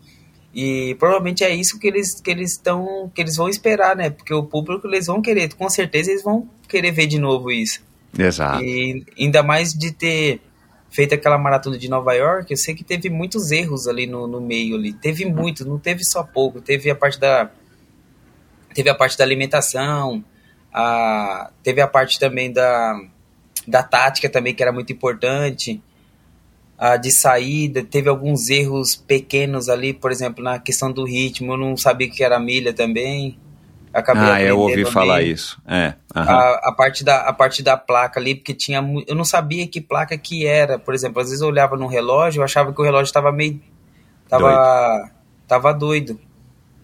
E 0.57 0.95
provavelmente 0.95 1.45
é 1.45 1.55
isso 1.55 1.79
que 1.79 1.87
eles 1.87 2.19
que 2.19 2.31
eles 2.31 2.53
estão 2.53 3.13
que 3.15 3.21
eles 3.21 3.37
vão 3.37 3.47
esperar, 3.47 3.95
né? 3.95 4.09
Porque 4.09 4.33
o 4.33 4.43
público 4.43 4.87
eles 4.87 5.07
vão 5.07 5.21
querer, 5.21 5.53
com 5.53 5.69
certeza 5.69 6.11
eles 6.11 6.23
vão 6.23 6.49
querer 6.67 6.93
ver 6.93 7.07
de 7.07 7.19
novo 7.19 7.51
isso. 7.51 7.83
Exato. 8.19 8.65
E 8.65 9.05
ainda 9.19 9.43
mais 9.43 9.75
de 9.75 9.93
ter 9.93 10.41
feito 10.89 11.15
aquela 11.15 11.37
maratona 11.37 11.77
de 11.77 11.91
Nova 11.91 12.15
York, 12.15 12.51
eu 12.51 12.57
sei 12.57 12.75
que 12.75 12.83
teve 12.83 13.11
muitos 13.11 13.51
erros 13.51 13.87
ali 13.87 14.07
no, 14.07 14.27
no 14.27 14.41
meio 14.41 14.77
ali. 14.77 14.95
Teve 14.95 15.27
muitos, 15.27 15.67
não 15.67 15.79
teve 15.79 16.03
só 16.03 16.23
pouco. 16.23 16.59
Teve 16.59 16.89
a 16.89 16.95
parte 16.95 17.21
da 17.21 17.51
teve 18.73 18.89
a 18.89 18.95
parte 18.95 19.19
da 19.19 19.25
alimentação, 19.25 20.25
a, 20.73 21.51
teve 21.63 21.83
a 21.83 21.87
parte 21.87 22.19
também 22.19 22.51
da, 22.51 22.99
da 23.69 23.83
tática 23.83 24.31
também 24.31 24.55
que 24.55 24.63
era 24.63 24.73
muito 24.73 24.91
importante. 24.91 25.83
A 26.79 26.97
de 26.97 27.11
saída, 27.11 27.83
teve 27.83 28.09
alguns 28.09 28.51
erros 28.51 28.95
pequenos 28.95 29.69
ali, 29.69 29.95
por 29.95 30.13
exemplo, 30.13 30.45
na 30.45 30.59
questão 30.59 30.93
do 30.93 31.05
ritmo, 31.05 31.55
eu 31.55 31.57
não 31.57 31.77
sabia 31.77 32.09
que 32.11 32.23
era 32.23 32.39
milha 32.39 32.73
também. 32.73 33.39
Acabei 33.97 34.23
ah, 34.25 34.43
eu 34.43 34.59
ouvi 34.59 34.73
aprendendo 34.73 34.93
falar 34.93 35.23
isso. 35.23 35.59
É. 35.67 35.95
aham. 36.15 36.31
a, 36.31 36.69
a 36.69 36.73
parte 36.73 37.03
da, 37.03 37.21
a 37.21 37.33
parte 37.33 37.63
da 37.63 37.79
placa 37.79 38.21
ali, 38.21 38.35
porque 38.35 38.53
tinha. 38.53 38.85
Eu 39.07 39.15
não 39.15 39.25
sabia 39.25 39.67
que 39.67 39.81
placa 39.81 40.19
que 40.19 40.47
era. 40.47 40.79
Por 40.79 40.93
exemplo, 40.93 41.23
às 41.23 41.29
vezes 41.29 41.41
eu 41.41 41.49
olhava 41.49 41.79
no 41.79 41.87
relógio, 41.87 42.41
eu 42.41 42.45
achava 42.45 42.75
que 42.75 42.81
o 42.81 42.85
relógio 42.85 43.07
estava 43.07 43.33
meio. 43.33 43.59
Tava. 44.29 45.11
Tava 45.49 45.73
doido. 45.73 46.21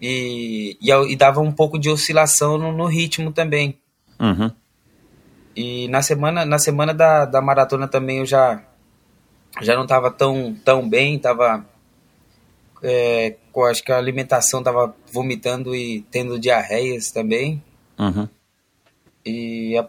E, 0.01 0.75
e, 0.81 0.91
e 0.91 1.15
dava 1.15 1.39
um 1.39 1.51
pouco 1.51 1.77
de 1.77 1.87
oscilação 1.87 2.57
no, 2.57 2.71
no 2.71 2.87
ritmo 2.87 3.31
também. 3.31 3.77
Uhum. 4.19 4.51
E 5.55 5.87
na 5.89 6.01
semana, 6.01 6.43
na 6.45 6.57
semana 6.57 6.93
da, 6.95 7.25
da 7.25 7.41
maratona 7.41 7.87
também 7.87 8.19
eu 8.19 8.25
já. 8.25 8.59
Já 9.61 9.75
não 9.75 9.85
tava 9.85 10.09
tão, 10.11 10.55
tão 10.65 10.87
bem, 10.87 11.19
tava. 11.19 11.65
É, 12.81 13.35
acho 13.69 13.83
que 13.83 13.91
a 13.91 13.97
alimentação 13.97 14.63
tava 14.63 14.95
vomitando 15.11 15.75
e 15.75 16.01
tendo 16.11 16.39
diarreias 16.39 17.11
também. 17.11 17.63
Uhum. 17.97 18.27
E 19.25 19.77
a, 19.77 19.87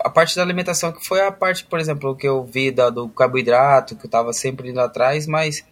a 0.00 0.10
parte 0.10 0.36
da 0.36 0.42
alimentação 0.42 0.92
que 0.92 1.04
foi 1.04 1.20
a 1.22 1.32
parte, 1.32 1.64
por 1.64 1.78
exemplo, 1.78 2.16
que 2.16 2.28
eu 2.28 2.44
vi 2.44 2.70
da, 2.70 2.90
do 2.90 3.08
carboidrato, 3.08 3.96
que 3.96 4.04
eu 4.04 4.10
tava 4.10 4.32
sempre 4.32 4.70
indo 4.70 4.80
atrás, 4.80 5.26
mas 5.26 5.64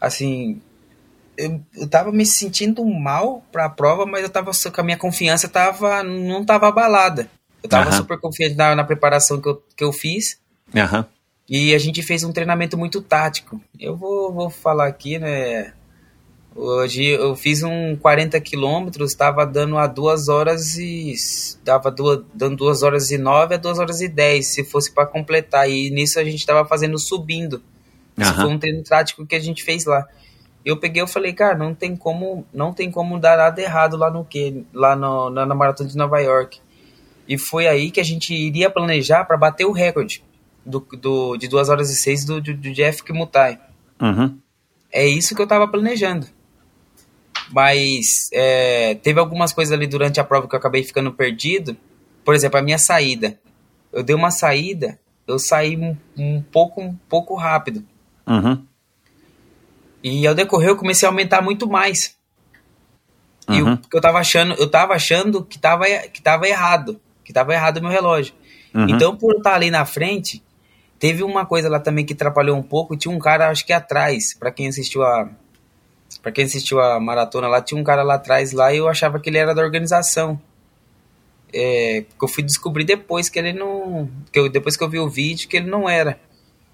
assim, 0.00 0.60
eu, 1.36 1.60
eu 1.74 1.88
tava 1.88 2.12
me 2.12 2.24
sentindo 2.24 2.84
mal 2.84 3.42
pra 3.50 3.68
prova, 3.68 4.06
mas 4.06 4.22
eu 4.22 4.30
tava 4.30 4.52
com 4.52 4.80
a 4.80 4.84
minha 4.84 4.96
confiança 4.98 5.48
tava 5.48 6.02
não 6.02 6.44
tava 6.44 6.68
abalada. 6.68 7.28
Eu 7.62 7.68
tava 7.68 7.90
Aham. 7.90 7.96
super 7.96 8.18
confiante 8.18 8.54
na, 8.54 8.74
na 8.74 8.84
preparação 8.84 9.40
que 9.40 9.48
eu, 9.48 9.62
que 9.76 9.84
eu 9.84 9.92
fiz. 9.92 10.40
Aham. 10.74 11.06
E 11.50 11.74
a 11.74 11.78
gente 11.78 12.00
fez 12.00 12.22
um 12.22 12.30
treinamento 12.30 12.78
muito 12.78 13.02
tático. 13.02 13.60
Eu 13.76 13.96
vou, 13.96 14.32
vou 14.32 14.48
falar 14.48 14.86
aqui, 14.86 15.18
né? 15.18 15.72
Hoje 16.54 17.04
eu 17.06 17.34
fiz 17.34 17.64
um 17.64 17.96
40 17.96 18.40
quilômetros, 18.40 19.10
estava 19.10 19.44
dando 19.44 19.76
a 19.76 19.88
2 19.88 20.28
horas 20.28 20.78
e. 20.78 21.12
Dava 21.64 21.90
duas, 21.90 22.20
dando 22.32 22.54
2 22.54 22.84
horas 22.84 23.10
e 23.10 23.18
9 23.18 23.56
a 23.56 23.58
2 23.58 23.80
horas 23.80 24.00
e 24.00 24.06
10, 24.06 24.46
se 24.46 24.64
fosse 24.64 24.94
para 24.94 25.06
completar. 25.06 25.68
E 25.68 25.90
nisso 25.90 26.20
a 26.20 26.24
gente 26.24 26.38
estava 26.38 26.64
fazendo 26.64 26.96
subindo. 27.00 27.60
Isso 28.16 28.30
Aham. 28.30 28.42
foi 28.42 28.50
um 28.52 28.58
treino 28.58 28.84
tático 28.84 29.26
que 29.26 29.34
a 29.34 29.40
gente 29.40 29.64
fez 29.64 29.84
lá. 29.84 30.06
Eu 30.64 30.76
peguei 30.76 31.02
e 31.02 31.06
falei, 31.08 31.32
cara, 31.32 31.58
não 31.58 31.74
tem 31.74 31.96
como, 31.96 32.46
não 32.54 32.72
tem 32.72 32.92
como 32.92 33.18
dar 33.18 33.36
nada 33.36 33.60
errado 33.60 33.96
lá 33.96 34.08
no 34.08 34.24
que, 34.24 34.64
lá 34.72 34.94
no, 34.94 35.30
na, 35.30 35.44
na 35.44 35.54
maratona 35.56 35.88
de 35.88 35.96
Nova 35.96 36.20
York. 36.20 36.60
E 37.26 37.36
foi 37.36 37.66
aí 37.66 37.90
que 37.90 37.98
a 37.98 38.04
gente 38.04 38.32
iria 38.32 38.70
planejar 38.70 39.24
para 39.24 39.36
bater 39.36 39.64
o 39.64 39.72
recorde 39.72 40.22
do, 40.64 40.80
do, 40.80 41.36
de 41.36 41.48
2 41.48 41.68
horas 41.68 41.90
e 41.90 41.96
6 41.96 42.24
do, 42.24 42.40
do, 42.40 42.54
do 42.54 42.72
Jeff 42.72 43.02
Kimutai. 43.02 43.58
Uhum. 44.00 44.38
É 44.92 45.06
isso 45.06 45.34
que 45.34 45.42
eu 45.42 45.46
tava 45.46 45.68
planejando. 45.68 46.26
Mas 47.50 48.28
é, 48.32 48.94
teve 48.96 49.18
algumas 49.18 49.52
coisas 49.52 49.72
ali 49.72 49.86
durante 49.86 50.20
a 50.20 50.24
prova 50.24 50.48
que 50.48 50.54
eu 50.54 50.58
acabei 50.58 50.82
ficando 50.82 51.12
perdido. 51.12 51.76
Por 52.24 52.34
exemplo, 52.34 52.58
a 52.58 52.62
minha 52.62 52.78
saída. 52.78 53.38
Eu 53.92 54.02
dei 54.02 54.14
uma 54.14 54.30
saída, 54.30 54.98
eu 55.26 55.38
saí 55.38 55.76
um, 55.76 55.96
um 56.16 56.42
pouco, 56.42 56.80
um 56.80 56.94
pouco 57.08 57.34
rápido. 57.34 57.84
Uhum. 58.26 58.64
E 60.02 60.26
ao 60.26 60.34
decorrer 60.34 60.70
eu 60.70 60.76
comecei 60.76 61.06
a 61.06 61.10
aumentar 61.10 61.42
muito 61.42 61.68
mais. 61.68 62.16
E 63.48 63.60
Uhum. 63.60 63.72
o 63.72 63.78
que 63.78 63.96
eu 63.96 64.00
tava 64.00 64.18
achando, 64.18 64.54
eu 64.54 64.70
tava 64.70 64.94
achando 64.94 65.44
que 65.44 65.58
tava, 65.58 65.86
que 66.12 66.22
tava 66.22 66.48
errado. 66.48 67.00
Que 67.24 67.32
tava 67.32 67.52
errado 67.52 67.78
o 67.78 67.82
meu 67.82 67.90
relógio. 67.90 68.32
Uhum. 68.74 68.88
Então, 68.88 69.16
por 69.16 69.32
eu 69.32 69.38
estar 69.38 69.54
ali 69.54 69.70
na 69.70 69.84
frente, 69.84 70.42
teve 71.00 71.24
uma 71.24 71.46
coisa 71.46 71.68
lá 71.68 71.80
também 71.80 72.04
que 72.04 72.12
atrapalhou 72.12 72.56
um 72.56 72.62
pouco. 72.62 72.96
Tinha 72.96 73.12
um 73.12 73.18
cara, 73.18 73.48
acho 73.48 73.66
que 73.66 73.72
atrás, 73.72 74.34
pra 74.34 74.52
quem 74.52 74.68
assistiu 74.68 75.02
a. 75.02 75.28
Pra 76.22 76.30
quem 76.30 76.44
assistiu 76.44 76.80
a 76.80 77.00
maratona 77.00 77.48
lá, 77.48 77.62
tinha 77.62 77.80
um 77.80 77.84
cara 77.84 78.02
lá 78.02 78.14
atrás 78.14 78.52
lá 78.52 78.72
e 78.72 78.78
eu 78.78 78.88
achava 78.88 79.18
que 79.18 79.30
ele 79.30 79.38
era 79.38 79.54
da 79.54 79.62
organização. 79.62 80.40
É, 81.52 82.04
que 82.16 82.24
eu 82.24 82.28
fui 82.28 82.44
descobrir 82.44 82.84
depois 82.84 83.28
que 83.28 83.38
ele 83.38 83.52
não. 83.52 84.08
Que 84.30 84.38
eu, 84.38 84.48
depois 84.48 84.76
que 84.76 84.84
eu 84.84 84.88
vi 84.88 84.98
o 84.98 85.08
vídeo, 85.08 85.48
que 85.48 85.56
ele 85.56 85.70
não 85.70 85.88
era. 85.88 86.20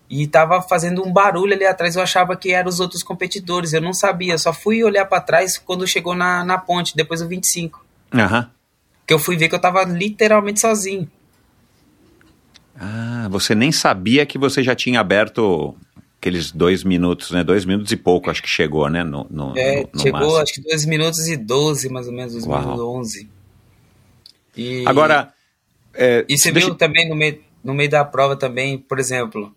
E 0.08 0.26
tava 0.26 0.60
fazendo 0.62 1.04
um 1.04 1.12
barulho 1.12 1.54
ali 1.54 1.64
atrás, 1.64 1.96
eu 1.96 2.02
achava 2.02 2.36
que 2.36 2.52
eram 2.52 2.68
os 2.68 2.80
outros 2.80 3.02
competidores, 3.02 3.72
eu 3.72 3.80
não 3.80 3.92
sabia, 3.92 4.38
só 4.38 4.52
fui 4.52 4.84
olhar 4.84 5.04
pra 5.04 5.20
trás 5.20 5.58
quando 5.58 5.86
chegou 5.86 6.14
na, 6.14 6.44
na 6.44 6.58
ponte, 6.58 6.96
depois 6.96 7.20
do 7.20 7.28
25. 7.28 7.84
Aham. 8.14 8.48
Que 9.04 9.12
eu 9.12 9.18
fui 9.18 9.36
ver 9.36 9.48
que 9.48 9.54
eu 9.54 9.60
tava 9.60 9.82
literalmente 9.82 10.60
sozinho. 10.60 11.10
Ah, 12.78 13.28
você 13.30 13.54
nem 13.54 13.72
sabia 13.72 14.26
que 14.26 14.36
você 14.38 14.62
já 14.62 14.74
tinha 14.74 15.00
aberto 15.00 15.74
aqueles 16.20 16.50
dois 16.52 16.84
minutos, 16.84 17.30
né? 17.30 17.42
Dois 17.42 17.64
minutos 17.64 17.90
e 17.92 17.96
pouco, 17.96 18.30
acho 18.30 18.42
que 18.42 18.48
chegou, 18.48 18.88
né? 18.90 19.02
No, 19.02 19.26
no, 19.30 19.56
É, 19.56 19.82
no- 19.82 19.88
no 19.94 20.00
chegou 20.00 20.20
máximo. 20.20 20.38
acho 20.42 20.52
que 20.54 20.60
2 20.62 20.84
minutos 20.84 21.26
e 21.28 21.36
12, 21.36 21.88
mais 21.88 22.06
ou 22.06 22.12
menos, 22.12 22.32
2 22.32 22.46
Uau. 22.46 22.60
minutos 22.60 22.80
e 22.80 22.86
11. 22.86 23.30
E, 24.56 24.84
Agora, 24.86 25.32
é, 25.94 26.24
E 26.28 26.36
você 26.38 26.50
deixa- 26.52 26.68
viu 26.68 26.74
também 26.76 27.08
no 27.08 27.14
meio, 27.14 27.40
no 27.62 27.74
meio 27.74 27.90
da 27.90 28.04
prova 28.04 28.36
também, 28.36 28.78
por 28.78 28.98
exemplo, 28.98 29.54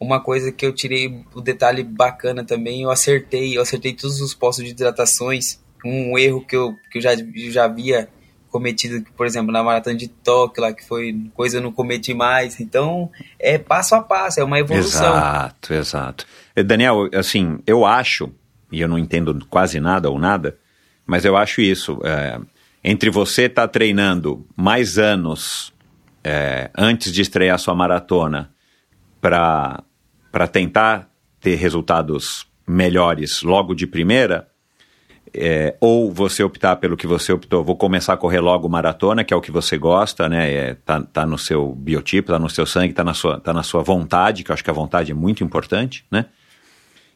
uma 0.00 0.20
coisa 0.20 0.50
que 0.50 0.64
eu 0.66 0.72
tirei 0.72 1.24
o 1.34 1.40
detalhe 1.40 1.82
bacana 1.82 2.44
também, 2.44 2.82
eu 2.82 2.90
acertei, 2.90 3.56
eu 3.56 3.62
acertei 3.62 3.92
todos 3.92 4.20
os 4.20 4.34
postos 4.34 4.64
de 4.64 4.70
hidratações. 4.72 5.60
Um 5.84 6.16
erro 6.18 6.44
que 6.46 6.54
eu, 6.56 6.76
que 6.90 6.98
eu 6.98 7.02
já, 7.02 7.12
eu 7.14 7.50
já 7.50 7.64
havia 7.64 8.08
cometido, 8.52 9.04
por 9.16 9.26
exemplo, 9.26 9.50
na 9.50 9.64
maratona 9.64 9.96
de 9.96 10.06
Tóquio, 10.06 10.62
lá 10.62 10.72
que 10.72 10.84
foi 10.84 11.18
coisa 11.34 11.56
eu 11.56 11.62
não 11.62 11.72
cometi 11.72 12.14
mais. 12.14 12.60
Então, 12.60 13.10
é 13.38 13.58
passo 13.58 13.94
a 13.94 14.02
passo, 14.02 14.38
é 14.38 14.44
uma 14.44 14.60
evolução. 14.60 15.16
Exato, 15.16 15.74
exato. 15.74 16.26
Eh, 16.54 16.62
Daniel, 16.62 17.08
assim, 17.14 17.58
eu 17.66 17.84
acho 17.84 18.30
e 18.72 18.80
eu 18.80 18.88
não 18.88 18.98
entendo 18.98 19.46
quase 19.50 19.78
nada 19.78 20.08
ou 20.10 20.18
nada, 20.18 20.56
mas 21.06 21.24
eu 21.24 21.36
acho 21.36 21.60
isso. 21.60 22.00
É, 22.04 22.40
entre 22.82 23.10
você 23.10 23.42
estar 23.42 23.62
tá 23.62 23.68
treinando 23.68 24.46
mais 24.56 24.98
anos 24.98 25.72
é, 26.24 26.70
antes 26.76 27.12
de 27.12 27.20
estrear 27.20 27.58
sua 27.58 27.74
maratona 27.74 28.50
para 29.20 29.84
tentar 30.50 31.08
ter 31.38 31.56
resultados 31.56 32.46
melhores 32.66 33.42
logo 33.42 33.74
de 33.74 33.86
primeira, 33.86 34.48
é, 35.34 35.74
ou 35.80 36.12
você 36.12 36.42
optar 36.42 36.76
pelo 36.76 36.96
que 36.96 37.06
você 37.06 37.32
optou, 37.32 37.64
vou 37.64 37.76
começar 37.76 38.12
a 38.12 38.16
correr 38.16 38.40
logo 38.40 38.68
maratona, 38.68 39.24
que 39.24 39.32
é 39.32 39.36
o 39.36 39.40
que 39.40 39.50
você 39.50 39.78
gosta, 39.78 40.28
né? 40.28 40.52
É, 40.52 40.74
tá, 40.74 41.00
tá 41.00 41.26
no 41.26 41.38
seu 41.38 41.74
biotipo, 41.74 42.32
tá 42.32 42.38
no 42.38 42.50
seu 42.50 42.66
sangue, 42.66 42.92
tá 42.92 43.02
na 43.02 43.14
sua, 43.14 43.40
tá 43.40 43.52
na 43.52 43.62
sua 43.62 43.82
vontade, 43.82 44.44
que 44.44 44.50
eu 44.50 44.54
acho 44.54 44.62
que 44.62 44.70
a 44.70 44.74
vontade 44.74 45.10
é 45.10 45.14
muito 45.14 45.42
importante, 45.42 46.04
né? 46.10 46.26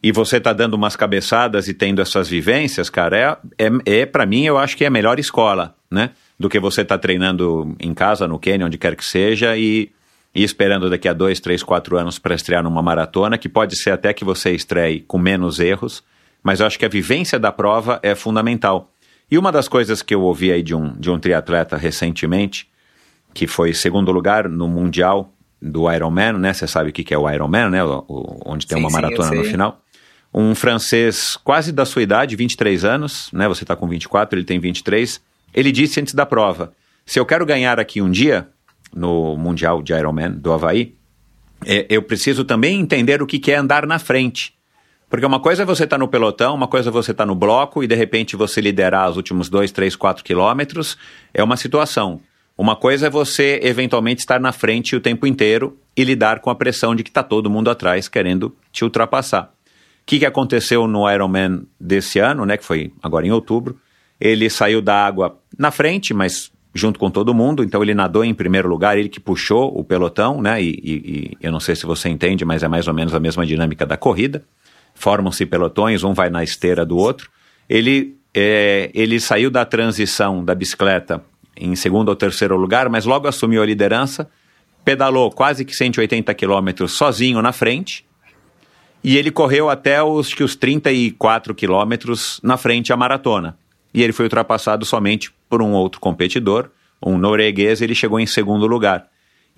E 0.03 0.13
você 0.13 0.41
tá 0.41 0.53
dando 0.53 0.75
umas 0.75 0.95
cabeçadas 0.95 1.69
e 1.69 1.75
tendo 1.75 2.01
essas 2.01 2.29
vivências, 2.29 2.89
cara, 2.89 3.41
é, 3.59 3.67
é, 3.67 4.01
é 4.01 4.07
para 4.07 4.25
mim, 4.25 4.45
eu 4.45 4.57
acho 4.57 4.77
que 4.77 4.85
é 4.85 4.87
a 4.87 4.91
melhor 4.91 5.19
escola, 5.19 5.75
né? 5.91 6.11
Do 6.39 6.49
que 6.49 6.61
você 6.61 6.85
tá 6.85 6.97
treinando 6.97 7.75
em 7.81 7.93
casa, 7.93 8.29
no 8.29 8.39
Quênia, 8.39 8.67
onde 8.67 8.79
quer 8.79 8.95
que 8.95 9.05
seja, 9.05 9.57
e, 9.57 9.91
e 10.35 10.43
esperando 10.43 10.89
daqui 10.89 11.09
a 11.09 11.13
dois, 11.13 11.41
três, 11.41 11.63
quatro 11.63 11.99
anos 11.99 12.19
para 12.19 12.35
estrear 12.35 12.63
numa 12.63 12.83
maratona, 12.83 13.37
que 13.37 13.49
pode 13.49 13.77
ser 13.77 13.91
até 13.91 14.13
que 14.13 14.25
você 14.25 14.53
estreie 14.53 15.01
com 15.01 15.19
menos 15.19 15.59
erros, 15.61 16.03
mas 16.47 16.61
eu 16.61 16.67
acho 16.67 16.79
que 16.79 16.85
a 16.85 16.89
vivência 16.89 17.41
da 17.41 17.51
prova 17.51 17.99
é 18.05 18.15
fundamental. 18.15 18.93
E 19.29 19.37
uma 19.37 19.51
das 19.51 19.67
coisas 19.67 20.01
que 20.01 20.15
eu 20.15 20.23
ouvi 20.23 20.53
aí 20.53 20.63
de 20.63 20.77
um, 20.77 20.93
de 20.93 21.11
um 21.11 21.19
triatleta 21.19 21.77
recentemente, 21.77 22.69
que 23.35 23.49
foi 23.49 23.75
segundo 23.75 24.13
lugar 24.13 24.49
no 24.49 24.69
Mundial 24.69 25.33
do 25.61 25.93
Ironman, 25.93 26.35
né? 26.35 26.53
Você 26.53 26.69
sabe 26.69 26.91
o 26.91 26.93
que 26.93 27.13
é 27.13 27.19
o 27.19 27.29
Ironman, 27.29 27.69
né? 27.69 27.83
O, 27.83 28.05
o, 28.07 28.43
onde 28.47 28.65
tem 28.65 28.79
sim, 28.79 28.85
uma 28.85 28.91
maratona 28.91 29.31
sim, 29.31 29.39
no 29.39 29.43
final. 29.43 29.81
Um 30.33 30.55
francês 30.55 31.37
quase 31.43 31.73
da 31.73 31.85
sua 31.85 32.03
idade, 32.03 32.37
23 32.37 32.85
anos, 32.85 33.29
né? 33.33 33.49
Você 33.49 33.65
está 33.65 33.75
com 33.75 33.89
24, 33.89 34.39
ele 34.39 34.47
tem 34.47 34.61
23. 34.61 35.21
Ele 35.53 35.73
disse 35.73 35.99
antes 36.01 36.15
da 36.15 36.25
prova: 36.25 36.73
se 37.05 37.19
eu 37.19 37.27
quero 37.27 37.45
ganhar 37.45 37.81
aqui 37.81 38.01
um 38.01 38.09
dia 38.09 38.47
no 38.95 39.37
Mundial 39.37 39.83
de 39.83 39.93
Ironman 39.93 40.31
do 40.31 40.53
Havaí, 40.53 40.95
é, 41.65 41.87
eu 41.91 42.03
preciso 42.03 42.45
também 42.45 42.79
entender 42.79 43.21
o 43.21 43.27
que 43.27 43.51
é 43.51 43.57
andar 43.57 43.85
na 43.85 43.99
frente. 43.99 44.56
Porque 45.17 45.25
uma 45.25 45.41
coisa 45.41 45.63
é 45.63 45.65
você 45.65 45.85
estar 45.85 45.97
tá 45.97 45.99
no 45.99 46.09
pelotão, 46.09 46.55
uma 46.55 46.69
coisa 46.69 46.91
é 46.91 46.93
você 46.93 47.11
estar 47.11 47.23
tá 47.23 47.27
no 47.27 47.35
bloco 47.35 47.83
e 47.83 47.87
de 47.87 47.95
repente 47.95 48.37
você 48.37 48.61
liderar 48.61 49.09
os 49.09 49.17
últimos 49.17 49.49
dois, 49.49 49.73
três, 49.73 49.97
quatro 49.97 50.23
quilômetros, 50.23 50.99
é 51.33 51.43
uma 51.43 51.57
situação. 51.57 52.21
Uma 52.55 52.77
coisa 52.77 53.07
é 53.07 53.11
você 53.11 53.59
eventualmente 53.63 54.21
estar 54.21 54.39
na 54.39 54.53
frente 54.53 54.95
o 54.95 55.01
tempo 55.01 55.27
inteiro 55.27 55.79
e 55.97 56.05
lidar 56.05 56.41
com 56.41 56.51
a 56.51 56.55
pressão 56.55 56.95
de 56.95 57.03
que 57.03 57.09
está 57.09 57.23
todo 57.23 57.49
mundo 57.49 57.71
atrás 57.71 58.09
querendo 58.09 58.55
te 58.71 58.85
ultrapassar. 58.85 59.45
O 59.45 60.05
que, 60.05 60.19
que 60.19 60.27
aconteceu 60.27 60.87
no 60.87 61.11
Ironman 61.11 61.63
desse 61.81 62.19
ano, 62.19 62.45
né, 62.45 62.59
que 62.59 62.65
foi 62.67 62.93
agora 63.03 63.27
em 63.27 63.33
outubro? 63.33 63.81
Ele 64.21 64.51
saiu 64.51 64.83
da 64.83 65.03
água 65.03 65.39
na 65.59 65.71
frente, 65.71 66.13
mas 66.13 66.53
junto 66.75 66.99
com 66.99 67.11
todo 67.11 67.33
mundo, 67.33 67.65
então 67.65 67.83
ele 67.83 67.95
nadou 67.95 68.23
em 68.23 68.35
primeiro 68.35 68.69
lugar, 68.69 68.99
ele 68.99 69.09
que 69.09 69.19
puxou 69.19 69.73
o 69.75 69.83
pelotão, 69.83 70.43
né? 70.43 70.63
E, 70.63 70.69
e, 70.69 70.93
e 70.93 71.37
eu 71.41 71.51
não 71.51 71.59
sei 71.59 71.75
se 71.75 71.87
você 71.87 72.11
entende, 72.11 72.45
mas 72.45 72.63
é 72.63 72.69
mais 72.69 72.87
ou 72.87 72.93
menos 72.93 73.15
a 73.15 73.19
mesma 73.19 73.47
dinâmica 73.47 73.87
da 73.87 73.97
corrida 73.97 74.45
formam-se 74.97 75.47
pelotões, 75.47 76.03
um 76.03 76.13
vai 76.13 76.29
na 76.29 76.43
esteira 76.43 76.85
do 76.85 76.97
outro. 76.97 77.31
Ele, 77.69 78.17
é, 78.35 78.91
ele 78.93 79.21
saiu 79.21 79.51
da 79.51 79.65
transição 79.65 80.45
da 80.45 80.55
bicicleta 80.55 81.23
em 81.57 81.77
segundo 81.77 82.09
ou 82.09 82.17
terceiro 82.17 82.57
lugar, 82.57 82.89
mas 82.89 83.05
logo 83.05 83.29
assumiu 83.29 83.63
a 83.63 83.67
liderança, 83.67 84.29
pedalou 84.85 85.31
quase 85.31 85.65
que 85.65 85.75
180 85.75 86.35
quilômetros 86.35 86.93
sozinho 86.93 87.41
na 87.41 87.53
frente, 87.53 88.05
e 89.03 89.17
ele 89.17 89.31
correu 89.31 89.71
até 89.71 90.03
os, 90.03 90.35
que 90.35 90.43
os 90.43 90.57
34 90.57 91.55
quilômetros 91.55 92.41
na 92.43 92.57
frente 92.57 92.93
à 92.93 92.97
maratona. 92.97 93.57
E 93.95 94.03
ele 94.03 94.13
foi 94.13 94.27
ultrapassado 94.27 94.85
somente 94.85 95.33
por 95.49 95.63
um 95.63 95.73
outro 95.73 96.01
competidor, 96.01 96.71
um 97.01 97.17
norueguês, 97.17 97.81
ele 97.81 97.95
chegou 97.95 98.19
em 98.19 98.27
segundo 98.27 98.67
lugar. 98.67 99.07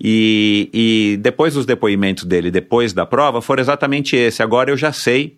E, 0.01 0.69
e 0.73 1.17
depois 1.17 1.55
dos 1.55 1.65
depoimentos 1.65 2.23
dele, 2.23 2.49
depois 2.49 2.93
da 2.93 3.05
prova, 3.05 3.41
foram 3.41 3.61
exatamente 3.61 4.15
esse. 4.15 4.41
Agora 4.41 4.71
eu 4.71 4.77
já 4.77 4.93
sei 4.93 5.37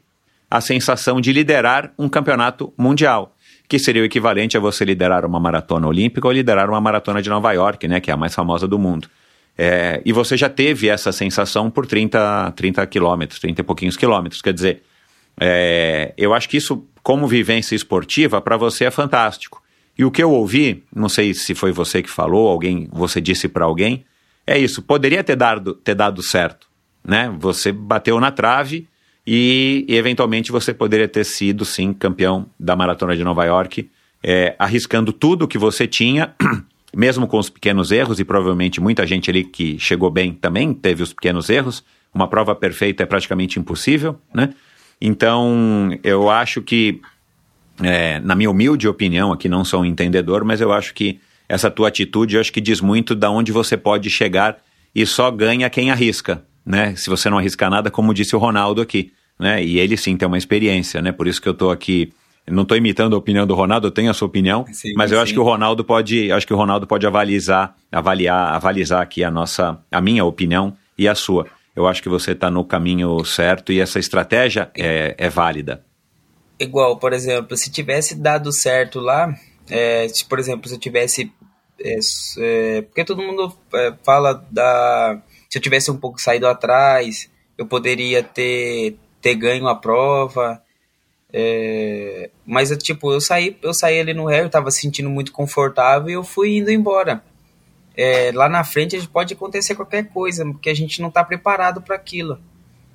a 0.50 0.62
sensação 0.62 1.20
de 1.20 1.32
liderar 1.32 1.94
um 1.98 2.08
campeonato 2.08 2.72
mundial, 2.78 3.36
que 3.68 3.80
seria 3.80 4.02
o 4.02 4.06
equivalente 4.06 4.58
a 4.58 4.60
você 4.60 4.84
liderar 4.86 5.26
uma 5.26 5.40
maratona 5.40 5.88
olímpica 5.88 6.28
ou 6.28 6.34
liderar 6.34 6.70
uma 6.70 6.82
maratona 6.82 7.22
de 7.22 7.30
Nova 7.30 7.52
York, 7.54 7.88
né, 7.88 8.00
que 8.00 8.12
é 8.12 8.14
a 8.14 8.18
mais 8.18 8.36
famosa 8.36 8.68
do 8.68 8.78
mundo. 8.78 9.08
É, 9.58 10.02
e 10.06 10.12
você 10.12 10.38
já 10.38 10.50
teve 10.50 10.90
essa 10.90 11.12
sensação 11.12 11.70
por 11.70 11.86
30, 11.86 12.52
30 12.56 12.86
quilômetros, 12.88 13.40
30 13.40 13.62
e 13.62 13.64
pouquinhos 13.64 13.98
quilômetros. 13.98 14.42
Quer 14.42 14.54
dizer, 14.54 14.84
é, 15.40 16.14
eu 16.18 16.34
acho 16.34 16.48
que 16.50 16.58
isso, 16.58 16.86
como 17.02 17.28
vivência 17.28 17.76
esportiva, 17.76 18.42
para 18.42 18.58
você 18.58 18.86
é 18.86 18.92
fantástico. 18.92 19.62
E 19.98 20.06
o 20.06 20.12
que 20.12 20.22
eu 20.22 20.32
ouvi, 20.32 20.84
não 20.96 21.10
sei 21.10 21.34
se 21.34 21.54
foi 21.54 21.72
você 21.72 22.02
que 22.02 22.10
falou, 22.10 22.48
alguém, 22.48 22.88
você 22.92 23.20
disse 23.20 23.48
para 23.48 23.66
alguém, 23.66 24.06
é 24.46 24.58
isso, 24.58 24.82
poderia 24.82 25.24
ter 25.24 25.36
dado, 25.36 25.74
ter 25.74 25.96
dado 25.96 26.22
certo, 26.22 26.68
né? 27.04 27.34
Você 27.40 27.72
bateu 27.72 28.20
na 28.20 28.32
trave 28.32 28.88
e, 29.26 29.86
e 29.88 29.96
eventualmente 29.96 30.52
você 30.52 30.74
poderia 30.74 31.08
ter 31.08 31.24
sido, 31.24 31.64
sim, 31.64 31.94
campeão 31.94 32.48
da 32.60 32.76
Maratona 32.76 33.16
de 33.16 33.24
Nova 33.24 33.46
York, 33.46 33.90
é, 34.24 34.56
arriscando 34.58 35.14
tudo 35.14 35.48
que 35.48 35.58
você 35.58 35.88
tinha, 35.88 36.34
mesmo 36.96 37.28
com 37.28 37.38
os 37.38 37.50
pequenos 37.50 37.92
erros, 37.92 38.20
e 38.20 38.26
provavelmente 38.26 38.82
muita 38.82 39.06
gente 39.06 39.30
ali 39.30 39.44
que 39.44 39.80
chegou 39.80 40.10
bem 40.10 40.34
também 40.34 40.74
teve 40.74 41.04
os 41.04 41.14
pequenos 41.14 41.50
erros, 41.50 41.84
uma 42.14 42.28
prova 42.28 42.54
perfeita 42.54 43.04
é 43.04 43.06
praticamente 43.06 43.60
impossível, 43.60 44.20
né? 44.34 44.54
Então, 45.00 45.98
eu 46.04 46.30
acho 46.30 46.62
que, 46.62 47.02
é, 47.82 48.20
na 48.20 48.36
minha 48.36 48.52
humilde 48.52 48.88
opinião, 48.88 49.32
aqui 49.32 49.50
não 49.50 49.66
sou 49.66 49.82
um 49.82 49.86
entendedor, 49.86 50.44
mas 50.44 50.62
eu 50.62 50.72
acho 50.72 50.94
que 50.94 51.20
essa 51.52 51.70
tua 51.70 51.90
atitude, 51.90 52.36
eu 52.36 52.42
acho 52.42 52.54
que 52.54 52.62
diz 52.62 52.80
muito 52.80 53.14
da 53.14 53.30
onde 53.30 53.52
você 53.52 53.76
pode 53.76 54.10
chegar 54.10 54.58
e 54.96 55.06
só 55.06 55.30
ganha 55.30 55.70
quem 55.70 55.92
arrisca, 55.92 56.46
né? 56.66 56.96
Se 56.96 57.10
você 57.10 57.30
não 57.30 57.38
arriscar 57.38 57.70
nada, 57.70 57.92
como 57.92 58.14
disse 58.14 58.34
o 58.34 58.40
Ronaldo 58.40 58.82
aqui, 58.82 59.12
né? 59.38 59.62
E 59.62 59.78
ele 59.78 59.98
sim 59.98 60.16
tem 60.16 60.26
uma 60.26 60.38
experiência, 60.38 61.02
né? 61.02 61.12
Por 61.12 61.28
isso 61.28 61.42
que 61.42 61.50
eu 61.50 61.52
estou 61.52 61.70
aqui 61.70 62.14
não 62.50 62.64
estou 62.64 62.76
imitando 62.76 63.16
a 63.16 63.20
opinião 63.20 63.46
do 63.46 63.54
Ronaldo, 63.54 63.88
eu 63.88 63.92
tenho 63.92 64.10
a 64.10 64.14
sua 64.14 64.28
opinião, 64.28 64.66
sim, 64.72 64.94
mas 64.96 65.12
eu 65.12 65.18
sim. 65.18 65.24
acho 65.24 65.34
que 65.34 65.40
o 65.40 65.44
Ronaldo 65.44 65.84
pode, 65.84 66.32
acho 66.32 66.48
que 66.48 66.54
o 66.54 66.58
Ronaldo 66.58 66.88
pode 66.88 67.06
avalizar, 67.06 67.76
avaliar, 67.92 68.56
avalizar 68.56 69.02
aqui 69.02 69.24
a 69.24 69.30
nossa, 69.30 69.78
a 69.92 70.02
minha 70.02 70.26
opinião 70.26 70.76
e 70.98 71.08
a 71.08 71.14
sua. 71.14 71.46
Eu 71.76 71.86
acho 71.86 72.02
que 72.02 72.10
você 72.10 72.32
está 72.32 72.50
no 72.50 72.64
caminho 72.64 73.24
certo 73.26 73.72
e 73.72 73.80
essa 73.80 74.00
estratégia 74.00 74.72
é, 74.76 75.16
é 75.18 75.30
válida. 75.30 75.84
Igual, 76.60 76.98
por 76.98 77.14
exemplo, 77.14 77.56
se 77.56 77.72
tivesse 77.72 78.16
dado 78.16 78.52
certo 78.52 79.00
lá, 79.00 79.34
é, 79.72 80.08
se, 80.10 80.26
por 80.26 80.38
exemplo, 80.38 80.68
se 80.68 80.76
eu 80.76 80.80
tivesse. 80.80 81.32
É, 81.84 82.00
é, 82.38 82.82
porque 82.84 83.04
todo 83.04 83.22
mundo 83.22 83.54
é, 83.74 83.94
fala 84.04 84.46
da. 84.50 85.22
Se 85.50 85.58
eu 85.58 85.62
tivesse 85.62 85.92
um 85.92 85.98
pouco 85.98 86.22
saído 86.22 86.48
atrás, 86.48 87.30
eu 87.58 87.66
poderia 87.66 88.24
ter, 88.24 88.98
ter 89.22 89.36
ganho 89.36 89.68
a 89.68 89.76
prova. 89.76 90.62
É, 91.34 92.30
mas 92.46 92.76
tipo, 92.78 93.12
eu 93.12 93.22
saí, 93.22 93.58
eu 93.62 93.74
saí 93.74 94.00
ali 94.00 94.14
no 94.14 94.26
réu, 94.26 94.44
eu 94.44 94.50
tava 94.50 94.70
sentindo 94.70 95.10
muito 95.10 95.32
confortável 95.32 96.10
e 96.10 96.14
eu 96.14 96.24
fui 96.24 96.58
indo 96.58 96.72
embora. 96.72 97.24
É, 97.96 98.32
lá 98.34 98.48
na 98.48 98.64
frente 98.64 99.06
pode 99.08 99.34
acontecer 99.34 99.76
qualquer 99.76 100.08
coisa, 100.10 100.46
porque 100.46 100.70
a 100.70 100.74
gente 100.74 101.02
não 101.02 101.10
está 101.10 101.24
preparado 101.24 101.82
para 101.82 101.96
aquilo. 101.96 102.40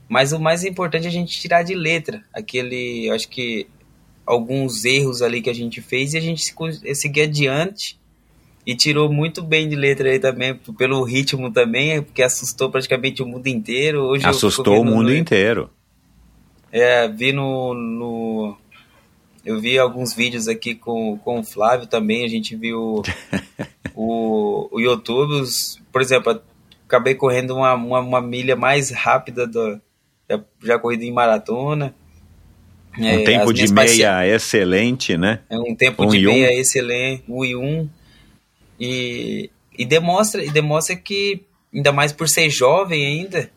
Mas 0.08 0.32
o 0.32 0.40
mais 0.40 0.64
importante 0.64 1.04
é 1.06 1.08
a 1.08 1.12
gente 1.12 1.38
tirar 1.38 1.62
de 1.62 1.74
letra 1.74 2.22
aquele, 2.32 3.10
acho 3.10 3.28
que 3.28 3.66
alguns 4.24 4.84
erros 4.84 5.22
ali 5.22 5.42
que 5.42 5.50
a 5.50 5.54
gente 5.54 5.80
fez 5.82 6.14
e 6.14 6.18
a 6.18 6.20
gente 6.20 6.54
seguir 6.94 7.22
adiante 7.22 7.98
e 8.66 8.74
tirou 8.74 9.10
muito 9.10 9.42
bem 9.42 9.68
de 9.68 9.76
letra 9.76 10.10
aí 10.10 10.18
também, 10.18 10.54
pelo 10.76 11.04
ritmo 11.04 11.52
também, 11.52 12.02
porque 12.02 12.20
assustou 12.20 12.68
praticamente 12.68 13.22
o 13.22 13.26
mundo 13.26 13.46
inteiro. 13.46 14.02
Hoje 14.02 14.26
Assustou 14.26 14.80
o 14.80 14.84
mundo 14.84 15.10
no... 15.10 15.16
inteiro. 15.16 15.70
É, 16.72 17.06
vi 17.06 17.32
no, 17.32 17.72
no, 17.72 18.56
Eu 19.44 19.60
vi 19.60 19.78
alguns 19.78 20.12
vídeos 20.12 20.48
aqui 20.48 20.74
com, 20.74 21.16
com 21.18 21.38
o 21.38 21.44
Flávio 21.44 21.86
também, 21.86 22.24
a 22.24 22.28
gente 22.28 22.56
viu 22.56 23.02
o, 23.94 24.68
o 24.72 24.80
YouTube, 24.80 25.34
os, 25.34 25.80
por 25.92 26.02
exemplo, 26.02 26.40
acabei 26.84 27.14
correndo 27.14 27.54
uma, 27.54 27.72
uma, 27.74 28.00
uma 28.00 28.20
milha 28.20 28.56
mais 28.56 28.90
rápida 28.90 29.46
do, 29.46 29.80
já, 30.28 30.40
já 30.64 30.78
corrido 30.78 31.04
em 31.04 31.12
maratona. 31.12 31.94
Um 32.98 33.06
é, 33.06 33.22
tempo 33.22 33.52
de 33.52 33.72
meia 33.72 34.26
excelente, 34.26 35.16
né? 35.16 35.40
É 35.48 35.56
um 35.56 35.74
tempo 35.74 36.02
um 36.02 36.08
de 36.08 36.26
meia 36.26 36.48
um. 36.48 36.60
excelente, 36.60 37.24
um 37.28 37.44
e 37.44 37.54
um. 37.54 37.88
E, 38.78 39.50
e, 39.76 39.84
demonstra, 39.84 40.44
e 40.44 40.50
demonstra 40.50 40.96
que, 40.96 41.44
ainda 41.72 41.92
mais 41.92 42.12
por 42.12 42.28
ser 42.28 42.48
jovem 42.50 43.04
ainda, 43.04 43.50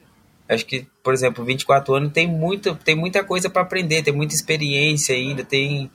acho 0.48 0.66
que, 0.66 0.88
por 1.04 1.14
exemplo, 1.14 1.44
24 1.44 1.94
anos 1.96 2.14
tem, 2.14 2.28
muito, 2.28 2.76
tem 2.76 2.96
muita 2.96 3.24
coisa 3.24 3.50
para 3.50 3.62
aprender, 3.62 4.04
tem 4.04 4.14
muita 4.14 4.34
experiência 4.34 5.16
ainda, 5.16 5.44
tem, 5.44 5.90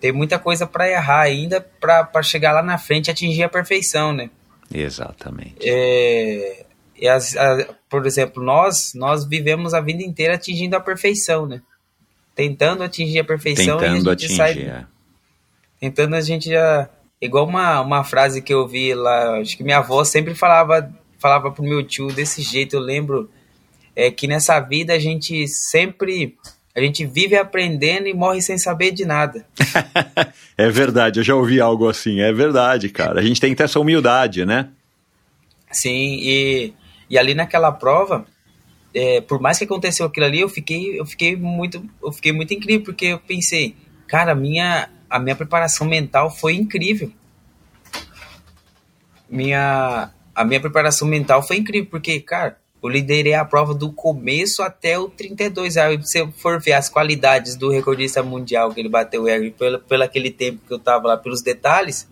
tem 0.00 0.12
muita 0.12 0.38
coisa 0.38 0.66
para 0.66 0.88
errar 0.88 1.22
ainda 1.22 1.60
para 1.60 2.22
chegar 2.22 2.52
lá 2.52 2.62
na 2.62 2.78
frente 2.78 3.08
e 3.08 3.10
atingir 3.10 3.42
a 3.42 3.48
perfeição, 3.48 4.12
né? 4.12 4.30
Exatamente. 4.72 5.56
É, 5.62 6.66
e 6.96 7.08
as, 7.08 7.36
a, 7.36 7.74
por 7.88 8.06
exemplo, 8.06 8.42
nós, 8.42 8.92
nós 8.94 9.26
vivemos 9.26 9.72
a 9.72 9.80
vida 9.80 10.02
inteira 10.02 10.34
atingindo 10.34 10.76
a 10.76 10.80
perfeição, 10.80 11.46
né? 11.46 11.62
tentando 12.38 12.84
atingir 12.84 13.18
a 13.18 13.24
perfeição 13.24 13.78
Tentando 13.78 13.84
e 13.84 13.88
a 13.88 13.92
gente 13.92 14.10
atingir. 14.10 14.36
sai 14.36 14.58
é. 14.60 14.84
tentando 15.80 16.14
a 16.14 16.20
gente 16.20 16.48
já 16.48 16.88
igual 17.20 17.46
uma, 17.46 17.80
uma 17.80 18.04
frase 18.04 18.42
que 18.42 18.52
eu 18.52 18.66
vi 18.66 18.94
lá 18.94 19.38
acho 19.38 19.56
que 19.56 19.64
minha 19.64 19.78
avó 19.78 20.04
sempre 20.04 20.34
falava 20.34 20.92
falava 21.18 21.50
pro 21.50 21.64
meu 21.64 21.82
tio 21.82 22.08
desse 22.08 22.42
jeito 22.42 22.76
eu 22.76 22.80
lembro 22.80 23.30
é 23.94 24.10
que 24.10 24.26
nessa 24.26 24.60
vida 24.60 24.92
a 24.92 24.98
gente 24.98 25.46
sempre 25.48 26.36
a 26.74 26.80
gente 26.80 27.04
vive 27.04 27.36
aprendendo 27.36 28.06
e 28.06 28.14
morre 28.14 28.40
sem 28.40 28.58
saber 28.58 28.92
de 28.92 29.04
nada 29.04 29.44
É 30.56 30.68
verdade, 30.70 31.20
eu 31.20 31.24
já 31.24 31.36
ouvi 31.36 31.60
algo 31.60 31.88
assim. 31.88 32.20
É 32.20 32.32
verdade, 32.32 32.88
cara. 32.88 33.20
A 33.20 33.22
gente 33.22 33.40
tem 33.40 33.50
que 33.50 33.56
ter 33.56 33.62
essa 33.62 33.78
humildade, 33.78 34.44
né? 34.44 34.70
sim 35.70 36.18
e, 36.20 36.72
e 37.10 37.18
ali 37.18 37.34
naquela 37.34 37.70
prova 37.72 38.26
é, 38.94 39.20
por 39.20 39.40
mais 39.40 39.58
que 39.58 39.64
aconteceu 39.64 40.06
aquilo 40.06 40.26
ali 40.26 40.40
eu 40.40 40.48
fiquei 40.48 40.98
eu 40.98 41.06
fiquei 41.06 41.36
muito 41.36 41.82
eu 42.02 42.12
fiquei 42.12 42.32
muito 42.32 42.54
incrível 42.54 42.84
porque 42.84 43.06
eu 43.06 43.18
pensei 43.18 43.76
cara 44.06 44.34
minha 44.34 44.88
a 45.08 45.18
minha 45.18 45.36
preparação 45.36 45.86
mental 45.86 46.30
foi 46.30 46.54
incrível. 46.54 47.10
Minha 49.28 50.10
a 50.34 50.44
minha 50.44 50.60
preparação 50.60 51.06
mental 51.08 51.42
foi 51.42 51.56
incrível 51.56 51.90
porque 51.90 52.20
cara 52.20 52.58
eu 52.80 52.88
liderei 52.88 53.34
a 53.34 53.44
prova 53.44 53.74
do 53.74 53.92
começo 53.92 54.62
até 54.62 54.96
o 54.96 55.08
32 55.08 55.76
aí 55.76 56.00
se 56.06 56.20
eu 56.20 56.30
for 56.30 56.60
ver 56.60 56.74
as 56.74 56.88
qualidades 56.88 57.56
do 57.56 57.68
recordista 57.68 58.22
mundial 58.22 58.72
que 58.72 58.80
ele 58.80 58.88
bateu 58.88 59.22
o 59.22 59.24
recorde 59.24 59.50
pelo, 59.50 59.80
pelo 59.80 60.04
aquele 60.04 60.30
tempo 60.30 60.60
que 60.64 60.72
eu 60.72 60.78
tava 60.78 61.08
lá 61.08 61.16
pelos 61.16 61.42
detalhes 61.42 62.08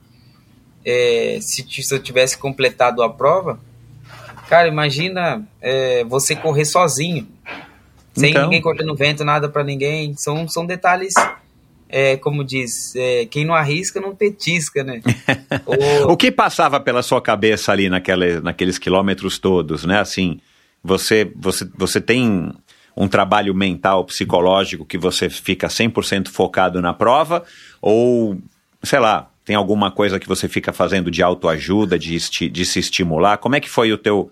é, 0.85 1.39
se, 1.41 1.65
se 1.71 1.95
eu 1.95 2.03
tivesse 2.03 2.37
completado 2.37 3.01
a 3.01 3.09
prova 3.09 3.61
cara 4.49 4.67
imagina 4.67 5.47
é, 5.61 6.03
você 6.03 6.35
correr 6.35 6.65
sozinho 6.65 7.29
sem 8.17 8.31
Então. 8.31 8.45
ninguém 8.45 8.63
cortando 8.63 8.95
vento 8.95 9.25
nada 9.25 9.49
pra 9.49 9.63
ninguém. 9.63 10.17
São 10.17 10.49
são 10.49 10.65
detalhes 10.65 11.15
é, 11.99 12.17
como 12.19 12.45
diz 12.45 12.95
é, 12.95 13.25
quem 13.25 13.45
não 13.45 13.55
arrisca 13.55 13.99
não 14.01 14.15
petisca 14.15 14.85
né 14.85 15.01
O- 15.65 16.13
O 16.13 16.17
que 16.17 16.31
passava 16.31 16.79
pela 16.79 17.03
sua 17.03 17.23
cabeça 17.23 17.73
ali 17.73 17.89
naquela, 17.89 18.41
naqueles 18.43 18.79
quilômetros 18.79 19.39
todos, 19.39 19.85
né? 19.87 19.99
Assim, 19.99 20.39
você, 20.85 21.31
você, 21.35 21.67
você 21.75 22.01
tem 22.01 22.53
um 22.95 23.09
trabalho 23.09 23.55
mental, 23.55 24.05
psicológico 24.05 24.85
que 24.85 24.99
você 24.99 25.31
fica 25.31 25.69
100% 25.69 26.29
focado 26.29 26.81
na 26.83 26.93
prova? 26.93 27.43
Ou, 27.81 28.37
sei 28.83 28.99
lá, 28.99 29.31
tem 29.45 29.57
alguma 29.57 29.91
coisa 29.91 30.19
que 30.19 30.29
você 30.29 30.49
fica 30.49 30.73
fazendo 30.73 31.11
de 31.11 31.23
autoajuda, 31.23 31.99
de, 31.99 32.17
de 32.51 32.65
se 32.67 32.79
estimular? 32.79 33.39
Como 33.39 33.55
é 33.57 33.61
que 33.61 33.69
foi 33.71 33.93
o 33.93 33.99
teu... 33.99 34.31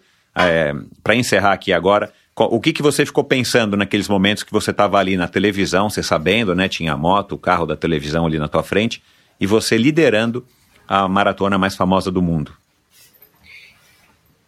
Para 1.03 1.15
encerrar 1.15 1.53
aqui 1.53 1.73
agora, 1.73 2.13
o 2.37 2.61
que, 2.61 2.73
que 2.73 2.83
você 2.83 3.07
ficou 3.07 3.23
pensando 3.23 3.77
naqueles 3.77 4.09
momentos 4.09 4.43
que 4.43 4.51
você 4.51 4.73
estava 4.73 4.99
ali 4.99 5.17
na 5.17 5.29
televisão, 5.29 5.89
você 5.89 6.03
sabendo, 6.03 6.55
né? 6.55 6.69
Tinha 6.69 6.93
a 6.93 6.97
moto, 6.97 7.33
o 7.33 7.39
carro 7.39 7.65
da 7.65 7.77
televisão 7.77 8.27
ali 8.27 8.39
na 8.39 8.49
tua 8.49 8.63
frente, 8.63 9.03
e 9.41 9.47
você 9.47 9.77
liderando 9.77 10.45
a 10.87 11.07
maratona 11.09 11.57
mais 11.57 11.77
famosa 11.77 12.11
do 12.11 12.21
mundo. 12.21 12.53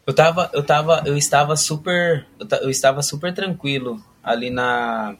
Eu 0.05 0.15
tava, 0.15 0.51
eu 0.53 0.63
tava, 0.63 1.03
eu 1.07 1.17
estava 1.17 1.57
super, 1.57 2.27
eu, 2.39 2.47
eu 2.63 2.71
estava 2.71 3.03
super 3.03 3.33
tranquilo 3.33 4.03
ali 4.23 4.51
na, 4.51 5.17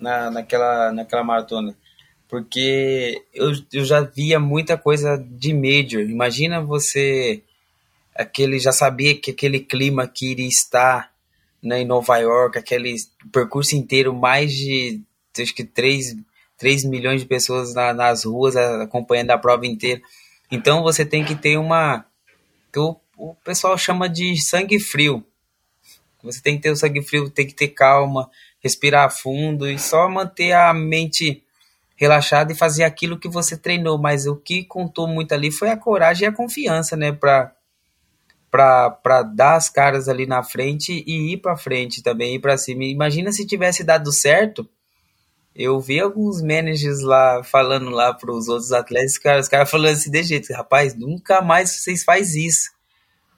na 0.00 0.30
naquela, 0.30 0.92
naquela 0.92 1.24
maratona, 1.24 1.74
porque 2.28 3.22
eu, 3.34 3.52
eu 3.72 3.84
já 3.84 4.00
via 4.00 4.38
muita 4.38 4.76
coisa 4.76 5.16
de 5.16 5.52
major. 5.54 6.02
Imagina 6.02 6.60
você, 6.60 7.42
aquele 8.14 8.58
já 8.58 8.72
sabia 8.72 9.14
que 9.14 9.30
aquele 9.30 9.60
clima 9.60 10.06
que 10.06 10.30
iria 10.30 10.48
estar 10.48 11.11
né, 11.62 11.80
em 11.80 11.84
Nova 11.86 12.18
York, 12.18 12.58
aquele 12.58 12.94
percurso 13.32 13.76
inteiro, 13.76 14.14
mais 14.14 14.52
de 14.52 15.00
acho 15.40 15.54
que 15.54 15.64
3, 15.64 16.16
3 16.58 16.84
milhões 16.84 17.20
de 17.22 17.26
pessoas 17.26 17.74
na- 17.74 17.94
nas 17.94 18.24
ruas 18.24 18.56
acompanhando 18.56 19.30
a 19.30 19.38
prova 19.38 19.66
inteira. 19.66 20.00
Então 20.50 20.82
você 20.82 21.04
tem 21.04 21.24
que 21.24 21.34
ter 21.34 21.56
uma 21.56 22.04
que 22.72 22.78
o, 22.78 22.96
o 23.16 23.34
pessoal 23.44 23.76
chama 23.78 24.08
de 24.08 24.40
sangue 24.42 24.78
frio. 24.80 25.24
Você 26.22 26.40
tem 26.40 26.56
que 26.56 26.62
ter 26.62 26.70
o 26.70 26.76
sangue 26.76 27.02
frio, 27.02 27.28
tem 27.30 27.46
que 27.46 27.54
ter 27.54 27.68
calma, 27.68 28.30
respirar 28.62 29.10
fundo 29.10 29.68
e 29.68 29.78
só 29.78 30.08
manter 30.08 30.52
a 30.52 30.72
mente 30.72 31.42
relaxada 31.96 32.52
e 32.52 32.56
fazer 32.56 32.84
aquilo 32.84 33.18
que 33.18 33.28
você 33.28 33.56
treinou. 33.56 33.98
Mas 33.98 34.26
o 34.26 34.36
que 34.36 34.64
contou 34.64 35.08
muito 35.08 35.32
ali 35.32 35.50
foi 35.50 35.70
a 35.70 35.76
coragem 35.76 36.26
e 36.26 36.28
a 36.28 36.32
confiança, 36.32 36.96
né? 36.96 37.12
Pra, 37.12 37.52
pra 38.52 39.22
dar 39.34 39.56
as 39.56 39.70
caras 39.70 40.10
ali 40.10 40.26
na 40.26 40.42
frente 40.42 41.02
e 41.06 41.32
ir 41.32 41.38
pra 41.38 41.56
frente 41.56 42.02
também, 42.02 42.34
ir 42.34 42.38
pra 42.38 42.58
cima. 42.58 42.84
Imagina 42.84 43.32
se 43.32 43.46
tivesse 43.46 43.82
dado 43.82 44.12
certo. 44.12 44.68
Eu 45.54 45.80
vi 45.80 45.98
alguns 45.98 46.42
managers 46.42 47.00
lá 47.00 47.42
falando 47.42 47.88
lá 47.88 48.12
pros 48.12 48.48
outros 48.48 48.70
atletas, 48.70 49.18
cara, 49.18 49.40
os 49.40 49.48
caras 49.48 49.70
falando 49.70 49.92
assim 49.92 50.10
de 50.10 50.22
jeito, 50.22 50.52
rapaz, 50.52 50.94
nunca 50.94 51.40
mais 51.40 51.70
vocês 51.70 52.04
faz 52.04 52.34
isso. 52.34 52.70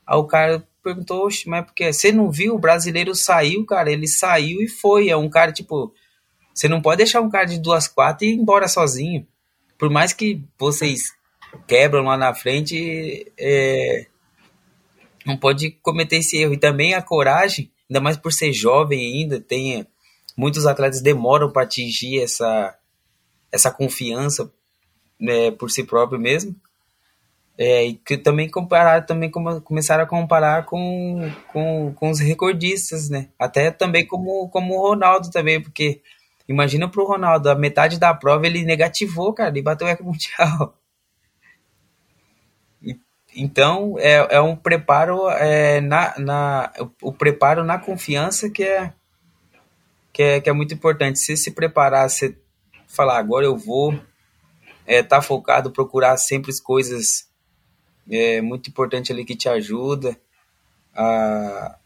Aí 0.06 0.16
o 0.16 0.24
cara 0.24 0.66
perguntou, 0.82 1.26
oxe, 1.26 1.48
mas 1.48 1.64
por 1.64 1.74
quê? 1.74 1.92
Você 1.92 2.12
não 2.12 2.30
viu? 2.30 2.54
O 2.54 2.58
brasileiro 2.58 3.14
saiu, 3.14 3.64
cara, 3.64 3.90
ele 3.90 4.06
saiu 4.06 4.60
e 4.60 4.68
foi. 4.68 5.08
É 5.08 5.16
um 5.16 5.30
cara, 5.30 5.52
tipo, 5.52 5.94
você 6.52 6.68
não 6.68 6.82
pode 6.82 6.98
deixar 6.98 7.20
um 7.20 7.30
cara 7.30 7.46
de 7.46 7.58
duas 7.58 7.88
quatro 7.88 8.26
e 8.26 8.30
ir 8.30 8.34
embora 8.34 8.68
sozinho. 8.68 9.26
Por 9.78 9.90
mais 9.90 10.12
que 10.12 10.42
vocês 10.58 11.12
quebram 11.66 12.04
lá 12.04 12.16
na 12.16 12.34
frente, 12.34 13.32
é, 13.38 14.06
não 15.26 15.36
pode 15.36 15.70
cometer 15.82 16.16
esse 16.18 16.36
erro. 16.38 16.54
E 16.54 16.58
também 16.58 16.94
a 16.94 17.02
coragem, 17.02 17.70
ainda 17.88 18.00
mais 18.00 18.16
por 18.16 18.32
ser 18.32 18.52
jovem 18.52 19.00
ainda, 19.00 19.40
tem 19.40 19.86
muitos 20.36 20.66
atletas 20.66 21.00
demoram 21.00 21.50
para 21.50 21.62
atingir 21.62 22.20
essa 22.22 22.76
essa 23.52 23.70
confiança 23.70 24.52
né, 25.20 25.50
por 25.52 25.70
si 25.70 25.84
próprio 25.84 26.18
mesmo. 26.18 26.54
É, 27.56 27.86
e 27.86 27.94
que 27.94 28.18
também 28.18 28.50
comparar, 28.50 29.02
também 29.06 29.30
come- 29.30 29.60
começaram 29.60 30.02
a 30.02 30.06
comparar 30.08 30.64
com, 30.66 31.30
com, 31.52 31.94
com 31.94 32.10
os 32.10 32.18
recordistas, 32.18 33.08
né? 33.08 33.28
Até 33.38 33.70
também 33.70 34.04
como, 34.04 34.48
como 34.48 34.74
o 34.74 34.80
Ronaldo 34.88 35.30
também, 35.30 35.62
porque 35.62 36.00
imagina 36.48 36.88
pro 36.88 37.06
Ronaldo, 37.06 37.48
a 37.48 37.54
metade 37.54 37.96
da 37.96 38.12
prova 38.12 38.44
ele 38.44 38.64
negativou, 38.64 39.32
cara, 39.32 39.50
ele 39.50 39.62
bateu 39.62 39.86
o 39.86 39.90
recorde 39.90 40.10
mundial. 40.10 40.76
Então, 43.34 43.96
é, 43.98 44.36
é 44.36 44.40
um 44.40 44.54
preparo 44.54 45.28
é, 45.30 45.80
na, 45.80 46.14
na 46.18 46.72
o, 47.02 47.12
preparo 47.12 47.64
na 47.64 47.78
confiança 47.78 48.48
que 48.48 48.62
é, 48.62 48.92
que 50.12 50.22
é 50.22 50.40
que 50.40 50.48
é 50.48 50.52
muito 50.52 50.74
importante. 50.74 51.18
Você 51.18 51.36
se 51.36 51.50
preparar, 51.50 52.08
você 52.08 52.36
falar 52.86 53.18
agora 53.18 53.44
eu 53.44 53.56
vou, 53.56 53.98
é, 54.86 55.02
tá 55.02 55.20
focado, 55.20 55.70
procurar 55.70 56.16
sempre 56.16 56.50
as 56.50 56.60
coisas 56.60 57.28
é 58.10 58.40
muito 58.40 58.68
importante 58.68 59.12
ali 59.12 59.24
que 59.24 59.36
te 59.36 59.48
ajuda. 59.48 60.16
Ah, 60.94 61.76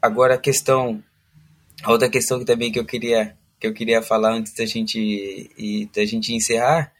agora 0.00 0.34
a 0.34 0.38
questão, 0.38 1.02
a 1.82 1.90
outra 1.90 2.08
questão 2.08 2.38
que 2.38 2.44
também 2.44 2.70
que 2.70 2.78
eu 2.78 2.84
queria 2.84 3.36
que 3.58 3.66
eu 3.66 3.72
queria 3.72 4.02
falar 4.02 4.32
antes 4.32 4.52
da 4.52 4.66
gente 4.66 4.98
e 5.56 5.88
da 5.94 6.04
gente 6.04 6.34
encerrar, 6.34 6.92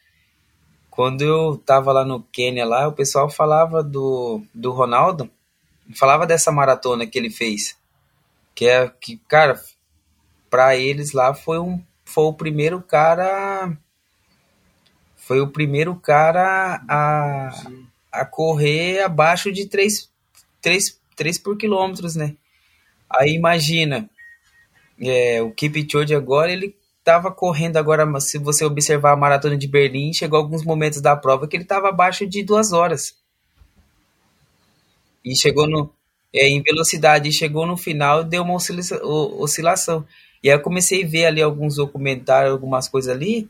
quando 0.96 1.20
eu 1.20 1.58
tava 1.58 1.92
lá 1.92 2.06
no 2.06 2.22
Quênia 2.22 2.64
lá, 2.64 2.88
o 2.88 2.92
pessoal 2.92 3.28
falava 3.28 3.84
do, 3.84 4.42
do 4.54 4.72
Ronaldo, 4.72 5.30
falava 5.94 6.26
dessa 6.26 6.50
maratona 6.50 7.06
que 7.06 7.18
ele 7.18 7.28
fez, 7.28 7.76
que 8.54 8.66
é 8.66 8.88
que 8.88 9.18
cara, 9.28 9.60
para 10.48 10.74
eles 10.74 11.12
lá 11.12 11.34
foi 11.34 11.58
um 11.58 11.84
foi 12.02 12.24
o 12.24 12.32
primeiro 12.32 12.80
cara 12.80 13.76
foi 15.16 15.40
o 15.40 15.48
primeiro 15.48 15.94
cara 15.96 16.82
a 16.88 17.50
a 18.10 18.24
correr 18.24 19.02
abaixo 19.02 19.52
de 19.52 19.66
3, 19.66 20.10
3, 20.62 20.98
3 21.14 21.38
por 21.38 21.58
quilômetros, 21.58 22.16
né? 22.16 22.34
Aí 23.10 23.34
imagina, 23.34 24.08
é, 24.98 25.42
o 25.42 25.50
Kipchoge 25.50 26.14
agora, 26.14 26.50
ele 26.50 26.74
estava 27.06 27.30
correndo 27.30 27.76
agora, 27.76 28.04
se 28.20 28.36
você 28.36 28.64
observar 28.64 29.12
a 29.12 29.16
maratona 29.16 29.56
de 29.56 29.68
Berlim, 29.68 30.12
chegou 30.12 30.38
alguns 30.38 30.64
momentos 30.64 31.00
da 31.00 31.16
prova 31.16 31.46
que 31.46 31.56
ele 31.56 31.62
estava 31.64 31.88
abaixo 31.88 32.26
de 32.26 32.42
duas 32.42 32.72
horas. 32.72 33.14
E 35.24 35.34
chegou 35.36 35.68
no, 35.68 35.90
é, 36.32 36.48
em 36.48 36.62
velocidade, 36.62 37.32
chegou 37.32 37.66
no 37.66 37.76
final 37.76 38.22
deu 38.24 38.42
uma 38.42 38.54
oscila- 38.54 39.02
o- 39.04 39.42
oscilação. 39.42 40.06
E 40.42 40.48
aí 40.50 40.56
eu 40.56 40.62
comecei 40.62 41.04
a 41.04 41.08
ver 41.08 41.26
ali 41.26 41.42
alguns 41.42 41.76
documentários, 41.76 42.52
algumas 42.52 42.88
coisas 42.88 43.14
ali, 43.14 43.48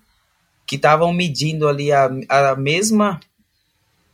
que 0.66 0.76
estavam 0.76 1.12
medindo 1.12 1.68
ali 1.68 1.92
a, 1.92 2.10
a 2.28 2.56
mesma 2.56 3.20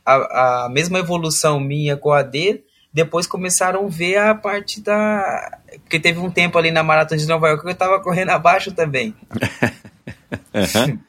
a, 0.05 0.65
a 0.65 0.69
mesma 0.69 0.99
evolução 0.99 1.59
minha 1.59 1.97
com 1.97 2.11
a 2.11 2.21
dele, 2.21 2.62
depois 2.93 3.25
começaram 3.25 3.85
a 3.85 3.89
ver 3.89 4.17
a 4.17 4.35
parte 4.35 4.79
da. 4.79 5.59
Porque 5.83 5.99
teve 5.99 6.19
um 6.19 6.29
tempo 6.29 6.57
ali 6.57 6.69
na 6.71 6.83
Maratona 6.83 7.19
de 7.19 7.27
Nova 7.27 7.47
York 7.47 7.63
que 7.63 7.69
eu 7.71 7.75
tava 7.75 7.99
correndo 7.99 8.29
abaixo 8.29 8.71
também. 8.71 9.15
Uhum. 10.53 10.99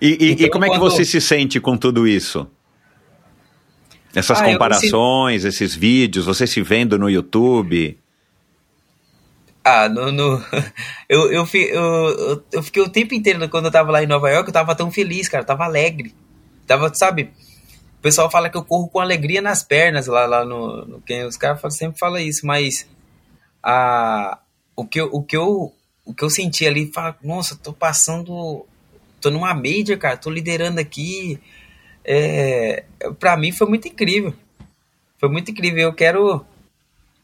E, 0.00 0.08
e- 0.08 0.32
Então, 0.32 0.46
e 0.46 0.50
como 0.50 0.64
é 0.64 0.68
que 0.70 0.74
quando- 0.78 0.90
você 0.90 1.04
se 1.04 1.20
sente 1.20 1.60
com 1.60 1.76
tudo 1.76 2.06
isso? 2.06 2.46
Essas 4.14 4.40
Ah, 4.40 4.44
comparações, 4.44 5.44
esses 5.44 5.74
vídeos, 5.74 6.24
você 6.26 6.46
se 6.46 6.62
vendo 6.62 6.98
no 6.98 7.08
YouTube. 7.10 7.98
Ah, 9.62 9.88
no, 9.88 10.10
no 10.12 10.42
eu, 11.08 11.30
eu, 11.32 11.46
eu, 11.52 12.44
eu, 12.52 12.62
fiquei 12.62 12.82
o 12.82 12.88
tempo 12.88 13.14
inteiro, 13.14 13.46
quando 13.48 13.66
eu 13.66 13.70
tava 13.70 13.90
lá 13.92 14.02
em 14.02 14.06
Nova 14.06 14.30
York, 14.30 14.48
eu 14.48 14.52
tava 14.54 14.74
tão 14.74 14.90
feliz, 14.90 15.28
cara, 15.28 15.42
eu 15.42 15.46
tava 15.46 15.64
alegre. 15.64 16.14
Tava, 16.66 16.92
sabe, 16.94 17.30
pessoal 18.06 18.30
fala 18.30 18.48
que 18.48 18.56
eu 18.56 18.64
corro 18.64 18.88
com 18.88 19.00
alegria 19.00 19.42
nas 19.42 19.64
pernas 19.64 20.06
lá, 20.06 20.26
lá 20.26 20.44
no, 20.44 20.86
no 20.86 21.00
quem 21.00 21.24
os 21.24 21.36
caras 21.36 21.60
sempre 21.74 21.98
falam 21.98 22.20
isso, 22.20 22.46
mas 22.46 22.88
a, 23.60 24.38
o, 24.76 24.86
que 24.86 25.00
eu, 25.00 25.08
o, 25.12 25.24
que 25.24 25.36
eu, 25.36 25.74
o 26.04 26.14
que 26.14 26.22
eu 26.22 26.30
senti 26.30 26.64
ali, 26.64 26.92
fala, 26.92 27.16
nossa, 27.20 27.56
tô 27.56 27.72
passando, 27.72 28.64
tô 29.20 29.28
numa 29.28 29.52
major, 29.54 29.98
cara, 29.98 30.16
tô 30.16 30.30
liderando 30.30 30.80
aqui, 30.80 31.40
é, 32.04 32.84
pra 33.18 33.36
mim 33.36 33.50
foi 33.50 33.66
muito 33.66 33.88
incrível, 33.88 34.32
foi 35.18 35.28
muito 35.28 35.50
incrível, 35.50 35.82
eu 35.82 35.92
quero 35.92 36.46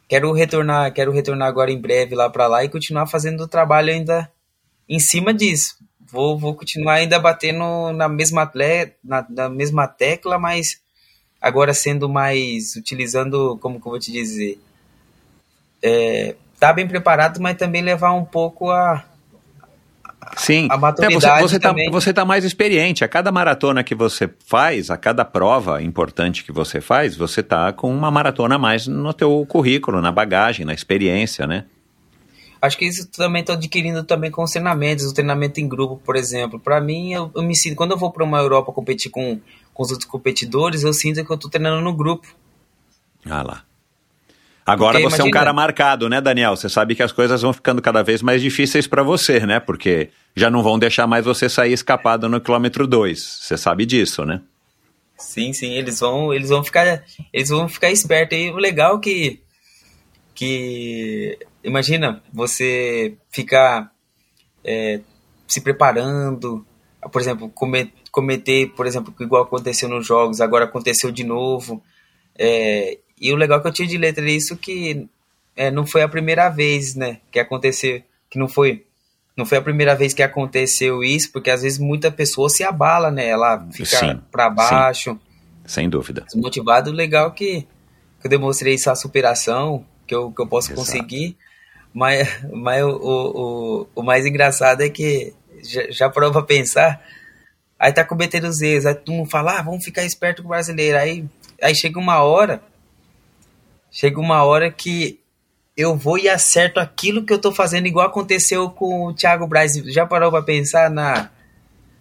quero 0.09 0.33
retornar, 0.33 0.93
quero 0.93 1.13
retornar 1.13 1.47
agora 1.47 1.71
em 1.71 1.81
breve 1.81 2.17
lá 2.17 2.29
pra 2.29 2.49
lá 2.49 2.65
e 2.65 2.69
continuar 2.69 3.07
fazendo 3.07 3.45
o 3.45 3.49
trabalho 3.49 3.93
ainda 3.93 4.29
em 4.89 4.99
cima 4.99 5.33
disso. 5.33 5.77
Vou, 6.13 6.39
vou 6.39 6.55
continuar 6.55 6.95
ainda 6.95 7.19
batendo 7.19 7.91
na 7.95 8.07
mesma 8.07 8.43
atleta, 8.43 8.95
na, 9.03 9.25
na 9.31 9.49
mesma 9.49 9.89
tecla, 9.89 10.39
mas 10.39 10.79
agora 11.41 11.73
sendo 11.73 12.07
mais 12.07 12.77
utilizando, 12.77 13.57
como 13.63 13.81
que 13.81 13.87
eu 13.87 13.91
vou 13.93 13.99
te 13.99 14.13
dizer, 14.13 14.61
é, 15.83 16.37
tá 16.61 16.71
bem 16.71 16.87
preparado, 16.87 17.41
mas 17.41 17.57
também 17.57 17.81
levar 17.81 18.13
um 18.13 18.27
pouco 18.27 18.71
a 18.71 19.05
Sim. 20.37 20.69
A 20.71 20.75
É, 20.75 20.77
você, 20.77 20.81
maturidade 20.81 21.43
você, 21.43 21.59
tá, 21.59 21.69
também. 21.71 21.91
você 21.91 22.13
tá 22.13 22.25
mais 22.25 22.45
experiente. 22.45 23.05
A 23.05 23.09
cada 23.09 23.33
maratona 23.33 23.83
que 23.83 23.95
você 23.95 24.31
faz, 24.47 24.91
a 24.91 24.97
cada 24.97 25.25
prova 25.25 25.83
importante 25.83 26.45
que 26.45 26.53
você 26.53 26.81
faz, 26.81 27.17
você 27.17 27.43
tá 27.43 27.73
com 27.73 27.91
uma 27.91 28.11
maratona 28.11 28.55
a 28.55 28.59
mais 28.59 28.87
no 28.87 29.13
teu 29.13 29.45
currículo, 29.49 30.01
na 30.01 30.13
bagagem, 30.13 30.65
na 30.65 30.73
experiência, 30.75 31.47
né? 31.47 31.65
Acho 32.63 32.79
que 32.79 32.85
isso 32.87 33.09
também 33.09 33.41
estou 33.41 33.57
adquirindo 33.57 34.05
também 34.05 34.31
com 34.31 34.45
os 34.45 34.53
treinamentos, 34.53 35.05
o 35.05 35.13
treinamento 35.13 35.59
em 35.61 35.69
grupo, 35.69 35.97
por 36.05 36.15
exemplo. 36.15 36.61
Para 36.61 36.81
mim, 36.81 37.13
eu, 37.13 37.29
eu 37.35 37.43
me 37.43 37.57
sinto, 37.57 37.75
quando 37.75 37.91
eu 37.91 37.99
vou 37.99 38.13
para 38.13 38.23
uma 38.23 38.39
Europa 38.39 38.71
competir 38.73 39.11
com, 39.11 39.41
com 39.75 39.83
os 39.83 39.91
outros 39.91 40.09
competidores, 40.09 40.85
eu 40.85 40.93
sinto 40.93 41.25
que 41.25 41.31
eu 41.33 41.35
estou 41.35 41.51
treinando 41.51 41.83
no 41.83 41.93
grupo. 41.93 42.25
Ah 43.27 43.43
lá. 43.43 43.65
Agora 44.65 44.93
Porque 45.01 45.11
você 45.11 45.21
é 45.21 45.25
um 45.25 45.27
imagina- 45.27 45.41
cara 45.41 45.53
marcado, 45.53 46.09
né, 46.09 46.21
Daniel? 46.21 46.55
Você 46.55 46.69
sabe 46.69 46.95
que 46.95 47.03
as 47.03 47.11
coisas 47.11 47.43
vão 47.43 47.53
ficando 47.53 47.83
cada 47.83 48.01
vez 48.01 48.23
mais 48.23 48.41
difíceis 48.41 48.87
para 48.87 49.03
você, 49.03 49.41
né? 49.45 49.59
Porque 49.59 50.11
já 50.37 50.49
não 50.49 50.63
vão 50.63 50.79
deixar 50.79 51.05
mais 51.09 51.25
você 51.25 51.49
sair 51.49 51.73
escapado 51.73 52.29
no 52.29 52.41
quilômetro 52.41 52.87
2. 52.87 53.21
Você 53.43 53.59
sabe 53.59 53.85
disso, 53.85 54.25
né? 54.25 54.41
Sim, 55.19 55.53
sim, 55.53 55.73
eles 55.73 55.99
vão, 55.99 56.33
eles 56.33 56.49
vão 56.49 56.63
ficar, 56.63 57.03
eles 57.33 57.49
vão 57.49 57.69
ficar 57.69 57.91
espertos. 57.91 58.39
E 58.39 58.51
o 58.51 58.57
legal 58.57 59.01
que, 59.01 59.41
que 60.33 61.37
imagina 61.65 62.23
você 62.33 63.17
ficar 63.31 63.93
é, 64.65 65.01
se 65.47 65.61
preparando, 65.61 66.65
por 67.11 67.21
exemplo, 67.21 67.49
come- 67.51 67.93
cometer, 68.11 68.69
por 68.71 68.87
exemplo, 68.87 69.15
igual 69.21 69.43
aconteceu 69.43 69.89
nos 69.89 70.07
jogos, 70.07 70.41
agora 70.41 70.65
aconteceu 70.65 71.11
de 71.11 71.25
novo. 71.25 71.83
É, 72.39 72.99
e 73.21 73.33
o 73.33 73.37
legal 73.37 73.61
que 73.61 73.69
eu 73.69 73.73
tive 73.73 73.89
de 73.89 73.99
letra 73.99 74.25
é 74.25 74.31
isso 74.33 74.57
que 74.57 75.09
é, 75.57 75.71
não 75.71 75.87
foi 75.87 76.03
a 76.03 76.09
primeira 76.09 76.49
vez, 76.49 76.95
né, 76.95 77.21
que 77.31 77.39
aconteceu, 77.39 78.03
que 78.31 78.39
não 78.39 78.49
foi, 78.49 78.87
não 79.37 79.45
foi 79.45 79.59
a 79.59 79.63
primeira 79.63 79.95
vez 79.95 80.15
que 80.15 80.23
aconteceu 80.23 81.03
isso, 81.05 81.31
porque 81.33 81.51
às 81.51 81.63
vezes 81.63 81.79
muita 81.79 82.11
pessoa 82.11 82.49
se 82.49 82.65
abala, 82.65 83.11
né, 83.11 83.29
ela 83.29 83.67
fica 83.71 83.97
Sim, 83.99 84.21
para 84.31 84.49
baixo 84.49 85.19
Sem 85.67 85.89
dúvida. 85.89 86.23
desmotivado, 86.23 86.91
legal 86.91 87.33
que, 87.33 87.63
que 88.21 88.27
eu 88.27 88.31
demonstrei 88.31 88.75
essa 88.75 88.95
superação 88.95 89.85
que 90.07 90.15
eu, 90.15 90.33
que 90.33 90.41
eu 90.43 90.47
posso 90.47 90.73
Exato. 90.73 90.81
conseguir. 90.81 91.37
Mas, 91.95 92.45
mas 92.51 92.83
o, 92.83 92.89
o, 92.89 93.89
o, 93.95 94.03
mais 94.03 94.25
engraçado 94.25 94.83
é 94.83 94.89
que 94.89 95.35
já, 95.63 95.91
já 95.91 96.11
parou 96.11 96.33
pra 96.33 96.43
pensar, 96.43 97.03
aí 97.79 97.93
tá 97.93 98.05
cometendo 98.05 98.45
os 98.45 98.63
erros, 98.63 98.87
aí 98.87 98.95
todo 98.95 99.15
mundo 99.15 99.31
fala, 99.31 99.59
ah, 99.59 99.63
vamos 99.63 99.85
ficar 99.85 100.05
esperto 100.05 100.43
com 100.43 100.49
o 100.49 100.51
brasileiro. 100.51 100.99
Aí, 100.99 101.25
aí 101.61 101.75
chega 101.75 101.99
uma 101.99 102.23
hora, 102.23 102.63
chega 103.91 104.19
uma 104.19 104.43
hora 104.43 104.71
que 104.71 105.21
eu 105.77 105.97
vou 105.97 106.19
e 106.19 106.29
acerto 106.29 106.81
aquilo 106.81 107.25
que 107.25 107.33
eu 107.33 107.39
tô 107.39 107.53
fazendo, 107.53 107.87
igual 107.87 108.07
aconteceu 108.07 108.71
com 108.71 109.07
o 109.07 109.15
Thiago 109.15 109.47
Braz. 109.47 109.75
Já 109.87 110.07
parou 110.07 110.31
pra 110.31 110.43
pensar 110.43 110.91
na, 110.91 111.31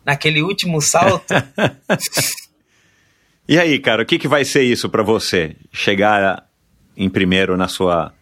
naquele 0.06 0.42
último 0.42 0.82
salto? 0.82 1.34
E 3.52 3.60
aí, 3.60 3.80
cara, 3.80 4.04
o 4.04 4.06
que, 4.06 4.18
que 4.18 4.30
vai 4.30 4.46
ser 4.46 4.64
isso 4.64 4.90
para 4.90 5.04
você? 5.04 5.58
Chegar 5.74 6.48
em 6.96 7.10
primeiro 7.10 7.58
na 7.58 7.68
sua. 7.68 8.14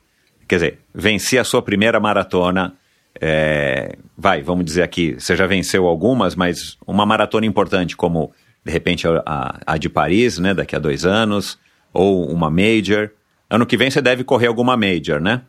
Quer 0.49 0.55
dizer, 0.55 0.79
vencer 0.93 1.39
a 1.39 1.43
sua 1.45 1.61
primeira 1.61 1.99
maratona. 1.99 2.73
é, 3.21 3.95
vai, 4.17 4.41
vamos 4.41 4.65
dizer 4.65 4.81
aqui, 4.83 5.13
você 5.17 5.35
já 5.35 5.45
venceu 5.47 5.85
algumas, 5.87 6.35
mas 6.35 6.77
uma 6.87 7.05
maratona 7.05 7.45
importante, 7.45 7.95
como 7.97 8.31
de 8.65 8.71
repente 8.71 9.07
a, 9.07 9.59
a- 9.65 9.77
de 9.77 9.89
Paris, 9.89 10.37
né, 10.39 10.53
daqui 10.53 10.75
a 10.75 10.79
dois 10.79 11.05
anos, 11.05 11.57
ou 11.93 12.29
uma 12.31 12.49
Major. 12.49 13.09
Ano 13.49 13.65
que 13.65 13.75
vem 13.77 13.89
você 13.91 14.01
deve 14.01 14.23
correr 14.23 14.47
alguma 14.47 14.75
Major, 14.77 15.19
né? 15.21 15.41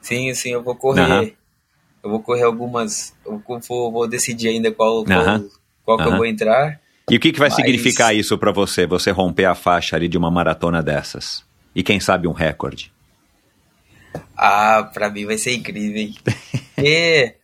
Sim, 0.00 0.32
sim, 0.34 0.50
eu 0.52 0.62
vou 0.62 0.74
correr. 0.76 1.00
Aham. 1.02 1.30
Eu 2.04 2.10
vou 2.10 2.20
correr 2.20 2.44
algumas. 2.44 3.14
Eu 3.24 3.42
vou, 3.68 3.90
vou 3.92 4.06
decidir 4.08 4.48
ainda 4.48 4.70
qual, 4.70 5.04
qual, 5.04 5.18
Aham. 5.20 5.44
qual 5.84 5.96
que 5.98 6.04
eu 6.04 6.08
Aham. 6.08 6.16
vou 6.18 6.26
entrar. 6.26 6.80
E 7.10 7.16
o 7.16 7.20
que, 7.20 7.32
que 7.32 7.38
vai 7.38 7.48
Mas- 7.48 7.56
significar 7.56 8.14
isso 8.14 8.36
para 8.38 8.52
você, 8.52 8.86
você 8.86 9.10
romper 9.10 9.44
a 9.46 9.54
faixa 9.54 9.96
ali 9.96 10.08
de 10.08 10.16
uma 10.16 10.30
maratona 10.30 10.82
dessas? 10.82 11.44
E 11.74 11.82
quem 11.82 11.98
sabe 12.00 12.28
um 12.28 12.32
recorde? 12.32 12.92
Ah, 14.36 14.88
pra 14.92 15.10
mim 15.10 15.24
vai 15.24 15.38
ser 15.38 15.54
incrível, 15.54 15.96
hein? 16.00 16.14
É, 16.76 17.34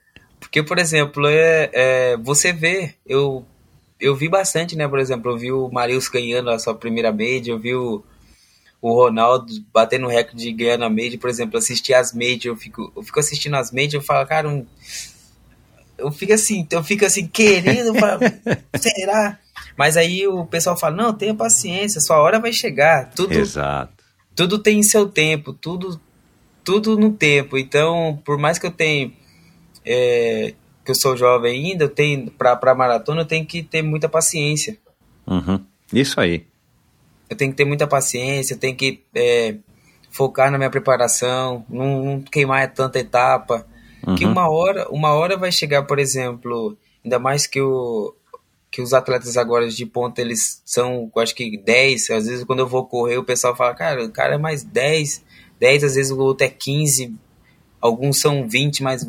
porque, 0.40 0.62
por 0.62 0.78
exemplo, 0.78 1.26
é, 1.26 1.70
é, 1.72 2.16
você 2.18 2.52
vê, 2.52 2.94
eu, 3.06 3.44
eu 4.00 4.14
vi 4.14 4.28
bastante, 4.28 4.76
né? 4.76 4.86
Por 4.86 4.98
exemplo, 4.98 5.30
eu 5.32 5.38
vi 5.38 5.52
o 5.52 5.70
Marius 5.70 6.08
ganhando 6.08 6.50
a 6.50 6.58
sua 6.58 6.74
primeira 6.74 7.10
major, 7.12 7.48
eu 7.48 7.58
vi 7.58 7.74
o, 7.74 8.02
o 8.80 8.92
Ronaldo 8.94 9.52
batendo 9.72 10.06
o 10.06 10.08
recorde 10.10 10.42
de 10.44 10.52
ganhar 10.52 10.76
na 10.78 10.90
major, 10.90 11.18
por 11.18 11.30
exemplo, 11.30 11.56
assistir 11.58 11.94
as 11.94 12.12
major, 12.12 12.46
eu 12.46 12.56
fico, 12.56 12.92
eu 12.94 13.02
fico 13.02 13.20
assistindo 13.20 13.54
as 13.56 13.70
major, 13.70 13.94
eu 13.94 14.02
falo, 14.02 14.26
cara, 14.26 14.48
um- 14.48 14.66
eu 15.96 16.10
fico 16.10 16.32
assim, 16.32 16.66
eu 16.70 16.82
fico 16.82 17.04
assim, 17.04 17.26
querendo, 17.26 17.94
falo, 17.98 18.20
será? 18.76 19.38
Mas 19.76 19.96
aí 19.96 20.26
o 20.26 20.44
pessoal 20.44 20.76
fala, 20.76 20.96
não, 20.96 21.14
tenha 21.14 21.34
paciência, 21.34 22.00
sua 22.00 22.20
hora 22.20 22.40
vai 22.40 22.52
chegar, 22.52 23.10
tudo, 23.14 23.32
Exato. 23.32 24.04
tudo 24.34 24.58
tem 24.58 24.82
seu 24.82 25.08
tempo, 25.08 25.52
tudo 25.52 26.00
tudo 26.64 26.96
no 26.96 27.12
tempo. 27.12 27.58
Então, 27.58 28.20
por 28.24 28.38
mais 28.38 28.58
que 28.58 28.66
eu 28.66 28.70
tenha 28.70 29.12
é, 29.84 30.54
que 30.84 30.90
eu 30.90 30.94
sou 30.94 31.16
jovem 31.16 31.70
ainda, 31.70 31.84
eu 31.84 31.88
tenho 31.88 32.30
para 32.30 32.74
maratona 32.74 33.22
eu 33.22 33.26
tenho 33.26 33.46
que 33.46 33.62
ter 33.62 33.82
muita 33.82 34.08
paciência. 34.08 34.76
Uhum. 35.26 35.60
Isso 35.92 36.20
aí. 36.20 36.46
Eu 37.28 37.36
tenho 37.36 37.50
que 37.50 37.56
ter 37.56 37.64
muita 37.64 37.86
paciência, 37.86 38.54
eu 38.54 38.58
tenho 38.58 38.76
que 38.76 39.02
é, 39.14 39.56
focar 40.10 40.50
na 40.50 40.58
minha 40.58 40.70
preparação, 40.70 41.64
não, 41.68 42.04
não 42.04 42.20
queimar 42.20 42.72
tanta 42.72 42.98
etapa. 42.98 43.66
Que 44.16 44.24
Uhum. 44.24 44.32
uma 44.32 44.50
hora, 44.50 44.88
uma 44.90 45.12
hora 45.12 45.36
vai 45.36 45.52
chegar, 45.52 45.84
por 45.84 45.98
exemplo, 46.00 46.76
ainda 47.04 47.20
mais 47.20 47.46
que 47.46 47.60
o 47.60 48.14
que 48.72 48.80
os 48.80 48.94
atletas 48.94 49.36
agora 49.36 49.68
de 49.68 49.84
ponta, 49.84 50.22
eles 50.22 50.62
são, 50.64 51.12
acho 51.18 51.34
que 51.34 51.58
10, 51.58 52.10
às 52.10 52.26
vezes 52.26 52.42
quando 52.42 52.60
eu 52.60 52.66
vou 52.66 52.86
correr, 52.86 53.18
o 53.18 53.24
pessoal 53.24 53.54
fala, 53.54 53.74
cara, 53.74 54.02
o 54.02 54.10
cara 54.10 54.36
é 54.36 54.38
mais 54.38 54.64
10, 54.64 55.22
10, 55.62 55.84
às 55.84 55.94
vezes 55.94 56.10
o 56.10 56.18
outro 56.18 56.44
é 56.44 56.50
15, 56.50 57.14
alguns 57.80 58.18
são 58.18 58.48
20, 58.48 58.82
mas 58.82 59.08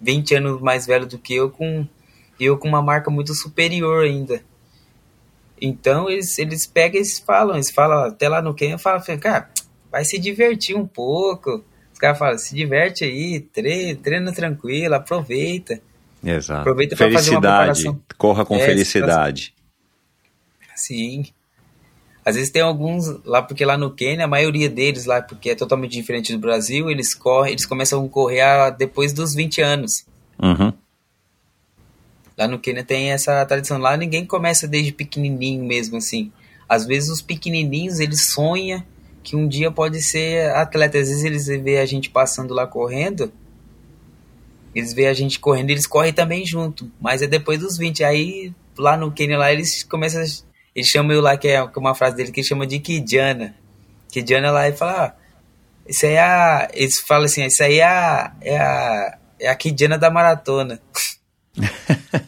20 0.00 0.36
anos 0.36 0.62
mais 0.62 0.86
velho 0.86 1.04
do 1.04 1.18
que 1.18 1.34
eu, 1.34 1.50
com 1.50 1.86
eu 2.40 2.56
com 2.56 2.66
uma 2.66 2.80
marca 2.80 3.10
muito 3.10 3.34
superior 3.34 4.04
ainda. 4.04 4.42
Então 5.60 6.08
eles, 6.08 6.38
eles 6.38 6.66
pegam 6.66 6.94
e 6.94 7.00
eles 7.00 7.18
falam, 7.18 7.56
eles 7.56 7.70
falam, 7.70 8.06
até 8.06 8.26
lá 8.26 8.40
no 8.40 8.54
Kenya, 8.54 8.78
falam, 8.78 9.02
cara, 9.20 9.50
vai 9.90 10.02
se 10.02 10.18
divertir 10.18 10.74
um 10.74 10.86
pouco. 10.86 11.62
Os 11.92 11.98
caras 11.98 12.18
falam, 12.18 12.38
se 12.38 12.54
diverte 12.54 13.04
aí, 13.04 13.38
treina, 13.38 14.00
treina 14.02 14.32
tranquilo, 14.32 14.94
aproveita. 14.94 15.78
Exato. 16.24 16.62
Aproveita 16.62 16.96
pra 16.96 17.12
fazer 17.12 17.32
uma 17.32 17.40
felicidade. 17.42 17.82
preparação. 17.82 18.02
Corra 18.16 18.46
com 18.46 18.56
É, 18.56 18.64
felicidade. 18.64 19.54
Sim. 20.74 21.26
Às 22.24 22.36
vezes 22.36 22.50
tem 22.50 22.62
alguns 22.62 23.06
lá, 23.24 23.42
porque 23.42 23.64
lá 23.64 23.76
no 23.76 23.90
Quênia, 23.90 24.24
a 24.24 24.28
maioria 24.28 24.68
deles 24.70 25.06
lá, 25.06 25.20
porque 25.20 25.50
é 25.50 25.54
totalmente 25.56 25.92
diferente 25.92 26.32
do 26.32 26.38
Brasil, 26.38 26.88
eles 26.88 27.14
correm, 27.14 27.52
eles 27.52 27.66
começam 27.66 28.04
a 28.04 28.08
correr 28.08 28.70
depois 28.78 29.12
dos 29.12 29.34
20 29.34 29.60
anos. 29.60 30.06
Uhum. 30.40 30.72
Lá 32.38 32.46
no 32.46 32.58
Quênia 32.58 32.84
tem 32.84 33.10
essa 33.10 33.44
tradição. 33.44 33.78
Lá 33.78 33.96
ninguém 33.96 34.24
começa 34.24 34.68
desde 34.68 34.92
pequenininho 34.92 35.64
mesmo, 35.64 35.96
assim. 35.96 36.30
Às 36.68 36.86
vezes 36.86 37.10
os 37.10 37.20
pequenininhos, 37.20 37.98
eles 37.98 38.26
sonham 38.26 38.82
que 39.22 39.36
um 39.36 39.46
dia 39.46 39.70
pode 39.70 40.00
ser 40.00 40.50
atleta. 40.52 40.98
Às 40.98 41.08
vezes 41.08 41.24
eles 41.24 41.46
veem 41.46 41.78
a 41.78 41.86
gente 41.86 42.08
passando 42.08 42.54
lá 42.54 42.66
correndo, 42.66 43.32
eles 44.74 44.92
veem 44.94 45.08
a 45.08 45.12
gente 45.12 45.38
correndo 45.38 45.70
eles 45.70 45.86
correm 45.86 46.12
também 46.12 46.46
junto. 46.46 46.90
Mas 47.00 47.20
é 47.20 47.26
depois 47.26 47.58
dos 47.58 47.76
20. 47.76 48.04
Aí, 48.04 48.52
lá 48.78 48.96
no 48.96 49.10
Quênia, 49.10 49.36
lá, 49.36 49.52
eles 49.52 49.82
começam... 49.82 50.22
a- 50.22 50.51
Eles 50.74 50.88
chamam 50.88 51.12
eu 51.12 51.20
lá, 51.20 51.36
que 51.36 51.48
é 51.48 51.62
uma 51.76 51.94
frase 51.94 52.16
dele, 52.16 52.32
que 52.32 52.40
ele 52.40 52.46
chama 52.46 52.66
de 52.66 52.78
Kijana. 52.78 53.54
Kijana 54.10 54.50
lá, 54.50 54.68
e 54.68 54.72
fala... 54.72 55.04
Ah, 55.04 55.14
Isso 55.86 56.06
aí 56.06 56.12
é 56.12 56.20
a. 56.20 56.68
Eles 56.72 56.98
falam 56.98 57.24
assim, 57.24 57.44
isso 57.44 57.62
aí 57.62 57.78
é 57.78 57.84
a. 57.84 58.32
É 58.40 58.56
a, 58.56 59.18
é 59.40 59.48
a 59.48 59.54
Kidiana 59.56 59.98
da 59.98 60.10
maratona. 60.10 60.80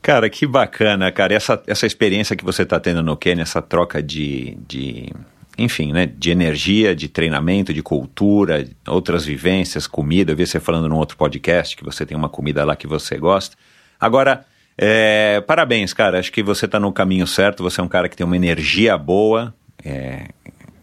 Cara, 0.00 0.30
que 0.30 0.46
bacana, 0.46 1.12
cara. 1.12 1.34
Essa, 1.34 1.62
essa 1.66 1.84
experiência 1.84 2.34
que 2.34 2.42
você 2.42 2.62
está 2.62 2.80
tendo 2.80 3.02
no 3.02 3.14
Quênia, 3.14 3.42
essa 3.42 3.60
troca 3.60 4.02
de, 4.02 4.56
de, 4.66 5.12
enfim, 5.58 5.92
né, 5.92 6.06
de 6.06 6.30
energia, 6.30 6.96
de 6.96 7.08
treinamento, 7.10 7.74
de 7.74 7.82
cultura, 7.82 8.66
outras 8.86 9.26
vivências, 9.26 9.86
comida. 9.86 10.32
Eu 10.32 10.36
vi 10.36 10.46
você 10.46 10.58
falando 10.58 10.88
num 10.88 10.96
outro 10.96 11.14
podcast 11.18 11.76
que 11.76 11.84
você 11.84 12.06
tem 12.06 12.16
uma 12.16 12.30
comida 12.30 12.64
lá 12.64 12.74
que 12.74 12.86
você 12.86 13.18
gosta. 13.18 13.54
Agora, 14.00 14.46
é, 14.78 15.40
parabéns, 15.40 15.92
cara. 15.92 16.20
Acho 16.20 16.30
que 16.30 16.42
você 16.42 16.66
está 16.66 16.78
no 16.78 16.92
caminho 16.92 17.26
certo. 17.26 17.64
Você 17.64 17.80
é 17.80 17.84
um 17.84 17.88
cara 17.88 18.08
que 18.08 18.16
tem 18.16 18.24
uma 18.24 18.36
energia 18.36 18.96
boa. 18.96 19.52
É, 19.84 20.28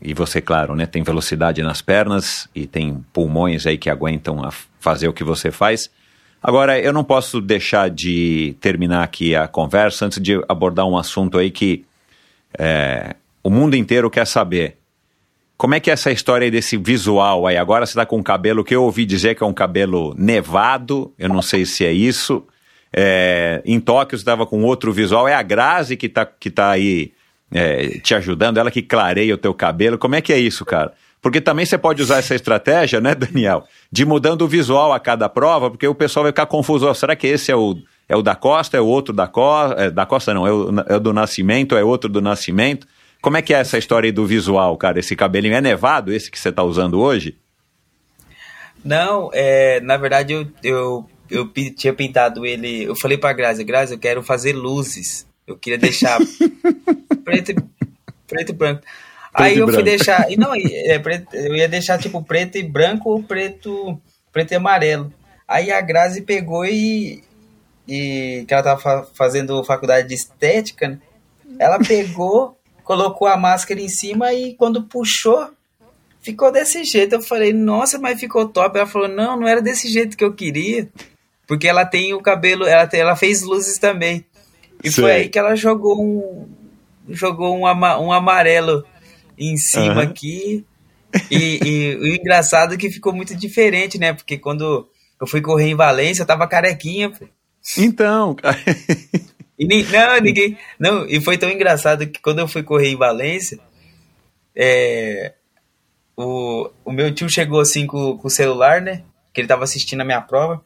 e 0.02 0.14
você, 0.14 0.42
claro, 0.42 0.76
né, 0.76 0.86
tem 0.86 1.02
velocidade 1.02 1.64
nas 1.64 1.82
pernas 1.82 2.48
e 2.54 2.68
tem 2.68 3.04
pulmões 3.14 3.66
aí 3.66 3.78
que 3.78 3.90
aguentam 3.90 4.48
fazer 4.80 5.08
o 5.08 5.14
que 5.14 5.24
você 5.24 5.50
faz. 5.50 5.90
Agora, 6.44 6.80
eu 6.80 6.94
não 6.94 7.04
posso 7.04 7.42
deixar 7.42 7.90
de 7.90 8.56
terminar 8.62 9.04
aqui 9.04 9.36
a 9.36 9.48
conversa 9.48 10.06
antes 10.06 10.22
de 10.22 10.40
abordar 10.48 10.86
um 10.86 10.96
assunto 10.96 11.40
aí 11.40 11.50
que 11.50 11.84
é, 12.60 13.16
o 13.42 13.50
mundo 13.50 13.76
inteiro 13.76 14.12
quer 14.12 14.28
saber. 14.28 14.78
Como 15.58 15.74
é 15.74 15.80
que 15.80 15.90
é 15.90 15.94
essa 15.94 16.12
história 16.12 16.46
aí 16.46 16.52
desse 16.52 16.78
visual 16.78 17.48
aí? 17.48 17.58
Agora 17.58 17.86
você 17.86 17.94
está 17.94 18.06
com 18.06 18.18
um 18.18 18.24
cabelo 18.24 18.64
que 18.64 18.76
eu 18.76 18.84
ouvi 18.84 19.06
dizer 19.06 19.36
que 19.36 19.44
é 19.44 19.46
um 19.48 19.54
cabelo 19.54 20.14
nevado, 20.18 21.14
eu 21.18 21.30
não 21.30 21.42
sei 21.42 21.66
se 21.66 21.86
é 21.86 21.92
isso. 21.92 22.46
É, 22.98 23.62
em 23.66 23.78
Tóquio 23.78 24.18
você 24.18 24.22
estava 24.22 24.46
com 24.46 24.64
outro 24.64 24.94
visual, 24.94 25.28
é 25.28 25.34
a 25.34 25.42
Grazi 25.42 25.98
que 25.98 26.06
está 26.06 26.26
que 26.26 26.50
tá 26.50 26.70
aí 26.70 27.12
é, 27.52 28.00
te 28.00 28.16
ajudando, 28.16 28.58
ela 28.58 28.72
que 28.72 28.82
clareia 28.82 29.36
o 29.36 29.38
teu 29.38 29.54
cabelo. 29.54 29.98
Como 29.98 30.16
é 30.16 30.22
que 30.22 30.32
é 30.32 30.40
isso, 30.40 30.64
cara? 30.64 30.94
Porque 31.22 31.42
também 31.42 31.66
você 31.66 31.78
pode 31.78 32.02
usar 32.02 32.20
essa 32.20 32.36
estratégia, 32.36 33.02
né, 33.02 33.14
Daniel? 33.14 33.66
De 33.92 34.06
mudando 34.06 34.44
o 34.44 34.48
visual 34.48 34.94
a 34.94 35.00
cada 35.00 35.28
prova, 35.28 35.70
porque 35.70 35.88
o 35.88 35.96
pessoal 35.96 36.24
vai 36.24 36.32
ficar 36.32 36.46
confuso. 36.46 36.94
será 36.94 37.16
que 37.16 37.28
esse 37.28 37.52
é 37.52 37.56
o, 37.56 37.76
é 38.08 38.16
o 38.16 38.22
da 38.22 38.36
Costa, 38.36 38.78
é 38.78 38.80
o 38.80 38.86
outro 38.86 39.14
da 39.14 39.28
Costa? 39.28 39.82
É, 39.82 39.92
da 39.92 40.06
Costa 40.06 40.34
não, 40.34 40.48
é 40.48 40.52
o, 40.54 40.70
é 40.88 40.96
o 40.96 41.00
do 41.00 41.12
Nascimento, 41.12 41.76
é 41.76 41.84
outro 41.84 42.10
do 42.10 42.22
Nascimento. 42.22 42.88
Como 43.22 43.36
é 43.36 43.42
que 43.42 43.54
é 43.54 43.58
essa 43.58 43.78
história 43.78 44.08
aí 44.08 44.12
do 44.12 44.26
visual, 44.26 44.78
cara? 44.78 45.00
Esse 45.00 45.16
cabelinho 45.16 45.56
é 45.56 45.62
nevado, 45.62 46.14
esse 46.14 46.30
que 46.30 46.40
você 46.40 46.50
está 46.50 46.64
usando 46.64 47.00
hoje? 47.00 47.36
Não, 48.84 49.32
é, 49.34 49.82
na 49.82 49.98
verdade 49.98 50.32
eu, 50.32 50.48
eu, 50.64 51.10
eu 51.30 51.52
tinha 51.76 51.94
pintado 51.94 52.46
ele. 52.46 52.84
Eu 52.84 52.96
falei 52.96 53.18
pra 53.18 53.34
Grazi, 53.34 53.64
Grazi, 53.64 53.94
eu 53.94 54.00
quero 54.00 54.24
fazer 54.24 54.54
luzes. 54.54 55.26
Eu 55.48 55.58
queria 55.58 55.78
deixar 55.78 56.20
preto, 57.24 57.54
preto 58.28 58.50
e 58.50 58.54
branco. 58.54 58.84
Aí 59.34 59.58
eu 59.58 59.68
fui 59.68 59.84
deixar. 59.84 60.32
E 60.32 60.38
não, 60.38 60.54
é, 60.56 60.98
preto, 61.00 61.36
eu 61.36 61.56
ia 61.56 61.68
deixar 61.68 61.98
tipo 61.98 62.24
preto 62.24 62.58
e 62.58 62.64
branco 62.64 63.10
ou 63.10 63.22
preto, 63.22 64.00
preto 64.32 64.52
e 64.52 64.56
amarelo. 64.56 65.14
Aí 65.48 65.72
a 65.72 65.82
Grazi 65.82 66.22
pegou 66.22 66.66
e. 66.66 67.22
e 67.88 68.46
que 68.48 68.54
ela 68.54 68.64
tava 68.64 69.08
fazendo 69.14 69.64
faculdade 69.64 70.08
de 70.08 70.16
estética, 70.16 70.88
né? 70.88 71.00
Ela 71.60 71.80
pegou, 71.80 72.58
colocou 72.84 73.28
a 73.28 73.38
máscara 73.38 73.80
em 73.80 73.90
cima 73.90 74.34
e 74.34 74.56
quando 74.56 74.84
puxou, 74.84 75.50
ficou 76.22 76.52
desse 76.52 76.84
jeito. 76.84 77.14
Eu 77.16 77.22
falei, 77.22 77.54
nossa, 77.54 78.00
mas 78.00 78.20
ficou 78.20 78.48
top. 78.48 78.78
Ela 78.78 78.88
falou, 78.88 79.08
não, 79.08 79.38
não 79.38 79.48
era 79.48 79.62
desse 79.62 79.88
jeito 79.88 80.18
que 80.18 80.24
eu 80.24 80.34
queria. 80.34 80.90
Porque 81.48 81.68
ela 81.68 81.86
tem 81.86 82.14
o 82.14 82.22
cabelo, 82.22 82.66
ela, 82.66 82.88
tem, 82.88 83.00
ela 83.00 83.16
fez 83.16 83.42
luzes 83.42 83.78
também. 83.78 84.26
E 84.84 84.92
Sei. 84.92 85.04
foi 85.04 85.12
aí 85.12 85.30
que 85.30 85.40
ela 85.40 85.56
jogou 85.56 86.02
um. 86.02 86.48
Jogou 87.10 87.56
um, 87.56 87.68
ama, 87.68 88.00
um 88.00 88.12
amarelo 88.12 88.84
em 89.38 89.56
cima 89.58 89.96
uhum. 89.96 90.00
aqui. 90.00 90.66
E, 91.30 91.60
e, 91.64 91.96
o 91.98 92.08
engraçado 92.08 92.74
é 92.74 92.78
que 92.78 92.90
ficou 92.90 93.14
muito 93.14 93.36
diferente, 93.36 93.98
né? 94.00 94.14
Porque 94.14 94.38
quando 94.38 94.90
eu 95.22 95.28
fui 95.28 95.40
correr 95.40 95.70
em 95.70 95.76
Valência, 95.76 96.24
eu 96.24 96.28
tava 96.28 96.48
carequinha. 96.48 97.12
Então, 97.78 98.36
cara. 98.36 98.58
E, 99.58 99.84
não, 99.86 100.20
ninguém. 100.20 100.58
Não, 100.78 101.06
e 101.08 101.22
foi 101.22 101.38
tão 101.38 101.50
engraçado 101.50 102.06
que 102.08 102.20
quando 102.20 102.40
eu 102.40 102.48
fui 102.48 102.62
correr 102.62 102.90
em 102.90 102.98
Valência, 102.98 103.58
é, 104.54 105.34
o, 106.16 106.70
o 106.84 106.92
meu 106.92 107.14
tio 107.14 107.30
chegou 107.30 107.60
assim 107.60 107.88
com, 107.88 108.18
com 108.18 108.28
o 108.28 108.30
celular, 108.30 108.82
né? 108.82 109.04
Que 109.34 109.42
ele 109.42 109.48
tava 109.48 109.64
assistindo 109.64 110.02
a 110.02 110.06
minha 110.06 110.22
prova. 110.22 110.62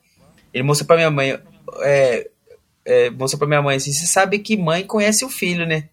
Ele 0.54 0.64
mostrou 0.64 0.88
pra 0.88 0.96
minha 0.96 1.12
mãe. 1.12 1.40
É, 1.82 2.30
é, 2.86 3.10
mostrou 3.10 3.40
pra 3.40 3.48
minha 3.48 3.62
mãe 3.62 3.78
assim: 3.78 3.92
você 3.92 4.06
sabe 4.06 4.40
que 4.40 4.58
mãe 4.58 4.86
conhece 4.86 5.24
o 5.24 5.30
filho, 5.30 5.66
né? 5.66 5.90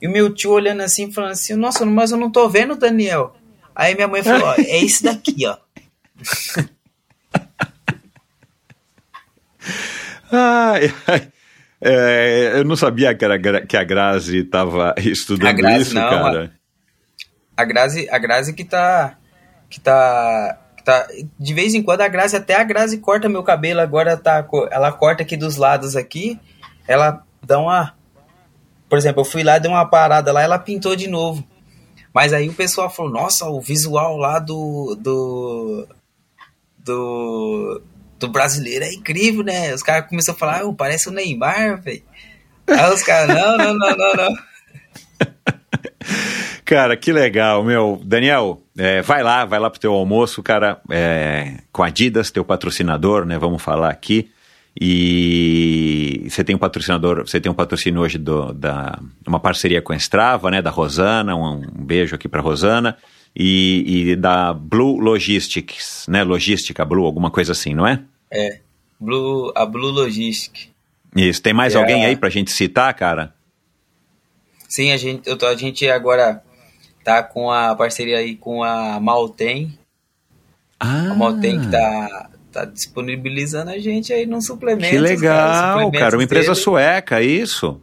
E 0.00 0.06
o 0.06 0.10
meu 0.10 0.32
tio 0.32 0.52
olhando 0.52 0.80
assim, 0.82 1.10
falando 1.10 1.32
assim, 1.32 1.54
nossa, 1.54 1.84
mas 1.84 2.12
eu 2.12 2.16
não 2.16 2.30
tô 2.30 2.48
vendo 2.48 2.74
o 2.74 2.78
Daniel. 2.78 3.34
Aí 3.74 3.94
minha 3.94 4.06
mãe 4.08 4.22
falou, 4.22 4.46
ó, 4.48 4.54
é 4.54 4.78
esse 4.84 5.02
daqui, 5.02 5.44
ó. 5.46 5.56
ai, 10.32 10.94
ai. 11.06 11.28
É, 11.80 12.54
eu 12.56 12.64
não 12.64 12.74
sabia 12.74 13.14
que, 13.14 13.24
era, 13.24 13.38
que 13.64 13.76
a 13.76 13.84
Grazi 13.84 14.38
estava 14.38 14.94
estudando 14.98 15.56
Grazi, 15.56 15.82
isso, 15.82 15.94
não, 15.94 16.10
cara. 16.10 16.52
A, 17.56 17.62
a, 17.62 17.64
Grazi, 17.64 18.08
a 18.10 18.18
Grazi 18.18 18.52
que 18.52 18.64
tá, 18.64 19.16
que 19.70 19.78
tá, 19.78 20.60
tá. 20.92 21.08
De 21.38 21.54
vez 21.54 21.74
em 21.74 21.82
quando 21.82 22.00
a 22.00 22.08
Grazi, 22.08 22.36
até 22.36 22.54
a 22.54 22.64
Grazi 22.64 22.98
corta 22.98 23.28
meu 23.28 23.42
cabelo, 23.42 23.80
agora 23.80 24.16
tá. 24.16 24.46
Ela 24.70 24.92
corta 24.92 25.22
aqui 25.22 25.36
dos 25.36 25.56
lados 25.56 25.96
aqui, 25.96 26.38
ela 26.86 27.22
dá 27.42 27.58
uma 27.58 27.94
por 28.88 28.96
exemplo, 28.96 29.20
eu 29.20 29.24
fui 29.24 29.44
lá, 29.44 29.58
dei 29.58 29.70
uma 29.70 29.84
parada 29.84 30.32
lá, 30.32 30.42
ela 30.42 30.58
pintou 30.58 30.96
de 30.96 31.08
novo. 31.08 31.44
Mas 32.14 32.32
aí 32.32 32.48
o 32.48 32.54
pessoal 32.54 32.88
falou, 32.88 33.12
nossa, 33.12 33.46
o 33.46 33.60
visual 33.60 34.16
lá 34.16 34.38
do. 34.38 34.96
do. 34.98 35.86
do, 36.78 37.82
do 38.18 38.28
brasileiro 38.28 38.84
é 38.84 38.92
incrível, 38.92 39.44
né? 39.44 39.74
Os 39.74 39.82
caras 39.82 40.08
começaram 40.08 40.36
a 40.36 40.40
falar, 40.40 40.64
oh, 40.64 40.74
parece 40.74 41.08
o 41.08 41.12
Neymar, 41.12 41.82
velho. 41.82 42.02
Aí 42.66 42.92
os 42.92 43.02
caras, 43.02 43.36
não, 43.36 43.58
não, 43.58 43.74
não, 43.74 43.96
não, 43.96 44.14
não. 44.14 44.38
Cara, 46.64 46.96
que 46.96 47.12
legal, 47.12 47.62
meu. 47.62 48.00
Daniel, 48.04 48.62
é, 48.78 49.02
vai 49.02 49.24
lá, 49.24 49.44
vai 49.44 49.58
lá 49.58 49.68
pro 49.68 49.80
teu 49.80 49.92
almoço, 49.92 50.40
cara, 50.40 50.80
é, 50.88 51.58
com 51.72 51.82
a 51.82 51.88
Adidas, 51.88 52.30
teu 52.30 52.44
patrocinador, 52.44 53.24
né? 53.24 53.36
Vamos 53.36 53.60
falar 53.60 53.90
aqui. 53.90 54.30
E 54.80 56.24
você 56.30 56.44
tem 56.44 56.54
um 56.54 56.58
patrocinador, 56.58 57.26
você 57.26 57.40
tem 57.40 57.50
um 57.50 57.54
patrocínio 57.54 58.00
hoje 58.00 58.16
do, 58.16 58.52
da 58.52 58.96
uma 59.26 59.40
parceria 59.40 59.82
com 59.82 59.92
a 59.92 59.96
Strava, 59.96 60.52
né, 60.52 60.62
da 60.62 60.70
Rosana, 60.70 61.34
um, 61.34 61.56
um 61.56 61.84
beijo 61.84 62.14
aqui 62.14 62.28
para 62.28 62.40
Rosana 62.40 62.96
e, 63.34 64.10
e, 64.10 64.16
da 64.16 64.52
Blue 64.52 65.00
Logistics, 65.00 66.06
né, 66.08 66.22
logística 66.22 66.84
Blue, 66.84 67.04
alguma 67.04 67.28
coisa 67.28 67.50
assim, 67.50 67.74
não 67.74 67.84
é? 67.84 68.00
É, 68.30 68.60
Blue, 69.00 69.52
a 69.56 69.66
Blue 69.66 69.90
Logistic. 69.90 70.68
Isso. 71.16 71.42
Tem 71.42 71.52
mais 71.52 71.74
é 71.74 71.78
alguém 71.78 72.04
a... 72.04 72.08
aí 72.08 72.16
para 72.16 72.28
a 72.28 72.32
gente 72.32 72.52
citar, 72.52 72.94
cara? 72.94 73.34
Sim, 74.68 74.92
a 74.92 74.96
gente, 74.96 75.28
eu 75.28 75.36
tô, 75.36 75.46
a 75.46 75.56
gente 75.56 75.88
agora 75.88 76.40
tá 77.08 77.22
com 77.22 77.50
a 77.50 77.74
parceria 77.74 78.18
aí 78.18 78.36
com 78.36 78.62
a 78.62 79.00
Maltem. 79.00 79.72
Ah. 80.78 81.12
A 81.12 81.14
Maltem 81.14 81.58
que 81.58 81.68
tá 81.68 82.28
tá 82.52 82.64
disponibilizando 82.66 83.70
a 83.70 83.78
gente 83.78 84.12
aí 84.12 84.26
num 84.26 84.42
suplemento. 84.42 84.90
Que 84.90 84.98
legal, 84.98 85.90
cara, 85.90 86.04
cara 86.04 86.16
uma 86.16 86.24
empresa 86.24 86.52
dele. 86.52 86.60
sueca, 86.60 87.22
isso? 87.22 87.80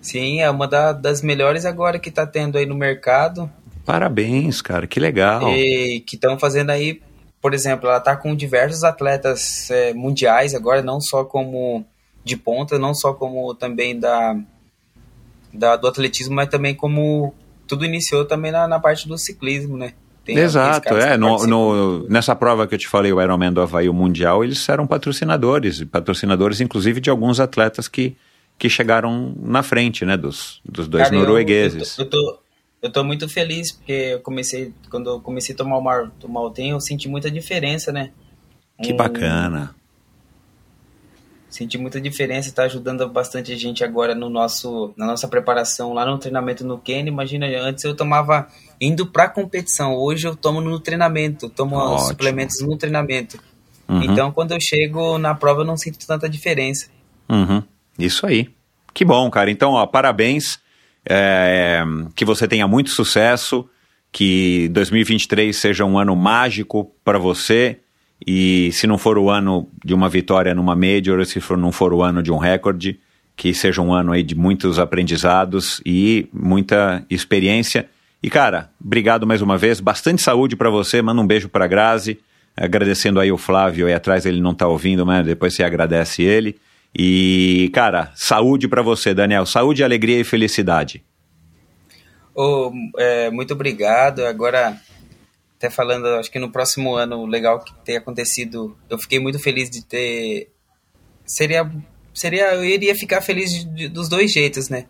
Sim, 0.00 0.40
é 0.40 0.48
uma 0.50 0.66
da, 0.66 0.92
das 0.92 1.20
melhores 1.20 1.66
agora 1.66 1.98
que 1.98 2.10
tá 2.10 2.26
tendo 2.26 2.56
aí 2.56 2.64
no 2.64 2.74
mercado. 2.74 3.50
Parabéns, 3.84 4.62
cara, 4.62 4.86
que 4.86 4.98
legal. 4.98 5.50
E 5.50 6.00
que 6.00 6.16
estão 6.16 6.38
fazendo 6.38 6.70
aí, 6.70 7.02
por 7.40 7.52
exemplo, 7.52 7.88
ela 7.88 8.00
tá 8.00 8.16
com 8.16 8.34
diversos 8.34 8.82
atletas 8.82 9.70
é, 9.70 9.92
mundiais 9.92 10.54
agora, 10.54 10.80
não 10.80 11.02
só 11.02 11.22
como 11.22 11.84
de 12.24 12.36
ponta, 12.36 12.78
não 12.78 12.94
só 12.94 13.12
como 13.12 13.54
também 13.54 13.98
da, 13.98 14.38
da 15.52 15.76
do 15.76 15.86
atletismo, 15.86 16.34
mas 16.34 16.48
também 16.48 16.74
como 16.74 17.34
tudo 17.66 17.84
iniciou 17.84 18.24
também 18.24 18.50
na, 18.52 18.66
na 18.66 18.78
parte 18.78 19.08
do 19.08 19.16
ciclismo, 19.18 19.76
né? 19.76 19.94
Tem 20.24 20.38
Exato, 20.38 20.94
é. 20.94 21.16
No, 21.16 21.46
no, 21.46 22.08
nessa 22.08 22.34
prova 22.36 22.66
que 22.66 22.74
eu 22.74 22.78
te 22.78 22.86
falei, 22.86 23.12
o 23.12 23.20
Ironman 23.20 23.52
do 23.52 23.60
Havaí 23.60 23.88
o 23.88 23.94
Mundial, 23.94 24.44
eles 24.44 24.68
eram 24.68 24.86
patrocinadores, 24.86 25.82
patrocinadores 25.84 26.60
inclusive 26.60 27.00
de 27.00 27.10
alguns 27.10 27.40
atletas 27.40 27.88
que, 27.88 28.16
que 28.56 28.68
chegaram 28.68 29.34
na 29.42 29.64
frente, 29.64 30.04
né, 30.04 30.16
dos, 30.16 30.60
dos 30.64 30.86
dois 30.86 31.04
Cara, 31.04 31.16
noruegueses. 31.16 31.98
Eu, 31.98 32.04
eu, 32.04 32.10
tô, 32.10 32.38
eu 32.82 32.92
tô 32.92 33.02
muito 33.02 33.28
feliz, 33.28 33.72
porque 33.72 33.92
eu 33.92 34.20
comecei, 34.20 34.72
quando 34.88 35.10
eu 35.10 35.20
comecei 35.20 35.56
a 35.56 35.58
tomar 35.58 35.76
o, 35.76 35.82
mar, 35.82 36.10
tomar 36.20 36.42
o 36.42 36.50
tem, 36.50 36.70
eu 36.70 36.80
senti 36.80 37.08
muita 37.08 37.28
diferença, 37.28 37.90
né? 37.90 38.10
Que 38.80 38.92
um, 38.92 38.96
bacana 38.96 39.74
senti 41.52 41.76
muita 41.76 42.00
diferença, 42.00 42.48
está 42.48 42.62
ajudando 42.64 43.06
bastante 43.08 43.52
a 43.52 43.56
gente 43.56 43.84
agora 43.84 44.14
no 44.14 44.30
nosso, 44.30 44.92
na 44.96 45.06
nossa 45.06 45.28
preparação 45.28 45.92
lá 45.92 46.06
no 46.06 46.18
treinamento 46.18 46.64
no 46.64 46.78
Ken. 46.78 47.06
Imagina, 47.06 47.46
antes 47.60 47.84
eu 47.84 47.94
tomava 47.94 48.48
indo 48.80 49.06
para 49.06 49.28
competição, 49.28 49.94
hoje 49.94 50.26
eu 50.26 50.34
tomo 50.34 50.62
no 50.62 50.80
treinamento, 50.80 51.50
tomo 51.50 51.76
Ótimo. 51.76 52.08
suplementos 52.08 52.60
no 52.62 52.76
treinamento. 52.76 53.38
Uhum. 53.86 54.02
Então, 54.02 54.32
quando 54.32 54.52
eu 54.52 54.58
chego 54.60 55.18
na 55.18 55.34
prova, 55.34 55.60
eu 55.60 55.64
não 55.66 55.76
sinto 55.76 56.04
tanta 56.06 56.26
diferença. 56.26 56.88
Uhum. 57.28 57.62
Isso 57.98 58.26
aí. 58.26 58.48
Que 58.94 59.04
bom, 59.04 59.30
cara. 59.30 59.50
Então, 59.50 59.72
ó, 59.72 59.86
parabéns. 59.86 60.58
É, 61.04 61.82
que 62.14 62.24
você 62.24 62.46
tenha 62.46 62.66
muito 62.68 62.90
sucesso, 62.90 63.68
Que 64.12 64.68
2023 64.68 65.56
seja 65.56 65.84
um 65.84 65.98
ano 65.98 66.14
mágico 66.14 66.94
para 67.04 67.18
você. 67.18 67.81
E 68.26 68.70
se 68.72 68.86
não 68.86 68.98
for 68.98 69.18
o 69.18 69.30
ano 69.30 69.68
de 69.84 69.94
uma 69.94 70.08
vitória 70.08 70.54
numa 70.54 70.76
Major, 70.76 71.24
se 71.26 71.40
for, 71.40 71.56
não 71.56 71.72
for 71.72 71.92
o 71.92 72.02
ano 72.02 72.22
de 72.22 72.30
um 72.30 72.38
recorde, 72.38 72.98
que 73.36 73.52
seja 73.52 73.80
um 73.82 73.92
ano 73.92 74.12
aí 74.12 74.22
de 74.22 74.34
muitos 74.34 74.78
aprendizados 74.78 75.80
e 75.84 76.28
muita 76.32 77.04
experiência. 77.10 77.88
E 78.22 78.30
cara, 78.30 78.70
obrigado 78.82 79.26
mais 79.26 79.42
uma 79.42 79.58
vez, 79.58 79.80
bastante 79.80 80.22
saúde 80.22 80.54
para 80.54 80.70
você, 80.70 81.02
manda 81.02 81.20
um 81.20 81.26
beijo 81.26 81.48
para 81.48 81.66
Grazi, 81.66 82.20
agradecendo 82.56 83.18
aí 83.18 83.32
o 83.32 83.38
Flávio 83.38 83.86
aí 83.86 83.94
atrás, 83.94 84.24
ele 84.26 84.40
não 84.40 84.54
tá 84.54 84.68
ouvindo, 84.68 85.04
mas 85.04 85.26
depois 85.26 85.54
você 85.54 85.64
agradece 85.64 86.22
ele. 86.22 86.56
E 86.96 87.70
cara, 87.72 88.12
saúde 88.14 88.68
para 88.68 88.82
você, 88.82 89.12
Daniel, 89.12 89.46
saúde, 89.46 89.82
alegria 89.82 90.20
e 90.20 90.24
felicidade. 90.24 91.02
Oh, 92.34 92.70
é, 92.98 93.30
muito 93.30 93.54
obrigado. 93.54 94.24
Agora, 94.24 94.76
até 95.62 95.70
falando, 95.70 96.06
acho 96.16 96.28
que 96.28 96.40
no 96.40 96.50
próximo 96.50 96.96
ano, 96.96 97.24
legal 97.24 97.60
que 97.60 97.72
tenha 97.84 97.98
acontecido. 97.98 98.76
Eu 98.90 98.98
fiquei 98.98 99.20
muito 99.20 99.38
feliz 99.38 99.70
de 99.70 99.84
ter. 99.84 100.50
Seria. 101.24 101.70
seria 102.12 102.54
eu 102.56 102.64
iria 102.64 102.96
ficar 102.96 103.20
feliz 103.20 103.50
de, 103.52 103.64
de, 103.64 103.88
dos 103.88 104.08
dois 104.08 104.32
jeitos, 104.32 104.68
né? 104.68 104.86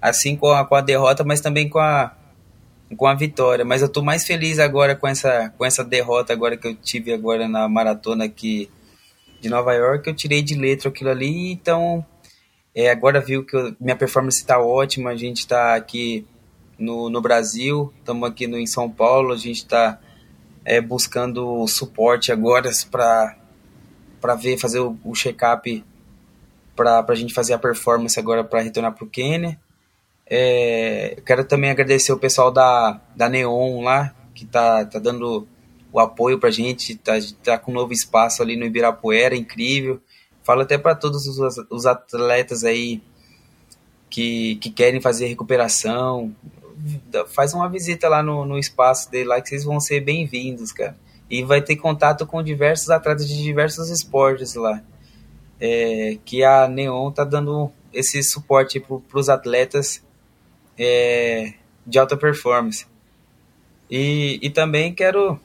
Assim 0.00 0.36
com 0.36 0.52
a, 0.52 0.64
com 0.64 0.76
a 0.76 0.80
derrota, 0.80 1.24
mas 1.24 1.40
também 1.40 1.68
com 1.68 1.80
a, 1.80 2.16
com 2.96 3.08
a 3.08 3.14
vitória. 3.14 3.64
Mas 3.64 3.82
eu 3.82 3.88
tô 3.88 4.02
mais 4.02 4.24
feliz 4.24 4.60
agora 4.60 4.94
com 4.94 5.08
essa, 5.08 5.52
com 5.58 5.64
essa 5.64 5.82
derrota 5.82 6.32
agora 6.32 6.56
que 6.56 6.68
eu 6.68 6.76
tive 6.76 7.12
agora 7.12 7.48
na 7.48 7.68
maratona 7.68 8.26
aqui 8.26 8.70
de 9.40 9.48
Nova 9.48 9.74
York. 9.74 10.08
Eu 10.08 10.14
tirei 10.14 10.42
de 10.42 10.54
letra 10.54 10.90
aquilo 10.90 11.10
ali, 11.10 11.50
então. 11.50 12.06
É, 12.72 12.88
agora 12.88 13.20
viu 13.20 13.44
que 13.44 13.56
eu, 13.56 13.74
minha 13.80 13.96
performance 13.96 14.38
está 14.38 14.60
ótima, 14.60 15.10
a 15.10 15.16
gente 15.16 15.38
está 15.38 15.74
aqui 15.74 16.24
no, 16.78 17.08
no 17.08 17.20
Brasil, 17.20 17.92
estamos 17.98 18.28
aqui 18.28 18.46
no, 18.46 18.58
em 18.58 18.66
São 18.66 18.90
Paulo, 18.90 19.32
a 19.32 19.36
gente 19.36 19.58
está 19.58 19.98
é, 20.64 20.80
buscando 20.80 21.66
suporte 21.66 22.32
agora 22.32 22.70
para 22.90 24.34
ver, 24.34 24.58
fazer 24.58 24.80
o, 24.80 24.96
o 25.04 25.14
check-up 25.14 25.84
para 26.74 27.04
a 27.06 27.14
gente 27.14 27.32
fazer 27.32 27.52
a 27.52 27.58
performance 27.58 28.18
agora 28.18 28.42
para 28.42 28.60
retornar 28.60 28.94
para 28.94 29.04
o 29.04 29.08
Quênia. 29.08 29.60
É, 30.26 31.18
quero 31.24 31.44
também 31.44 31.70
agradecer 31.70 32.12
o 32.12 32.18
pessoal 32.18 32.50
da, 32.50 33.00
da 33.14 33.28
Neon 33.28 33.82
lá, 33.82 34.14
que 34.34 34.44
tá, 34.44 34.84
tá 34.84 34.98
dando 34.98 35.46
o 35.92 36.00
apoio 36.00 36.40
para 36.40 36.48
a 36.48 36.52
gente, 36.52 36.96
tá, 36.96 37.12
tá 37.42 37.58
com 37.58 37.70
um 37.70 37.74
novo 37.74 37.92
espaço 37.92 38.42
ali 38.42 38.56
no 38.56 38.64
Ibirapuera, 38.64 39.36
incrível. 39.36 40.00
Falo 40.42 40.62
até 40.62 40.76
para 40.76 40.94
todos 40.94 41.26
os, 41.26 41.64
os 41.70 41.86
atletas 41.86 42.64
aí 42.64 43.00
que, 44.10 44.56
que 44.56 44.70
querem 44.70 45.00
fazer 45.00 45.26
recuperação, 45.26 46.34
faz 47.28 47.54
uma 47.54 47.68
visita 47.68 48.08
lá 48.08 48.22
no, 48.22 48.44
no 48.44 48.58
espaço 48.58 49.10
dele 49.10 49.28
lá 49.28 49.40
que 49.40 49.48
vocês 49.48 49.64
vão 49.64 49.80
ser 49.80 50.00
bem-vindos, 50.00 50.72
cara. 50.72 50.96
E 51.30 51.42
vai 51.42 51.62
ter 51.62 51.76
contato 51.76 52.26
com 52.26 52.42
diversos 52.42 52.90
atletas 52.90 53.28
de 53.28 53.42
diversos 53.42 53.90
esportes 53.90 54.54
lá. 54.54 54.82
É, 55.60 56.18
que 56.24 56.44
a 56.44 56.68
Neon 56.68 57.10
tá 57.10 57.24
dando 57.24 57.70
esse 57.92 58.22
suporte 58.22 58.80
para 58.80 59.18
os 59.18 59.28
atletas 59.28 60.02
é, 60.78 61.54
de 61.86 61.98
alta 61.98 62.16
performance. 62.16 62.86
E, 63.90 64.38
e 64.42 64.50
também 64.50 64.94
quero, 64.94 65.38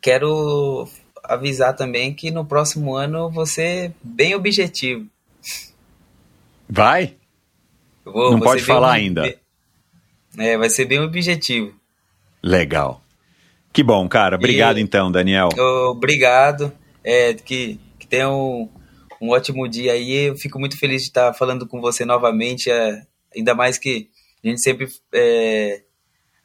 quero 0.00 0.88
avisar 1.22 1.74
também 1.74 2.12
que 2.12 2.30
no 2.30 2.44
próximo 2.44 2.94
ano 2.94 3.30
você 3.30 3.92
bem 4.02 4.34
objetivo. 4.34 5.06
Vai? 6.68 7.16
Vou, 8.04 8.32
Não 8.32 8.40
pode 8.40 8.62
falar 8.62 8.92
ainda. 8.92 9.41
É, 10.38 10.56
vai 10.56 10.70
ser 10.70 10.86
bem 10.86 11.00
objetivo. 11.00 11.74
Legal. 12.42 13.02
Que 13.72 13.82
bom, 13.82 14.08
cara. 14.08 14.36
Obrigado 14.36 14.78
e, 14.78 14.82
então, 14.82 15.10
Daniel. 15.10 15.48
Obrigado. 15.90 16.72
É, 17.04 17.34
que, 17.34 17.78
que 17.98 18.06
tenha 18.06 18.30
um, 18.30 18.68
um 19.20 19.30
ótimo 19.30 19.68
dia 19.68 19.92
aí. 19.92 20.28
Eu 20.28 20.36
fico 20.36 20.58
muito 20.58 20.78
feliz 20.78 21.02
de 21.02 21.08
estar 21.08 21.32
falando 21.32 21.66
com 21.66 21.80
você 21.80 22.04
novamente. 22.04 22.70
É, 22.70 23.02
ainda 23.34 23.54
mais 23.54 23.78
que 23.78 24.08
a 24.44 24.48
gente 24.48 24.60
sempre. 24.60 24.88
É, 25.12 25.82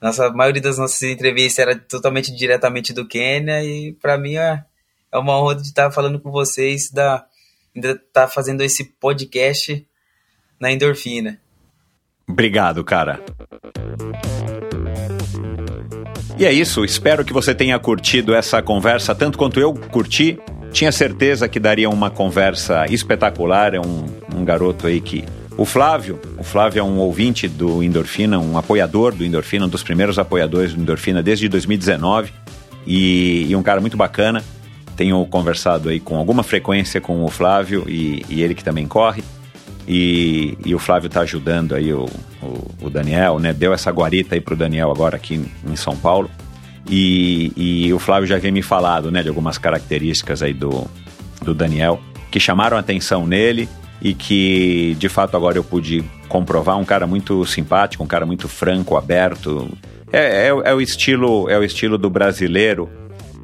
nossa 0.02 0.28
a 0.28 0.34
maioria 0.34 0.62
das 0.62 0.78
nossas 0.78 1.02
entrevistas 1.02 1.60
era 1.60 1.76
totalmente 1.76 2.34
diretamente 2.36 2.94
do 2.94 3.08
Quênia 3.08 3.64
e 3.64 3.94
para 3.94 4.16
mim 4.16 4.36
é, 4.36 4.64
é 5.12 5.18
uma 5.18 5.42
honra 5.42 5.56
de 5.56 5.64
estar 5.64 5.90
falando 5.92 6.20
com 6.20 6.30
vocês, 6.30 6.92
da, 6.92 7.26
ainda 7.76 7.92
estar 7.94 8.06
tá 8.14 8.28
fazendo 8.28 8.62
esse 8.62 8.84
podcast 8.84 9.86
na 10.60 10.72
endorfina. 10.72 11.42
Obrigado, 12.30 12.84
cara. 12.84 13.20
E 16.38 16.46
é 16.46 16.54
isso, 16.54 16.86
espero 16.86 17.26
que 17.26 17.34
você 17.34 17.56
tenha 17.56 17.80
curtido 17.80 18.36
essa 18.36 18.62
conversa 18.62 19.16
tanto 19.16 19.38
quanto 19.38 19.60
eu 19.60 19.74
curti. 19.74 20.38
Tinha 20.72 20.92
certeza 20.92 21.48
que 21.48 21.60
daria 21.60 21.90
uma 21.90 22.12
conversa 22.12 22.86
espetacular. 22.92 23.74
É 23.74 23.80
um, 23.80 24.06
um 24.36 24.46
garoto 24.46 24.86
aí 24.86 25.02
que. 25.02 25.26
O 25.58 25.66
Flávio, 25.66 26.20
o 26.38 26.44
Flávio 26.44 26.82
é 26.82 26.84
um 26.84 27.00
ouvinte 27.00 27.48
do 27.48 27.82
Endorfina, 27.82 28.38
um 28.38 28.60
apoiador 28.60 29.16
do 29.16 29.26
Endorfina, 29.26 29.66
um 29.66 29.70
dos 29.70 29.82
primeiros 29.82 30.20
apoiadores 30.20 30.72
do 30.72 30.80
Endorfina 30.80 31.24
desde 31.24 31.50
2019 31.50 32.32
e, 32.86 33.48
e 33.50 33.56
um 33.56 33.64
cara 33.64 33.82
muito 33.82 33.98
bacana. 33.98 34.44
Tenho 34.96 35.26
conversado 35.26 35.90
aí 35.90 36.00
com 36.00 36.16
alguma 36.16 36.44
frequência 36.44 37.02
com 37.02 37.26
o 37.26 37.30
Flávio 37.30 37.86
e, 37.88 38.24
e 38.30 38.44
ele 38.44 38.54
que 38.54 38.64
também 38.64 38.86
corre. 38.86 39.24
E, 39.88 40.58
e 40.66 40.76
o 40.76 40.80
Flávio 40.80 41.08
está 41.08 41.22
ajudando 41.22 41.74
aí 41.74 41.94
o, 41.94 42.06
o, 42.42 42.86
o, 42.86 42.90
Daniel, 42.90 43.40
né? 43.40 43.54
Deu 43.54 43.74
essa 43.74 43.90
guarita 43.90 44.36
aí 44.36 44.42
pro 44.42 44.56
Daniel 44.56 44.92
agora 44.92 45.16
aqui 45.16 45.42
em 45.66 45.76
São 45.78 45.96
Paulo. 45.96 46.30
E, 46.90 47.54
e 47.56 47.94
o 47.94 48.00
Flávio 48.00 48.28
já 48.28 48.36
havia 48.36 48.52
me 48.52 48.62
falado, 48.62 49.12
né, 49.12 49.22
de 49.22 49.30
algumas 49.30 49.58
características 49.58 50.42
aí 50.42 50.54
do, 50.54 50.90
do 51.42 51.54
Daniel 51.54 52.00
que 52.32 52.40
chamaram 52.40 52.78
atenção 52.78 53.26
nele 53.26 53.68
e 54.02 54.14
que 54.14 54.96
de 55.00 55.10
fato 55.10 55.36
agora 55.36 55.58
eu 55.58 55.64
pude 55.64 56.04
comprovar 56.28 56.78
um 56.78 56.86
cara 56.86 57.08
muito 57.08 57.46
simpático, 57.46 58.04
um 58.04 58.08
cara 58.08 58.26
muito 58.26 58.48
franco, 58.48 58.96
aberto. 58.96 59.70
É, 60.12 60.48
é, 60.48 60.48
é 60.48 60.74
o 60.74 60.80
estilo 60.80 61.50
é 61.50 61.58
o 61.58 61.64
estilo 61.64 61.98
do 61.98 62.10
brasileiro 62.10 62.90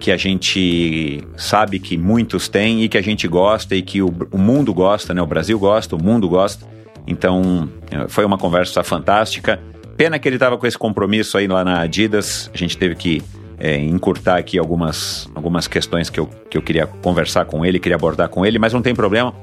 que 0.04 0.12
a 0.12 0.18
gente 0.18 1.24
sabe 1.38 1.80
que 1.80 1.98
muitos 1.98 2.50
têm 2.50 2.84
e 2.84 2.90
que 2.90 2.98
a 2.98 3.02
gente 3.02 3.26
gosta 3.26 3.74
e 3.74 3.82
que 3.82 4.02
o, 4.02 4.14
o 4.34 4.38
mundo 4.38 4.74
gosta, 4.74 5.14
né? 5.14 5.22
O 5.22 5.26
Brasil 5.26 5.58
gosta, 5.58 5.96
o 5.96 6.04
mundo 6.04 6.28
gosta. 6.28 6.68
Então, 7.08 7.70
eh, 7.90 8.06
foi 8.10 8.26
uma 8.26 8.38
conversa 8.38 8.84
fantástica. 8.84 9.62
Pena 9.96 10.20
que 10.20 10.28
ele 10.28 10.36
estava 10.36 10.58
com 10.58 10.68
esse 10.68 10.78
compromisso 10.78 11.38
aí 11.38 11.48
lá 11.48 11.64
na 11.64 11.80
Adidas. 11.80 12.52
A 12.54 12.58
gente 12.58 12.78
teve 12.78 12.96
que 12.96 13.24
é, 13.58 13.78
encurtar 13.78 14.36
aqui 14.38 14.60
algumas, 14.60 15.32
algumas 15.34 15.70
questões 15.70 16.10
que 16.10 16.20
eu, 16.20 16.30
que 16.50 16.58
eu 16.58 16.62
queria 16.62 16.86
conversar 16.86 17.46
com 17.46 17.66
ele, 17.66 17.80
queria 17.80 17.96
abordar 17.96 18.28
com 18.28 18.46
ele, 18.46 18.60
mas 18.60 18.74
não 18.74 18.82
tem 18.82 18.94
problema. 18.94 19.34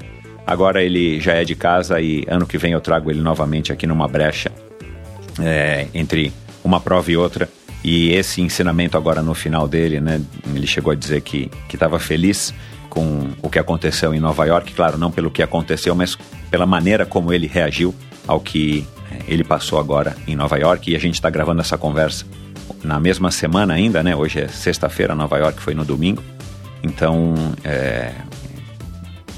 Agora 0.47 0.83
ele 0.83 1.19
já 1.23 1.33
é 1.33 1.43
de 1.43 1.55
casa 1.55 2.03
e 2.03 2.27
ano 2.29 2.47
que 2.47 2.59
vem 2.59 2.73
eu 2.73 2.83
trago 2.83 3.11
ele 3.11 3.23
novamente 3.23 3.73
aqui 3.73 3.87
numa 3.87 4.07
brecha 4.07 4.53
é, 5.41 5.87
entre 5.95 6.31
uma 6.63 6.79
prova 6.79 7.11
e 7.11 7.17
outra 7.17 7.49
e 7.83 8.13
esse 8.13 8.43
ensinamento 8.43 8.97
agora 8.97 9.23
no 9.23 9.35
final 9.35 9.67
dele, 9.67 10.01
né, 10.01 10.21
ele 10.55 10.67
chegou 10.67 10.93
a 10.93 10.95
dizer 10.95 11.23
que 11.23 11.51
estava 11.73 11.99
feliz 11.99 12.53
com 12.91 13.29
o 13.41 13.49
que 13.49 13.59
aconteceu 13.59 14.13
em 14.13 14.21
Nova 14.21 14.45
York, 14.45 14.75
claro, 14.75 14.99
não 14.99 15.11
pelo 15.11 15.31
que 15.31 15.43
aconteceu, 15.43 15.95
mas 15.95 16.19
pela 16.51 16.67
maneira 16.67 17.07
como 17.07 17.33
ele 17.33 17.47
reagiu 17.47 17.95
ao 18.27 18.41
que 18.41 18.85
eh, 19.11 19.19
ele 19.29 19.45
passou 19.45 19.79
agora 19.79 20.17
em 20.27 20.35
Nova 20.35 20.59
York. 20.59 20.91
E 20.91 20.97
a 20.97 20.99
gente 20.99 21.15
está 21.15 21.31
gravando 21.31 21.61
essa 21.61 21.79
conversa 21.79 22.27
na 22.83 22.99
mesma 22.99 23.31
semana 23.31 23.75
ainda, 23.75 24.03
né? 24.03 24.15
Hoje 24.15 24.41
é 24.41 24.49
sexta-feira, 24.49 25.15
Nova 25.15 25.39
York 25.39 25.63
foi 25.63 25.73
no 25.73 25.85
domingo. 25.85 26.23
Então, 26.83 27.35
é, 27.63 28.13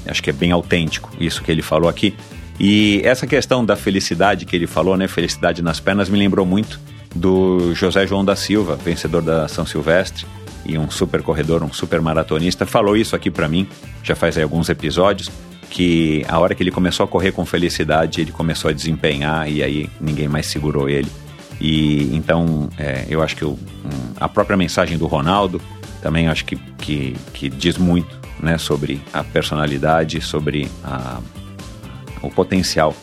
acho 0.07 0.21
que 0.21 0.31
é 0.31 0.33
bem 0.33 0.51
autêntico 0.51 1.11
isso 1.19 1.43
que 1.43 1.51
ele 1.51 1.61
falou 1.61 1.87
aqui. 1.87 2.15
E 2.59 3.01
essa 3.03 3.27
questão 3.27 3.63
da 3.63 3.75
felicidade 3.75 4.45
que 4.45 4.55
ele 4.55 4.67
falou, 4.67 4.97
né? 4.97 5.07
Felicidade 5.07 5.61
nas 5.61 5.79
pernas, 5.79 6.09
me 6.09 6.17
lembrou 6.17 6.45
muito 6.45 6.79
do 7.13 7.73
José 7.73 8.05
João 8.07 8.25
da 8.25 8.35
Silva, 8.35 8.75
vencedor 8.75 9.21
da 9.21 9.47
São 9.47 9.65
Silvestre 9.65 10.25
e 10.65 10.77
um 10.77 10.89
super 10.89 11.21
corredor, 11.21 11.63
um 11.63 11.71
super 11.71 12.01
maratonista, 12.01 12.65
falou 12.65 12.95
isso 12.95 13.15
aqui 13.15 13.29
para 13.29 13.47
mim, 13.47 13.67
já 14.01 14.15
faz 14.15 14.37
alguns 14.37 14.69
episódios, 14.69 15.29
que 15.69 16.25
a 16.27 16.39
hora 16.39 16.53
que 16.55 16.63
ele 16.63 16.71
começou 16.71 17.03
a 17.03 17.07
correr 17.07 17.31
com 17.31 17.45
felicidade, 17.45 18.21
ele 18.21 18.31
começou 18.31 18.69
a 18.69 18.73
desempenhar 18.73 19.49
e 19.49 19.63
aí 19.63 19.89
ninguém 19.99 20.27
mais 20.27 20.45
segurou 20.45 20.87
ele. 20.87 21.09
E 21.59 22.15
então 22.15 22.69
é, 22.77 23.05
eu 23.09 23.21
acho 23.21 23.35
que 23.35 23.55
a 24.19 24.29
própria 24.29 24.55
mensagem 24.55 24.97
do 24.97 25.07
Ronaldo 25.07 25.61
também 26.01 26.27
acho 26.27 26.45
que, 26.45 26.55
que, 26.55 27.15
que 27.33 27.49
diz 27.49 27.77
muito 27.77 28.19
né, 28.39 28.57
sobre 28.57 29.01
a 29.11 29.23
personalidade, 29.23 30.21
sobre 30.21 30.69
a, 30.83 31.19
o 32.21 32.29
potencial 32.29 32.95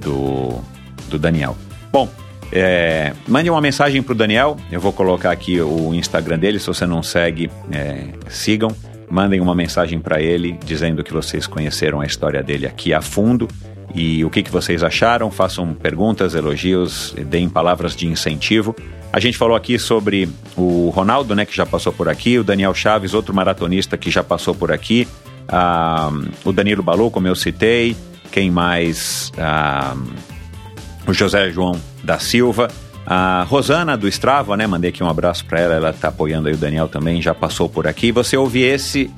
do, 0.00 0.60
do 1.08 1.18
Daniel. 1.18 1.56
Bom, 1.92 2.08
é, 2.52 3.12
mande 3.26 3.50
uma 3.50 3.60
mensagem 3.60 4.02
para 4.02 4.12
o 4.12 4.14
Daniel. 4.14 4.56
Eu 4.70 4.80
vou 4.80 4.92
colocar 4.92 5.30
aqui 5.30 5.60
o 5.60 5.94
Instagram 5.94 6.38
dele. 6.38 6.58
Se 6.58 6.66
você 6.66 6.86
não 6.86 7.02
segue, 7.02 7.50
é, 7.72 8.08
sigam. 8.28 8.74
Mandem 9.10 9.40
uma 9.40 9.54
mensagem 9.54 9.98
para 9.98 10.20
ele 10.20 10.58
dizendo 10.64 11.04
que 11.04 11.12
vocês 11.12 11.46
conheceram 11.46 12.00
a 12.00 12.06
história 12.06 12.42
dele 12.42 12.66
aqui 12.66 12.92
a 12.92 13.00
fundo 13.00 13.48
e 13.94 14.24
o 14.24 14.30
que, 14.30 14.42
que 14.42 14.50
vocês 14.50 14.82
acharam. 14.82 15.30
Façam 15.30 15.74
perguntas, 15.74 16.34
elogios, 16.34 17.14
deem 17.26 17.48
palavras 17.48 17.94
de 17.94 18.08
incentivo. 18.08 18.74
A 19.12 19.20
gente 19.20 19.38
falou 19.38 19.54
aqui 19.54 19.78
sobre 19.78 20.28
o 20.56 20.90
Ronaldo, 20.90 21.36
né, 21.36 21.44
que 21.44 21.54
já 21.54 21.64
passou 21.64 21.92
por 21.92 22.08
aqui, 22.08 22.36
o 22.38 22.42
Daniel 22.42 22.74
Chaves, 22.74 23.14
outro 23.14 23.32
maratonista 23.32 23.96
que 23.96 24.10
já 24.10 24.24
passou 24.24 24.54
por 24.54 24.72
aqui, 24.72 25.06
ah, 25.46 26.10
o 26.44 26.50
Danilo 26.50 26.82
Balu, 26.82 27.10
como 27.12 27.28
eu 27.28 27.36
citei, 27.36 27.96
quem 28.32 28.50
mais? 28.50 29.32
Ah, 29.38 29.94
o 31.06 31.12
José 31.12 31.50
João 31.50 31.80
da 32.02 32.18
Silva, 32.18 32.68
a 33.06 33.42
Rosana 33.44 33.96
do 33.96 34.08
Strava, 34.08 34.56
né? 34.56 34.66
Mandei 34.66 34.90
aqui 34.90 35.02
um 35.02 35.08
abraço 35.08 35.44
para 35.44 35.60
ela, 35.60 35.74
ela 35.74 35.92
tá 35.92 36.08
apoiando 36.08 36.48
aí 36.48 36.54
o 36.54 36.56
Daniel 36.56 36.88
também, 36.88 37.20
já 37.20 37.34
passou 37.34 37.68
por 37.68 37.86
aqui. 37.86 38.10
Você 38.12 38.36
ouve 38.36 38.62
esse 38.62 39.10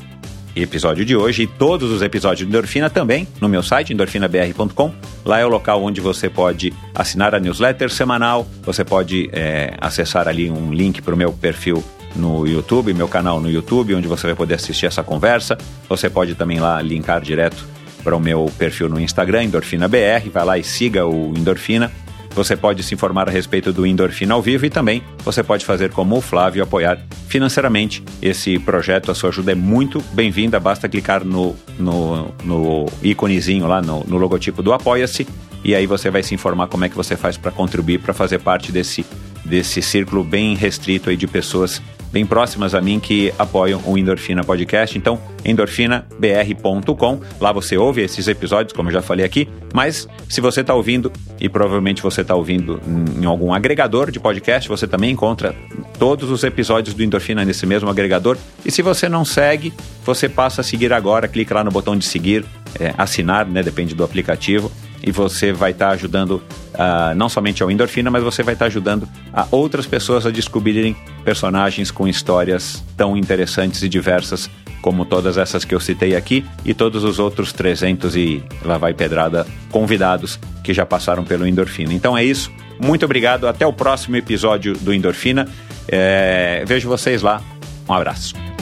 episódio 0.54 1.04
de 1.04 1.14
hoje 1.14 1.42
e 1.42 1.46
todos 1.46 1.90
os 1.90 2.00
episódios 2.00 2.38
de 2.40 2.46
Endorfina 2.46 2.88
também 2.88 3.28
no 3.40 3.48
meu 3.48 3.62
site, 3.62 3.92
endorfinabr.com. 3.92 4.94
Lá 5.24 5.38
é 5.38 5.44
o 5.44 5.48
local 5.48 5.82
onde 5.82 6.00
você 6.00 6.30
pode 6.30 6.72
assinar 6.94 7.34
a 7.34 7.38
newsletter 7.38 7.90
semanal, 7.90 8.46
você 8.62 8.82
pode 8.82 9.28
é, 9.32 9.74
acessar 9.80 10.26
ali 10.26 10.50
um 10.50 10.72
link 10.72 11.02
para 11.02 11.14
o 11.14 11.16
meu 11.16 11.32
perfil 11.32 11.84
no 12.14 12.46
YouTube, 12.46 12.94
meu 12.94 13.06
canal 13.06 13.40
no 13.40 13.50
YouTube, 13.50 13.94
onde 13.94 14.08
você 14.08 14.26
vai 14.26 14.34
poder 14.34 14.54
assistir 14.54 14.86
essa 14.86 15.02
conversa. 15.02 15.58
Você 15.88 16.08
pode 16.08 16.34
também 16.34 16.58
lá 16.58 16.80
linkar 16.80 17.20
direto 17.20 17.76
para 18.06 18.16
o 18.16 18.20
meu 18.20 18.48
perfil 18.56 18.88
no 18.88 19.00
Instagram, 19.00 19.42
EndorfinaBR, 19.42 20.30
vai 20.32 20.44
lá 20.44 20.56
e 20.56 20.62
siga 20.62 21.04
o 21.04 21.36
Endorfina. 21.36 21.90
Você 22.36 22.54
pode 22.54 22.84
se 22.84 22.94
informar 22.94 23.28
a 23.28 23.32
respeito 23.32 23.72
do 23.72 23.84
Endorfina 23.84 24.32
ao 24.32 24.40
vivo 24.40 24.64
e 24.64 24.70
também 24.70 25.02
você 25.24 25.42
pode 25.42 25.66
fazer 25.66 25.90
como 25.90 26.16
o 26.16 26.20
Flávio 26.20 26.62
apoiar 26.62 27.00
financeiramente 27.26 28.04
esse 28.22 28.60
projeto. 28.60 29.10
A 29.10 29.14
sua 29.14 29.30
ajuda 29.30 29.50
é 29.50 29.54
muito 29.56 30.00
bem-vinda. 30.12 30.60
Basta 30.60 30.88
clicar 30.88 31.24
no, 31.24 31.56
no, 31.80 32.32
no 32.44 32.86
íconezinho 33.02 33.66
lá, 33.66 33.82
no, 33.82 34.04
no 34.04 34.16
logotipo 34.18 34.62
do 34.62 34.72
Apoia-se 34.72 35.26
e 35.64 35.74
aí 35.74 35.84
você 35.84 36.08
vai 36.08 36.22
se 36.22 36.32
informar 36.32 36.68
como 36.68 36.84
é 36.84 36.88
que 36.88 36.94
você 36.94 37.16
faz 37.16 37.36
para 37.36 37.50
contribuir, 37.50 37.98
para 37.98 38.14
fazer 38.14 38.38
parte 38.38 38.70
desse, 38.70 39.04
desse 39.47 39.81
círculo 39.81 40.23
bem 40.23 40.55
restrito 40.55 41.10
aí 41.10 41.16
de 41.16 41.27
pessoas 41.27 41.81
bem 42.12 42.24
próximas 42.24 42.74
a 42.74 42.81
mim 42.81 42.98
que 42.98 43.32
apoiam 43.39 43.81
o 43.85 43.98
Endorfina 43.98 44.43
Podcast. 44.43 44.97
Então, 44.97 45.20
endorfinabr.com. 45.44 47.20
Lá 47.39 47.52
você 47.52 47.77
ouve 47.77 48.01
esses 48.01 48.27
episódios, 48.27 48.73
como 48.73 48.89
eu 48.89 48.94
já 48.94 49.02
falei 49.02 49.24
aqui. 49.24 49.48
Mas 49.74 50.09
se 50.28 50.40
você 50.40 50.62
está 50.62 50.73
ouvindo, 50.73 51.12
e 51.39 51.48
provavelmente 51.48 52.02
você 52.02 52.23
está 52.23 52.35
ouvindo 52.35 52.81
em 53.20 53.24
algum 53.27 53.52
agregador 53.52 54.10
de 54.10 54.18
podcast, 54.18 54.68
você 54.68 54.86
também 54.86 55.10
encontra 55.10 55.55
todos 55.98 56.31
os 56.31 56.43
episódios 56.43 56.94
do 56.94 57.02
Endorfina 57.02 57.44
nesse 57.44 57.66
mesmo 57.66 57.90
agregador. 57.90 58.39
E 58.64 58.70
se 58.70 58.81
você 58.81 59.09
não 59.09 59.24
segue, 59.24 59.73
você 60.05 60.28
passa 60.28 60.62
a 60.62 60.64
seguir 60.64 60.93
agora, 60.93 61.28
clica 61.28 61.55
lá 61.55 61.64
no 61.64 61.70
botão 61.70 61.97
de 61.97 62.06
seguir, 62.06 62.44
é, 62.81 62.94
assinar, 62.97 63.47
né? 63.47 63.62
Depende 63.62 63.94
do 63.94 64.02
aplicativo 64.02 64.73
e 65.02 65.10
você 65.10 65.52
vai 65.52 65.70
estar 65.70 65.89
tá 65.89 65.93
ajudando 65.93 66.43
uh, 66.74 67.14
não 67.16 67.28
somente 67.28 67.62
ao 67.62 67.70
Endorfina, 67.70 68.10
mas 68.10 68.23
você 68.23 68.43
vai 68.43 68.55
estar 68.55 68.64
tá 68.64 68.68
ajudando 68.68 69.09
a 69.32 69.47
outras 69.51 69.86
pessoas 69.86 70.27
a 70.27 70.31
descobrirem 70.31 70.97
personagens 71.24 71.90
com 71.90 72.06
histórias 72.06 72.82
tão 72.97 73.16
interessantes 73.16 73.82
e 73.82 73.89
diversas 73.89 74.51
como 74.81 75.05
todas 75.05 75.36
essas 75.36 75.64
que 75.64 75.74
eu 75.74 75.81
citei 75.81 76.14
aqui 76.14 76.44
e 76.64 76.73
todos 76.73 77.02
os 77.02 77.18
outros 77.18 77.52
300 77.52 78.14
e 78.14 78.43
lá 78.64 78.78
vai 78.78 78.94
pedrada 78.94 79.44
convidados 79.70 80.39
que 80.62 80.73
já 80.73 80.86
passaram 80.86 81.24
pelo 81.24 81.47
Endorfina. 81.47 81.93
Então 81.93 82.16
é 82.16 82.24
isso. 82.24 82.52
Muito 82.78 83.05
obrigado. 83.05 83.48
Até 83.48 83.66
o 83.66 83.73
próximo 83.73 84.16
episódio 84.16 84.74
do 84.74 84.94
Endorfina. 84.94 85.48
É, 85.89 86.64
vejo 86.66 86.89
vocês 86.89 87.23
lá. 87.23 87.43
Um 87.89 87.94
abraço. 87.94 88.55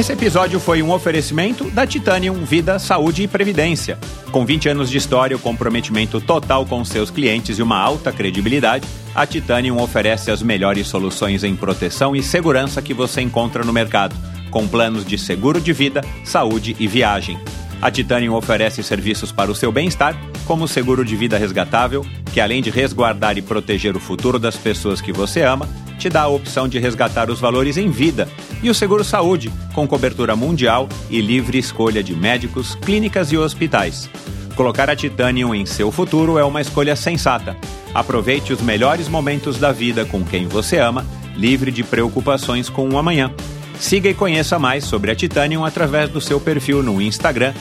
Esse 0.00 0.14
episódio 0.14 0.58
foi 0.58 0.82
um 0.82 0.92
oferecimento 0.92 1.70
da 1.72 1.86
Titanium 1.86 2.42
Vida, 2.42 2.78
Saúde 2.78 3.24
e 3.24 3.28
Previdência. 3.28 3.98
Com 4.32 4.46
20 4.46 4.70
anos 4.70 4.88
de 4.88 4.96
história, 4.96 5.36
o 5.36 5.38
comprometimento 5.38 6.22
total 6.22 6.64
com 6.64 6.82
seus 6.86 7.10
clientes 7.10 7.58
e 7.58 7.62
uma 7.62 7.76
alta 7.76 8.10
credibilidade, 8.10 8.88
a 9.14 9.26
Titanium 9.26 9.78
oferece 9.78 10.30
as 10.30 10.42
melhores 10.42 10.86
soluções 10.86 11.44
em 11.44 11.54
proteção 11.54 12.16
e 12.16 12.22
segurança 12.22 12.80
que 12.80 12.94
você 12.94 13.20
encontra 13.20 13.62
no 13.62 13.74
mercado, 13.74 14.16
com 14.50 14.66
planos 14.66 15.04
de 15.04 15.18
seguro 15.18 15.60
de 15.60 15.74
vida, 15.74 16.00
saúde 16.24 16.74
e 16.80 16.86
viagem. 16.86 17.38
A 17.82 17.90
Titanium 17.90 18.32
oferece 18.32 18.82
serviços 18.82 19.30
para 19.30 19.50
o 19.50 19.54
seu 19.54 19.70
bem-estar, 19.70 20.16
como 20.46 20.64
o 20.64 20.68
seguro 20.68 21.04
de 21.04 21.14
vida 21.14 21.36
resgatável, 21.36 22.06
que 22.32 22.40
além 22.40 22.62
de 22.62 22.70
resguardar 22.70 23.36
e 23.36 23.42
proteger 23.42 23.94
o 23.94 24.00
futuro 24.00 24.38
das 24.38 24.56
pessoas 24.56 25.02
que 25.02 25.12
você 25.12 25.42
ama, 25.42 25.68
te 26.00 26.08
dá 26.08 26.22
a 26.22 26.28
opção 26.28 26.66
de 26.66 26.78
resgatar 26.78 27.30
os 27.30 27.38
valores 27.38 27.76
em 27.76 27.90
vida, 27.90 28.26
e 28.62 28.70
o 28.70 28.74
Seguro 28.74 29.04
Saúde, 29.04 29.52
com 29.74 29.86
cobertura 29.86 30.34
mundial 30.34 30.88
e 31.10 31.20
livre 31.20 31.58
escolha 31.58 32.02
de 32.02 32.16
médicos, 32.16 32.74
clínicas 32.74 33.30
e 33.30 33.36
hospitais. 33.36 34.08
Colocar 34.56 34.88
a 34.88 34.96
Titanium 34.96 35.54
em 35.54 35.66
seu 35.66 35.92
futuro 35.92 36.38
é 36.38 36.44
uma 36.44 36.60
escolha 36.60 36.96
sensata. 36.96 37.56
Aproveite 37.94 38.52
os 38.52 38.62
melhores 38.62 39.08
momentos 39.08 39.58
da 39.58 39.72
vida 39.72 40.04
com 40.06 40.24
quem 40.24 40.48
você 40.48 40.78
ama, 40.78 41.06
livre 41.36 41.70
de 41.70 41.84
preocupações 41.84 42.68
com 42.68 42.88
o 42.88 42.98
amanhã. 42.98 43.30
Siga 43.78 44.08
e 44.08 44.14
conheça 44.14 44.58
mais 44.58 44.84
sobre 44.84 45.10
a 45.10 45.14
Titanium 45.14 45.64
através 45.64 46.08
do 46.08 46.20
seu 46.20 46.40
perfil 46.40 46.82
no 46.82 47.00
Instagram, 47.00 47.52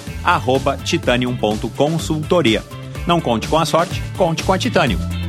titanium.consultoria. 0.84 2.64
Não 3.06 3.20
conte 3.20 3.48
com 3.48 3.58
a 3.58 3.66
sorte, 3.66 4.02
conte 4.18 4.44
com 4.44 4.54
a 4.54 4.58
Titanium. 4.58 5.29